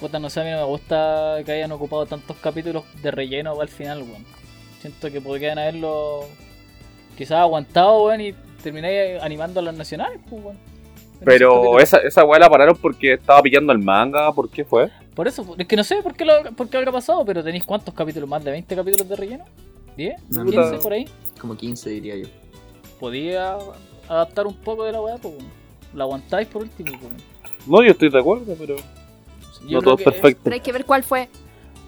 Puta, 0.00 0.18
no 0.18 0.28
sé, 0.28 0.40
a 0.40 0.44
mí 0.44 0.50
no 0.50 0.56
me 0.56 0.64
gusta 0.64 1.36
que 1.44 1.52
hayan 1.52 1.70
ocupado 1.70 2.04
tantos 2.06 2.36
capítulos 2.38 2.84
de 3.00 3.10
relleno 3.12 3.60
al 3.60 3.68
final, 3.68 4.02
weón. 4.02 4.26
Siento 4.80 5.10
que 5.10 5.20
podrían 5.20 5.58
haberlo 5.58 6.26
quizás 7.16 7.38
aguantado, 7.38 8.06
weón, 8.06 8.20
y 8.22 8.32
termináis 8.62 9.22
animando 9.22 9.60
a 9.60 9.62
las 9.62 9.74
nacionales, 9.74 10.18
pues, 10.28 10.42
weón. 10.42 10.58
Pero 11.24 11.78
esa, 11.78 11.98
esa 11.98 12.24
weá 12.24 12.40
la 12.40 12.50
pararon 12.50 12.76
porque 12.76 13.12
estaba 13.12 13.42
pillando 13.42 13.72
el 13.72 13.78
manga. 13.78 14.32
¿Por 14.32 14.50
qué 14.50 14.64
fue? 14.64 14.90
Por 15.14 15.28
eso, 15.28 15.54
es 15.58 15.66
que 15.66 15.76
no 15.76 15.84
sé 15.84 16.02
por 16.02 16.14
qué, 16.14 16.24
lo, 16.24 16.42
por 16.56 16.68
qué 16.68 16.76
habrá 16.76 16.92
pasado, 16.92 17.24
pero 17.24 17.42
tenéis 17.42 17.64
cuántos 17.64 17.92
capítulos, 17.94 18.28
más 18.28 18.44
de 18.44 18.52
20 18.52 18.76
capítulos 18.76 19.08
de 19.08 19.16
relleno? 19.16 19.44
¿10? 19.96 20.16
No, 20.30 20.42
¿15 20.42 20.44
puta. 20.44 20.78
por 20.78 20.92
ahí? 20.92 21.08
Como 21.40 21.56
15 21.56 21.90
diría 21.90 22.16
yo. 22.16 22.26
Podía 22.98 23.58
adaptar 24.08 24.46
un 24.46 24.54
poco 24.54 24.84
de 24.84 24.92
la 24.92 25.00
weá, 25.00 25.16
pues. 25.16 25.34
La 25.94 26.04
aguantáis 26.04 26.46
por 26.48 26.62
último, 26.62 26.92
pues, 26.92 27.02
weón. 27.02 27.16
No, 27.66 27.82
yo 27.82 27.90
estoy 27.90 28.10
de 28.10 28.18
acuerdo, 28.18 28.54
pero. 28.58 28.76
Yo 29.66 29.78
no 29.78 29.82
todo 29.82 29.96
es 29.98 30.04
perfecto. 30.04 30.40
Pero 30.44 30.54
hay 30.54 30.60
que 30.60 30.72
ver 30.72 30.84
cuál 30.84 31.02
fue. 31.02 31.28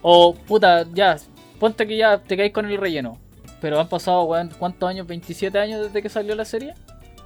O, 0.03 0.35
puta, 0.35 0.85
ya, 0.93 1.17
ponte 1.59 1.87
que 1.87 1.97
ya 1.97 2.19
te 2.19 2.37
caes 2.37 2.53
con 2.53 2.67
el 2.67 2.77
relleno. 2.77 3.19
Pero 3.61 3.79
han 3.79 3.89
pasado, 3.89 4.25
weón, 4.25 4.51
¿cuántos 4.59 4.89
años? 4.89 5.07
¿27 5.07 5.57
años 5.57 5.83
desde 5.87 6.03
que 6.03 6.09
salió 6.09 6.35
la 6.35 6.45
serie? 6.45 6.75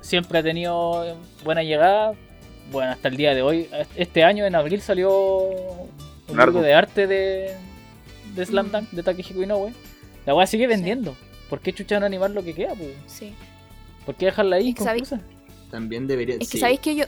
Siempre 0.03 0.39
ha 0.39 0.43
tenido 0.43 1.05
eh, 1.05 1.15
buena 1.43 1.63
llegada. 1.63 2.13
Bueno, 2.71 2.93
hasta 2.93 3.09
el 3.09 3.17
día 3.17 3.35
de 3.35 3.43
hoy. 3.43 3.69
Este 3.95 4.25
año, 4.25 4.45
en 4.45 4.55
abril, 4.55 4.81
salió 4.81 5.11
un 6.29 6.29
libro 6.29 6.61
de 6.63 6.75
arte 6.75 7.07
de, 7.07 7.55
de 8.35 8.47
Slam 8.47 8.71
Dunk, 8.71 8.91
de 8.91 9.03
Takehiko 9.03 9.43
Inoue. 9.43 9.73
La 10.25 10.35
weá 10.35 10.47
sigue 10.47 10.67
vendiendo. 10.67 11.17
¿Por 11.49 11.61
qué 11.61 11.73
chucha 11.73 12.01
no 12.01 12.07
animar 12.07 12.31
lo 12.31 12.43
que 12.43 12.55
queda, 12.55 12.75
pues? 12.75 12.91
Sí. 13.07 13.35
¿Por 14.05 14.15
qué 14.17 14.27
dejarla 14.27 14.57
ahí 14.57 14.71
Es 14.71 14.75
que? 14.75 14.83
También 15.71 16.07
debería. 16.07 16.35
Es 16.35 16.41
que 16.41 16.47
sí. 16.47 16.59
sabéis 16.59 16.81
que 16.81 16.97
yo. 16.97 17.05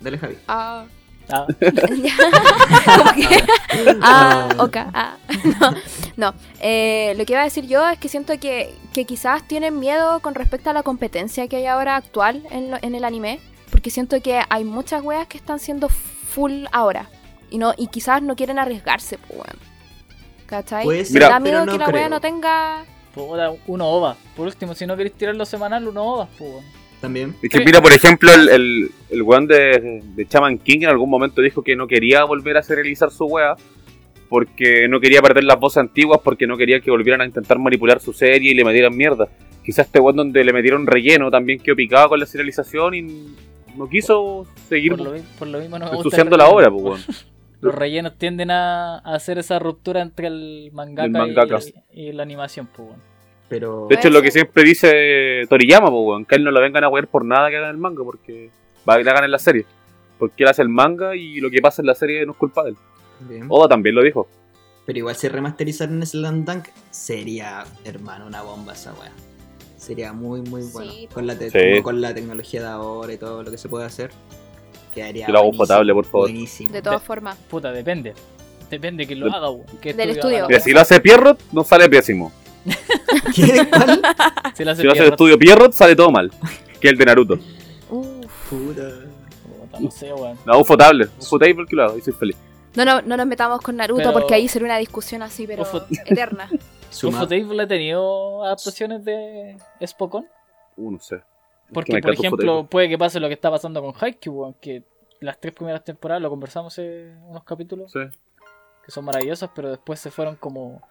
Dale, 0.00 0.18
Javi. 0.18 0.36
Ah. 0.46 0.86
Ah, 1.32 1.46
que- 1.58 1.70
ah, 4.02 4.48
ok. 4.58 4.76
Ah. 4.94 5.16
No, 5.60 5.74
No, 6.16 6.34
eh, 6.60 7.14
lo 7.16 7.24
que 7.24 7.32
iba 7.34 7.40
a 7.40 7.44
decir 7.44 7.66
yo 7.66 7.88
es 7.88 7.98
que 7.98 8.08
siento 8.08 8.38
que, 8.40 8.74
que 8.92 9.04
quizás 9.04 9.46
tienen 9.46 9.78
miedo 9.78 10.20
con 10.20 10.34
respecto 10.34 10.70
a 10.70 10.72
la 10.72 10.82
competencia 10.82 11.46
que 11.48 11.56
hay 11.56 11.66
ahora 11.66 11.96
actual 11.96 12.42
en, 12.50 12.70
lo- 12.72 12.78
en 12.82 12.94
el 12.94 13.04
anime. 13.04 13.38
Porque 13.80 13.88
siento 13.88 14.20
que 14.20 14.38
hay 14.50 14.62
muchas 14.62 15.02
weas 15.02 15.26
que 15.26 15.38
están 15.38 15.58
siendo 15.58 15.88
full 15.88 16.64
ahora. 16.70 17.08
Y 17.48 17.56
no 17.56 17.72
y 17.78 17.86
quizás 17.86 18.20
no 18.20 18.36
quieren 18.36 18.58
arriesgarse, 18.58 19.16
pues 19.16 19.40
weón. 19.40 19.56
¿Cachai? 20.44 20.86
Me 20.86 21.02
ser, 21.02 21.22
da 21.22 21.40
miedo 21.40 21.64
no 21.64 21.72
que 21.72 21.78
la 21.78 21.86
creo. 21.86 21.96
wea 21.96 22.08
no 22.10 22.20
tenga... 22.20 22.84
Puta, 23.14 23.50
uno 23.66 23.88
ova. 23.88 24.18
Por 24.36 24.48
último, 24.48 24.74
si 24.74 24.84
no 24.86 24.98
queréis 24.98 25.14
tirarlo 25.16 25.46
semanal, 25.46 25.88
uno 25.88 26.04
ova, 26.04 26.28
pues. 26.36 26.50
weón. 26.50 26.64
También. 27.00 27.34
Es 27.42 27.48
que 27.48 27.64
mira, 27.64 27.80
por 27.80 27.90
ejemplo, 27.90 28.30
el, 28.34 28.50
el, 28.50 28.90
el 29.08 29.22
weón 29.22 29.46
de, 29.46 30.02
de 30.14 30.28
Chaman 30.28 30.58
King 30.58 30.80
en 30.82 30.90
algún 30.90 31.08
momento 31.08 31.40
dijo 31.40 31.62
que 31.62 31.74
no 31.74 31.86
quería 31.86 32.24
volver 32.24 32.58
a 32.58 32.62
serializar 32.62 33.10
su 33.10 33.24
wea 33.24 33.56
porque 34.28 34.88
no 34.88 35.00
quería 35.00 35.22
perder 35.22 35.44
las 35.44 35.58
voces 35.58 35.78
antiguas, 35.78 36.20
porque 36.22 36.46
no 36.46 36.58
quería 36.58 36.80
que 36.80 36.90
volvieran 36.90 37.22
a 37.22 37.24
intentar 37.24 37.58
manipular 37.58 37.98
su 37.98 38.12
serie 38.12 38.50
y 38.50 38.54
le 38.54 38.62
metieran 38.62 38.94
mierda. 38.94 39.26
Quizás 39.64 39.86
este 39.86 40.00
weón 40.00 40.16
donde 40.16 40.44
le 40.44 40.52
metieron 40.52 40.86
relleno 40.86 41.30
también 41.30 41.58
quedó 41.60 41.76
picado 41.76 42.10
con 42.10 42.20
la 42.20 42.26
serialización 42.26 42.94
y 42.94 43.49
no 43.80 43.88
quiso 43.88 44.46
seguir 44.68 44.92
Por 44.92 45.00
lo, 45.00 45.10
mi- 45.12 45.20
por 45.38 45.48
lo 45.48 45.58
mismo 45.58 45.78
no 45.78 45.90
me 45.90 45.96
ensuciando 45.96 46.36
la 46.36 46.48
obra, 46.48 46.70
pues. 46.70 47.26
Los 47.60 47.74
rellenos 47.74 48.16
tienden 48.16 48.50
a, 48.50 48.98
a 49.00 49.14
hacer 49.14 49.36
esa 49.38 49.58
ruptura 49.58 50.00
entre 50.00 50.28
el 50.28 50.70
mangaka, 50.72 51.04
El 51.04 51.10
mangaka. 51.12 51.58
Y, 51.92 52.04
y 52.08 52.12
la 52.12 52.22
animación, 52.22 52.66
pues. 52.74 52.88
Pero. 53.50 53.86
De 53.88 53.96
hecho, 53.96 54.08
es 54.08 54.14
lo 54.14 54.22
que 54.22 54.30
siempre 54.30 54.62
dice 54.62 55.42
Toriyama, 55.48 55.90
pues, 55.90 56.00
weón, 56.06 56.24
que 56.24 56.36
a 56.36 56.38
él 56.38 56.44
no 56.44 56.50
lo 56.52 56.60
vengan 56.60 56.84
a 56.84 56.88
wear 56.88 57.06
por 57.08 57.24
nada 57.24 57.50
que 57.50 57.56
hagan 57.56 57.70
el 57.70 57.76
manga, 57.76 58.02
porque 58.04 58.50
va 58.88 58.96
que 58.96 59.04
le 59.04 59.10
hagan 59.10 59.24
en 59.24 59.30
la 59.32 59.38
serie. 59.38 59.66
Porque 60.18 60.44
él 60.44 60.48
hace 60.48 60.62
el 60.62 60.68
manga 60.70 61.14
y 61.16 61.38
lo 61.40 61.50
que 61.50 61.60
pasa 61.60 61.82
en 61.82 61.86
la 61.86 61.94
serie 61.94 62.24
no 62.24 62.32
es 62.32 62.38
culpa 62.38 62.62
de 62.62 62.70
él. 62.70 62.76
Bien. 63.28 63.44
Oda 63.48 63.68
también 63.68 63.94
lo 63.94 64.02
dijo. 64.02 64.26
Pero 64.86 64.98
igual 64.98 65.14
si 65.16 65.28
rematerizaran 65.28 66.04
Slam 66.06 66.44
Dunk, 66.46 66.68
sería, 66.90 67.64
hermano, 67.84 68.26
una 68.26 68.40
bomba 68.42 68.72
esa 68.72 68.92
weá. 68.94 69.12
Sería 69.80 70.12
muy, 70.12 70.42
muy 70.42 70.62
bueno. 70.64 70.92
Sí, 70.92 71.08
con, 71.12 71.26
la 71.26 71.34
te- 71.36 71.50
Sí. 71.50 71.58
como 71.70 71.82
con 71.82 72.00
la 72.02 72.12
tecnología 72.12 72.60
de 72.60 72.66
ahora 72.68 73.12
y 73.14 73.16
todo 73.16 73.42
lo 73.42 73.50
que 73.50 73.56
se 73.56 73.66
puede 73.68 73.86
hacer. 73.86 74.10
Quedaría 74.94 75.24
Que 75.26 75.32
lo 75.32 75.38
hago 75.38 75.46
buenísimo, 75.48 75.64
potable, 75.66 75.94
por 75.94 76.04
favor. 76.04 76.28
Buenísimo. 76.30 76.70
De 76.72 76.82
todas 76.82 77.02
formas. 77.02 77.36
Puta, 77.48 77.72
depende. 77.72 78.12
Depende 78.68 79.06
que 79.06 79.16
lo 79.16 79.32
haga, 79.34 79.48
weón. 79.50 79.64
¿Qué 79.80 79.94
Del 79.94 80.10
estudio. 80.10 80.46
Mira, 80.48 80.60
si 80.60 80.72
lo 80.72 80.80
hace 80.80 81.00
Pierrot, 81.00 81.40
no 81.52 81.64
sale 81.64 81.88
pésimo. 81.88 82.30
¿Qué? 83.34 83.66
¿Cuál? 83.70 84.02
Si 84.54 84.64
lo 84.64 84.72
hace 84.72 84.82
Si 84.82 84.86
lo 84.86 84.92
hace 84.92 85.02
el 85.04 85.10
estudio 85.12 85.38
Pierrot, 85.38 85.72
sale 85.72 85.96
todo 85.96 86.10
mal. 86.10 86.30
Que 86.78 86.90
el 86.90 86.98
de 86.98 87.04
Naruto. 87.06 87.38
Uf. 87.88 88.06
Puta. 88.50 88.82
puta, 89.42 89.80
no 89.80 89.90
sé, 89.90 90.12
weón. 90.12 90.36
No, 90.44 90.58
un 90.58 90.64
fotable. 90.66 91.06
Un 91.18 91.24
fotable 91.26 91.64
que 91.66 91.76
lo 91.76 91.84
hago 91.84 91.96
y 91.96 92.02
soy 92.02 92.12
feliz. 92.12 92.36
No, 92.74 92.84
no, 92.84 93.00
no 93.00 93.16
nos 93.16 93.26
metamos 93.26 93.60
con 93.62 93.76
Naruto 93.76 94.02
Pero- 94.02 94.12
porque 94.12 94.34
ahí 94.34 94.46
sería 94.46 94.66
una 94.66 94.76
discusión 94.78 95.22
así, 95.22 95.46
pero 95.46 95.64
eterna. 96.06 96.50
Suma- 96.90 97.18
¿Ufotable 97.24 97.62
ha 97.62 97.66
tenido 97.68 98.44
adaptaciones 98.44 99.04
de 99.04 99.56
Spokon? 99.86 100.26
Uh, 100.76 100.90
no 100.92 100.98
sé. 101.00 101.22
Porque, 101.72 101.92
Que 101.94 102.00
por 102.00 102.12
ejemplo, 102.14 102.44
Ufotable. 102.52 102.68
puede 102.68 102.88
que 102.88 102.98
pase 102.98 103.20
lo 103.20 103.28
que 103.28 103.34
está 103.34 103.50
pasando 103.50 103.80
con 103.80 103.94
Haikyuu, 103.98 104.54
que 104.60 104.82
las 105.20 105.38
tres 105.38 105.54
primeras 105.54 105.84
temporadas, 105.84 106.20
lo 106.22 106.30
conversamos 106.30 106.76
en 106.78 107.16
unos 107.28 107.44
capítulos, 107.44 107.92
Sí. 107.92 108.00
que 108.84 108.90
son 108.90 109.04
maravillosas, 109.04 109.50
pero 109.54 109.68
después 109.70 110.00
se 110.00 110.10
fueron 110.10 110.34
como 110.36 110.82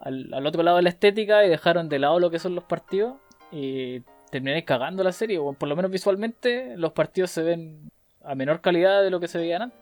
al, 0.00 0.32
al 0.34 0.46
otro 0.46 0.62
lado 0.62 0.76
de 0.78 0.82
la 0.82 0.88
estética 0.88 1.44
y 1.44 1.48
dejaron 1.48 1.88
de 1.88 1.98
lado 1.98 2.18
lo 2.18 2.30
que 2.30 2.38
son 2.38 2.54
los 2.54 2.64
partidos 2.64 3.14
y 3.52 4.00
terminé 4.30 4.64
cagando 4.64 5.02
la 5.04 5.12
serie, 5.12 5.38
weón. 5.38 5.54
por 5.54 5.68
lo 5.68 5.76
menos 5.76 5.90
visualmente 5.90 6.76
los 6.76 6.92
partidos 6.92 7.30
se 7.30 7.42
ven 7.42 7.90
a 8.24 8.34
menor 8.34 8.60
calidad 8.60 9.02
de 9.02 9.10
lo 9.10 9.20
que 9.20 9.28
se 9.28 9.38
veían 9.38 9.62
antes. 9.62 9.78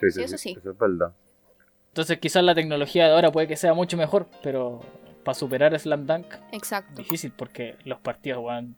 Sí, 0.00 0.10
Sí, 0.12 0.22
eso 0.22 0.38
sí. 0.38 0.56
Eso 0.58 0.70
es 0.70 0.78
verdad. 0.78 1.12
Entonces 1.88 2.18
quizás 2.18 2.42
la 2.44 2.54
tecnología 2.54 3.06
de 3.06 3.12
ahora 3.12 3.32
puede 3.32 3.48
que 3.48 3.56
sea 3.56 3.74
mucho 3.74 3.96
mejor, 3.96 4.28
pero 4.42 4.80
para 5.24 5.34
superar 5.34 5.78
Slam 5.78 6.06
Dunk 6.06 6.26
Exacto. 6.52 7.02
difícil 7.02 7.32
porque 7.36 7.76
los 7.84 7.98
partidos, 8.00 8.42
weón, 8.44 8.76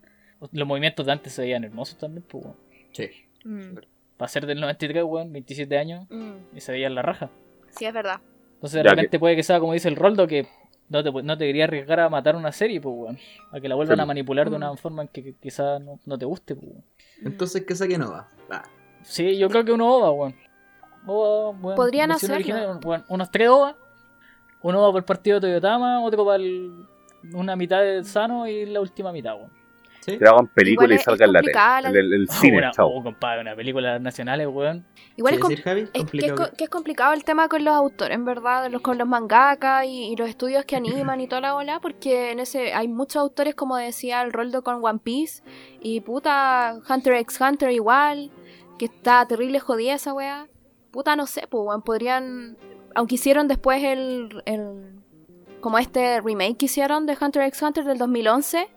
los 0.53 0.67
movimientos 0.67 1.05
de 1.07 1.13
antes 1.13 1.33
se 1.33 1.43
veían 1.43 1.65
hermosos 1.65 1.99
también, 1.99 2.25
pues, 2.29 2.45
weón. 2.45 2.57
Sí. 2.93 3.09
Mm, 3.45 3.77
Para 4.17 4.29
ser 4.29 4.47
del 4.47 4.61
93, 4.61 5.03
weón, 5.05 5.33
27 5.33 5.79
años, 5.79 6.07
mm. 6.11 6.57
y 6.57 6.61
se 6.61 6.73
veía 6.73 6.87
en 6.87 6.95
la 6.95 7.03
raja. 7.03 7.31
Sí, 7.71 7.85
es 7.87 7.93
verdad. 7.95 8.21
Entonces 8.55 8.79
de 8.79 8.85
Ya 8.85 8.91
repente 8.91 9.19
puede 9.19 9.37
que 9.37 9.43
sea 9.43 9.61
como 9.61 9.73
dice 9.73 9.89
el 9.89 9.97
Roldo, 9.97 10.27
que 10.27 10.47
no 10.89 11.03
te, 11.05 11.11
no 11.23 11.39
te 11.39 11.47
quería 11.47 11.65
arriesgar 11.65 12.01
a 12.01 12.09
matar 12.11 12.37
una 12.37 12.53
serie, 12.53 12.81
pues, 12.81 12.95
weón. 12.97 13.19
A 13.53 13.61
que 13.61 13.69
la 13.69 13.75
vuelvan 13.77 13.97
Sí. 13.99 14.03
a 14.03 14.07
manipular 14.07 14.51
de 14.51 14.57
Mm. 14.57 14.63
una 14.63 14.77
forma 14.77 15.03
en 15.03 15.09
que 15.09 15.35
quizás 15.41 15.81
no, 15.81 15.99
no 16.05 16.19
te 16.19 16.25
guste, 16.27 16.55
pues, 16.57 16.71
weón. 16.71 16.85
Entonces, 17.25 17.65
¿qué 17.67 17.75
saque 17.75 17.97
no 17.99 18.11
va? 18.13 18.29
Va. 18.51 18.63
Sí, 19.03 19.39
yo 19.39 19.49
creo 19.49 19.65
que 19.65 19.73
uno 19.73 19.95
OVA, 19.95 20.11
weón. 20.13 20.35
OVA. 21.07 21.75
Podrían 21.75 22.13
hacerlo. 22.13 22.37
original, 22.37 22.81
unos 23.09 23.31
tres 23.31 23.49
OVA. 23.49 23.77
Uno 24.63 24.83
va 24.83 24.89
para 24.89 24.99
el 24.99 25.05
partido 25.05 25.41
de 25.41 25.49
Toyotama, 25.49 26.03
otro 26.03 26.25
para 26.25 26.37
el- 26.37 26.87
una 27.33 27.57
mitad 27.57 27.81
de 27.81 28.05
Sano 28.05 28.47
y 28.47 28.67
la 28.67 28.81
última 28.81 29.11
mitad, 29.13 29.35
weón. 29.37 29.51
¿Sí? 30.01 30.17
Que 30.17 30.25
hagan 30.27 30.47
película 30.49 30.87
Igual 30.87 30.93
y 30.93 30.95
es- 30.97 31.03
salga 31.03 31.27
en 31.27 31.33
la 31.35 31.41
tele. 31.41 31.53
la- 31.53 31.79
El, 31.91 31.97
el- 31.97 32.13
el 32.15 32.29
cine, 32.31 32.59
una, 32.59 32.71
chao. 32.71 32.89
oh, 32.89 33.03
compadre, 33.03 33.43
una 33.43 33.55
película 33.55 33.99
nacionales, 33.99 34.47
weón. 34.49 34.87
Igual 35.17 35.33
¿Qué 35.33 35.37
es, 35.37 35.41
com- 35.43 35.51
decir, 35.51 35.65
Javi? 35.65 35.81
es 35.83 35.91
que, 35.91 35.99
es, 35.99 36.05
Complicado. 36.05 36.37
co- 36.51 36.57
que 36.57 36.65
es 36.65 36.71
complicado 36.71 37.13
el 37.13 37.25
tema 37.25 37.49
con 37.49 37.65
los 37.65 37.75
autores, 37.75 38.15
en 38.15 38.25
verdad, 38.25 38.71
los, 38.71 38.81
con 38.81 38.97
los 38.97 39.07
mangakas 39.07 39.85
y, 39.85 40.13
y 40.13 40.17
los 40.17 40.29
estudios 40.29 40.65
que 40.65 40.77
animan 40.77 41.21
y 41.21 41.27
toda 41.29 41.43
la 41.43 41.53
bola, 41.53 41.81
porque 41.81 42.31
en 42.33 42.41
ese 42.41 42.73
hay 42.73 42.89
muchos 42.89 43.17
autores, 43.17 43.55
como 43.55 43.77
decía 43.77 44.23
el 44.23 44.33
Roldo 44.33 44.63
con 44.63 44.83
One 44.83 45.01
Piece, 45.03 45.43
y 45.83 46.01
puta, 46.01 46.79
Hunter 46.89 47.15
x 47.15 47.39
Hunter 47.39 47.71
igual, 47.71 48.31
que 48.79 48.87
está 48.87 49.27
terrible 49.27 49.61
jodida 49.61 49.95
esa 49.95 50.15
weá. 50.15 50.47
Puta, 50.91 51.16
no 51.16 51.26
sé, 51.26 51.47
pues, 51.49 51.66
podrían, 51.84 52.57
aunque 52.95 53.14
hicieron 53.14 53.49
después 53.49 53.82
el, 53.84 54.43
el, 54.47 55.01
como 55.61 55.78
este 55.78 56.20
remake 56.20 56.57
que 56.57 56.66
hicieron 56.66 57.07
de 57.07 57.16
Hunter 57.20 57.43
x 57.43 57.62
Hunter 57.62 57.84
del 57.84 57.99
2011, 57.99 58.68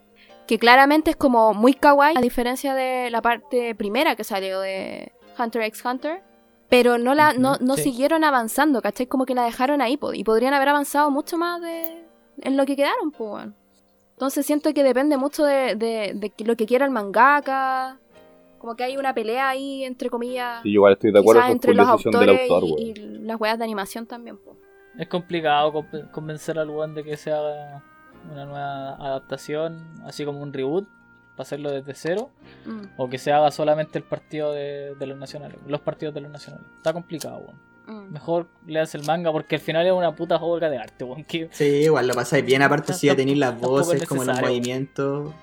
que 0.47 0.59
claramente 0.59 1.11
es 1.11 1.15
como 1.15 1.53
muy 1.53 1.73
kawaii, 1.73 2.17
a 2.17 2.21
diferencia 2.21 2.75
de 2.75 3.09
la 3.09 3.21
parte 3.21 3.75
primera 3.75 4.15
que 4.15 4.23
salió 4.23 4.59
de 4.59 5.11
Hunter 5.37 5.63
x 5.63 5.83
Hunter. 5.83 6.23
Pero 6.69 6.97
no 6.97 7.13
la 7.13 7.33
no, 7.33 7.57
no 7.59 7.75
sí. 7.75 7.83
siguieron 7.83 8.23
avanzando, 8.23 8.81
¿cachai? 8.81 9.05
Como 9.05 9.25
que 9.25 9.35
la 9.35 9.43
dejaron 9.43 9.81
ahí, 9.81 9.95
po, 9.95 10.13
y 10.13 10.23
podrían 10.23 10.53
haber 10.53 10.69
avanzado 10.69 11.11
mucho 11.11 11.37
más 11.37 11.61
de 11.61 12.03
en 12.41 12.57
lo 12.57 12.65
que 12.65 12.75
quedaron, 12.75 13.11
pues. 13.11 13.47
Entonces 14.11 14.45
siento 14.45 14.73
que 14.73 14.83
depende 14.83 15.17
mucho 15.17 15.43
de, 15.43 15.75
de, 15.75 16.13
de 16.15 16.33
lo 16.45 16.55
que 16.55 16.65
quiera 16.65 16.85
el 16.85 16.91
mangaka. 16.91 17.99
Como 18.63 18.77
que 18.77 18.85
hay 18.85 18.95
una 18.95 19.13
pelea 19.13 19.49
ahí, 19.49 19.83
entre 19.83 20.09
comillas, 20.09 20.63
Sí, 20.63 20.69
igual 20.69 20.93
estoy 20.93 21.11
de 21.11 21.19
acuerdo 21.19 21.41
con 21.41 21.51
entre 21.51 21.73
la 21.73 21.83
los 21.83 21.91
decisión 21.91 22.11
del 22.13 22.29
autores 22.29 22.49
autor, 22.49 22.79
y, 22.79 22.83
y 22.91 22.93
las 23.19 23.37
weas 23.37 23.57
de 23.57 23.65
animación 23.65 24.05
también, 24.05 24.37
pues. 24.37 24.55
Es 24.97 25.09
complicado 25.09 25.73
con- 25.73 26.07
convencer 26.13 26.57
al 26.57 26.69
weón 26.69 26.95
de 26.95 27.03
que 27.03 27.17
se 27.17 27.33
haga 27.33 27.83
una 28.31 28.45
nueva 28.45 28.93
adaptación, 28.95 29.83
así 30.05 30.23
como 30.23 30.39
un 30.41 30.53
reboot, 30.53 30.87
para 31.35 31.41
hacerlo 31.41 31.71
desde 31.71 31.93
cero, 31.93 32.29
Mm. 32.65 32.83
o 32.95 33.09
que 33.09 33.17
se 33.17 33.33
haga 33.33 33.51
solamente 33.51 33.97
el 33.97 34.05
partido 34.05 34.53
de, 34.53 34.95
de 34.95 35.07
los 35.07 35.17
nacionales, 35.17 35.57
los 35.67 35.81
partidos 35.81 36.13
de 36.15 36.21
los 36.21 36.31
nacionales. 36.31 36.65
Está 36.77 36.93
complicado, 36.93 37.39
weón. 37.39 37.59
Mm. 38.07 38.13
Mejor 38.13 38.47
leas 38.65 38.95
el 38.95 39.03
manga 39.05 39.29
porque 39.33 39.55
al 39.55 39.61
final 39.61 39.85
es 39.85 39.91
una 39.91 40.15
puta 40.15 40.37
obra 40.37 40.69
de 40.69 40.77
arte, 40.77 41.03
weón. 41.03 41.25
Sí, 41.51 41.65
igual 41.65 42.07
lo 42.07 42.13
pasáis 42.13 42.45
bien. 42.45 42.61
Aparte, 42.61 42.93
si 42.93 43.07
ya 43.07 43.15
tenéis 43.17 43.39
las 43.39 43.59
voces, 43.59 44.07
como 44.07 44.23
los 44.23 44.39
movimientos. 44.39 45.33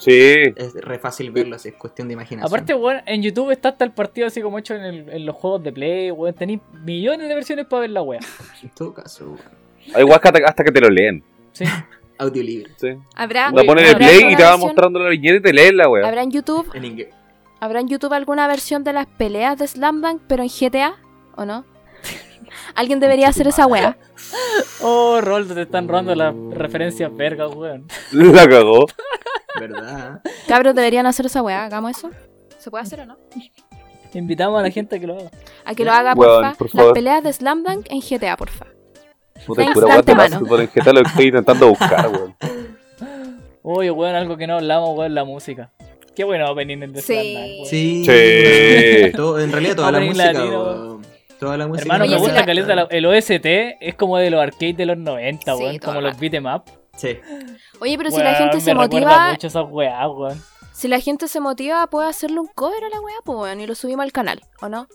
Sí, 0.00 0.34
Es 0.56 0.74
re 0.74 0.98
fácil 0.98 1.30
verlo, 1.30 1.56
así, 1.56 1.68
es 1.68 1.74
cuestión 1.76 2.08
de 2.08 2.14
imaginación. 2.14 2.46
Aparte, 2.52 2.74
weón, 2.74 3.02
en 3.06 3.22
YouTube 3.22 3.50
está 3.50 3.68
hasta 3.70 3.84
el 3.84 3.92
partido 3.92 4.26
así 4.26 4.40
como 4.40 4.58
hecho 4.58 4.74
en, 4.74 4.82
el- 4.82 5.08
en 5.10 5.26
los 5.26 5.36
juegos 5.36 5.62
de 5.62 5.72
Play, 5.72 6.10
weón. 6.10 6.34
Tenéis 6.34 6.60
millones 6.84 7.28
de 7.28 7.34
versiones 7.34 7.66
para 7.66 7.80
ver 7.82 7.90
la 7.90 8.02
weá. 8.02 8.20
En 8.62 8.70
todo 8.70 8.94
caso, 8.94 9.26
weón. 9.26 9.38
hay 9.94 10.02
igual 10.02 10.20
hasta, 10.22 10.38
hasta 10.46 10.64
que 10.64 10.72
te 10.72 10.80
lo 10.80 10.88
leen. 10.88 11.22
Sí. 11.52 11.64
audio 12.18 12.42
libre. 12.42 12.72
Sí. 12.76 12.88
¿Habrá, 13.14 13.50
La 13.50 13.62
pones 13.64 13.84
de 13.84 13.90
¿habrá 13.90 14.06
play 14.06 14.32
y 14.32 14.36
te 14.36 14.42
va 14.42 14.56
mostrando 14.56 14.98
la 15.00 15.10
viñeta 15.10 15.36
y 15.36 15.42
te 15.42 15.52
lees 15.52 15.74
la 15.74 15.88
weá. 15.88 16.06
¿Habrá 16.08 16.22
en 16.22 16.30
YouTube 16.30 16.68
En 16.74 16.84
inglés. 16.84 17.08
¿Habrá 17.60 17.80
en 17.80 17.88
YouTube 17.88 18.12
alguna 18.14 18.46
versión 18.48 18.84
de 18.84 18.92
las 18.94 19.06
peleas 19.06 19.58
de 19.58 19.66
Slam 19.68 20.00
Dunk, 20.00 20.22
pero 20.26 20.42
en 20.42 20.48
GTA? 20.48 20.94
¿O 21.36 21.44
no? 21.44 21.64
Alguien 22.74 23.00
debería 23.00 23.28
hacer 23.28 23.46
esa 23.48 23.66
wea. 23.66 23.96
Oh, 24.82 25.20
Roldo, 25.20 25.54
te 25.54 25.62
están 25.62 25.88
robando 25.88 26.14
las 26.14 26.34
referencias 26.52 27.14
vergas, 27.14 27.54
weón. 27.54 27.86
La 28.12 28.48
cagó. 28.48 28.86
¿Verdad? 29.58 30.20
Cabros 30.48 30.74
deberían 30.74 31.04
hacer 31.06 31.26
esa 31.26 31.42
wea. 31.42 31.64
Hagamos 31.64 31.98
eso. 31.98 32.10
¿Se 32.58 32.70
puede 32.70 32.82
hacer 32.82 33.00
o 33.00 33.06
no? 33.06 33.16
Invitamos 34.14 34.58
a 34.58 34.62
la 34.62 34.70
gente 34.70 34.96
a 34.96 35.00
que 35.00 35.06
lo 35.06 35.18
haga. 35.18 35.30
A 35.64 35.74
que 35.74 35.84
lo 35.84 35.92
haga, 35.92 36.14
Weón, 36.14 36.42
porfa. 36.42 36.58
por 36.58 36.66
Las 36.68 36.72
favor. 36.76 36.94
peleas 36.94 37.22
de 37.24 37.32
Slam 37.32 37.62
Dunk 37.62 37.86
en 37.90 38.00
GTA, 38.00 38.36
porfa. 38.36 38.66
Puta, 39.46 39.62
Thanks 39.62 39.74
pura 39.74 39.86
weá 39.86 39.96
en 40.62 40.66
GTA 40.74 40.92
lo 40.92 41.00
estoy 41.02 41.26
intentando 41.26 41.68
buscar, 41.68 42.08
weón. 42.08 42.34
Oye, 43.62 43.90
weón, 43.90 44.14
algo 44.14 44.36
que 44.36 44.46
no 44.46 44.54
hablamos, 44.56 44.96
weón, 44.98 45.14
la 45.14 45.24
música. 45.24 45.70
Qué 46.14 46.24
bueno 46.24 46.50
opening 46.50 46.82
en 46.82 46.96
Sí. 46.96 47.02
Slam 47.02 47.24
Dunk, 47.26 47.52
weón. 47.56 47.66
Sí. 47.66 48.04
Sí. 48.06 49.12
Todo- 49.16 49.40
en 49.40 49.52
realidad 49.52 49.76
toda 49.76 49.92
la 49.92 50.00
música, 50.00 50.32
latino. 50.32 50.62
weón. 50.62 51.06
Toda 51.40 51.56
la 51.56 51.66
música. 51.66 51.84
Hermano, 51.84 52.04
Oye, 52.04 52.12
me 52.12 52.18
si 52.18 52.22
gusta 52.24 52.40
la- 52.40 52.46
caleta 52.46 52.86
el 52.90 53.06
OST, 53.06 53.46
es 53.80 53.94
como 53.96 54.18
de 54.18 54.30
los 54.30 54.40
arcades 54.40 54.76
de 54.76 54.86
los 54.86 54.96
90, 54.98 55.56
Sí, 55.56 55.62
weón, 55.62 55.78
como 55.78 56.00
los 56.02 56.18
beat'em 56.20 56.46
up. 56.46 56.64
Sí. 56.96 57.18
Oye, 57.80 57.96
pero 57.96 58.10
si 58.10 58.16
Weón, 58.16 58.30
la 58.30 58.34
gente 58.38 58.60
se 58.60 58.74
motiva, 58.74 59.30
mucho 59.30 59.46
esas 59.46 59.64
weas, 59.70 60.06
weón. 60.14 60.42
si 60.72 60.86
la 60.88 61.00
gente 61.00 61.28
se 61.28 61.40
motiva, 61.40 61.86
puede 61.86 62.08
hacerle 62.08 62.40
un 62.40 62.46
cover 62.54 62.84
a 62.84 62.88
la 62.90 63.00
wea, 63.00 63.14
pues 63.24 63.38
weón, 63.38 63.60
y 63.60 63.66
lo 63.66 63.74
subimos 63.74 64.04
al 64.04 64.12
canal, 64.12 64.40
¿o 64.60 64.68
no? 64.68 64.86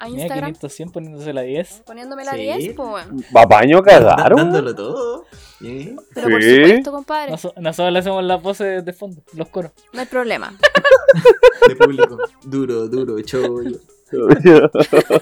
a 0.00 0.04
Mira, 0.06 0.20
Instagram 0.22 0.50
500, 0.52 0.72
100 0.72 0.90
poniéndose 0.92 1.32
la 1.32 1.40
10. 1.40 1.82
poniéndome 1.84 2.24
la 2.24 2.32
Sí. 2.32 2.38
10, 2.38 2.74
pues 2.76 2.88
bueno. 2.88 3.16
¿Papaño 3.32 3.78
Da- 3.80 3.98
cagaron? 3.98 4.36
dándolo 4.36 4.72
todo. 4.74 5.24
¿sí? 5.58 5.96
Pero 6.14 6.28
por 6.28 6.40
supuesto, 6.42 6.92
compadre, 6.92 7.30
Nos- 7.32 7.52
Nosotros 7.56 7.92
le 7.92 7.98
hacemos 7.98 8.22
las 8.22 8.40
voces 8.40 8.84
de 8.84 8.92
fondo, 8.92 9.22
los 9.32 9.48
coros. 9.48 9.72
no 9.92 9.98
hay 10.00 10.06
problema. 10.06 10.54
De 11.68 11.74
público. 11.74 12.16
Duro, 12.44 12.86
duro, 12.86 13.20
chollo. 13.22 13.78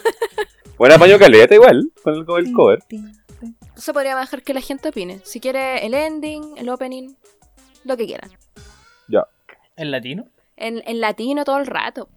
Buen 0.78 0.92
apaño 0.92 1.18
caleta 1.18 1.54
igual, 1.54 1.90
con 2.02 2.14
el, 2.14 2.24
con 2.26 2.44
el 2.46 2.52
cover. 2.52 2.78
Entonces 2.90 3.92
podríamos 3.94 4.22
dejar 4.24 4.42
que 4.42 4.54
la 4.54 4.60
gente 4.60 4.88
opine. 4.88 5.20
Si 5.24 5.40
quiere 5.40 5.84
el 5.86 5.94
ending, 5.94 6.54
el 6.56 6.68
opening, 6.68 7.14
lo 7.84 7.96
que 7.96 8.06
quieran. 8.06 8.30
¿En 9.78 9.90
latino? 9.90 10.24
En, 10.56 10.82
en 10.86 11.00
latino 11.02 11.44
todo 11.44 11.58
el 11.58 11.66
rato. 11.66 12.08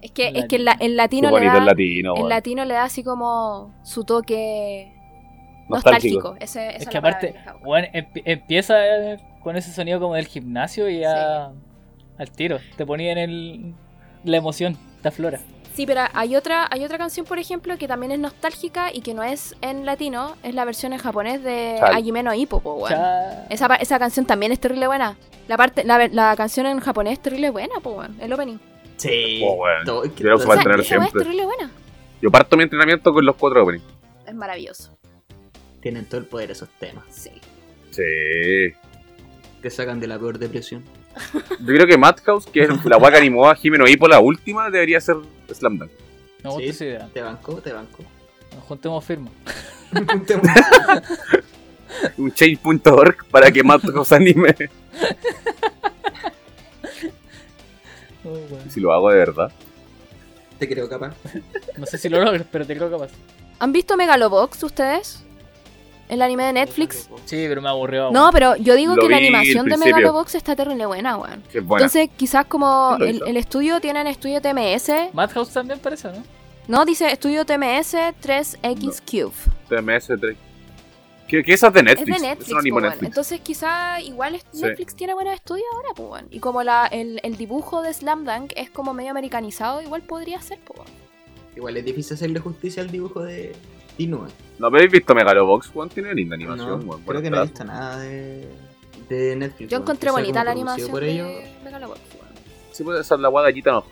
Es 0.00 0.12
que, 0.12 0.28
En 0.28 0.36
es 0.36 0.44
que 0.46 0.54
en, 0.54 0.64
la- 0.66 0.72
en 0.78 0.78
Qué 0.78 0.88
latino 0.90 1.26
le 1.28 1.32
bonito 1.32 1.52
da, 1.52 1.58
el 1.58 1.66
latino, 1.66 2.28
latino 2.28 2.64
le 2.64 2.74
da 2.74 2.84
así 2.84 3.02
como 3.02 3.74
su 3.82 4.04
toque 4.04 4.92
Nostálgico. 5.68 6.28
nostálgico. 6.30 6.36
Ese- 6.44 6.68
esa 6.68 6.76
Es 6.76 6.82
es 6.82 6.88
que 6.88 6.98
aparte, 6.98 7.34
empi- 7.64 8.22
empieza 8.24 8.86
eh, 8.86 9.18
con 9.42 9.56
ese 9.56 9.72
sonido 9.72 9.98
como 9.98 10.14
del 10.14 10.28
gimnasio 10.28 10.88
y 10.88 11.00
ya 11.00 11.50
al 12.18 12.30
tiro. 12.30 12.58
Te 12.76 12.86
ponía 12.86 13.10
en 13.10 13.18
el, 13.18 13.74
la 14.22 14.36
emoción, 14.36 14.76
te 15.02 15.08
aflora. 15.08 15.40
Sí, 15.78 15.86
pero 15.86 16.00
hay 16.12 16.34
otra, 16.34 16.66
hay 16.72 16.84
otra 16.84 16.98
canción, 16.98 17.24
por 17.24 17.38
ejemplo, 17.38 17.78
que 17.78 17.86
también 17.86 18.10
es 18.10 18.18
nostálgica 18.18 18.92
y 18.92 19.00
que 19.00 19.14
no 19.14 19.22
es 19.22 19.54
en 19.60 19.86
latino, 19.86 20.34
es 20.42 20.52
la 20.52 20.64
versión 20.64 20.92
en 20.92 20.98
japonés 20.98 21.40
de. 21.44 21.78
Hajime 21.80 22.24
no 22.24 22.34
Ippo, 22.34 22.60
po, 22.60 22.84
Esa, 23.48 23.76
esa 23.76 23.98
canción 24.00 24.26
también 24.26 24.50
es 24.50 24.58
terrible 24.58 24.88
buena. 24.88 25.16
La 25.46 25.56
parte, 25.56 25.84
la, 25.84 26.08
la 26.08 26.34
canción 26.34 26.66
en 26.66 26.80
japonés 26.80 27.12
es 27.12 27.20
terrible 27.20 27.50
buena, 27.50 27.74
po, 27.80 27.90
weón. 27.90 28.16
El 28.20 28.32
opening. 28.32 28.56
Sí. 28.96 29.40
Oh, 29.44 29.68
es 30.02 30.10
que 30.14 30.24
Yo 30.24 30.32
entrenar 30.32 30.80
es 30.80 30.88
siempre. 30.88 31.12
terrible 31.12 31.44
buena. 31.44 31.70
Yo 32.20 32.28
parto 32.32 32.56
mi 32.56 32.64
entrenamiento 32.64 33.12
con 33.12 33.24
los 33.24 33.36
cuatro 33.36 33.62
openings. 33.62 33.84
Es 34.26 34.34
maravilloso. 34.34 34.98
Tienen 35.80 36.06
todo 36.06 36.18
el 36.20 36.26
poder 36.26 36.50
esos 36.50 36.70
temas. 36.80 37.04
Sí. 37.08 37.30
Sí. 37.92 38.74
Te 39.62 39.70
sacan 39.70 40.00
de 40.00 40.08
la 40.08 40.18
peor 40.18 40.40
depresión. 40.40 40.82
Yo 41.60 41.66
creo 41.66 41.86
que 41.86 41.96
Madhouse, 41.96 42.46
que 42.46 42.62
es 42.62 42.68
la 42.84 43.10
que 43.10 43.16
animó 43.16 43.48
a 43.48 43.54
Jimeno 43.54 43.86
Hippo, 43.86 44.08
la 44.08 44.18
última, 44.18 44.70
debería 44.70 45.00
ser 45.00 45.18
Slam 45.54 45.78
Dunk. 45.78 45.90
Me 46.44 46.50
gusta 46.50 46.62
Sí. 46.64 46.68
esa 46.68 46.84
idea. 46.84 47.08
Te 47.12 47.22
banco, 47.22 47.54
te 47.56 47.72
banco. 47.72 48.04
Nos 48.54 48.64
juntemos 48.64 49.04
firma. 49.04 49.30
Un 52.18 52.32
change.org 52.32 53.26
para 53.30 53.50
que 53.50 53.62
Madhouse 53.62 54.12
anime. 54.12 54.54
Oh. 58.24 58.36
Si 58.68 58.80
lo 58.80 58.92
hago 58.92 59.10
de 59.10 59.16
verdad. 59.16 59.50
te 60.58 60.68
creo 60.68 60.88
capaz. 60.88 61.14
No 61.76 61.86
sé 61.86 61.98
si 61.98 62.08
lo 62.08 62.20
logres, 62.22 62.46
pero 62.50 62.66
te 62.66 62.76
creo 62.76 62.90
capaz. 62.90 63.10
¿Han 63.60 63.72
visto 63.72 63.96
Megalobox 63.96 64.62
ustedes? 64.64 65.24
El 66.08 66.22
anime 66.22 66.44
de 66.44 66.52
Netflix. 66.54 67.08
Sí, 67.26 67.44
pero 67.48 67.60
me 67.60 67.68
aburrió. 67.68 68.10
No, 68.10 68.30
pero 68.32 68.56
yo 68.56 68.74
digo 68.76 68.96
Lo 68.96 69.02
que 69.02 69.08
la 69.10 69.18
animación 69.18 69.66
de. 69.68 69.76
Megalobox 69.76 70.34
está 70.34 70.56
terrible 70.56 70.86
buena, 70.86 71.16
weón. 71.16 71.42
Que 71.52 71.58
es 71.58 71.64
buena. 71.64 71.84
Entonces, 71.86 72.08
quizás 72.16 72.46
como 72.46 72.94
¿Quién 72.98 73.18
lo 73.18 73.26
el, 73.26 73.30
el 73.30 73.36
estudio 73.36 73.80
tienen 73.80 74.06
estudio 74.06 74.40
TMS, 74.40 74.90
Madhouse 75.12 75.50
también 75.52 75.78
parece, 75.78 76.08
¿no? 76.08 76.22
no, 76.66 76.84
dice 76.84 77.10
estudio 77.12 77.44
TMS 77.44 77.94
3X 78.22 79.02
Cube. 79.10 79.34
TMS3. 79.68 80.36
¿Qué, 81.28 81.42
qué 81.44 81.52
esas 81.52 81.72
de 81.74 81.82
Netflix? 81.82 82.16
Es 82.16 82.22
de 82.22 82.28
Netflix, 82.28 82.64
no. 82.72 82.92
Entonces 83.06 83.40
quizá 83.40 84.00
igual 84.00 84.34
es- 84.36 84.46
Sí. 84.50 84.62
Netflix 84.62 84.96
tiene 84.96 85.12
buenos 85.12 85.34
estudios 85.34 85.66
ahora, 85.74 85.88
pues, 85.94 86.08
weón. 86.08 86.26
Y 86.30 86.40
como 86.40 86.62
la, 86.62 86.86
el, 86.86 87.20
el 87.22 87.36
dibujo 87.36 87.82
de 87.82 87.92
Slam 87.92 88.24
Dunk 88.24 88.52
es 88.56 88.70
como 88.70 88.94
medio 88.94 89.10
americanizado, 89.10 89.82
igual 89.82 90.00
podría 90.02 90.40
ser, 90.40 90.58
pues, 90.64 90.78
weón. 90.80 90.90
Igual 91.54 91.76
es 91.76 91.84
difícil 91.84 92.14
hacerle 92.14 92.40
justicia 92.40 92.82
al 92.82 92.90
dibujo 92.90 93.22
de 93.22 93.52
Inoue. 93.98 94.28
¿No 94.58 94.66
habéis 94.68 94.90
visto 94.90 95.14
Megalobox, 95.14 95.68
Juan? 95.68 95.88
Tiene 95.88 96.14
linda 96.14 96.36
No, 96.36 96.44
animación, 96.52 96.88
weón. 96.88 97.02
creo 97.02 97.22
que 97.22 97.30
no 97.30 97.38
he 97.38 97.42
visto 97.42 97.64
nada 97.64 97.98
de, 98.00 98.48
de 99.08 99.36
Netflix. 99.36 99.70
Yo 99.70 99.78
encontré 99.78 100.10
bonita 100.10 100.42
la 100.44 100.52
animación 100.52 100.90
por 100.90 101.00
de 101.02 101.10
ellos. 101.12 101.30
Megalobox, 101.64 102.00
weón. 102.14 102.28
Sí, 102.72 102.84
esa 103.00 103.14
es 103.16 103.20
la 103.20 103.28
guada 103.28 103.48
de 103.48 103.54
Gitano. 103.54 103.84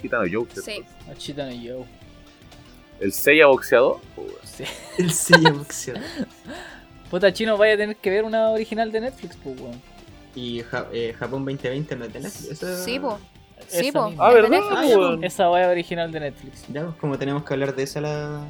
Gitano 0.00 0.24
Joe. 0.30 0.46
Sí. 0.62 0.82
A 1.10 1.14
Chitano 1.14 1.50
y 1.52 1.64
yo. 1.64 1.84
El 3.00 3.12
Seiya 3.12 3.46
boxeador. 3.46 3.98
Sí. 4.44 4.64
El 4.98 5.10
sello 5.12 5.54
boxeo. 5.54 5.94
Puta 7.10 7.32
chino, 7.32 7.56
vaya 7.56 7.74
a 7.74 7.76
tener 7.78 7.96
que 7.96 8.10
ver 8.10 8.24
una 8.24 8.50
original 8.50 8.92
de 8.92 9.00
Netflix, 9.00 9.36
pues, 9.42 9.58
weón. 9.58 9.80
Y 10.34 10.60
Ja- 10.62 10.86
eh, 10.92 11.14
Japón 11.18 11.44
2020 11.44 11.96
no 11.96 12.04
es 12.04 12.12
de 12.12 12.20
Netflix. 12.20 12.58
Sí, 12.84 12.98
po. 12.98 13.18
Sí, 13.68 13.88
Esa 13.88 13.92
po. 14.10 14.12
Ah, 14.18 14.32
¿verdad? 14.32 14.60
Ah? 14.70 15.16
Esa 15.22 15.46
vaya 15.48 15.70
original 15.70 16.12
de 16.12 16.20
Netflix. 16.20 16.64
Ya, 16.68 16.84
pues 16.84 16.96
como 16.96 17.16
tenemos 17.18 17.44
que 17.44 17.54
hablar 17.54 17.74
de 17.74 17.82
esa 17.84 18.00
la, 18.00 18.44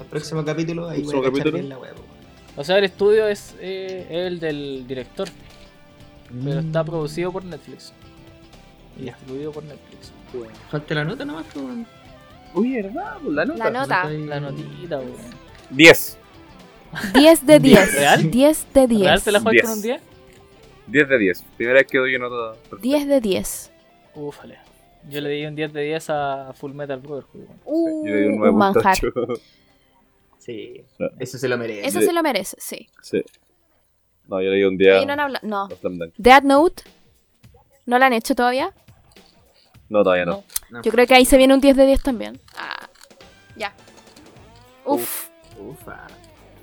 el 0.00 0.06
próximo 0.06 0.44
capítulo, 0.44 0.88
ahí 0.88 1.02
voy 1.02 1.12
¿Próximo 1.12 1.20
a 1.20 1.24
cachar 1.24 1.32
capítulo? 1.32 1.52
bien 1.58 1.68
la 1.68 1.78
web. 1.78 1.94
O 2.56 2.64
sea, 2.64 2.78
el 2.78 2.84
estudio 2.84 3.26
es 3.28 3.54
eh, 3.60 4.06
el 4.10 4.40
del 4.40 4.84
director, 4.86 5.28
pero 6.44 6.60
Mm. 6.62 6.66
está 6.66 6.84
producido 6.84 7.32
por 7.32 7.44
Netflix. 7.44 7.92
Y 8.98 9.04
distribuido 9.04 9.52
por 9.52 9.64
Netflix. 9.64 10.12
Falta 10.70 10.94
la 10.94 11.04
nota 11.04 11.24
nomás, 11.24 11.46
pues. 11.52 11.64
Uy, 12.54 12.74
¿verdad? 12.82 13.14
Pues 13.22 13.34
La 13.34 13.44
nota. 13.44 13.64
La 13.64 13.80
nota. 13.80 14.10
La 14.10 14.40
notita, 14.40 14.98
weón. 14.98 15.10
10. 15.70 16.18
10 17.14 17.46
de 17.46 17.58
10. 17.60 17.94
¿Real? 17.94 18.30
10 18.30 18.66
de 18.74 18.86
10. 18.88 19.00
¿Real 19.02 19.22
te 19.22 19.32
la 19.32 19.40
juegas 19.40 19.62
con 19.70 19.80
10. 19.82 20.00
un 20.00 20.00
10? 20.00 20.02
10 20.88 21.08
de 21.08 21.18
10. 21.18 21.44
Primera 21.56 21.78
vez 21.78 21.86
que 21.86 21.98
doy 21.98 22.16
una 22.16 22.28
nota. 22.28 22.52
perfecta. 22.68 22.82
10 22.82 23.06
de 23.08 23.20
10. 23.20 23.70
Ufale. 24.16 24.58
Yo 25.08 25.20
le 25.20 25.30
di 25.30 25.46
un 25.46 25.54
10 25.54 25.72
de 25.72 25.82
10 25.82 26.10
a 26.10 26.52
Full 26.54 26.72
Metal 26.74 26.98
Brotherhood. 27.00 27.34
weón. 27.44 27.60
Uh, 27.64 28.06
Yo 28.06 28.12
le 28.14 28.20
di 28.22 28.26
un 28.28 28.42
un 28.42 28.56
manjar. 28.58 28.96
9.8. 28.98 29.40
Sí, 30.50 30.84
No. 30.98 31.08
eso 31.18 31.38
se 31.38 31.48
lo 31.48 31.56
merece. 31.58 31.86
Eso 31.86 32.00
se 32.00 32.12
lo 32.12 32.22
merece, 32.22 32.56
sí. 32.58 32.88
Sí. 33.02 33.22
No, 34.26 34.40
yo 34.42 34.50
le 34.50 34.56
di 34.56 34.64
un 34.64 34.76
día. 34.76 34.96
Ahí 34.98 35.06
no 35.06 35.12
han 35.12 35.20
hablado. 35.20 35.46
No. 35.46 35.68
Death 36.16 36.42
Note. 36.44 36.82
¿No 37.86 37.98
la 37.98 38.06
han 38.06 38.12
hecho 38.12 38.34
todavía? 38.34 38.72
No, 39.88 40.02
todavía 40.02 40.24
no. 40.24 40.44
No. 40.70 40.82
Yo 40.82 40.90
creo 40.92 41.06
que 41.06 41.14
ahí 41.14 41.24
se 41.24 41.36
viene 41.36 41.54
un 41.54 41.60
10 41.60 41.76
de 41.76 41.86
10 41.86 42.02
también. 42.02 42.40
Ah. 42.56 42.88
Ya. 43.56 43.72
Uf, 44.84 45.28
Ufa. 45.58 46.06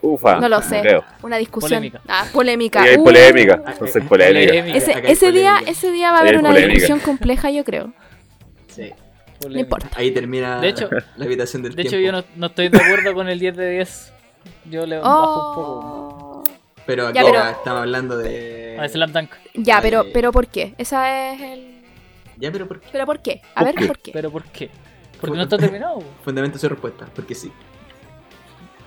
Ufa. 0.01 0.39
no 0.39 0.47
lo 0.49 0.61
sé. 0.61 0.81
Creo. 0.81 1.03
Una 1.23 1.37
discusión. 1.37 1.79
Polémica. 1.79 2.01
Ah, 2.07 2.25
polémica. 2.31 2.81
Hay 2.83 2.97
Uh. 2.97 3.03
polémica. 3.03 3.61
Entonces, 3.67 4.03
polémica. 4.05 4.51
Polémica. 4.51 4.77
Ese, 5.09 5.31
día, 5.31 5.59
ese 5.65 5.91
día 5.91 6.11
va 6.11 6.17
a 6.17 6.21
haber 6.21 6.37
una 6.37 6.49
polémica. 6.49 6.73
discusión 6.73 6.99
compleja, 6.99 7.51
yo 7.51 7.63
creo. 7.63 7.93
Sí. 8.67 8.91
No 9.47 9.59
importa. 9.59 9.89
Ahí 9.95 10.11
termina 10.11 10.59
De 10.59 10.69
hecho- 10.69 10.89
la 11.17 11.25
habitación 11.25 11.61
del 11.63 11.75
De 11.75 11.81
hecho, 11.83 11.97
tiempo. 11.97 12.05
yo 12.05 12.11
no, 12.11 12.23
no 12.35 12.47
estoy 12.47 12.69
de 12.69 12.77
acuerdo 12.79 13.13
con 13.13 13.29
el 13.29 13.39
10 13.39 13.55
de 13.55 13.69
10. 13.71 14.13
Yo 14.69 14.85
le 14.85 14.97
bajo 14.97 15.49
un 15.49 15.55
poco. 15.55 15.71
Oh. 16.39 16.43
Pero 16.85 17.07
aquí 17.07 17.15
Ya, 17.19 17.23
pero- 17.25 17.43
estamos 17.49 17.81
hablando 17.81 18.17
de. 18.17 18.77
A 18.79 18.87
Slam 18.87 19.11
Dunk. 19.11 19.29
Ya, 19.55 19.79
pero, 19.81 20.05
pero 20.13 20.31
¿por 20.31 20.47
qué? 20.47 20.73
Esa 20.77 21.33
es 21.33 21.41
el. 21.41 21.81
Ya, 22.37 22.51
pero 22.51 22.67
¿por 22.67 22.79
qué? 22.79 22.87
¿Pero 22.91 23.05
por 23.05 23.19
qué? 23.19 23.41
A 23.55 23.63
ver, 23.63 23.75
¿por 23.75 23.97
qué? 23.99 24.11
¿Pero 24.11 24.31
por 24.31 24.43
qué? 24.45 24.69
Porque 25.19 25.35
no 25.35 25.43
está 25.43 25.57
terminado. 25.57 25.99
Fundamento 26.23 26.57
su 26.57 26.69
respuesta, 26.69 27.07
porque 27.15 27.35
sí. 27.35 27.51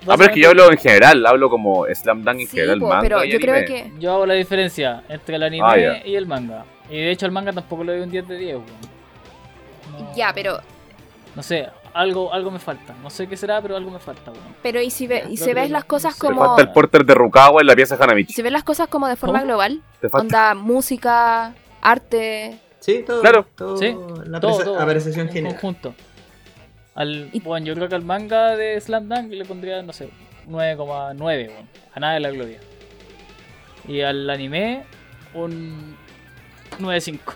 Ah, 0.06 0.14
pero 0.16 0.24
es 0.24 0.30
que 0.30 0.40
yo 0.40 0.48
hablo 0.50 0.70
en 0.72 0.78
general. 0.78 1.26
Hablo 1.26 1.50
como 1.50 1.84
Slam 1.92 2.22
Dunk 2.24 2.40
en 2.40 2.46
Sí, 2.46 2.56
general. 2.56 2.78
po, 2.80 2.88
manga 2.88 3.00
pero 3.02 3.24
y 3.24 3.30
yo 3.32 3.38
creo 3.38 3.54
anime. 3.56 3.66
que. 3.66 3.92
Yo 4.00 4.12
hago 4.14 4.26
la 4.26 4.34
diferencia 4.34 5.02
entre 5.08 5.36
el 5.36 5.42
anime 5.42 5.66
Ah, 5.68 5.76
ya. 5.78 6.06
y 6.06 6.14
el 6.16 6.26
manga. 6.26 6.64
Y 6.88 6.94
de 6.96 7.10
hecho 7.10 7.26
al 7.26 7.32
manga 7.32 7.52
tampoco 7.52 7.84
le 7.84 7.92
doy 7.92 8.00
un 8.02 8.10
10 8.10 8.26
de 8.26 8.36
10. 8.38 8.54
weón. 8.56 8.66
No- 10.00 10.14
Ya, 10.16 10.32
pero. 10.34 10.58
No 11.34 11.42
sé, 11.42 11.68
algo, 11.94 12.32
algo 12.32 12.50
me 12.50 12.58
falta. 12.58 12.94
No 13.02 13.08
sé 13.10 13.26
qué 13.28 13.36
será, 13.36 13.60
pero 13.62 13.76
algo 13.76 13.90
me 13.90 13.98
falta. 14.00 14.30
weón. 14.32 14.42
Pero 14.62 14.80
y 14.80 14.90
si, 14.90 15.06
ve, 15.06 15.24
y 15.30 15.36
si 15.36 15.52
ves 15.54 15.70
las 15.70 15.84
cosas 15.84 16.12
no 16.12 16.16
sé. 16.16 16.20
Te 16.20 16.26
como. 16.34 16.44
falta 16.46 16.62
el 16.62 16.72
porter 16.72 17.04
de 17.04 17.14
Rukawa 17.14 17.60
en 17.60 17.66
la 17.66 17.76
pieza 17.76 17.96
y 17.98 18.02
Hanamichi. 18.02 18.32
si 18.32 18.42
ves 18.42 18.52
las 18.52 18.64
cosas 18.64 18.88
como 18.88 19.06
de 19.08 19.16
forma 19.16 19.38
¿Cómo? 19.40 19.46
global, 19.46 19.82
Te 20.00 20.08
falta. 20.08 20.50
onda 20.52 20.54
música, 20.54 21.54
arte. 21.80 22.58
Sí, 22.80 23.04
todo. 23.06 23.20
Claro. 23.20 23.46
todo 23.56 23.76
Sí, 23.76 23.94
la 24.26 24.40
Todo, 24.40 24.64
todo. 24.64 24.80
apreciación 24.80 25.26
en 25.28 25.32
general. 25.32 25.52
conjunto. 25.54 25.94
Al, 26.94 27.30
Y- 27.32 27.40
bueno, 27.40 27.66
yo 27.66 27.74
creo 27.74 27.88
que 27.88 27.94
al 27.94 28.02
manga 28.04 28.56
de 28.56 28.80
Slam 28.80 29.08
Dunk 29.08 29.30
le 29.32 29.44
pondría, 29.44 29.82
no 29.82 29.92
sé, 29.92 30.10
9,9. 30.48 31.48
weón. 31.48 31.68
A 31.94 32.00
nada 32.00 32.14
de 32.14 32.20
la 32.20 32.30
gloria. 32.30 32.58
Y 33.86 34.00
al 34.00 34.28
anime, 34.28 34.82
un 35.34 35.96
9,5. 36.78 37.34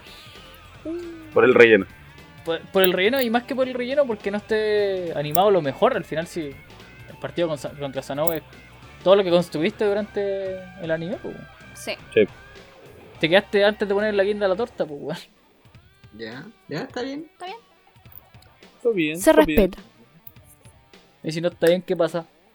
Por 1.32 1.44
el 1.44 1.54
relleno. 1.54 1.86
Por, 2.44 2.60
por 2.60 2.82
el 2.82 2.92
relleno 2.92 3.20
y 3.20 3.30
más 3.30 3.44
que 3.44 3.54
por 3.54 3.68
el 3.68 3.74
relleno 3.74 4.06
porque 4.06 4.30
no 4.30 4.38
esté 4.38 5.12
animado 5.16 5.50
lo 5.50 5.62
mejor 5.62 5.96
al 5.96 6.04
final 6.04 6.26
si 6.26 6.42
el 6.42 7.16
partido 7.20 7.48
con 7.48 7.58
contra 7.78 8.02
Sanogo 8.02 8.32
es 8.32 8.42
todo 9.02 9.16
lo 9.16 9.24
que 9.24 9.30
construiste 9.30 9.84
durante 9.84 10.58
el 10.82 10.90
anime 10.90 11.16
pues. 11.22 11.36
Sí. 11.74 11.92
te 13.20 13.28
quedaste 13.28 13.64
antes 13.64 13.88
de 13.88 13.94
poner 13.94 14.14
la 14.14 14.24
guinda 14.24 14.46
a 14.46 14.48
la 14.48 14.56
torta 14.56 14.86
pues 14.86 15.00
weón. 15.00 15.18
Ya, 16.16 16.46
ya, 16.68 16.82
está 16.82 17.02
bien. 17.02 17.28
Está 17.32 17.46
bien. 17.46 17.58
Se 19.18 19.30
está 19.30 19.44
bien. 19.44 19.46
respeta. 19.46 19.78
y 21.22 21.32
si 21.32 21.40
no 21.40 21.48
está 21.48 21.66
bien 21.66 21.82
qué 21.82 21.96
pasa. 21.96 22.26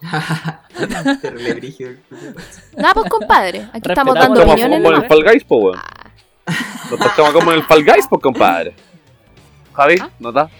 Nada, 2.76 2.94
pues 2.94 3.10
compadre. 3.10 3.68
Aquí 3.72 3.88
estamos 3.88 4.14
dando 4.14 4.42
opiniones. 4.42 4.78
como 4.82 4.96
en 4.96 5.02
el 5.02 5.08
Fall 5.08 5.24
Guys, 5.24 5.44
po, 5.44 5.56
weón. 5.56 5.78
Ah, 5.78 6.10
Nos 6.90 7.32
como 7.32 7.52
en 7.52 7.58
el 7.58 7.64
Fall 7.64 7.84
Guys, 7.84 8.06
pues, 8.08 8.22
compadre. 8.22 8.74
Javi, 9.74 9.96
¿Ah? 10.00 10.10
¿nota? 10.18 10.50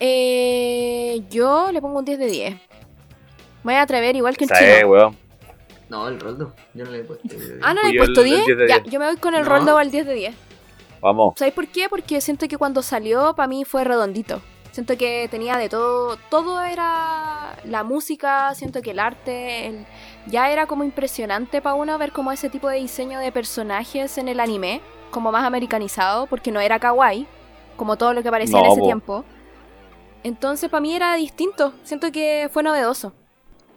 Eh, 0.00 1.22
yo 1.30 1.70
le 1.72 1.80
pongo 1.80 1.98
un 1.98 2.04
10 2.04 2.18
de 2.18 2.26
10. 2.26 2.56
Voy 3.62 3.74
a 3.74 3.82
atrever 3.82 4.14
igual 4.16 4.36
que 4.36 4.44
el 4.44 4.50
Sí, 4.50 4.56
chino. 4.76 4.88
weón. 4.88 5.16
No, 5.88 6.08
el 6.08 6.18
Roldo. 6.20 6.52
Yo 6.74 6.84
no 6.84 6.90
le 6.90 7.00
he 7.00 7.04
puesto. 7.04 7.28
Ah, 7.62 7.74
no, 7.74 7.82
le 7.82 7.90
he 7.90 7.96
puesto 7.98 8.20
el- 8.22 8.26
el 8.28 8.34
10. 8.34 8.46
10 8.46 8.58
de 8.58 8.68
Ya, 8.68 8.78
10. 8.80 8.92
yo 8.92 8.98
me 9.00 9.06
voy 9.06 9.16
con 9.16 9.34
el 9.34 9.42
No. 9.44 9.48
Roldo 9.48 9.78
al 9.78 9.90
10 9.90 10.06
de 10.06 10.14
10. 10.14 10.34
Vamos. 11.00 11.34
¿Sabéis 11.36 11.54
por 11.54 11.66
qué? 11.68 11.88
Porque 11.88 12.20
siento 12.20 12.48
que 12.48 12.56
cuando 12.56 12.82
salió, 12.82 13.34
para 13.34 13.46
mí 13.46 13.64
fue 13.64 13.84
redondito. 13.84 14.40
Siento 14.72 14.96
que 14.96 15.28
tenía 15.30 15.56
de 15.56 15.68
todo. 15.68 16.16
Todo 16.30 16.62
era 16.62 17.54
la 17.64 17.84
música, 17.84 18.54
siento 18.54 18.82
que 18.82 18.90
el 18.90 18.98
arte. 18.98 19.66
el- 19.68 19.86
ya 20.26 20.50
era 20.50 20.66
como 20.66 20.84
impresionante 20.84 21.60
para 21.60 21.74
uno 21.74 21.96
ver 21.98 22.10
como 22.12 22.32
ese 22.32 22.48
tipo 22.48 22.68
de 22.68 22.78
diseño 22.78 23.18
de 23.20 23.30
personajes 23.30 24.16
en 24.18 24.26
el 24.28 24.40
anime, 24.40 24.80
como 25.10 25.30
más 25.30 25.44
americanizado, 25.44 26.26
porque 26.26 26.50
no 26.50 26.60
era 26.60 26.78
kawaii, 26.78 27.26
como 27.76 27.96
todo 27.96 28.12
lo 28.14 28.22
que 28.22 28.28
aparecía 28.28 28.58
en 28.60 28.66
ese 28.66 28.80
po. 28.80 28.84
tiempo. 28.86 29.24
Entonces, 30.22 30.70
para 30.70 30.80
mí 30.80 30.94
era 30.94 31.14
distinto. 31.16 31.74
Siento 31.84 32.10
que 32.12 32.48
fue 32.52 32.62
novedoso. 32.62 33.12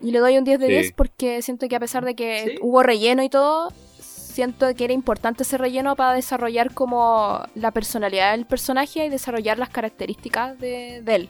Y 0.02 0.12
le 0.12 0.20
doy 0.20 0.38
un 0.38 0.43
10 0.43 0.60
de 0.60 0.68
Sí. 0.68 0.72
10 0.74 0.91
porque 0.93 1.41
siento 1.41 1.68
que 1.68 1.76
a 1.76 1.80
pesar 1.80 2.06
de 2.06 2.16
que 2.16 2.43
Sí. 2.52 2.56
hubo 2.62 2.84
relleno 2.84 3.24
y 3.24 3.30
todo, 3.30 3.72
siento 4.00 4.74
que 4.76 4.84
era 4.86 4.93
importante 4.93 5.43
ese 5.43 5.58
relleno 5.58 5.95
para 5.95 6.14
desarrollar 6.14 6.74
como 6.74 7.41
la 7.56 7.72
personalidad 7.72 8.32
del 8.32 8.45
personaje 8.45 9.06
y 9.06 9.10
desarrollar 9.10 9.58
las 9.58 9.70
características 9.70 10.58
de, 10.60 11.02
de 11.04 11.16
él, 11.16 11.30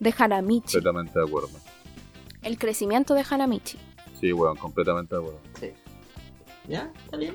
de 0.00 0.14
Hanamichi, 0.16 0.74
Completamente 0.74 1.18
de 1.18 1.24
acuerdo. 1.24 1.48
el 2.42 2.58
crecimiento 2.58 3.14
de 3.14 3.24
Hanamichi. 3.28 3.78
Sí, 4.20 4.32
weón, 4.32 4.56
completamente 4.56 5.14
de 5.14 5.20
acuerdo. 5.22 5.40
Sí. 5.58 5.70
¿Ya? 6.68 6.90
¿Está 7.06 7.16
bien? 7.16 7.34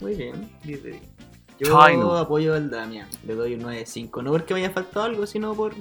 Muy 0.00 0.14
bien. 0.14 0.50
10 0.64 0.82
de 0.82 0.90
10. 0.92 1.02
Yo 1.60 1.78
Chino. 1.86 2.16
apoyo 2.16 2.54
al 2.54 2.70
Damián. 2.70 3.06
Le 3.26 3.34
doy 3.34 3.54
un 3.54 3.60
9.5. 3.62 4.22
No 4.22 4.32
porque 4.32 4.54
me 4.54 4.60
haya 4.60 4.70
faltado 4.70 5.04
algo, 5.06 5.26
sino 5.26 5.54
por. 5.54 5.74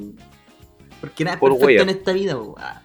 Porque 0.99 1.23
nada 1.23 1.35
es 1.35 1.39
Por 1.39 1.57
perfecto 1.57 1.83
en 1.83 1.89
esta 1.89 2.11
vida. 2.11 2.35
po. 2.35 2.55
Ah. 2.57 2.81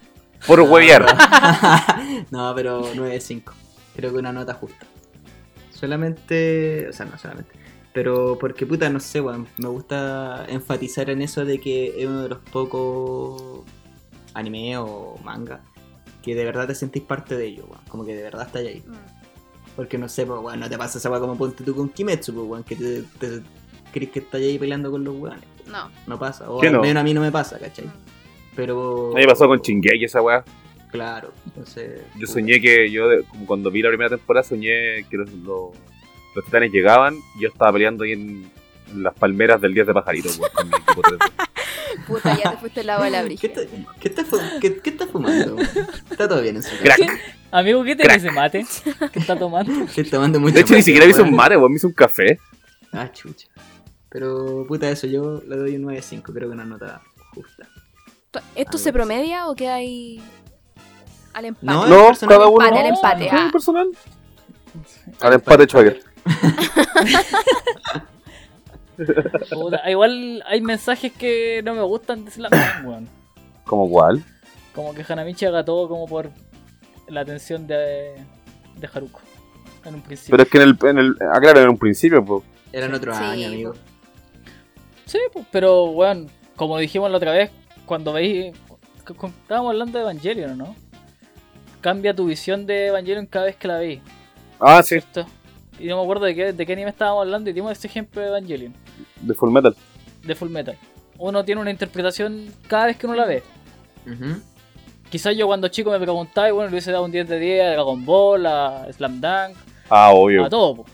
Por 0.46 0.58
No, 0.60 0.64
huevear. 0.66 1.04
pero- 1.06 2.24
no, 2.30 2.54
pero 2.54 2.94
9.5. 2.94 3.52
Creo 3.96 4.12
que 4.12 4.18
una 4.18 4.32
nota 4.32 4.54
justa. 4.54 4.86
Solamente. 5.72 6.88
O 6.88 6.92
sea, 6.92 7.06
no 7.06 7.18
solamente. 7.18 7.52
Pero 7.92 8.36
porque 8.40 8.66
puta, 8.66 8.88
no 8.90 9.00
sé, 9.00 9.20
weón. 9.20 9.46
Me 9.58 9.68
gusta 9.68 10.44
enfatizar 10.48 11.10
en 11.10 11.22
eso 11.22 11.44
de 11.44 11.60
que 11.60 12.00
es 12.00 12.06
uno 12.06 12.22
de 12.22 12.28
los 12.28 12.38
pocos 12.38 13.62
anime 14.34 14.76
o 14.78 15.16
manga 15.22 15.60
que 16.22 16.34
de 16.34 16.44
verdad 16.44 16.66
te 16.66 16.74
sentís 16.74 17.02
parte 17.02 17.36
de 17.36 17.46
ello, 17.46 17.66
weón. 17.68 17.82
Como 17.88 18.04
que 18.04 18.14
de 18.16 18.22
verdad 18.22 18.46
estás 18.46 18.62
ahí. 18.62 18.82
Porque 19.76 19.98
no 19.98 20.08
sé, 20.08 20.24
pues, 20.26 20.40
weón, 20.40 20.60
no 20.60 20.68
te 20.68 20.78
pasa 20.78 20.98
esa 20.98 21.10
weá 21.10 21.20
como 21.20 21.36
ponte 21.36 21.64
tú 21.64 21.74
con 21.74 21.88
Kimetsu, 21.88 22.32
pues, 22.34 22.46
weón, 22.46 22.64
que 22.64 22.76
te, 22.76 23.02
te 23.18 23.42
crees 23.92 24.10
que 24.10 24.18
estás 24.20 24.40
ahí 24.40 24.58
peleando 24.58 24.90
con 24.90 25.02
los 25.04 25.16
weones. 25.16 25.44
No. 25.66 25.90
No 26.06 26.18
pasa. 26.18 26.50
O 26.50 26.60
¿Qué 26.60 26.68
al 26.68 26.74
no? 26.74 26.80
menos 26.80 27.00
a 27.00 27.04
mí 27.04 27.14
no 27.14 27.20
me 27.20 27.32
pasa, 27.32 27.58
¿cachai? 27.58 27.86
Pero. 28.54 29.10
A 29.12 29.14
mí 29.14 29.20
me 29.22 29.26
pasó 29.26 29.48
con 29.48 29.60
Chingeki 29.60 30.04
esa 30.04 30.22
weá. 30.22 30.44
Claro, 30.90 31.32
entonces. 31.46 32.02
Yo 32.16 32.26
soñé 32.26 32.60
que 32.60 32.88
yo, 32.90 33.04
como 33.28 33.46
cuando 33.46 33.70
vi 33.70 33.82
la 33.82 33.88
primera 33.88 34.10
temporada, 34.10 34.44
soñé 34.44 35.04
que 35.10 35.16
los, 35.16 35.32
los, 35.32 35.70
los 36.36 36.44
titanes 36.44 36.70
llegaban 36.70 37.16
y 37.36 37.42
yo 37.42 37.48
estaba 37.48 37.72
peleando 37.72 38.04
ahí 38.04 38.12
en 38.12 38.50
las 38.94 39.14
palmeras 39.14 39.60
del 39.60 39.74
10 39.74 39.86
de 39.88 39.94
pajarito, 39.94 40.28
weón, 40.38 40.52
con 40.54 40.68
mi 40.68 40.76
equipo 40.76 41.02
3. 41.02 41.18
Puta, 42.08 42.36
ya 42.36 42.50
te 42.50 42.56
fuiste 42.58 42.80
al 42.80 42.86
lado 42.88 43.04
de 43.04 43.10
la 43.10 43.18
¿Qué, 43.20 43.24
brilla. 43.24 43.48
está- 43.48 43.62
qué, 44.00 44.08
está 44.08 44.24
fu- 44.24 44.38
qué- 44.60 44.78
qué 44.80 44.90
está 44.90 45.06
fumando? 45.06 45.56
Está 46.10 46.28
todo 46.28 46.42
bien 46.42 46.56
en 46.56 46.62
su 46.62 46.70
casa. 46.82 46.96
Crack. 46.96 47.20
Amigo, 47.52 47.84
¿qué 47.84 47.94
te 47.94 48.12
ese 48.14 48.30
mate? 48.32 48.66
¿Qué 49.12 49.18
está 49.20 49.38
tomando? 49.38 49.84
Estoy 49.84 50.04
tomando 50.10 50.40
mucho 50.40 50.54
De 50.54 50.60
hecho, 50.60 50.72
ni 50.72 50.78
mate, 50.80 50.84
siquiera 50.84 51.06
me 51.06 51.12
hice 51.12 51.22
un 51.22 51.34
mate, 51.34 51.56
weón, 51.56 51.70
me 51.70 51.76
hice 51.76 51.86
un 51.86 51.92
café. 51.92 52.38
Ah, 52.92 53.10
chucha. 53.12 53.46
Pero, 54.08 54.64
puta, 54.66 54.90
eso, 54.90 55.06
yo 55.06 55.40
le 55.46 55.56
doy 55.56 55.76
un 55.76 55.84
9.5, 55.84 56.22
creo 56.32 56.48
que 56.48 56.54
una 56.54 56.64
nota 56.64 57.00
justa. 57.32 57.68
¿Esto 58.56 58.78
se 58.78 58.92
promedia 58.92 59.46
o 59.48 59.54
queda 59.54 59.74
ahí 59.76 60.20
al 61.32 61.44
empate? 61.46 61.66
No, 61.66 61.86
No, 61.86 62.06
personal, 62.08 62.36
cada 62.36 62.48
uno. 62.48 62.64
empate, 62.66 62.80
al 62.80 62.86
empate, 62.94 63.28
ah. 63.30 63.48
personal. 63.52 63.88
Al 65.20 65.32
empate, 65.34 65.64
Schwager. 65.68 66.02
Puta, 69.50 69.90
igual 69.90 70.42
hay 70.46 70.60
mensajes 70.60 71.12
que 71.12 71.62
no 71.64 71.74
me 71.74 71.82
gustan 71.82 72.24
de 72.24 72.30
Slam 72.30 72.50
Dunk, 72.50 72.88
weón. 72.88 73.08
¿Como 73.64 73.88
cuál? 73.90 74.22
Como 74.74 74.94
que 74.94 75.04
Hanamichi 75.08 75.46
haga 75.46 75.64
todo 75.64 75.88
como 75.88 76.06
por 76.06 76.30
la 77.08 77.20
atención 77.20 77.66
de, 77.66 78.14
de 78.76 78.88
Haruko. 78.92 79.20
En 79.84 79.94
un 79.96 80.02
principio. 80.02 80.32
Pero 80.32 80.42
es 80.44 80.48
que 80.50 80.58
en 80.58 80.62
el, 80.64 80.78
en 80.90 80.98
el. 80.98 81.16
Ah, 81.32 81.38
claro, 81.40 81.60
en 81.60 81.68
un 81.68 81.78
principio, 81.78 82.24
pues. 82.24 82.42
Eran 82.72 82.92
otros 82.94 83.16
Sí, 83.16 83.22
años, 83.22 83.52
amigo. 83.52 83.74
Sí, 85.06 85.18
pues, 85.32 85.44
pero 85.50 85.84
weón, 85.84 86.28
como 86.56 86.78
dijimos 86.78 87.10
la 87.10 87.18
otra 87.18 87.32
vez, 87.32 87.50
cuando 87.86 88.12
veis. 88.12 88.54
Estábamos 89.06 89.70
hablando 89.72 89.98
de 89.98 90.04
Evangelion, 90.04 90.56
¿no? 90.56 90.74
Cambia 91.82 92.14
tu 92.14 92.24
visión 92.24 92.64
de 92.64 92.86
Evangelion 92.86 93.26
cada 93.26 93.44
vez 93.44 93.56
que 93.56 93.68
la 93.68 93.76
veis, 93.76 94.00
Ah, 94.58 94.82
sí, 94.82 94.98
¿cierto? 95.00 95.26
Y 95.78 95.86
no 95.88 95.96
me 95.98 96.02
acuerdo 96.02 96.24
de 96.24 96.34
qué, 96.34 96.52
de 96.54 96.64
qué 96.64 96.72
anime 96.72 96.88
estábamos 96.88 97.20
hablando 97.22 97.50
y 97.50 97.52
dimos 97.52 97.72
este 97.72 97.86
ejemplo 97.88 98.22
de 98.22 98.28
Evangelion, 98.28 98.72
de 99.26 99.34
Full 99.34 99.50
Metal. 99.50 99.74
de 100.22 100.34
Full 100.34 100.50
Metal. 100.50 100.76
Uno 101.18 101.44
tiene 101.44 101.60
una 101.60 101.70
interpretación 101.70 102.46
cada 102.66 102.86
vez 102.86 102.96
que 102.96 103.06
uno 103.06 103.14
la 103.16 103.24
ve. 103.26 103.42
Ujú. 104.06 104.40
Quizás 105.10 105.36
yo 105.36 105.46
cuando 105.46 105.68
chico 105.68 105.90
me 105.90 106.00
preguntaba 106.00 106.48
y 106.48 106.52
bueno, 106.52 106.68
le 106.68 106.74
hubiese 106.74 106.90
dado 106.90 107.04
un 107.04 107.12
10 107.12 107.28
de 107.28 107.38
10 107.38 107.62
a 107.64 107.70
Dragon 107.72 108.04
Ball, 108.04 108.46
a 108.46 108.86
Slam 108.92 109.20
Dunk, 109.20 109.56
Ah, 109.88 110.10
obvio. 110.12 110.44
a 110.44 110.48
todo. 110.48 110.76
po. 110.76 110.84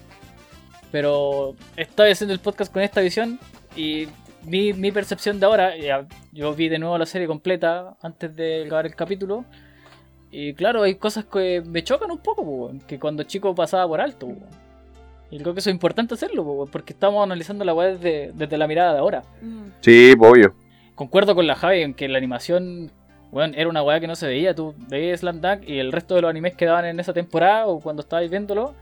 Pero 0.90 1.54
estoy 1.76 2.10
haciendo 2.10 2.34
el 2.34 2.40
podcast 2.40 2.72
con 2.72 2.82
esta 2.82 3.00
visión 3.00 3.38
y 3.76 4.08
mi, 4.44 4.72
mi 4.72 4.90
percepción 4.90 5.38
de 5.38 5.46
ahora, 5.46 5.76
ya, 5.76 6.06
yo 6.32 6.54
vi 6.54 6.68
de 6.68 6.78
nuevo 6.78 6.98
la 6.98 7.06
serie 7.06 7.26
completa 7.26 7.96
antes 8.02 8.34
de 8.34 8.64
grabar 8.66 8.86
el 8.86 8.94
capítulo. 8.94 9.44
Y 10.32 10.54
claro, 10.54 10.82
hay 10.82 10.96
cosas 10.96 11.24
que 11.24 11.62
me 11.64 11.82
chocan 11.82 12.10
un 12.10 12.18
poco, 12.18 12.44
po, 12.44 12.72
que 12.86 12.98
cuando 12.98 13.22
chico 13.22 13.54
pasaba 13.54 13.86
por 13.88 14.00
alto. 14.00 14.26
po. 14.28 14.34
Y 15.30 15.38
creo 15.38 15.54
que 15.54 15.60
eso 15.60 15.70
es 15.70 15.74
importante 15.74 16.14
hacerlo, 16.14 16.68
porque 16.70 16.92
estamos 16.92 17.22
analizando 17.22 17.64
la 17.64 17.72
web 17.72 17.98
desde, 17.98 18.32
desde 18.34 18.58
la 18.58 18.66
mirada 18.66 18.94
de 18.94 18.98
ahora. 18.98 19.22
Mm. 19.40 19.68
Sí, 19.80 20.14
obvio. 20.18 20.54
Concuerdo 20.94 21.34
con 21.34 21.46
la 21.46 21.54
Javi 21.54 21.82
en 21.82 21.94
que 21.94 22.08
la 22.08 22.18
animación, 22.18 22.90
bueno, 23.30 23.54
era 23.56 23.68
una 23.68 23.82
weá 23.82 24.00
que 24.00 24.08
no 24.08 24.16
se 24.16 24.26
veía. 24.26 24.54
Tú 24.54 24.74
veías 24.88 25.20
Slam 25.20 25.40
Dunk 25.40 25.68
y 25.68 25.78
el 25.78 25.92
resto 25.92 26.14
de 26.16 26.22
los 26.22 26.30
animes 26.30 26.56
que 26.56 26.66
daban 26.66 26.84
en 26.84 26.98
esa 26.98 27.12
temporada 27.12 27.66
o 27.66 27.80
cuando 27.80 28.02
estabais 28.02 28.30
viéndolo, 28.30 28.74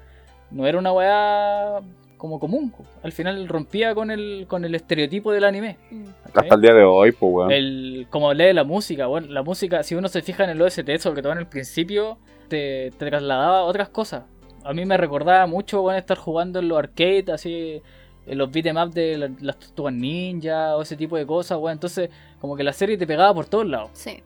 no 0.50 0.66
era 0.66 0.78
una 0.78 0.92
weá 0.92 1.80
como 2.16 2.40
común. 2.40 2.72
Al 3.02 3.12
final 3.12 3.46
rompía 3.46 3.94
con 3.94 4.10
el, 4.10 4.46
con 4.48 4.64
el 4.64 4.74
estereotipo 4.74 5.32
del 5.32 5.44
anime. 5.44 5.76
Mm. 5.90 6.04
Hasta 6.34 6.54
el 6.54 6.60
día 6.60 6.74
de 6.74 6.82
hoy, 6.82 7.12
pues, 7.12 7.32
weón. 7.32 7.52
El, 7.52 8.06
como 8.10 8.30
hablé 8.30 8.46
de 8.46 8.54
la 8.54 8.64
música, 8.64 9.06
bueno, 9.06 9.28
la 9.28 9.42
música, 9.42 9.82
si 9.82 9.94
uno 9.94 10.08
se 10.08 10.22
fija 10.22 10.44
en 10.44 10.50
el 10.50 10.62
OST, 10.62 10.96
sobre 10.98 11.22
todo 11.22 11.32
en 11.32 11.38
el 11.38 11.46
principio, 11.46 12.18
te, 12.48 12.90
te 12.98 13.10
trasladaba 13.10 13.58
a 13.58 13.62
otras 13.64 13.90
cosas. 13.90 14.24
A 14.68 14.74
mí 14.74 14.84
me 14.84 14.96
recordaba 14.98 15.46
mucho 15.46 15.80
bueno, 15.80 15.98
estar 15.98 16.18
jugando 16.18 16.58
en 16.58 16.68
los 16.68 16.78
arcades, 16.78 17.28
así, 17.30 17.80
en 18.26 18.36
los 18.38 18.50
beat'em 18.52 18.76
up 18.76 18.92
de 18.92 19.16
la- 19.16 19.30
las 19.40 19.58
tortugas 19.58 19.94
ninja 19.94 20.76
o 20.76 20.82
ese 20.82 20.94
tipo 20.94 21.16
de 21.16 21.24
cosas, 21.24 21.58
bueno, 21.58 21.72
entonces 21.72 22.10
como 22.38 22.54
que 22.54 22.62
la 22.62 22.74
serie 22.74 22.98
te 22.98 23.06
pegaba 23.06 23.32
por 23.32 23.46
todos 23.46 23.66
lados. 23.66 23.90
Sí. 23.94 24.22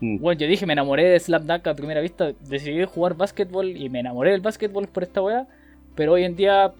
Mm. 0.00 0.18
Bueno, 0.20 0.40
yo 0.40 0.46
dije, 0.46 0.64
me 0.64 0.74
enamoré 0.74 1.04
de 1.08 1.18
Slam 1.18 1.44
Dunk 1.44 1.66
a 1.66 1.74
primera 1.74 2.00
vista, 2.00 2.32
decidí 2.48 2.84
jugar 2.84 3.14
básquetbol 3.14 3.76
y 3.76 3.88
me 3.88 3.98
enamoré 3.98 4.30
del 4.30 4.40
básquetbol 4.40 4.86
por 4.86 5.02
esta 5.02 5.20
weá, 5.22 5.48
pero 5.96 6.12
hoy 6.12 6.22
en 6.22 6.36
día 6.36 6.72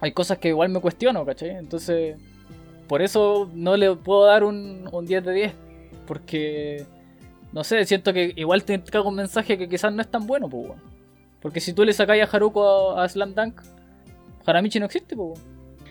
hay 0.00 0.12
cosas 0.12 0.38
que 0.38 0.48
igual 0.48 0.68
me 0.68 0.80
cuestiono, 0.80 1.24
¿cachai? 1.26 1.50
Entonces, 1.50 2.16
por 2.86 3.02
eso 3.02 3.50
no 3.54 3.76
le 3.76 3.94
puedo 3.96 4.24
dar 4.24 4.44
un, 4.44 4.88
un 4.92 5.04
10 5.04 5.24
de 5.24 5.32
10, 5.32 5.52
porque, 6.06 6.84
no 7.52 7.64
sé, 7.64 7.84
siento 7.86 8.12
que 8.12 8.32
igual 8.36 8.62
te 8.62 8.80
cago 8.84 9.08
un 9.08 9.16
mensaje 9.16 9.58
que 9.58 9.68
quizás 9.68 9.92
no 9.92 10.00
es 10.00 10.08
tan 10.08 10.28
bueno, 10.28 10.48
pues, 10.48 10.68
weón. 10.68 10.91
Porque 11.42 11.60
si 11.60 11.72
tú 11.72 11.84
le 11.84 11.92
sacáis 11.92 12.22
a 12.22 12.26
Haruko 12.36 12.92
a, 12.92 13.04
a 13.04 13.08
Slam 13.08 13.34
Dunk, 13.34 13.60
Haramichi 14.46 14.78
no 14.80 14.86
existe, 14.86 15.16
pues. 15.16 15.40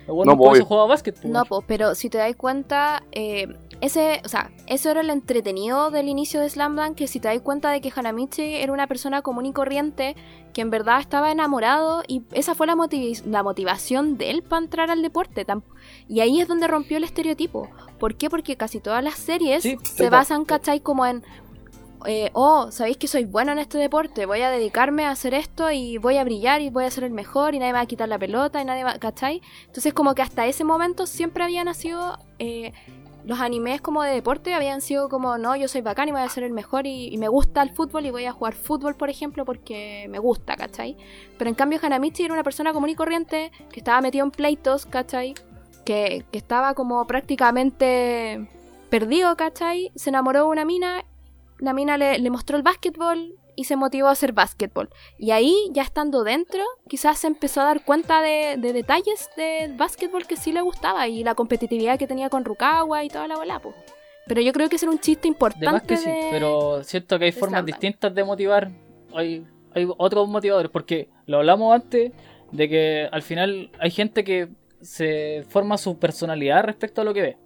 El 0.08 0.14
weón 0.14 0.26
No, 0.28 0.34
obvio. 0.34 0.66
jugado 0.66 0.88
básquet, 0.88 1.14
pues, 1.14 1.26
No, 1.32 1.46
po, 1.46 1.62
pero 1.62 1.94
si 1.94 2.10
te 2.10 2.18
das 2.18 2.36
cuenta, 2.36 3.04
eh, 3.12 3.48
ese, 3.82 4.22
o 4.26 4.30
sea, 4.30 4.50
eso 4.66 4.90
era 4.90 5.04
lo 5.04 5.14
entretenido 5.14 5.92
del 5.92 6.08
inicio 6.10 6.42
de 6.42 6.50
Slam 6.50 6.76
Dunk, 6.76 6.96
que 6.96 7.08
si 7.08 7.20
te 7.20 7.28
das 7.28 7.40
cuenta 7.42 7.70
de 7.70 7.82
que 7.82 7.92
Hanamichi 7.96 8.56
era 8.56 8.74
una 8.74 8.88
persona 8.88 9.22
común 9.22 9.46
y 9.46 9.54
corriente, 9.54 10.16
que 10.54 10.62
en 10.62 10.72
verdad 10.72 11.00
estaba 11.00 11.32
enamorado, 11.32 12.02
y 12.08 12.24
esa 12.34 12.56
fue 12.56 12.66
la, 12.66 12.76
motivi- 12.76 13.24
la 13.26 13.44
motivación 13.44 14.18
de 14.18 14.32
él 14.32 14.42
para 14.42 14.64
entrar 14.64 14.90
al 14.90 15.04
deporte. 15.04 15.46
Y 16.08 16.20
ahí 16.22 16.42
es 16.42 16.48
donde 16.48 16.68
rompió 16.68 16.98
el 16.98 17.04
estereotipo. 17.04 17.70
¿Por 18.00 18.16
qué? 18.16 18.30
Porque 18.30 18.56
casi 18.58 18.80
todas 18.80 19.04
las 19.04 19.14
series 19.16 19.62
Sí, 19.62 19.78
se 19.84 20.10
basan, 20.10 20.46
¿cachai? 20.46 20.80
Como 20.80 21.06
en, 21.06 21.24
eh, 22.06 22.32
oh, 22.34 22.72
sabéis 22.72 22.98
que 22.98 23.08
soy 23.08 23.26
bueno 23.26 23.52
en 23.52 23.60
este 23.60 23.78
deporte, 23.78 24.26
voy 24.26 24.42
a 24.42 24.50
dedicarme 24.50 25.06
a 25.06 25.12
hacer 25.12 25.34
esto 25.34 25.72
y 25.72 25.98
voy 25.98 26.18
a 26.18 26.24
brillar 26.24 26.62
y 26.62 26.70
voy 26.70 26.86
a 26.86 26.92
ser 26.92 27.04
el 27.04 27.12
mejor 27.12 27.56
y 27.56 27.60
nadie 27.60 27.74
me 27.74 27.78
va 27.78 27.84
a 27.84 27.86
quitar 27.86 28.10
la 28.10 28.18
pelota 28.20 28.62
y 28.62 28.66
nadie 28.66 28.84
va, 28.84 28.98
¿cachai? 29.00 29.42
Entonces 29.66 29.94
como 29.94 30.16
que 30.16 30.22
hasta 30.22 30.46
ese 30.48 30.64
momento 30.64 31.06
siempre 31.06 31.44
habían 31.44 31.66
nacido 31.66 32.18
eh, 32.40 32.74
los 33.26 33.40
animes 33.40 33.82
como 33.82 34.04
de 34.04 34.14
deporte, 34.14 34.54
habían 34.54 34.82
sido 34.82 35.10
como, 35.10 35.38
no, 35.38 35.56
yo 35.56 35.68
soy 35.68 35.82
bacán 35.82 36.10
y 36.10 36.12
voy 36.12 36.22
a 36.22 36.30
ser 36.30 36.44
el 36.44 36.54
mejor 36.54 36.88
y, 36.88 37.16
me 37.18 37.28
gusta 37.28 37.62
el 37.62 37.70
fútbol 37.70 38.06
y 38.06 38.12
voy 38.12 38.26
a 38.26 38.32
jugar 38.32 38.54
fútbol, 38.54 38.96
por 38.96 39.10
ejemplo, 39.10 39.46
porque 39.46 40.08
me 40.10 40.20
gusta, 40.20 40.56
¿cachai? 40.56 40.98
Pero 41.38 41.50
en 41.50 41.56
cambio 41.56 41.80
Hanamichi 41.82 42.24
era 42.24 42.34
una 42.34 42.44
persona 42.44 42.74
común 42.74 42.90
y 42.90 42.96
corriente 42.96 43.52
que 43.72 43.80
estaba 43.80 44.02
metido 44.02 44.26
en 44.26 44.32
pleitos, 44.32 44.86
¿cachai? 44.86 45.36
Que, 45.86 46.26
que 46.32 46.38
estaba 46.38 46.74
como 46.74 47.06
prácticamente 47.06 48.48
perdido, 48.90 49.36
¿cachai? 49.38 49.92
Se 49.96 50.10
enamoró 50.10 50.40
de 50.40 50.50
una 50.50 50.66
mina, 50.66 51.06
la 51.62 51.74
mina 51.74 51.98
le, 51.98 52.20
le 52.20 52.30
mostró 52.30 52.58
el 52.58 52.64
básquetbol 52.64 53.38
y 53.56 53.66
se 53.66 53.76
motivó 53.76 54.08
a 54.08 54.12
hacer 54.12 54.34
básquetbol. 54.34 54.90
Y 55.18 55.32
ahí, 55.32 55.56
ya 55.72 55.84
estando 55.84 56.24
dentro, 56.24 56.64
quizás 56.88 57.20
se 57.20 57.28
empezó 57.28 57.62
a 57.62 57.66
dar 57.66 57.86
cuenta 57.86 58.22
de, 58.22 58.58
de 58.58 58.74
detalles 58.74 59.30
del 59.38 59.76
básquetbol 59.76 60.26
que 60.26 60.38
sí 60.38 60.52
le 60.52 60.62
gustaba 60.62 61.08
y 61.08 61.24
la 61.24 61.36
competitividad 61.36 62.00
que 62.00 62.08
tenía 62.08 62.30
con 62.30 62.44
Rukawa 62.44 63.04
y 63.04 63.10
toda 63.10 63.28
la 63.28 63.36
bola, 63.36 63.60
po. 63.60 63.74
Pero 64.28 64.42
yo 64.42 64.54
creo 64.54 64.70
que 64.70 64.76
ese 64.78 64.86
era 64.86 64.92
un 64.92 65.00
chiste 65.00 65.28
De 65.28 65.30
más 65.30 65.36
importante. 65.36 65.88
que 65.88 65.98
sí, 65.98 66.10
pero 66.32 66.84
siento 66.84 67.20
que 67.20 67.26
hay 67.26 67.32
formas 67.32 67.66
distintas 67.66 68.14
de 68.14 68.24
motivar. 68.24 68.72
Hay, 69.14 69.46
hay 69.74 69.88
otros 69.98 70.28
motivadores, 70.28 70.72
porque 70.72 71.10
lo 71.26 71.38
hablamos 71.38 71.74
antes 71.74 72.12
de 72.52 72.70
que 72.70 73.10
al 73.12 73.22
final 73.22 73.72
hay 73.80 73.92
gente 73.92 74.24
que 74.24 74.50
se 74.82 75.44
forma 75.50 75.78
su 75.78 76.00
personalidad 76.00 76.64
respecto 76.64 77.02
a 77.02 77.04
lo 77.04 77.14
que 77.14 77.22
ve. 77.22 77.38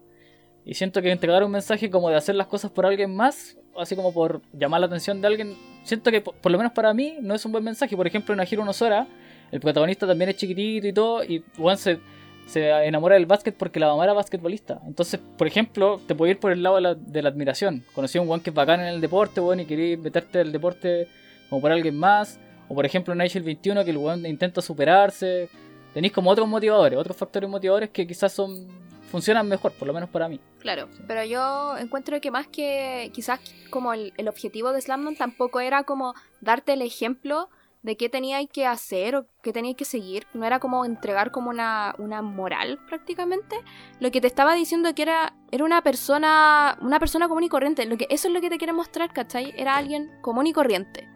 Y 0.64 0.74
siento 0.74 1.02
que 1.02 1.12
entregar 1.12 1.44
un 1.44 1.52
mensaje 1.52 1.90
como 1.90 2.10
de 2.10 2.16
hacer 2.16 2.36
las 2.36 2.48
cosas 2.48 2.72
por 2.72 2.86
alguien 2.86 3.16
más, 3.16 3.58
así 3.78 3.96
como 3.96 4.14
por 4.14 4.42
llamar 4.54 4.82
la 4.82 4.88
atención 4.88 5.22
de 5.22 5.28
alguien, 5.28 5.56
siento 5.84 6.12
que 6.12 6.22
por, 6.22 6.52
lo 6.52 6.58
menos 6.58 6.74
para 6.74 6.94
mí 6.94 7.18
no 7.22 7.36
es 7.36 7.46
un 7.46 7.52
buen 7.52 7.64
mensaje. 7.64 7.96
Por 7.96 8.08
ejemplo, 8.08 8.34
en 8.34 8.40
Ajiro 8.40 8.66
Nosora, 8.66 9.08
el 9.52 9.60
protagonista 9.60 10.08
también 10.08 10.30
es 10.30 10.38
chiquitito 10.38 10.88
y 10.88 10.94
todo, 10.94 11.24
y 11.24 11.44
Juan 11.58 11.78
se, 11.78 12.00
se 12.48 12.70
enamora 12.86 13.16
del 13.16 13.26
básquet 13.26 13.56
porque 13.56 13.80
la 13.80 13.88
mamá 13.88 14.04
era 14.04 14.14
basquetbolista. 14.14 14.82
Entonces, 14.86 15.20
por 15.38 15.48
ejemplo, 15.48 16.00
te 16.08 16.16
puede 16.16 16.34
ir 16.34 16.40
por 16.40 16.52
el 16.52 16.64
lado 16.64 16.76
de 16.76 16.82
la, 16.82 16.96
de 16.96 17.22
la 17.22 17.30
admiración. 17.30 17.84
Conocí 17.94 18.18
a 18.18 18.22
un 18.22 18.28
Juan 18.28 18.42
que 18.42 18.50
es 18.50 18.56
bacán 18.56 18.82
en 18.82 18.88
el 18.88 19.02
deporte, 19.02 19.42
weón, 19.42 19.60
y 19.60 19.66
quería 19.66 19.98
meterte 19.98 20.42
en 20.42 20.48
el 20.48 20.54
deporte 20.54 21.08
como 21.50 21.62
por 21.62 21.72
alguien 21.72 21.98
más. 21.98 22.40
O 22.68 22.74
por 22.74 22.86
ejemplo 22.86 23.14
en 23.14 23.20
Nigel 23.20 23.44
21 23.44 23.84
que 23.84 23.92
el 23.92 23.98
weón 23.98 24.26
intenta 24.26 24.62
superarse. 24.62 25.50
Tenéis 25.94 26.14
como 26.14 26.30
otros 26.30 26.48
motivadores, 26.48 27.00
otros 27.00 27.16
factores 27.16 27.50
motivadores 27.50 27.90
que 27.90 28.06
quizás 28.06 28.34
son 28.34 28.68
funcionan 29.16 29.48
mejor, 29.48 29.72
por 29.72 29.88
lo 29.88 29.94
menos 29.94 30.10
para 30.10 30.28
mí. 30.28 30.42
Claro, 30.60 30.90
pero 31.08 31.24
yo 31.24 31.78
encuentro 31.78 32.20
que 32.20 32.32
más 32.32 32.48
que 32.48 33.12
quizás 33.14 33.40
como 33.70 33.94
el, 33.94 34.12
el 34.18 34.28
objetivo 34.28 34.74
de 34.74 34.82
Slam 34.82 35.06
Dunk 35.06 35.18
tampoco 35.18 35.62
era 35.62 35.84
como 35.84 36.16
darte 36.42 36.74
el 36.74 36.82
ejemplo 36.82 37.48
de 37.82 37.96
qué 37.96 38.10
teníais 38.10 38.50
que 38.50 38.66
hacer 38.66 39.16
o 39.16 39.26
qué 39.42 39.54
teníais 39.54 39.78
que 39.78 39.86
seguir. 39.86 40.28
No 40.34 40.44
era 40.44 40.60
como 40.60 40.84
entregar 40.84 41.32
como 41.32 41.50
una, 41.50 41.96
una 41.98 42.22
moral 42.22 42.78
prácticamente. 42.90 43.56
Lo 44.02 44.12
que 44.12 44.20
te 44.20 44.28
estaba 44.28 44.54
diciendo 44.54 44.94
que 44.94 45.04
era, 45.04 45.34
era 45.52 45.64
una 45.64 45.82
persona, 45.82 46.78
una 46.82 47.00
persona 47.00 47.30
común 47.30 47.44
y 47.44 47.50
corriente. 47.50 47.86
Lo 47.86 47.96
que, 47.96 48.08
eso 48.10 48.28
es 48.28 48.34
lo 48.34 48.42
que 48.42 48.50
te 48.50 48.58
quiere 48.58 48.74
mostrar, 48.74 49.14
¿cachai? 49.14 49.54
Era 49.56 49.78
alguien 49.78 50.12
común 50.22 50.48
y 50.48 50.52
corriente. 50.52 51.08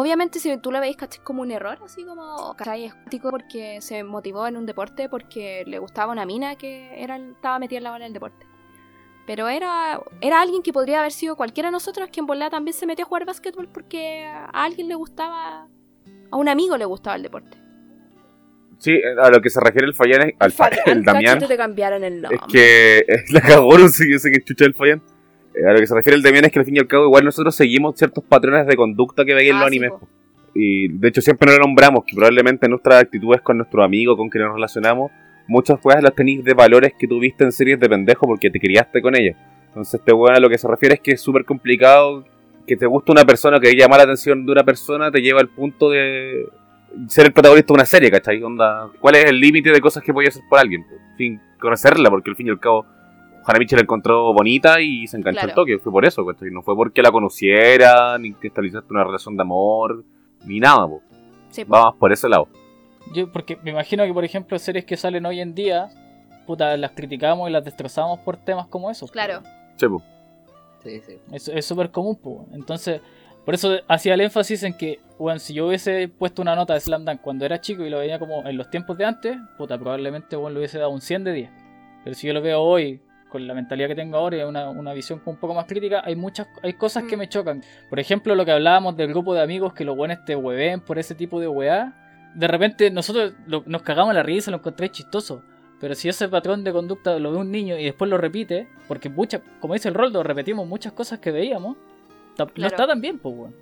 Obviamente 0.00 0.38
si 0.38 0.56
tú 0.58 0.70
lo 0.70 0.78
veis, 0.78 0.96
¿cachai? 0.96 1.24
Como 1.24 1.42
un 1.42 1.50
error, 1.50 1.76
así 1.84 2.04
como, 2.04 2.54
¿cachai? 2.56 2.84
Es 2.84 2.94
porque 3.20 3.80
se 3.80 4.04
motivó 4.04 4.46
en 4.46 4.56
un 4.56 4.64
deporte 4.64 5.08
porque 5.08 5.64
le 5.66 5.80
gustaba 5.80 6.12
una 6.12 6.24
mina 6.24 6.54
que 6.54 7.02
era, 7.02 7.16
estaba 7.16 7.58
metida 7.58 7.78
en 7.78 7.84
la 7.84 7.90
bola 7.90 8.04
del 8.04 8.12
deporte. 8.12 8.46
Pero 9.26 9.48
era, 9.48 10.00
era 10.20 10.40
alguien 10.40 10.62
que 10.62 10.72
podría 10.72 11.00
haber 11.00 11.10
sido 11.10 11.34
cualquiera 11.34 11.66
de 11.70 11.72
nosotros 11.72 12.10
que 12.12 12.20
en 12.20 12.26
volada 12.26 12.50
también 12.52 12.74
se 12.74 12.86
metió 12.86 13.06
a 13.06 13.08
jugar 13.08 13.24
básquetbol 13.24 13.66
porque 13.72 14.24
a 14.24 14.44
alguien 14.64 14.86
le 14.86 14.94
gustaba, 14.94 15.66
a 16.30 16.36
un 16.36 16.48
amigo 16.48 16.76
le 16.76 16.84
gustaba 16.84 17.16
el 17.16 17.24
deporte. 17.24 17.58
Sí, 18.78 19.00
a 19.20 19.30
lo 19.30 19.40
que 19.40 19.50
se 19.50 19.58
refiere 19.58 19.84
el 19.88 19.94
es- 19.94 20.00
al 20.38 20.52
el 20.86 21.02
Damián, 21.02 21.40
te 21.40 21.56
cambiaron 21.56 22.04
el 22.04 22.22
nombre. 22.22 22.38
es 22.40 22.52
que 22.52 23.04
la 23.32 23.40
cagó, 23.40 23.76
no 23.76 23.88
sé, 23.88 24.08
yo 24.08 24.20
sé 24.20 24.30
que 24.30 24.44
chucha 24.44 24.64
el 24.64 24.74
Fayán. 24.74 25.02
Eh, 25.58 25.66
a 25.66 25.72
lo 25.72 25.80
que 25.80 25.86
se 25.86 25.94
refiere 25.94 26.16
el 26.16 26.22
Damián 26.22 26.44
es 26.44 26.52
que 26.52 26.58
al 26.58 26.64
fin 26.64 26.76
y 26.76 26.78
al 26.78 26.86
cabo 26.86 27.04
igual 27.06 27.24
nosotros 27.24 27.54
seguimos 27.54 27.96
ciertos 27.96 28.22
patrones 28.24 28.66
de 28.66 28.76
conducta 28.76 29.24
que 29.24 29.34
veían 29.34 29.56
Ah, 29.56 29.60
los 29.60 29.66
animes. 29.68 29.92
Y 30.54 30.88
de 30.88 31.08
hecho 31.08 31.20
siempre 31.20 31.50
nos 31.50 31.58
nombramos 31.60 32.04
que 32.04 32.14
probablemente 32.14 32.68
nuestras 32.68 33.02
actitudes 33.02 33.40
con 33.40 33.58
nuestro 33.58 33.82
amigo 33.82 34.16
con 34.16 34.28
quien 34.28 34.44
nos 34.44 34.54
relacionamos, 34.54 35.10
muchas 35.46 35.78
cosas 35.78 36.02
las 36.02 36.14
tenéis 36.14 36.44
de 36.44 36.54
valores 36.54 36.92
que 36.98 37.06
tuviste 37.06 37.44
en 37.44 37.52
series 37.52 37.78
de 37.80 37.88
pendejo 37.88 38.26
porque 38.26 38.50
te 38.50 38.60
criaste 38.60 39.02
con 39.02 39.16
ellas. 39.16 39.36
Entonces 39.68 39.94
este 39.94 40.12
weón 40.12 40.36
a 40.36 40.40
lo 40.40 40.48
que 40.48 40.58
se 40.58 40.68
refiere 40.68 40.94
es 40.96 41.00
que 41.00 41.12
es 41.12 41.20
súper 41.20 41.44
complicado 41.44 42.24
que 42.66 42.76
te 42.76 42.86
guste 42.86 43.12
una 43.12 43.24
persona, 43.24 43.58
que 43.58 43.74
llama 43.74 43.96
la 43.96 44.02
atención 44.04 44.44
de 44.44 44.52
una 44.52 44.62
persona, 44.62 45.10
te 45.10 45.20
lleva 45.20 45.40
al 45.40 45.48
punto 45.48 45.90
de 45.90 46.46
ser 47.08 47.26
el 47.26 47.32
protagonista 47.32 47.72
de 47.72 47.74
una 47.74 47.86
serie, 47.86 48.10
¿cachai? 48.10 48.42
Onda, 48.42 48.90
¿Cuál 49.00 49.16
es 49.16 49.24
el 49.24 49.40
límite 49.40 49.70
de 49.70 49.80
cosas 49.80 50.02
que 50.02 50.12
podía 50.12 50.28
hacer 50.28 50.42
por 50.48 50.58
alguien? 50.58 50.84
Sin 51.16 51.40
conocerla, 51.58 52.10
porque 52.10 52.30
al 52.30 52.36
fin 52.36 52.46
y 52.46 52.50
al 52.50 52.60
cabo 52.60 52.84
Hanamichi 53.48 53.74
la 53.76 53.82
encontró 53.82 54.32
bonita 54.32 54.80
y 54.80 55.06
se 55.06 55.16
enganchó 55.16 55.40
Claro. 55.40 55.48
al 55.50 55.54
toque. 55.54 55.78
Fue 55.78 55.90
por 55.90 56.04
eso, 56.04 56.24
¿cachai? 56.26 56.50
No 56.50 56.62
fue 56.62 56.76
porque 56.76 57.02
la 57.02 57.10
conociera, 57.10 58.18
ni 58.18 58.34
que 58.34 58.48
estableciese 58.48 58.86
una 58.90 59.04
relación 59.04 59.36
de 59.36 59.42
amor, 59.42 60.04
ni 60.44 60.60
nada, 60.60 60.86
po. 60.86 61.00
Sí, 61.50 61.64
po. 61.64 61.74
Va 61.74 61.84
más 61.86 61.94
por 61.94 62.12
ese 62.12 62.28
lado. 62.28 62.48
Yo, 63.14 63.32
porque 63.32 63.58
me 63.62 63.70
imagino 63.70 64.04
que, 64.04 64.12
por 64.12 64.24
ejemplo, 64.24 64.58
series 64.58 64.84
que 64.84 64.96
salen 64.96 65.24
hoy 65.24 65.40
en 65.40 65.54
día, 65.54 65.88
puta, 66.46 66.76
las 66.76 66.90
criticamos 66.92 67.48
y 67.48 67.52
las 67.52 67.64
destrozamos 67.64 68.18
por 68.20 68.36
temas 68.36 68.66
como 68.68 68.90
esos. 68.90 69.10
Claro. 69.10 69.42
Sí, 69.76 69.86
po. 69.88 70.02
Sí, 70.82 71.00
sí. 71.00 71.18
Es 71.32 71.48
es 71.48 71.64
súper 71.64 71.90
común, 71.90 72.16
pues. 72.22 72.36
Entonces, 72.52 73.00
por 73.44 73.54
eso 73.54 73.76
hacía 73.88 74.12
el 74.14 74.20
énfasis 74.20 74.62
en 74.62 74.74
que, 74.76 75.00
bueno, 75.18 75.38
si 75.40 75.54
yo 75.54 75.68
hubiese 75.68 76.08
puesto 76.08 76.42
una 76.42 76.54
nota 76.54 76.74
de 76.74 76.80
Slam 76.80 77.04
Dunk 77.06 77.20
cuando 77.22 77.46
era 77.46 77.60
chico 77.62 77.82
y 77.84 77.90
lo 77.90 77.98
veía 77.98 78.18
como 78.18 78.46
en 78.46 78.56
los 78.58 78.68
tiempos 78.70 78.98
de 78.98 79.06
antes, 79.06 79.38
puta, 79.56 79.78
probablemente 79.78 80.36
bueno, 80.36 80.54
le 80.54 80.58
hubiese 80.60 80.78
dado 80.78 80.90
un 80.90 81.00
100 81.00 81.24
de 81.24 81.32
10. 81.32 81.50
Pero 82.04 82.14
si 82.14 82.26
yo 82.26 82.34
lo 82.34 82.42
veo 82.42 82.60
hoy, 82.60 83.00
con 83.28 83.46
la 83.46 83.54
mentalidad 83.54 83.88
que 83.88 83.94
tengo 83.94 84.16
ahora 84.16 84.36
y 84.38 84.42
una, 84.42 84.70
una 84.70 84.92
visión 84.92 85.20
un 85.24 85.36
poco 85.36 85.54
más 85.54 85.66
crítica, 85.66 86.02
hay 86.04 86.16
muchas 86.16 86.48
hay 86.62 86.72
cosas 86.74 87.04
que 87.04 87.16
Mm. 87.16 87.18
me 87.20 87.28
chocan. 87.28 87.62
Por 87.90 88.00
ejemplo, 88.00 88.34
lo 88.34 88.44
que 88.44 88.52
hablábamos 88.52 88.96
del 88.96 89.08
grupo 89.08 89.34
de 89.34 89.42
amigos 89.42 89.72
que 89.74 89.84
los 89.84 89.96
buenos 89.96 90.24
te 90.24 90.34
hueven 90.36 90.80
por 90.80 90.98
ese 90.98 91.14
tipo 91.14 91.38
de 91.40 91.48
weá. 91.48 91.94
De 92.34 92.46
repente 92.48 92.90
nosotros 92.90 93.32
lo- 93.46 93.62
nos 93.66 93.82
cagamos 93.82 94.14
la 94.14 94.22
risa, 94.22 94.50
lo 94.50 94.58
encontré 94.58 94.90
chistoso. 94.90 95.42
Pero 95.80 95.94
si 95.94 96.08
ese 96.08 96.28
patrón 96.28 96.64
de 96.64 96.72
conducta 96.72 97.18
lo 97.18 97.30
ve 97.32 97.38
un 97.38 97.52
niño 97.52 97.78
y 97.78 97.84
después 97.84 98.10
lo 98.10 98.18
repite, 98.18 98.66
porque 98.88 99.08
muchas, 99.08 99.42
como 99.60 99.74
dice 99.74 99.88
el 99.88 99.94
Roldo, 99.94 100.22
repetimos 100.24 100.66
muchas 100.66 100.92
cosas 100.92 101.20
que 101.20 101.30
veíamos, 101.30 101.76
no 102.38 102.46
Claro. 102.48 102.68
está 102.74 102.86
tan 102.86 103.00
bien, 103.00 103.18
pues, 103.18 103.34
weón. 103.36 103.54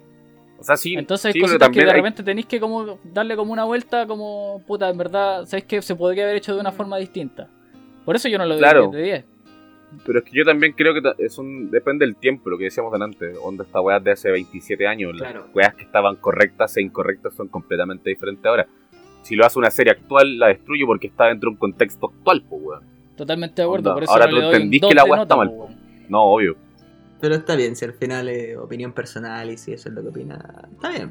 O 0.59 0.63
sea, 0.65 0.77
sí. 0.79 0.95
Entonces 0.95 1.27
hay 1.27 1.33
sí, 1.35 1.41
cositas 1.41 1.69
que 1.69 1.81
de 1.85 1.91
hay- 1.91 1.97
repente 1.97 2.23
tenéis 2.23 2.47
que 2.47 2.59
como 2.59 2.99
darle 3.05 3.37
como 3.37 3.53
una 3.53 3.65
vuelta, 3.65 4.07
como, 4.07 4.63
puta, 4.67 4.89
en 4.89 4.97
verdad, 4.97 5.45
sabéis 5.45 5.65
que 5.67 5.83
se 5.83 5.95
podría 5.95 6.25
haber 6.25 6.37
hecho 6.37 6.55
de 6.55 6.61
una 6.61 6.71
Mm. 6.71 6.75
forma 6.75 6.97
distinta. 6.97 7.49
Por 8.07 8.17
eso 8.17 8.29
yo 8.29 8.39
no 8.39 8.45
lo 8.47 8.55
doy 8.55 8.61
Claro. 8.61 8.81
10 8.89 8.93
de 8.93 9.03
10. 9.03 9.25
Pero 10.05 10.19
es 10.19 10.25
que 10.25 10.37
yo 10.37 10.45
también 10.45 10.73
creo 10.73 10.93
que 10.95 11.01
un, 11.39 11.71
depende 11.71 12.05
del 12.05 12.17
tiempo, 12.17 12.51
lo 12.51 12.59
que 12.59 12.65
decíamos 12.65 12.93
delante. 12.93 13.33
Onda 13.43 13.65
esta 13.65 13.81
weá 13.81 14.01
de 14.01 14.13
hace 14.13 14.31
27 14.31 14.87
años. 14.87 15.15
Claro. 15.17 15.47
Las 15.47 15.55
weas 15.55 15.75
que 15.75 15.85
estaban 15.85 16.17
correctas 16.17 16.77
e 16.77 16.83
incorrectas 16.83 17.35
son 17.35 17.49
completamente 17.49 18.11
diferentes 18.11 18.45
ahora. 18.45 18.67
Si 19.23 19.35
lo 19.35 19.45
hace 19.45 19.59
una 19.59 19.71
serie 19.71 19.93
actual, 19.93 20.39
la 20.39 20.49
destruyo 20.49 20.87
porque 20.87 21.09
está 21.09 21.27
dentro 21.27 21.51
de 21.51 21.55
un 21.55 21.59
contexto 21.59 22.07
actual, 22.07 22.43
pues 22.49 22.63
weón. 22.63 22.83
Totalmente 23.17 23.63
de 23.63 23.67
acuerdo. 23.67 23.95
Por 23.95 24.05
eso 24.05 24.13
ahora 24.13 24.27
no 24.27 24.39
tú 24.39 24.47
entendís 24.47 24.81
2 24.83 24.89
que 24.91 24.95
la 24.95 25.05
de 25.05 25.11
weá 25.11 25.23
está 25.23 25.37
mal, 25.37 25.49
po, 25.49 25.55
weón. 25.55 25.77
No, 26.09 26.23
obvio. 26.23 26.57
Pero 27.21 27.35
está 27.35 27.57
bien, 27.57 27.75
si 27.75 27.85
al 27.85 27.95
final 27.95 28.29
es 28.29 28.57
opinión 28.57 28.93
personal 28.93 29.51
y 29.51 29.57
si 29.57 29.73
eso 29.73 29.89
es 29.89 29.95
lo 29.95 30.03
que 30.03 30.09
opina. 30.09 30.69
Está 30.73 30.91
bien. 30.91 31.11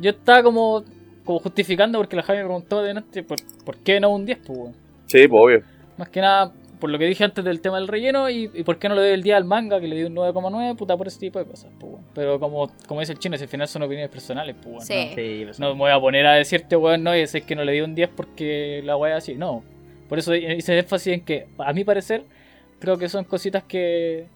Yo 0.00 0.10
estaba 0.10 0.42
como, 0.42 0.84
como 1.24 1.38
justificando 1.38 1.98
porque 1.98 2.16
la 2.16 2.22
Javi 2.22 2.40
me 2.40 2.44
preguntó 2.44 2.82
de 2.82 2.94
noche 2.94 3.22
por, 3.22 3.38
por 3.64 3.76
qué 3.76 4.00
no 4.00 4.10
un 4.10 4.26
10, 4.26 4.38
pues, 4.46 4.58
weón. 4.58 4.74
Sí, 5.06 5.28
pues 5.28 5.42
obvio. 5.42 5.62
Más 5.96 6.08
que 6.08 6.20
nada, 6.20 6.52
por 6.84 6.90
lo 6.90 6.98
que 6.98 7.06
dije 7.06 7.24
antes 7.24 7.42
del 7.42 7.62
tema 7.62 7.78
del 7.78 7.88
relleno 7.88 8.28
y, 8.28 8.50
y 8.52 8.62
por 8.62 8.78
qué 8.78 8.90
no 8.90 8.94
le 8.94 9.00
doy 9.00 9.10
el 9.12 9.22
día 9.22 9.38
al 9.38 9.46
manga, 9.46 9.80
que 9.80 9.88
le 9.88 9.96
di 9.96 10.02
un 10.04 10.14
9,9, 10.14 10.76
puta, 10.76 10.98
por 10.98 11.06
ese 11.06 11.18
tipo 11.18 11.38
de 11.38 11.46
cosas, 11.46 11.72
pues. 11.80 11.94
Pero 12.12 12.38
como, 12.38 12.70
como 12.86 13.00
dice 13.00 13.12
el 13.12 13.18
chino, 13.18 13.38
si 13.38 13.44
al 13.44 13.48
final 13.48 13.66
son 13.68 13.84
opiniones 13.84 14.10
personales, 14.10 14.54
pues. 14.62 14.86
Sí. 14.86 15.12
Sí, 15.14 15.44
pues, 15.46 15.58
No, 15.58 15.68
no 15.68 15.74
me 15.76 15.78
voy 15.78 15.92
a 15.92 15.98
poner 15.98 16.26
a 16.26 16.34
decirte, 16.34 16.76
weón, 16.76 17.02
no, 17.02 17.16
y 17.16 17.20
es 17.20 17.32
que 17.32 17.56
no 17.56 17.64
le 17.64 17.72
di 17.72 17.80
un 17.80 17.94
10 17.94 18.10
porque 18.14 18.82
la 18.84 18.98
weá 18.98 19.16
así, 19.16 19.34
no. 19.34 19.64
Por 20.10 20.18
eso 20.18 20.34
hice 20.34 20.78
énfasis 20.78 21.14
en 21.14 21.24
que, 21.24 21.46
a 21.56 21.72
mi 21.72 21.84
parecer, 21.84 22.22
creo 22.80 22.98
que 22.98 23.08
son 23.08 23.24
cositas 23.24 23.62
que, 23.62 24.26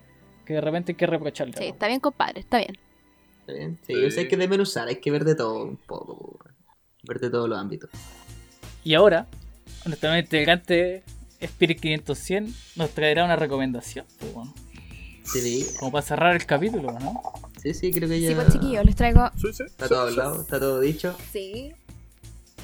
que 0.47 0.55
de 0.55 0.63
repente 0.63 0.93
hay 0.93 0.97
que 0.97 1.07
reprocharle. 1.07 1.53
Sí, 1.55 1.65
está 1.67 1.87
bien, 1.87 2.01
compadre, 2.01 2.41
está 2.41 2.57
bien. 2.61 2.79
está 3.41 3.53
bien. 3.53 3.79
Sí, 3.83 3.93
o 3.93 4.11
sea, 4.11 4.23
hay 4.23 4.29
que 4.29 4.39
desmenuzar, 4.39 4.89
hay 4.89 4.97
que 4.97 5.11
ver 5.11 5.27
de 5.27 5.35
todo 5.35 5.65
un 5.65 5.77
poco. 5.77 6.17
po, 6.17 6.39
weón. 6.43 6.57
Ver 7.03 7.21
de 7.21 7.29
todos 7.29 7.47
los 7.47 7.59
ámbitos. 7.59 7.91
Y 8.85 8.95
ahora, 8.95 9.27
nuestro 9.85 10.17
integrante 10.17 11.03
Spirit 11.41 11.81
500 11.81 12.19
nos 12.77 12.91
traerá 12.91 13.25
una 13.25 13.37
recomendación, 13.37 14.07
pues. 14.33 14.49
Sí, 15.25 15.41
sí, 15.41 15.67
como 15.79 15.93
para 15.93 16.03
cerrar 16.03 16.35
el 16.35 16.47
capítulo, 16.47 16.91
¿no? 16.99 17.23
sí, 17.63 17.75
sí, 17.75 17.93
creo 17.93 18.09
que 18.09 18.21
ya. 18.21 18.31
Sí, 18.31 18.35
pues 18.35 18.53
chiquillos, 18.53 18.85
les 18.85 18.97
traigo. 18.97 19.31
Sí, 19.37 19.53
sí. 19.53 19.63
Está 19.65 19.89
todo 19.89 20.01
hablado, 20.01 20.41
está 20.41 20.59
todo 20.59 20.81
dicho. 20.81 21.15
Sí. 21.33 21.75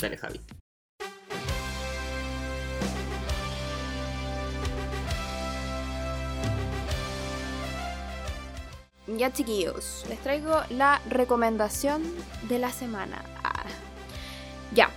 Dale, 0.01 0.17
Javi. 0.17 0.41
Ya 9.19 9.31
chiquillos, 9.31 10.05
les 10.09 10.19
traigo 10.21 10.63
la 10.71 11.03
recomendación 11.11 12.03
de 12.49 12.59
la 12.59 12.71
semana. 12.71 13.23
Ah. 13.43 13.65
Ya, 14.73 14.89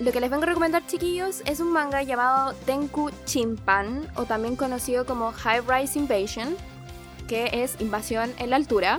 lo 0.00 0.10
que 0.10 0.20
les 0.20 0.30
vengo 0.30 0.42
a 0.42 0.46
recomendar 0.46 0.84
chiquillos 0.86 1.42
es 1.46 1.60
un 1.60 1.70
manga 1.70 2.02
llamado 2.02 2.52
Tenku 2.66 3.10
Chimpan 3.26 4.08
o 4.16 4.24
también 4.24 4.56
conocido 4.56 5.06
como 5.06 5.32
High 5.32 5.62
Rise 5.68 5.98
Invasion, 5.98 6.56
que 7.28 7.48
es 7.52 7.80
invasión 7.80 8.32
en 8.38 8.50
la 8.50 8.56
altura. 8.56 8.98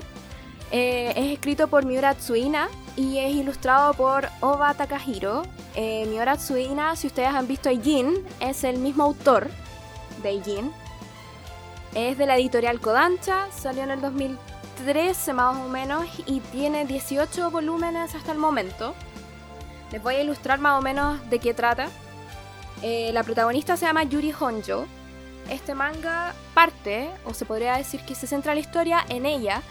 Eh, 0.72 1.14
es 1.16 1.34
escrito 1.34 1.68
por 1.68 1.86
Miura 1.86 2.16
Tsuina 2.16 2.70
y 2.96 3.18
es 3.18 3.36
ilustrado 3.36 3.94
por 3.94 4.30
Oba 4.40 4.74
Takahiro. 4.74 5.44
Eh, 5.76 6.06
Miura 6.08 6.38
Tsuina, 6.38 6.96
si 6.96 7.08
ustedes 7.08 7.30
han 7.30 7.48
visto 7.48 7.70
Jin, 7.70 8.26
es 8.40 8.64
el 8.64 8.78
mismo 8.78 9.04
autor 9.04 9.50
de 10.24 10.42
Jin. 10.42 10.72
Es 11.94 12.18
de 12.18 12.26
la 12.26 12.38
editorial 12.38 12.80
Kodansha, 12.80 13.52
salió 13.52 13.84
en 13.84 13.92
el 13.92 14.02
2013 14.02 15.34
más 15.34 15.58
o 15.58 15.68
menos 15.68 16.06
y 16.26 16.40
tiene 16.40 16.86
18 16.86 17.52
volúmenes 17.52 18.16
hasta 18.16 18.32
el 18.32 18.38
momento. 18.38 18.96
Les 19.91 20.02
voy 20.02 20.16
a 20.16 20.22
ilustrar 20.22 20.60
más 20.60 20.80
o 20.80 20.82
menos 20.82 21.30
de 21.30 21.40
qué 21.40 21.53
trata. 21.53 21.88
Eh, 22.82 23.12
la 23.14 23.24
protagonista 23.24 23.78
se 23.78 23.86
llama 23.86 24.03
Yuri 24.03 24.34
Honjo. 24.40 24.86
Este 25.49 25.76
manga 25.76 26.34
parte, 26.53 27.10
o 27.26 27.34
se 27.34 27.45
podría 27.45 27.78
decir 27.78 28.02
que 28.02 28.16
se 28.16 28.28
centra 28.28 28.56
la 28.56 28.60
historia 28.60 29.06
en 29.10 29.26
ella, 29.26 29.62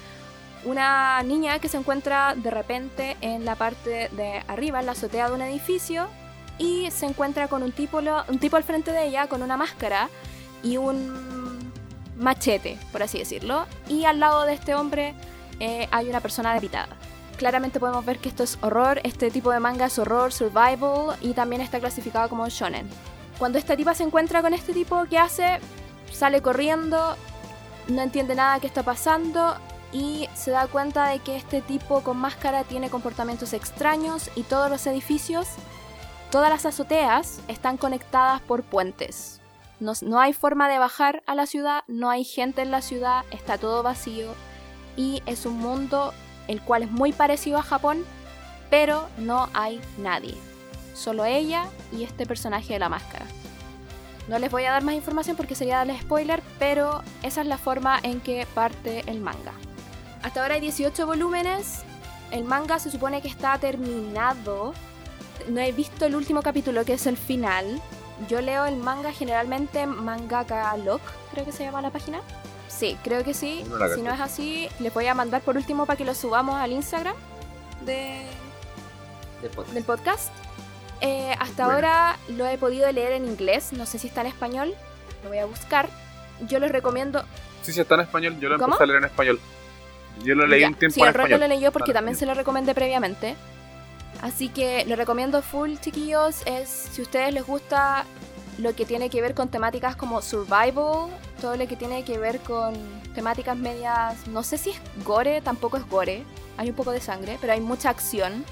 una 0.64 1.22
niña 1.22 1.58
que 1.58 1.68
se 1.68 1.76
encuentra 1.76 2.34
de 2.36 2.50
repente 2.50 3.16
en 3.20 3.44
la 3.44 3.56
parte 3.56 4.08
de 4.10 4.42
arriba, 4.46 4.80
en 4.80 4.86
la 4.86 4.92
azotea 4.92 5.28
de 5.28 5.34
un 5.34 5.42
edificio, 5.42 6.08
y 6.58 6.90
se 6.90 7.06
encuentra 7.06 7.48
con 7.48 7.62
un 7.62 7.72
tipo, 7.72 7.98
un 8.28 8.38
tipo 8.38 8.56
al 8.56 8.62
frente 8.62 8.92
de 8.92 9.08
ella 9.08 9.26
con 9.26 9.42
una 9.42 9.56
máscara 9.56 10.08
y 10.62 10.76
un 10.76 11.72
machete, 12.16 12.78
por 12.92 13.02
así 13.02 13.18
decirlo. 13.18 13.66
Y 13.88 14.04
al 14.04 14.20
lado 14.20 14.44
de 14.44 14.54
este 14.54 14.74
hombre 14.74 15.14
eh, 15.60 15.88
hay 15.90 16.08
una 16.08 16.20
persona 16.20 16.54
debilitada. 16.54 16.96
Claramente 17.36 17.80
podemos 17.80 18.04
ver 18.04 18.18
que 18.18 18.28
esto 18.28 18.44
es 18.44 18.58
horror, 18.60 19.00
este 19.02 19.30
tipo 19.30 19.50
de 19.50 19.60
manga 19.60 19.86
es 19.86 19.98
horror, 19.98 20.32
survival 20.32 21.16
y 21.20 21.32
también 21.32 21.62
está 21.62 21.80
clasificado 21.80 22.28
como 22.28 22.48
shonen. 22.48 22.88
Cuando 23.38 23.58
esta 23.58 23.76
tipa 23.76 23.94
se 23.94 24.04
encuentra 24.04 24.40
con 24.42 24.54
este 24.54 24.72
tipo, 24.72 25.04
¿qué 25.10 25.18
hace? 25.18 25.58
Sale 26.12 26.40
corriendo, 26.42 27.16
no 27.88 28.02
entiende 28.02 28.36
nada 28.36 28.60
que 28.60 28.68
está 28.68 28.84
pasando 28.84 29.56
y 29.92 30.28
se 30.34 30.52
da 30.52 30.68
cuenta 30.68 31.08
de 31.08 31.18
que 31.18 31.36
este 31.36 31.60
tipo 31.60 32.02
con 32.02 32.16
máscara 32.16 32.64
tiene 32.64 32.90
comportamientos 32.90 33.52
extraños 33.52 34.30
y 34.36 34.42
todos 34.42 34.70
los 34.70 34.86
edificios, 34.86 35.48
todas 36.30 36.50
las 36.50 36.66
azoteas 36.66 37.40
están 37.48 37.76
conectadas 37.76 38.40
por 38.42 38.62
puentes. 38.62 39.40
No, 39.80 39.92
no 40.02 40.20
hay 40.20 40.32
forma 40.32 40.68
de 40.68 40.78
bajar 40.78 41.24
a 41.26 41.34
la 41.34 41.46
ciudad, 41.46 41.82
no 41.88 42.10
hay 42.10 42.24
gente 42.24 42.62
en 42.62 42.70
la 42.70 42.80
ciudad, 42.80 43.24
está 43.32 43.58
todo 43.58 43.82
vacío 43.82 44.32
y 44.96 45.22
es 45.26 45.46
un 45.46 45.58
mundo 45.58 46.14
el 46.48 46.60
cual 46.60 46.82
es 46.82 46.90
muy 46.90 47.12
parecido 47.12 47.58
a 47.58 47.62
Japón, 47.62 48.04
pero 48.70 49.08
no 49.18 49.48
hay 49.54 49.80
nadie. 49.98 50.34
Solo 50.94 51.24
ella 51.24 51.66
y 51.92 52.04
este 52.04 52.26
personaje 52.26 52.74
de 52.74 52.78
la 52.78 52.88
máscara. 52.88 53.26
No 54.28 54.38
les 54.38 54.50
voy 54.50 54.64
a 54.64 54.72
dar 54.72 54.82
más 54.82 54.94
información 54.94 55.36
porque 55.36 55.54
sería 55.54 55.78
darles 55.78 56.00
spoiler, 56.00 56.42
pero 56.58 57.02
esa 57.22 57.42
es 57.42 57.46
la 57.46 57.58
forma 57.58 57.98
en 58.02 58.20
que 58.20 58.46
parte 58.54 59.02
el 59.06 59.20
manga. 59.20 59.52
Hasta 60.22 60.42
ahora 60.42 60.54
hay 60.54 60.60
18 60.62 61.06
volúmenes. 61.06 61.82
El 62.30 62.44
manga 62.44 62.78
se 62.78 62.90
supone 62.90 63.20
que 63.20 63.28
está 63.28 63.58
terminado. 63.58 64.72
No 65.48 65.60
he 65.60 65.72
visto 65.72 66.06
el 66.06 66.16
último 66.16 66.40
capítulo, 66.40 66.84
que 66.84 66.94
es 66.94 67.06
el 67.06 67.18
final. 67.18 67.82
Yo 68.28 68.40
leo 68.40 68.64
el 68.64 68.76
manga 68.76 69.12
generalmente 69.12 69.82
en 69.82 69.90
Mangaka 69.90 70.74
Lock, 70.78 71.02
creo 71.32 71.44
que 71.44 71.52
se 71.52 71.64
llama 71.64 71.82
la 71.82 71.90
página. 71.90 72.20
Sí, 72.68 72.98
creo 73.04 73.22
que 73.24 73.34
sí. 73.34 73.64
No 73.68 73.88
si 73.94 74.02
no 74.02 74.12
es 74.12 74.20
así, 74.20 74.68
les 74.80 74.92
voy 74.92 75.06
a 75.06 75.14
mandar 75.14 75.42
por 75.42 75.56
último 75.56 75.86
para 75.86 75.96
que 75.96 76.04
lo 76.04 76.14
subamos 76.14 76.56
al 76.56 76.72
Instagram 76.72 77.14
de, 77.84 78.24
Del 79.42 79.50
podcast. 79.50 79.74
del 79.74 79.84
podcast. 79.84 80.32
Eh, 81.00 81.34
hasta 81.38 81.64
Bueno. 81.64 81.72
ahora 81.74 82.18
lo 82.28 82.46
he 82.46 82.56
podido 82.58 82.90
leer 82.90 83.12
en 83.12 83.26
inglés, 83.26 83.72
no 83.72 83.84
sé 83.86 83.98
si 83.98 84.08
está 84.08 84.22
en 84.22 84.28
español, 84.28 84.74
lo 85.22 85.28
voy 85.28 85.38
a 85.38 85.44
buscar. 85.46 85.88
Yo 86.48 86.58
les 86.58 86.70
recomiendo. 86.72 87.24
Sí, 87.62 87.72
sí, 87.72 87.80
está 87.80 87.94
en 87.94 88.00
español. 88.02 88.38
Yo 88.40 88.48
lo 88.48 88.58
¿Cómo? 88.58 88.74
empecé 88.74 88.84
a 88.84 88.86
leer 88.86 88.98
en 88.98 89.04
español. 89.04 89.40
Yo 90.22 90.34
lo 90.34 90.46
leí 90.46 90.60
Ya, 90.62 90.68
un 90.68 90.74
tiempo 90.74 90.94
sí, 90.94 91.00
en 91.00 91.06
el 91.08 91.14
Ron 91.14 91.26
español. 91.26 91.40
lo 91.40 91.48
leyó 91.48 91.72
porque 91.72 91.92
también 91.92 92.16
se 92.16 92.26
lo 92.26 92.34
recomendé 92.34 92.74
previamente. 92.74 93.36
Así 94.22 94.48
que 94.48 94.84
lo 94.86 94.96
recomiendo 94.96 95.42
full, 95.42 95.76
chiquillos. 95.80 96.42
Es 96.46 96.68
si 96.92 97.00
a 97.02 97.04
ustedes 97.04 97.34
les 97.34 97.46
gusta 97.46 98.04
lo 98.58 98.74
que 98.74 98.86
tiene 98.86 99.10
que 99.10 99.20
ver 99.20 99.34
con 99.34 99.48
temáticas 99.48 99.96
como 99.96 100.22
survival, 100.22 101.10
todo 101.40 101.56
lo 101.56 101.66
que 101.66 101.76
tiene 101.76 102.04
que 102.04 102.18
ver 102.18 102.40
con 102.40 102.74
temáticas 103.14 103.56
medias. 103.56 104.26
No 104.28 104.42
sé 104.42 104.58
si 104.58 104.70
es 104.70 104.80
gore, 105.04 105.40
tampoco 105.40 105.76
es 105.76 105.88
gore. 105.88 106.24
Hay 106.56 106.70
un 106.70 106.76
poco 106.76 106.92
de 106.92 107.00
sangre, 107.00 107.38
pero 107.40 107.52
hay 107.52 107.60
mucha 107.60 107.90
acción. 107.90 108.44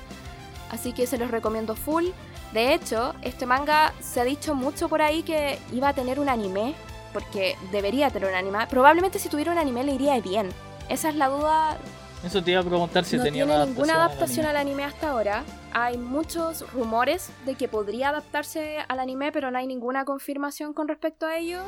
Así 0.71 0.93
que 0.93 1.07
se 1.07 1.19
los 1.19 1.31
recomiendo 1.31 1.77
full. 1.77 2.07
De 2.53 2.75
hecho, 2.75 3.15
este 3.23 3.47
manga 3.47 3.95
se 4.01 4.21
ha 4.21 4.25
dicho 4.25 4.55
mucho 4.55 4.89
por 4.89 5.03
ahí 5.03 5.23
que 5.23 5.59
iba 5.73 5.89
a 5.89 5.95
tener 5.95 6.19
un 6.19 6.29
anime, 6.29 6.75
porque 7.13 7.57
debería 7.71 8.11
tener 8.11 8.29
un 8.29 8.35
anime. 8.35 8.67
Probablemente 8.69 9.19
si 9.19 9.29
tuviera 9.29 9.53
un 9.53 9.59
anime 9.59 9.85
le 9.85 9.93
iría 9.93 10.19
bien. 10.21 10.49
Esa 10.89 11.09
es 11.09 11.15
la 11.15 11.29
duda 11.29 11.77
Eso 12.25 12.43
te 12.43 12.51
iba 12.51 12.61
a 12.61 12.65
preguntar 12.65 13.05
si 13.05 13.17
no 13.17 13.23
tenía 13.23 13.45
tiene 13.45 13.57
una 13.57 13.67
ninguna 13.67 13.95
adaptación 13.95 14.47
al 14.47 14.57
al 14.57 14.63
anime 14.63 14.85
hasta 14.85 15.11
ahora. 15.11 15.45
Hay 15.75 15.97
muchos 15.97 16.71
rumores 16.73 17.31
de 17.47 17.55
que 17.55 17.69
podría 17.69 18.11
adaptarse 18.11 18.79
al 18.89 19.01
anime, 19.01 19.33
pero 19.33 19.51
no 19.51 19.59
hay 19.59 19.67
ninguna 19.67 20.05
confirmación 20.05 20.73
con 20.75 20.89
respecto 20.89 21.27
a 21.27 21.37
ello. 21.37 21.61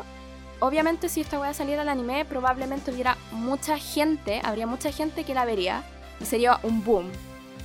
Obviamente, 0.61 1.09
si 1.09 1.21
esta 1.21 1.47
a 1.47 1.55
salir 1.55 1.79
al 1.79 1.89
anime, 1.89 2.25
probablemente 2.25 2.91
hubiera 2.91 3.17
mucha 3.33 3.79
gente, 3.79 4.41
habría 4.45 4.67
mucha 4.67 4.93
gente 4.93 5.25
que 5.25 5.35
la 5.35 5.45
vería 5.45 5.83
y 6.21 6.27
sería 6.27 6.61
un 6.63 6.85
boom. 6.85 7.11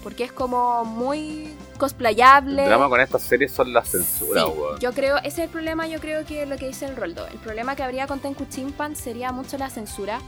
Porque 0.01 0.23
es 0.23 0.31
como 0.31 0.85
muy 0.85 1.53
cosplayable. 1.77 2.63
El 2.63 2.69
drama 2.69 2.87
con 2.87 3.01
estas 3.01 3.21
series 3.21 3.51
son 3.51 3.73
las 3.73 3.89
censuras, 3.89 4.45
Sí, 4.45 4.51
yo 4.79 4.93
creo, 4.93 5.17
ese 5.17 5.27
es 5.27 5.39
el 5.39 5.49
problema, 5.49 5.87
yo 5.87 5.99
creo 5.99 6.25
que 6.25 6.45
lo 6.45 6.57
que 6.57 6.67
dice 6.67 6.85
el 6.85 6.95
Roldo. 6.95 7.27
El 7.27 7.37
problema 7.39 7.75
que 7.75 7.83
habría 7.83 8.07
con 8.07 8.19
Tenku 8.19 8.45
Chimpan 8.45 8.95
sería 8.95 9.33
mucho 9.33 9.57
la 9.57 9.69
censura, 9.69 10.19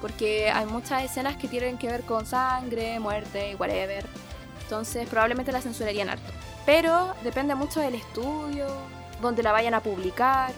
porque 0.00 0.50
hay 0.50 0.64
muchas 0.64 1.04
escenas 1.04 1.36
que 1.36 1.46
tienen 1.46 1.76
que 1.76 1.88
ver 1.88 2.02
con 2.02 2.24
sangre, 2.24 2.98
muerte, 3.00 3.54
whatever. 3.58 4.06
Entonces 4.68 5.08
probablemente 5.08 5.50
la 5.50 5.62
censurarían 5.62 6.10
harto. 6.10 6.30
Pero 6.66 7.14
depende 7.24 7.54
mucho 7.54 7.80
del 7.80 7.94
estudio, 7.94 8.66
donde 9.22 9.42
la 9.42 9.50
vayan 9.50 9.72
a 9.72 9.80
publicar, 9.80 10.52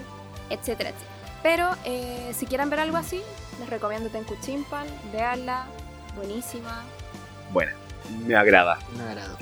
etcétera, 0.51 0.91
etcétera. 0.91 1.11
Pero 1.45 1.69
eh, 1.85 2.32
si 2.37 2.45
quieren 2.47 2.69
ver 2.70 2.81
algo 2.81 2.97
así, 2.97 3.23
les 3.61 3.70
recomiendo 3.70 4.09
Tenku 4.11 4.35
Chimpan, 4.45 4.85
veanla, 5.12 5.66
buenísima. 6.16 6.82
Buena. 7.53 7.73
Me 8.27 8.35
agrada. 8.35 8.81
Un 8.97 9.01
agrado. 9.03 9.37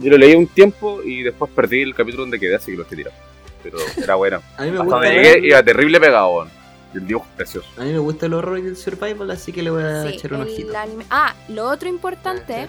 Yo 0.00 0.10
lo 0.10 0.18
leí 0.18 0.34
un 0.34 0.48
tiempo 0.48 1.00
y 1.04 1.22
después 1.22 1.48
perdí 1.54 1.82
el 1.82 1.94
capítulo 1.94 2.24
donde 2.24 2.40
quedé, 2.40 2.56
así 2.56 2.72
que 2.72 2.78
lo 2.78 2.82
estoy 2.82 2.98
tirando. 2.98 3.18
Pero 3.62 3.78
era 3.96 4.16
bueno. 4.16 4.42
A 4.56 4.62
mí 4.62 4.72
me 4.72 4.78
Hasta 4.78 4.82
gusta. 4.82 4.96
donde 4.96 5.08
el- 5.16 5.34
llegué 5.34 5.46
iba 5.46 5.62
terrible 5.62 6.00
pegado, 6.00 6.48
el 6.94 7.06
dibujo 7.06 7.26
es 7.30 7.36
precioso. 7.36 7.68
A 7.78 7.82
mí 7.84 7.92
me 7.92 7.98
gusta 8.00 8.26
el 8.26 8.34
horror 8.34 8.58
y 8.58 8.62
el 8.66 8.76
survival, 8.76 9.30
así 9.30 9.52
que 9.52 9.62
le 9.62 9.70
voy 9.70 9.84
a 9.84 10.02
Sí, 10.02 10.08
echar 10.16 10.34
un 10.34 10.40
ojito. 10.42 10.76
anime- 10.76 11.06
Ah, 11.10 11.32
lo 11.48 11.68
otro 11.68 11.88
importante 11.88 12.54
Ah, 12.64 12.68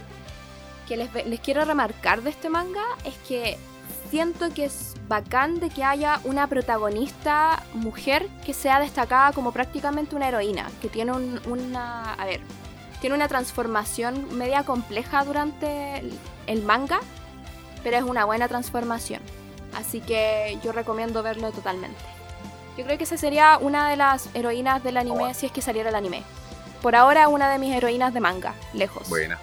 que 0.92 0.98
les, 0.98 1.40
quiero 1.40 1.64
remarcar 1.64 2.22
de 2.22 2.32
este 2.32 2.50
manga 2.50 2.84
es 3.06 3.14
que 3.28 3.58
siento 4.10 4.54
que 4.54 4.66
es 4.66 4.96
bacán 5.08 5.62
de 5.62 5.70
que 5.70 5.86
haya 5.86 6.20
una 6.26 6.48
protagonista 6.48 7.64
mujer 7.74 8.28
que 8.46 8.54
sea 8.54 8.78
destacada 8.82 9.32
como 9.32 9.54
prácticamente 9.54 10.18
una 10.18 10.28
heroína, 10.28 10.70
que 10.82 10.90
tiene 10.90 11.14
un- 11.14 11.40
una, 11.46 12.14
a 12.16 12.26
ver, 12.26 12.42
tiene 13.00 13.16
una 13.16 13.30
transformación 13.30 14.38
media 14.38 14.64
compleja 14.64 15.24
durante 15.24 16.00
el, 16.00 16.12
el 16.48 16.62
manga, 16.62 17.00
pero 17.84 17.96
es 17.96 18.04
una 18.04 18.26
buena 18.26 18.50
transformación. 18.50 19.22
Así 19.74 20.02
que 20.02 20.58
yo 20.62 20.74
recomiendo 20.74 21.24
verlo 21.24 21.52
totalmente. 21.52 21.98
Yo 22.78 22.84
creo 22.84 22.98
que 22.98 23.06
esa 23.06 23.16
sería 23.16 23.58
una 23.62 23.90
de 23.90 23.96
las 23.96 24.28
heroínas 24.34 24.84
del 24.84 24.98
anime 24.98 25.34
si 25.36 25.46
es 25.46 25.52
que 25.54 25.62
saliera 25.62 25.88
el 25.90 25.96
anime. 25.96 26.24
Por 26.82 26.98
ahora 26.98 27.30
una 27.30 27.50
de 27.50 27.60
mis 27.60 27.74
heroínas 27.74 28.14
de 28.14 28.20
manga, 28.20 28.56
lejos. 28.74 29.08
Buena. 29.08 29.40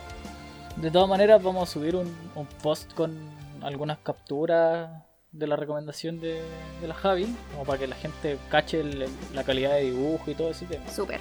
De 0.81 0.91
todas 0.91 1.09
maneras, 1.09 1.43
vamos 1.43 1.69
a 1.69 1.73
subir 1.73 1.97
un, 1.97 2.15
un 2.35 2.47
post 2.63 2.93
con 2.95 3.17
algunas 3.63 3.99
capturas 3.99 4.89
de 5.33 5.47
la 5.47 5.57
recomendación 5.57 6.21
de, 6.21 6.41
de 6.81 6.89
la 6.89 6.95
Javi, 6.95 7.27
como 7.53 7.65
para 7.65 7.79
que 7.81 7.87
la 7.89 7.97
gente 7.97 8.39
cache 8.51 8.81
el- 8.81 9.03
el- 9.03 9.11
la 9.35 9.45
calidad 9.45 9.73
de 9.73 9.85
dibujo 9.91 10.31
y 10.31 10.35
todo 10.35 10.51
ese 10.51 10.67
tema. 10.67 10.89
Súper. 10.89 11.21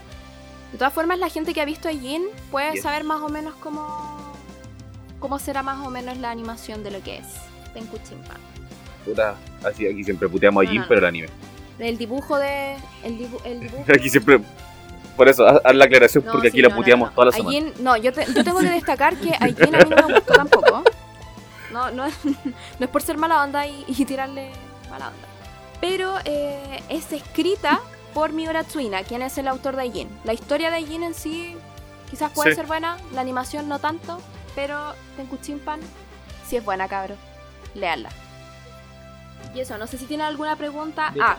De 0.71 0.77
todas 0.77 0.93
formas, 0.93 1.17
la 1.17 1.29
gente 1.29 1.53
que 1.53 1.61
ha 1.61 1.65
visto 1.65 1.87
a 1.89 1.91
Jin 1.91 2.23
puede 2.51 2.73
Yes. 2.73 2.83
saber 2.83 3.03
más 3.03 3.21
o 3.21 3.29
menos 3.29 3.55
cómo, 3.55 4.33
cómo 5.19 5.39
será 5.39 5.63
más 5.63 5.85
o 5.85 5.89
menos 5.89 6.17
la 6.17 6.29
animación 6.29 6.83
de 6.83 6.91
lo 6.91 7.01
que 7.01 7.17
es 7.17 7.25
Tenku 7.73 7.97
Chimpan. 8.07 8.37
Puta, 9.05 9.35
así 9.63 9.87
aquí 9.87 10.03
siempre 10.03 10.29
puteamos 10.29 10.61
a 10.61 10.65
No, 10.65 10.69
Jin, 10.69 10.77
no, 10.79 10.83
no. 10.83 10.87
pero 10.89 10.99
el 10.99 11.05
anime. 11.05 11.27
El 11.79 11.97
dibujo 11.97 12.37
de. 12.37 12.75
El, 13.03 13.17
dibu- 13.17 13.41
el 13.45 13.59
dibujo. 13.61 13.85
Aquí 13.93 14.09
siempre. 14.09 14.39
Por 15.17 15.27
eso, 15.27 15.45
haz 15.47 15.59
haz 15.65 15.75
la 15.75 15.85
aclaración 15.85 16.23
No, 16.25 16.31
porque 16.31 16.49
sí, 16.51 16.57
aquí 16.57 16.61
la 16.61 16.69
no, 16.69 16.75
no, 16.75 16.81
puteamos 16.81 17.09
no. 17.09 17.15
toda 17.15 17.25
la 17.25 17.31
A 17.31 17.33
semana. 17.33 17.71
No, 17.79 17.97
yo, 17.97 18.13
te- 18.13 18.25
yo 18.33 18.43
tengo 18.43 18.59
que 18.59 18.69
destacar 18.69 19.15
que 19.17 19.31
a 19.33 19.47
Jin 19.47 19.75
a 19.75 19.79
mí 19.79 19.89
no 19.95 20.07
me 20.07 20.13
gustó 20.13 20.33
tampoco. 20.33 20.83
No, 21.71 21.91
no, 21.91 22.05
es- 22.05 22.13
no 22.25 22.85
es 22.85 22.87
por 22.87 23.01
ser 23.01 23.17
mala 23.17 23.43
onda 23.43 23.65
y, 23.67 23.83
y 23.87 24.05
tirarle 24.05 24.51
mala 24.89 25.07
onda. 25.09 25.27
Pero 25.81 26.15
eh, 26.25 26.81
es 26.89 27.11
escrita 27.11 27.79
por 28.13 28.31
Miura 28.31 28.63
Tsuina, 28.63 29.03
quien 29.03 29.21
es 29.21 29.37
el 29.37 29.47
autor 29.47 29.75
de 29.75 29.91
Jin. 29.91 30.09
La 30.23 30.33
historia 30.33 30.71
de 30.71 30.83
Jin 30.85 31.03
en 31.03 31.13
sí 31.13 31.55
quizás 32.09 32.31
puede 32.31 32.51
Sí. 32.51 32.55
ser 32.55 32.67
buena, 32.67 32.97
la 33.13 33.21
animación 33.21 33.67
no 33.67 33.79
tanto, 33.79 34.19
pero 34.55 34.93
Tenku 35.17 35.37
Chimpan 35.37 35.79
sí 36.47 36.55
es 36.57 36.63
buena, 36.63 36.87
cabro. 36.87 37.15
Leanla. 37.75 38.09
Y 39.53 39.59
eso, 39.59 39.77
no 39.77 39.87
sé 39.87 39.97
si 39.97 40.05
tienen 40.05 40.25
alguna 40.25 40.55
pregunta. 40.55 41.13
Ah, 41.21 41.37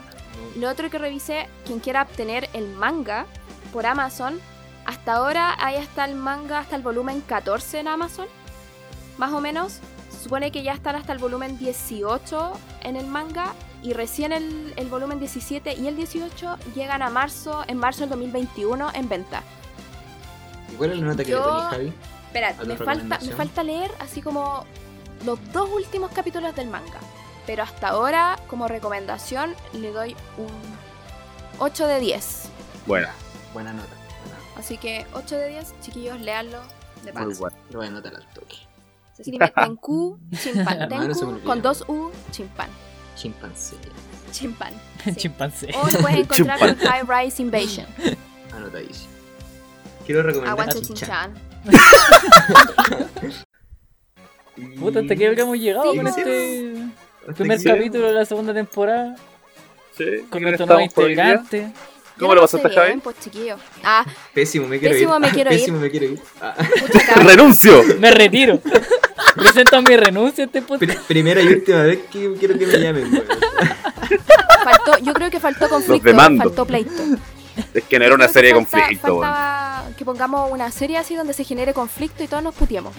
lo 0.57 0.69
otro 0.69 0.89
que 0.91 0.99
revisé, 0.99 1.49
quien 1.67 1.81
quiera 1.81 2.03
obtener 2.03 2.49
el 2.53 2.69
manga 2.69 3.27
por 3.73 3.87
Amazon, 3.87 4.41
hasta 4.87 5.15
ahora 5.15 5.55
hay 5.59 5.77
hasta 5.77 6.05
el 6.05 6.15
manga, 6.15 6.59
hasta 6.61 6.77
el 6.77 6.83
volumen 6.83 7.21
14 7.21 7.81
en 7.81 7.89
Amazon, 7.89 8.27
más 9.19 9.33
o 9.33 9.41
menos. 9.41 9.81
Supone 10.23 10.51
que 10.51 10.63
ya 10.63 10.73
están 10.73 10.97
hasta 10.97 11.13
el 11.13 11.19
volumen 11.19 11.59
18 11.59 12.53
en 12.83 12.97
el 12.97 13.07
manga 13.07 13.53
Y 13.83 13.93
recién 13.93 14.33
el, 14.33 14.73
el 14.77 14.89
volumen 14.89 15.21
17 15.21 15.75
y 15.75 15.87
el 15.87 15.95
18 15.97 16.57
llegan 16.75 17.03
a 17.03 17.11
marzo, 17.11 17.63
en 17.69 17.79
marzo 17.79 18.01
del 18.01 18.11
2021 18.11 18.91
en 18.95 19.09
venta. 19.09 19.43
¿Y 20.73 20.75
cuál 20.75 20.91
es 20.93 20.99
la 20.99 21.07
nota 21.07 21.25
que 21.25 21.31
Yo- 21.31 21.39
le 21.39 21.45
pones, 21.45 21.71
Javi? 21.71 21.93
Espera, 22.27 22.49
¿A 22.49 22.53
tu 22.55 22.67
me 22.67 22.77
falta, 22.77 23.19
me 23.21 23.33
falta 23.33 23.63
leer 23.63 23.91
así 24.01 24.21
como 24.21 24.65
los 25.25 25.39
dos 25.53 25.71
últimos 25.71 26.11
capítulos 26.11 26.55
del 26.57 26.69
manga. 26.69 26.99
Pero 27.47 27.63
hasta 27.63 27.89
ahora, 27.89 28.39
como 28.49 28.67
recomendación, 28.67 29.55
le 29.73 29.93
doy 29.93 30.17
un 30.37 30.49
8 31.61 31.87
de 31.87 32.01
10. 32.01 32.49
Bueno, 32.87 33.09
Buena 33.55 33.73
nota. 33.73 33.89
Buena 34.23 34.39
nota. 34.39 34.61
Así 34.61 34.77
que 34.79 35.07
8 35.15 35.37
de 35.37 35.49
10, 35.51 35.75
chiquillos, 35.81 36.21
leanlo 36.21 36.61
de 37.05 37.13
muy 37.13 37.27
paso. 37.29 37.41
bueno. 37.41 37.57
Lo 37.71 37.79
voy 37.79 37.87
a 37.87 37.91
anotar 37.91 38.15
al 38.17 38.27
toque. 38.33 38.57
Se 39.15 39.23
escribe 39.23 39.53
Tenku, 39.55 40.19
Chimpan. 40.41 40.89
Tenku 40.89 41.41
con 41.43 41.63
dos 41.63 41.85
U, 41.89 42.11
Chimpan. 42.31 42.69
Chimpancé. 43.17 43.77
Chimpan. 44.31 44.73
sí. 45.05 45.15
Chimpancé. 45.15 45.71
O 45.75 45.91
lo 45.91 45.99
puedes 46.01 46.19
encontrar 46.19 46.63
en 46.69 46.77
High 46.79 47.25
Rise 47.25 47.43
Invasion. 47.43 47.87
Anotadísimo. 48.55 49.11
Quiero 50.07 50.23
recomendar 50.23 50.53
Aguante 50.53 50.83
Chinchan. 50.83 51.35
Puta, 54.79 55.01
hasta 55.01 55.17
que 55.17 55.27
habríamos 55.27 55.59
llegado 55.59 55.93
Sí, 55.93 55.99
con 55.99 56.13
sí. 56.13 56.21
este 56.21 57.33
primer 57.37 57.63
capítulo 57.63 58.07
de 58.07 58.13
la 58.13 58.25
segunda 58.25 58.55
temporada. 58.55 59.17
Sí, 59.97 60.05
Con 60.31 60.33
¿quién 60.41 60.43
nuestro 60.45 60.67
nuevo 60.67 60.81
integrante. 60.83 61.73
¿Cómo 62.19 62.35
lo 62.35 62.41
pasaste, 62.43 62.69
bien, 62.69 62.81
Javi? 62.81 63.01
Pues 63.01 63.17
chiquillo. 63.21 63.57
Ah, 63.85 64.05
Pésimo, 64.35 64.67
me 64.67 64.79
quiero 64.79 64.95
Pésimo, 64.95 65.15
ir. 65.15 65.21
me 65.21 65.31
quiero 65.31 65.51
ir. 65.53 65.59
Pésimo, 65.59 65.79
me 65.81 65.91
quiero 65.91 66.07
ir. 66.07 66.21
Ah. 66.41 66.55
¡Renuncio! 67.25 67.83
Me 67.99 68.11
retiro. 68.11 68.61
Presento 69.37 69.81
mi 69.83 69.97
renuncia 69.97 70.45
a 70.45 70.47
este 70.47 70.63
podcast. 70.63 70.93
pri- 70.93 71.05
primera 71.07 71.41
y 71.43 71.47
última 71.47 71.83
vez 71.83 72.01
que 72.11 72.33
quiero 72.39 72.59
que 72.59 72.67
me 72.67 72.79
llamen. 72.79 73.23
Faltó, 74.65 74.99
yo 75.03 75.13
creo 75.15 75.31
que 75.31 75.41
faltó 75.41 75.69
conflicto, 75.69 76.15
faltó 76.15 76.65
pleito. 76.67 76.91
Es 77.75 77.85
que 77.85 77.99
no 77.99 78.05
era 78.05 78.15
una 78.15 78.29
serie 78.29 78.53
de 78.53 78.57
falta- 78.65 78.79
conflicto, 78.79 79.07
weón. 79.15 79.23
faltaba 79.23 79.83
que 79.97 80.05
pongamos 80.05 80.51
una 80.53 80.71
serie 80.71 80.97
así 80.99 81.15
donde 81.15 81.33
se 81.33 81.45
genere 81.45 81.73
conflicto 81.75 82.23
y 82.23 82.29
todos 82.29 82.43
nos 82.43 82.55
putiemos. 82.55 82.95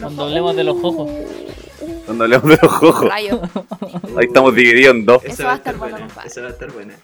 Cuando 0.00 0.24
hablemos 0.24 0.54
de 0.56 0.64
los 0.64 0.76
ojos. 0.82 1.10
Cuando 2.04 2.24
hablemos 2.24 2.48
de 2.50 2.58
los 2.62 2.72
ojos. 2.82 3.08
Rayo. 3.08 3.40
Ahí 4.16 4.26
estamos 4.26 4.54
divididos 4.54 4.94
en 4.94 5.06
dos. 5.06 5.24
Eso 5.24 5.44
va 5.44 5.52
a 5.52 5.56
estar 5.56 5.76
bueno, 5.76 5.98
compadre. 5.98 6.28
Esa 6.28 6.42
va 6.42 6.48
a 6.48 6.50
estar 6.50 6.70
buena. 6.70 6.94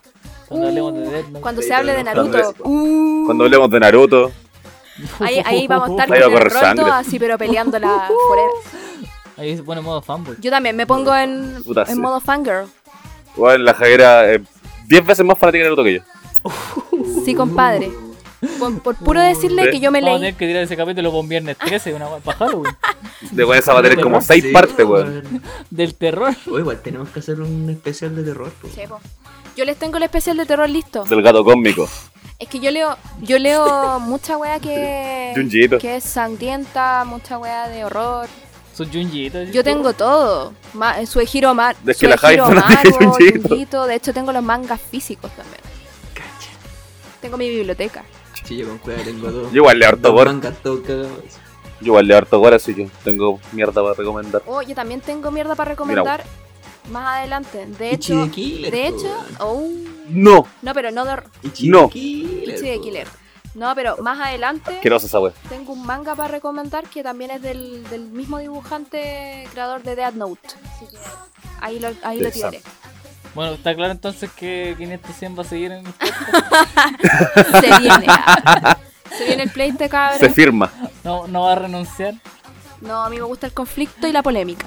Cuando 0.49 0.69
hablemos 0.69 0.95
de 0.95 1.01
Death 1.11 1.27
Note. 1.29 1.41
Cuando 1.41 1.63
se 1.63 1.75
hable 1.75 1.93
de 1.93 2.05
Naruto. 2.05 2.55
uh, 2.65 3.25
Cuando 3.27 3.45
hablemos 3.45 3.71
de 3.71 3.81
Naruto. 3.81 4.33
ahí, 5.21 5.43
ahí 5.45 5.67
vamos 5.69 5.89
a 5.89 5.93
estar 5.93 6.13
Ahí 6.13 6.21
con 6.23 6.23
va 6.23 6.25
a 6.25 6.27
el 6.27 6.33
correr 6.39 6.53
roto 6.53 6.65
sangre. 6.67 6.91
así 6.93 7.19
pero 7.19 7.39
peleándola 7.39 8.09
forever. 8.29 8.51
Ahí 9.37 9.57
se 9.57 9.63
pone 9.63 9.81
modo 9.81 10.01
fanboy. 10.03 10.37
Yo 10.41 10.51
también 10.51 10.77
me 10.77 10.87
pongo 10.87 11.15
en, 11.15 11.63
Puta, 11.65 11.83
en 11.83 11.95
sí. 11.95 12.01
modo 12.01 12.21
fangirl. 12.21 12.67
Bueno, 13.37 13.65
la 13.65 13.75
Javiera 13.75 14.33
es 14.33 14.41
10 14.89 15.05
veces 15.05 15.27
más 15.27 15.39
fanática 15.39 15.65
de 15.65 15.71
Naruto 15.71 15.85
que 15.85 15.95
yo. 15.95 16.01
Sí, 17.25 17.35
compadre. 17.35 17.91
Por, 18.61 18.81
por 18.81 18.95
puro 18.97 19.21
decirle 19.21 19.65
Sí. 19.65 19.71
que 19.73 19.81
yo 19.81 19.91
me 19.91 20.01
Vamos 20.01 20.11
a 20.11 20.13
leí. 20.13 20.21
tener 20.29 20.35
que 20.39 20.47
tirar 20.47 20.63
ese 20.63 20.77
capítulo 20.77 21.11
con 21.11 21.29
viernes 21.29 21.57
13, 21.59 21.93
una 21.95 22.07
para 22.19 22.39
Halloween. 22.39 22.73
Después 23.33 23.59
esa 23.59 23.73
va 23.75 23.81
a 23.81 23.83
tener 23.83 24.01
como 24.01 24.21
6 24.21 24.45
Sí, 24.45 24.53
partes, 24.53 24.87
weón. 24.87 25.43
Del 25.71 25.95
terror. 25.97 26.35
O 26.51 26.59
igual 26.59 26.81
tenemos 26.81 27.09
que 27.09 27.19
hacer 27.19 27.41
un 27.41 27.69
especial 27.69 28.15
de 28.15 28.23
terror. 28.23 28.51
po. 28.63 28.69
Yo 29.57 29.65
les 29.65 29.79
tengo 29.79 29.97
el 29.97 30.03
especial 30.03 30.37
de 30.37 30.45
terror 30.45 30.69
listo. 30.69 31.05
Del 31.05 31.23
gato 31.23 31.43
cósmico. 31.43 31.89
Es 32.39 32.47
que 32.47 32.61
yo 32.61 32.71
leo, 32.71 32.95
yo 33.23 33.39
leo 33.39 33.99
mucha 34.01 34.37
wea 34.37 34.61
que, 34.61 35.33
que 35.81 35.97
es 35.97 36.05
sangrienta, 36.05 37.05
mucha 37.07 37.39
wea 37.39 37.67
de 37.67 37.87
horror. 37.87 38.29
Sus 38.75 38.91
yunjitos. 38.91 39.51
Yo 39.53 39.65
tengo 39.65 39.95
todo. 39.95 40.53
Ma, 40.75 41.07
Suehiro 41.07 41.55
Ma, 41.55 41.75
Es 41.87 41.97
que 41.97 42.07
la 42.07 42.17
es 42.17 42.21
fanática 42.21 42.83
de 42.83 43.07
Maru, 43.07 43.91
hecho, 43.91 44.13
tengo 44.13 44.31
los 44.31 44.43
mangas 44.43 44.79
físicos 44.79 45.31
también. 45.31 45.63
Cacha. 46.13 46.51
Tengo 47.23 47.39
mi 47.39 47.49
biblioteca. 47.49 48.05
Sí, 48.45 48.59
yo 48.59 48.69
con 48.69 48.77
cueva 48.77 49.03
tengo 49.05 49.33
dos. 49.33 49.51
Yo 49.53 49.57
igual 49.63 49.79
leo 49.79 49.89
harto 49.89 50.13
gore. 50.13 50.33
Yo 50.63 51.09
igual 51.81 52.07
leo 52.07 52.19
harto 52.19 52.39
gore, 52.39 52.57
así 52.57 52.75
que 52.75 52.91
tengo 53.03 53.41
mierda 53.53 53.83
para 53.83 53.95
recomendar. 53.95 54.43
Oh, 54.45 54.61
yo 54.61 54.75
también 54.75 55.01
tengo 55.01 55.31
mierda 55.31 55.55
para 55.55 55.71
recomendar 55.71 56.23
más 56.91 57.19
adelante. 57.19 57.67
De 57.67 57.91
hecho, 57.93 58.25
the 58.25 58.31
Killer, 58.31 58.71
de 58.73 58.87
hecho, 58.89 59.25
oh, 59.41 59.69
¡No! 60.09 60.47
no, 60.63 60.75
pero 60.75 60.91
no 60.91 61.05
de 61.05 61.23
Ichi 61.43 61.69
No. 61.69 61.89
Killer. 61.89 62.59
Ichi 62.59 62.77
po. 62.77 62.83
Killer. 62.83 63.09
No, 63.55 63.75
pero 63.75 63.97
más 64.03 64.21
adelante 64.21 64.79
esa 64.83 65.19
tengo 65.49 65.73
un 65.73 65.87
manga 65.87 66.15
para 66.15 66.29
recomendar 66.29 66.85
que 66.91 67.03
también 67.03 67.31
es 67.31 67.41
del, 67.41 67.89
del 67.89 68.03
mismo 68.03 68.39
dibujante 68.39 69.49
creador 69.51 69.83
de 69.83 69.97
Death 69.97 70.15
Note. 70.15 70.47
Así 70.47 70.87
que 70.91 70.99
ahí 71.61 71.79
lo, 71.79 71.89
ahí 72.03 72.21
lo 72.21 72.31
tiraré. 72.31 72.61
Bueno, 73.35 73.55
está 73.55 73.75
claro 73.75 73.93
entonces 73.93 74.31
que 74.33 74.75
500 74.77 75.39
va 75.39 75.43
a 75.43 75.45
seguir 75.45 75.73
en. 75.73 75.85
Se 77.61 77.79
viene. 77.79 78.07
Se 79.17 79.25
viene 79.25 79.43
el 79.45 79.51
pleito, 79.51 79.79
Se 79.85 79.89
cabrón. 79.89 80.35
firma. 80.35 80.73
No, 81.03 81.27
no 81.27 81.43
va 81.43 81.53
a 81.53 81.57
renunciar. 81.57 82.15
No, 82.83 83.03
a 83.05 83.09
mí 83.09 83.17
me 83.17 83.23
gusta 83.23 83.47
el 83.47 83.53
conflicto 83.55 84.07
y 84.07 84.13
la 84.13 84.23
polémica. 84.23 84.67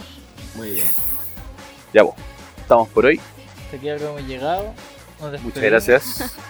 Muy 0.56 0.72
bien. 0.72 0.88
Ya, 1.94 2.04
vos. 2.04 2.16
Estamos 2.58 2.88
por 2.90 3.06
hoy. 3.06 3.20
Hasta 3.66 3.78
aquí 3.78 3.90
hemos 3.90 4.22
llegado. 4.24 4.74
Nos 5.20 5.42
Muchas 5.42 5.64
gracias. 5.64 6.36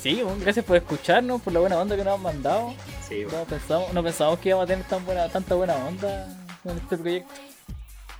Sí, 0.00 0.22
bueno, 0.22 0.38
gracias 0.40 0.64
por 0.64 0.78
escucharnos, 0.78 1.42
por 1.42 1.52
la 1.52 1.60
buena 1.60 1.78
onda 1.78 1.94
que 1.94 2.02
nos 2.02 2.14
han 2.14 2.22
mandado. 2.22 2.72
Sí, 3.06 3.26
No 3.30 3.44
pensamos, 3.44 3.92
no 3.92 4.02
pensábamos 4.02 4.40
que 4.40 4.48
íbamos 4.48 4.64
a 4.64 4.66
tener 4.66 4.86
tan 4.86 5.04
buena, 5.04 5.28
tanta 5.28 5.54
buena 5.54 5.76
onda 5.76 6.26
con 6.62 6.74
este 6.74 6.96
proyecto. 6.96 7.34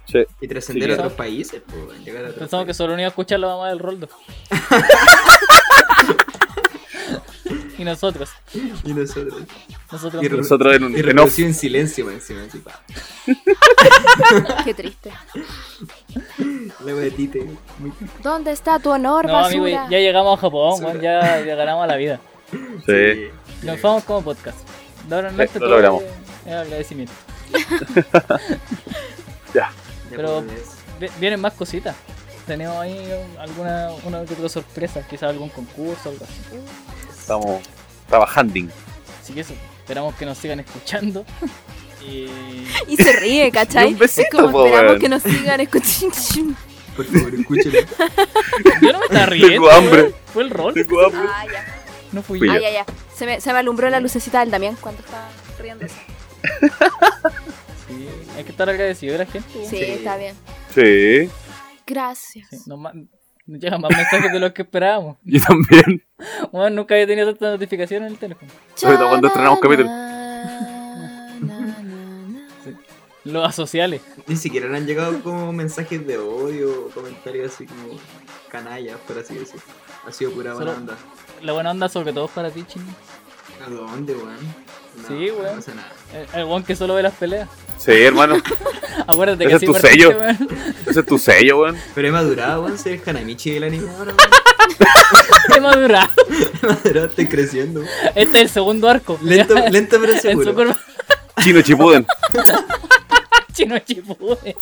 Sí. 0.04 0.18
Y 0.42 0.48
trascender 0.48 0.88
Sí, 0.88 0.92
a 0.92 0.96
otros 0.96 1.14
países, 1.14 1.62
weón, 1.72 2.04
llegar 2.04 2.24
a 2.24 2.28
otros 2.28 2.40
Pensamos 2.40 2.66
que 2.66 2.74
solo 2.74 2.92
no 2.92 3.00
iba 3.00 3.06
a 3.06 3.08
escuchar 3.08 3.40
la 3.40 3.46
mamá 3.46 3.70
del 3.70 3.78
Roldo. 3.78 4.10
y 7.78 7.84
nosotros. 7.84 8.28
Y 8.84 8.92
nosotros. 8.92 9.42
Nosotros 9.90 10.22
Y 10.22 10.28
Nosotros 10.28 10.76
en, 10.76 10.92
Y 10.92 11.00
en 11.00 11.18
en 11.18 11.54
silencio, 11.54 12.10
encima. 12.10 12.42
Qué 14.64 14.74
triste. 14.74 15.12
La. 16.80 17.50
¿Dónde 18.22 18.52
está 18.52 18.78
tu 18.78 18.90
honor, 18.90 19.26
No, 19.26 19.38
amigo, 19.44 19.66
ya 19.68 19.86
llegamos 19.88 20.38
a 20.38 20.40
Japón, 20.40 21.00
ya, 21.00 21.40
ya 21.44 21.54
ganamos 21.54 21.84
a 21.84 21.86
la 21.86 21.96
vida. 21.96 22.20
Sí. 22.86 23.28
Nos 23.62 23.80
vamos 23.82 24.04
como 24.04 24.22
podcast. 24.22 24.58
De 25.08 25.14
ahora 25.14 25.28
en 25.30 25.36
Sí, 25.36 25.42
lo 25.54 25.60
todo 25.60 25.68
logramos. 25.70 26.02
agradecimiento. 26.46 27.12
Ya. 29.54 29.70
Pero- 30.10 30.42
Vi- 31.00 31.08
Vienen 31.18 31.40
más 31.40 31.54
cositas. 31.54 31.96
Tenemos 32.46 32.76
ahí 32.78 33.10
alguna 33.38 33.90
una 34.04 34.20
otra 34.20 34.48
sorpresa, 34.48 35.02
quizás 35.08 35.30
algún 35.30 35.48
concurso, 35.48 36.10
algo 36.10 36.24
así. 36.24 36.40
Estamos 37.18 37.60
trabajando. 38.08 38.60
Así 39.22 39.32
que 39.32 39.40
eso, 39.40 39.54
esperamos 39.78 40.14
que 40.16 40.26
nos 40.26 40.36
sigan 40.38 40.60
escuchando. 40.60 41.24
Y 42.06 42.28
Y 42.88 42.96
se 42.96 43.12
ríe, 43.12 43.50
¿cachai? 43.50 43.88
Y 43.90 43.92
un 43.94 43.98
besito, 43.98 44.22
es 44.22 44.30
como 44.42 44.52
po, 44.52 44.66
esperamos 44.66 45.00
que 45.00 45.08
nos 45.08 45.22
sigan 45.22 45.60
escuchando. 45.60 46.54
Por 46.96 47.04
favor, 47.06 47.34
escúchenlo. 47.34 47.80
yo 48.82 48.92
no 48.92 48.98
me 48.98 49.04
estaba 49.06 49.26
riendo. 49.26 49.48
Tengo 49.48 49.70
hambre. 49.70 50.14
Fue 50.32 50.42
el 50.42 50.50
rol, 50.50 50.74
Tengo 50.74 51.04
hambre. 51.04 51.20
Ah, 51.32 51.44
ya. 51.50 51.64
no 52.12 52.22
fui 52.22 52.38
Fui 52.38 52.48
yo. 52.48 52.54
yo. 52.54 52.60
Ah, 52.60 52.62
ya, 52.62 52.70
ya. 52.70 52.86
Se 53.14 53.26
me, 53.26 53.40
se 53.40 53.52
me 53.52 53.58
alumbró 53.58 53.88
la 53.90 54.00
lucecita 54.00 54.40
del 54.40 54.50
Damián 54.50 54.76
cuando 54.80 55.00
estaba 55.02 55.28
riéndose. 55.58 55.94
Sí, 57.88 58.08
hay 58.36 58.44
que 58.44 58.50
estar 58.52 58.68
agradecido 58.70 59.12
de 59.14 59.18
la 59.18 59.26
gente. 59.26 59.48
Sí, 59.68 59.76
Sí. 59.78 59.82
está 59.82 60.16
bien. 60.16 60.34
Sí. 60.74 61.28
Gracias. 61.86 62.48
Sí, 62.50 62.58
ma- 62.76 62.92
nos 63.46 63.60
llegan 63.60 63.80
más 63.80 63.90
mensajes 63.96 64.32
de 64.32 64.38
los 64.38 64.52
que 64.52 64.62
esperábamos. 64.62 65.16
Yo 65.24 65.40
también. 65.40 66.04
Bueno, 66.52 66.70
nunca 66.76 66.94
había 66.94 67.06
tenido 67.08 67.26
tanta 67.30 67.50
notificación 67.50 68.04
en 68.04 68.12
el 68.12 68.18
teléfono. 68.18 68.48
Sobre 68.76 68.96
todo 68.96 69.08
cuando 69.08 69.26
estrenamos 69.26 69.58
capítulo. 69.58 69.88
Los 73.24 73.46
asociales. 73.48 74.00
Ni 74.26 74.36
siquiera 74.36 74.68
le 74.68 74.76
han 74.78 74.86
llegado 74.86 75.20
como 75.22 75.52
mensajes 75.52 76.06
de 76.06 76.16
odio 76.18 76.86
o 76.86 76.90
comentarios 76.90 77.52
así 77.52 77.66
como 77.66 77.98
canallas, 78.50 78.96
por 79.06 79.18
así 79.18 79.34
decirlo. 79.34 79.60
Ha 80.06 80.12
sido 80.12 80.30
pura 80.32 80.54
buena 80.54 80.70
Solo- 80.72 80.80
onda. 80.80 80.96
La 81.42 81.52
buena 81.52 81.70
onda 81.70 81.88
sobre 81.88 82.12
todo 82.12 82.24
es 82.26 82.30
para 82.30 82.50
ti, 82.50 82.64
chino. 82.66 82.86
¿A 83.66 83.68
dónde, 83.68 84.14
weón? 84.14 84.36
No, 85.02 85.08
Sí, 85.08 85.30
weón. 85.30 85.44
No 85.44 85.52
pasa 85.56 85.74
nada. 85.74 85.92
El, 86.34 86.40
el 86.40 86.46
weón 86.46 86.64
que 86.64 86.74
solo 86.74 86.94
ve 86.94 87.02
las 87.02 87.14
peleas. 87.14 87.48
Sí, 87.78 87.92
hermano. 87.92 88.36
Acuérdate 89.06 89.44
Ese 89.44 89.48
que 89.48 89.50
es 89.50 89.56
así 89.56 89.66
tu 89.66 89.72
partiste, 89.72 89.96
sello. 89.98 90.18
weón. 90.18 90.48
Ese 90.86 91.00
es 91.00 91.06
tu 91.06 91.18
sello, 91.18 91.60
weón. 91.60 91.76
Pero 91.94 92.08
he 92.08 92.10
madurado, 92.10 92.62
weón, 92.64 92.78
ser 92.78 92.94
el 92.94 93.02
Hanamichi 93.08 93.50
del 93.50 93.64
anime 93.64 93.90
ahora, 93.98 94.14
Qué 95.52 95.60
madurado. 95.60 96.08
weón. 96.28 96.48
He 96.62 96.66
madurado, 96.66 97.06
estoy 97.06 97.26
creciendo. 97.28 97.82
Este 98.14 98.38
es 98.38 98.42
el 98.44 98.48
segundo 98.48 98.88
arco. 98.88 99.18
Lento, 99.22 99.54
lento 99.70 99.98
pero 100.00 100.12
En 100.14 100.20
su 100.20 100.28
seguro. 100.28 100.54
curva. 100.54 100.78
Chino 101.42 101.60
Chipuden. 101.62 102.06
Chino 103.52 103.78
Chipuden. 103.80 104.54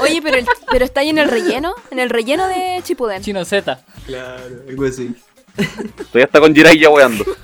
Oye, 0.00 0.20
pero, 0.22 0.36
el- 0.36 0.46
pero 0.70 0.84
está 0.84 1.00
ahí 1.00 1.08
en 1.10 1.18
el 1.18 1.28
relleno, 1.28 1.74
en 1.90 1.98
el 1.98 2.08
relleno 2.10 2.46
de 2.48 2.80
Chipuden. 2.84 3.22
Chino 3.22 3.44
Z. 3.44 3.80
Claro, 4.06 4.42
algo 4.68 4.84
así. 4.86 5.14
Todavía 5.56 6.24
está 6.26 6.38
con 6.40 6.54
Jirai 6.54 6.78
ya 6.78 6.88
weando. 6.88 7.24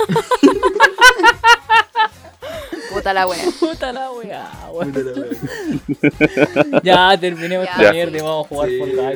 Puta 2.93 3.13
la 3.13 3.27
wea. 3.27 3.45
Puta 3.59 3.93
la. 3.93 4.09
Puta 4.09 4.21
wea. 4.21 4.51
Ya, 6.83 7.17
terminemos 7.19 7.67
esta 7.69 7.93
mierda 7.93 8.19
y 8.19 8.21
vamos 8.21 8.47
a 8.47 8.49
jugar 8.49 8.69
Sí, 8.69 8.79
por 8.79 8.89
la 8.89 9.13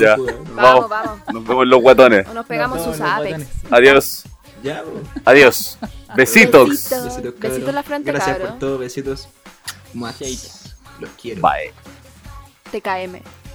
Ya. 0.00 0.16
Vamos, 0.16 0.54
Vamos. 0.54 0.88
vamos. 0.90 1.20
Nos 1.32 1.46
vemos 1.46 1.62
en 1.62 1.70
los 1.70 1.80
guatones. 1.82 2.26
O 2.28 2.34
nos 2.34 2.46
pegamos 2.46 2.84
Nos 2.84 2.96
sus 2.96 3.00
apex. 3.06 3.46
Adiós. 3.70 4.24
Ya, 4.62 4.82
weón. 4.84 5.02
Adiós. 5.24 5.78
Besitos. 6.16 6.68
Besitos. 6.68 6.68
Besitos, 6.68 7.22
Besitos 7.22 7.34
cabros. 7.40 7.68
en 7.68 7.74
la 7.74 7.82
frente, 7.84 8.12
Gracias 8.12 8.38
por 8.38 8.58
todo, 8.58 8.78
besitos. 8.78 9.28
Más. 9.94 10.16
Los 11.00 11.10
quiero. 11.10 11.42
Bye. 11.42 11.72
TKM. 12.72 13.45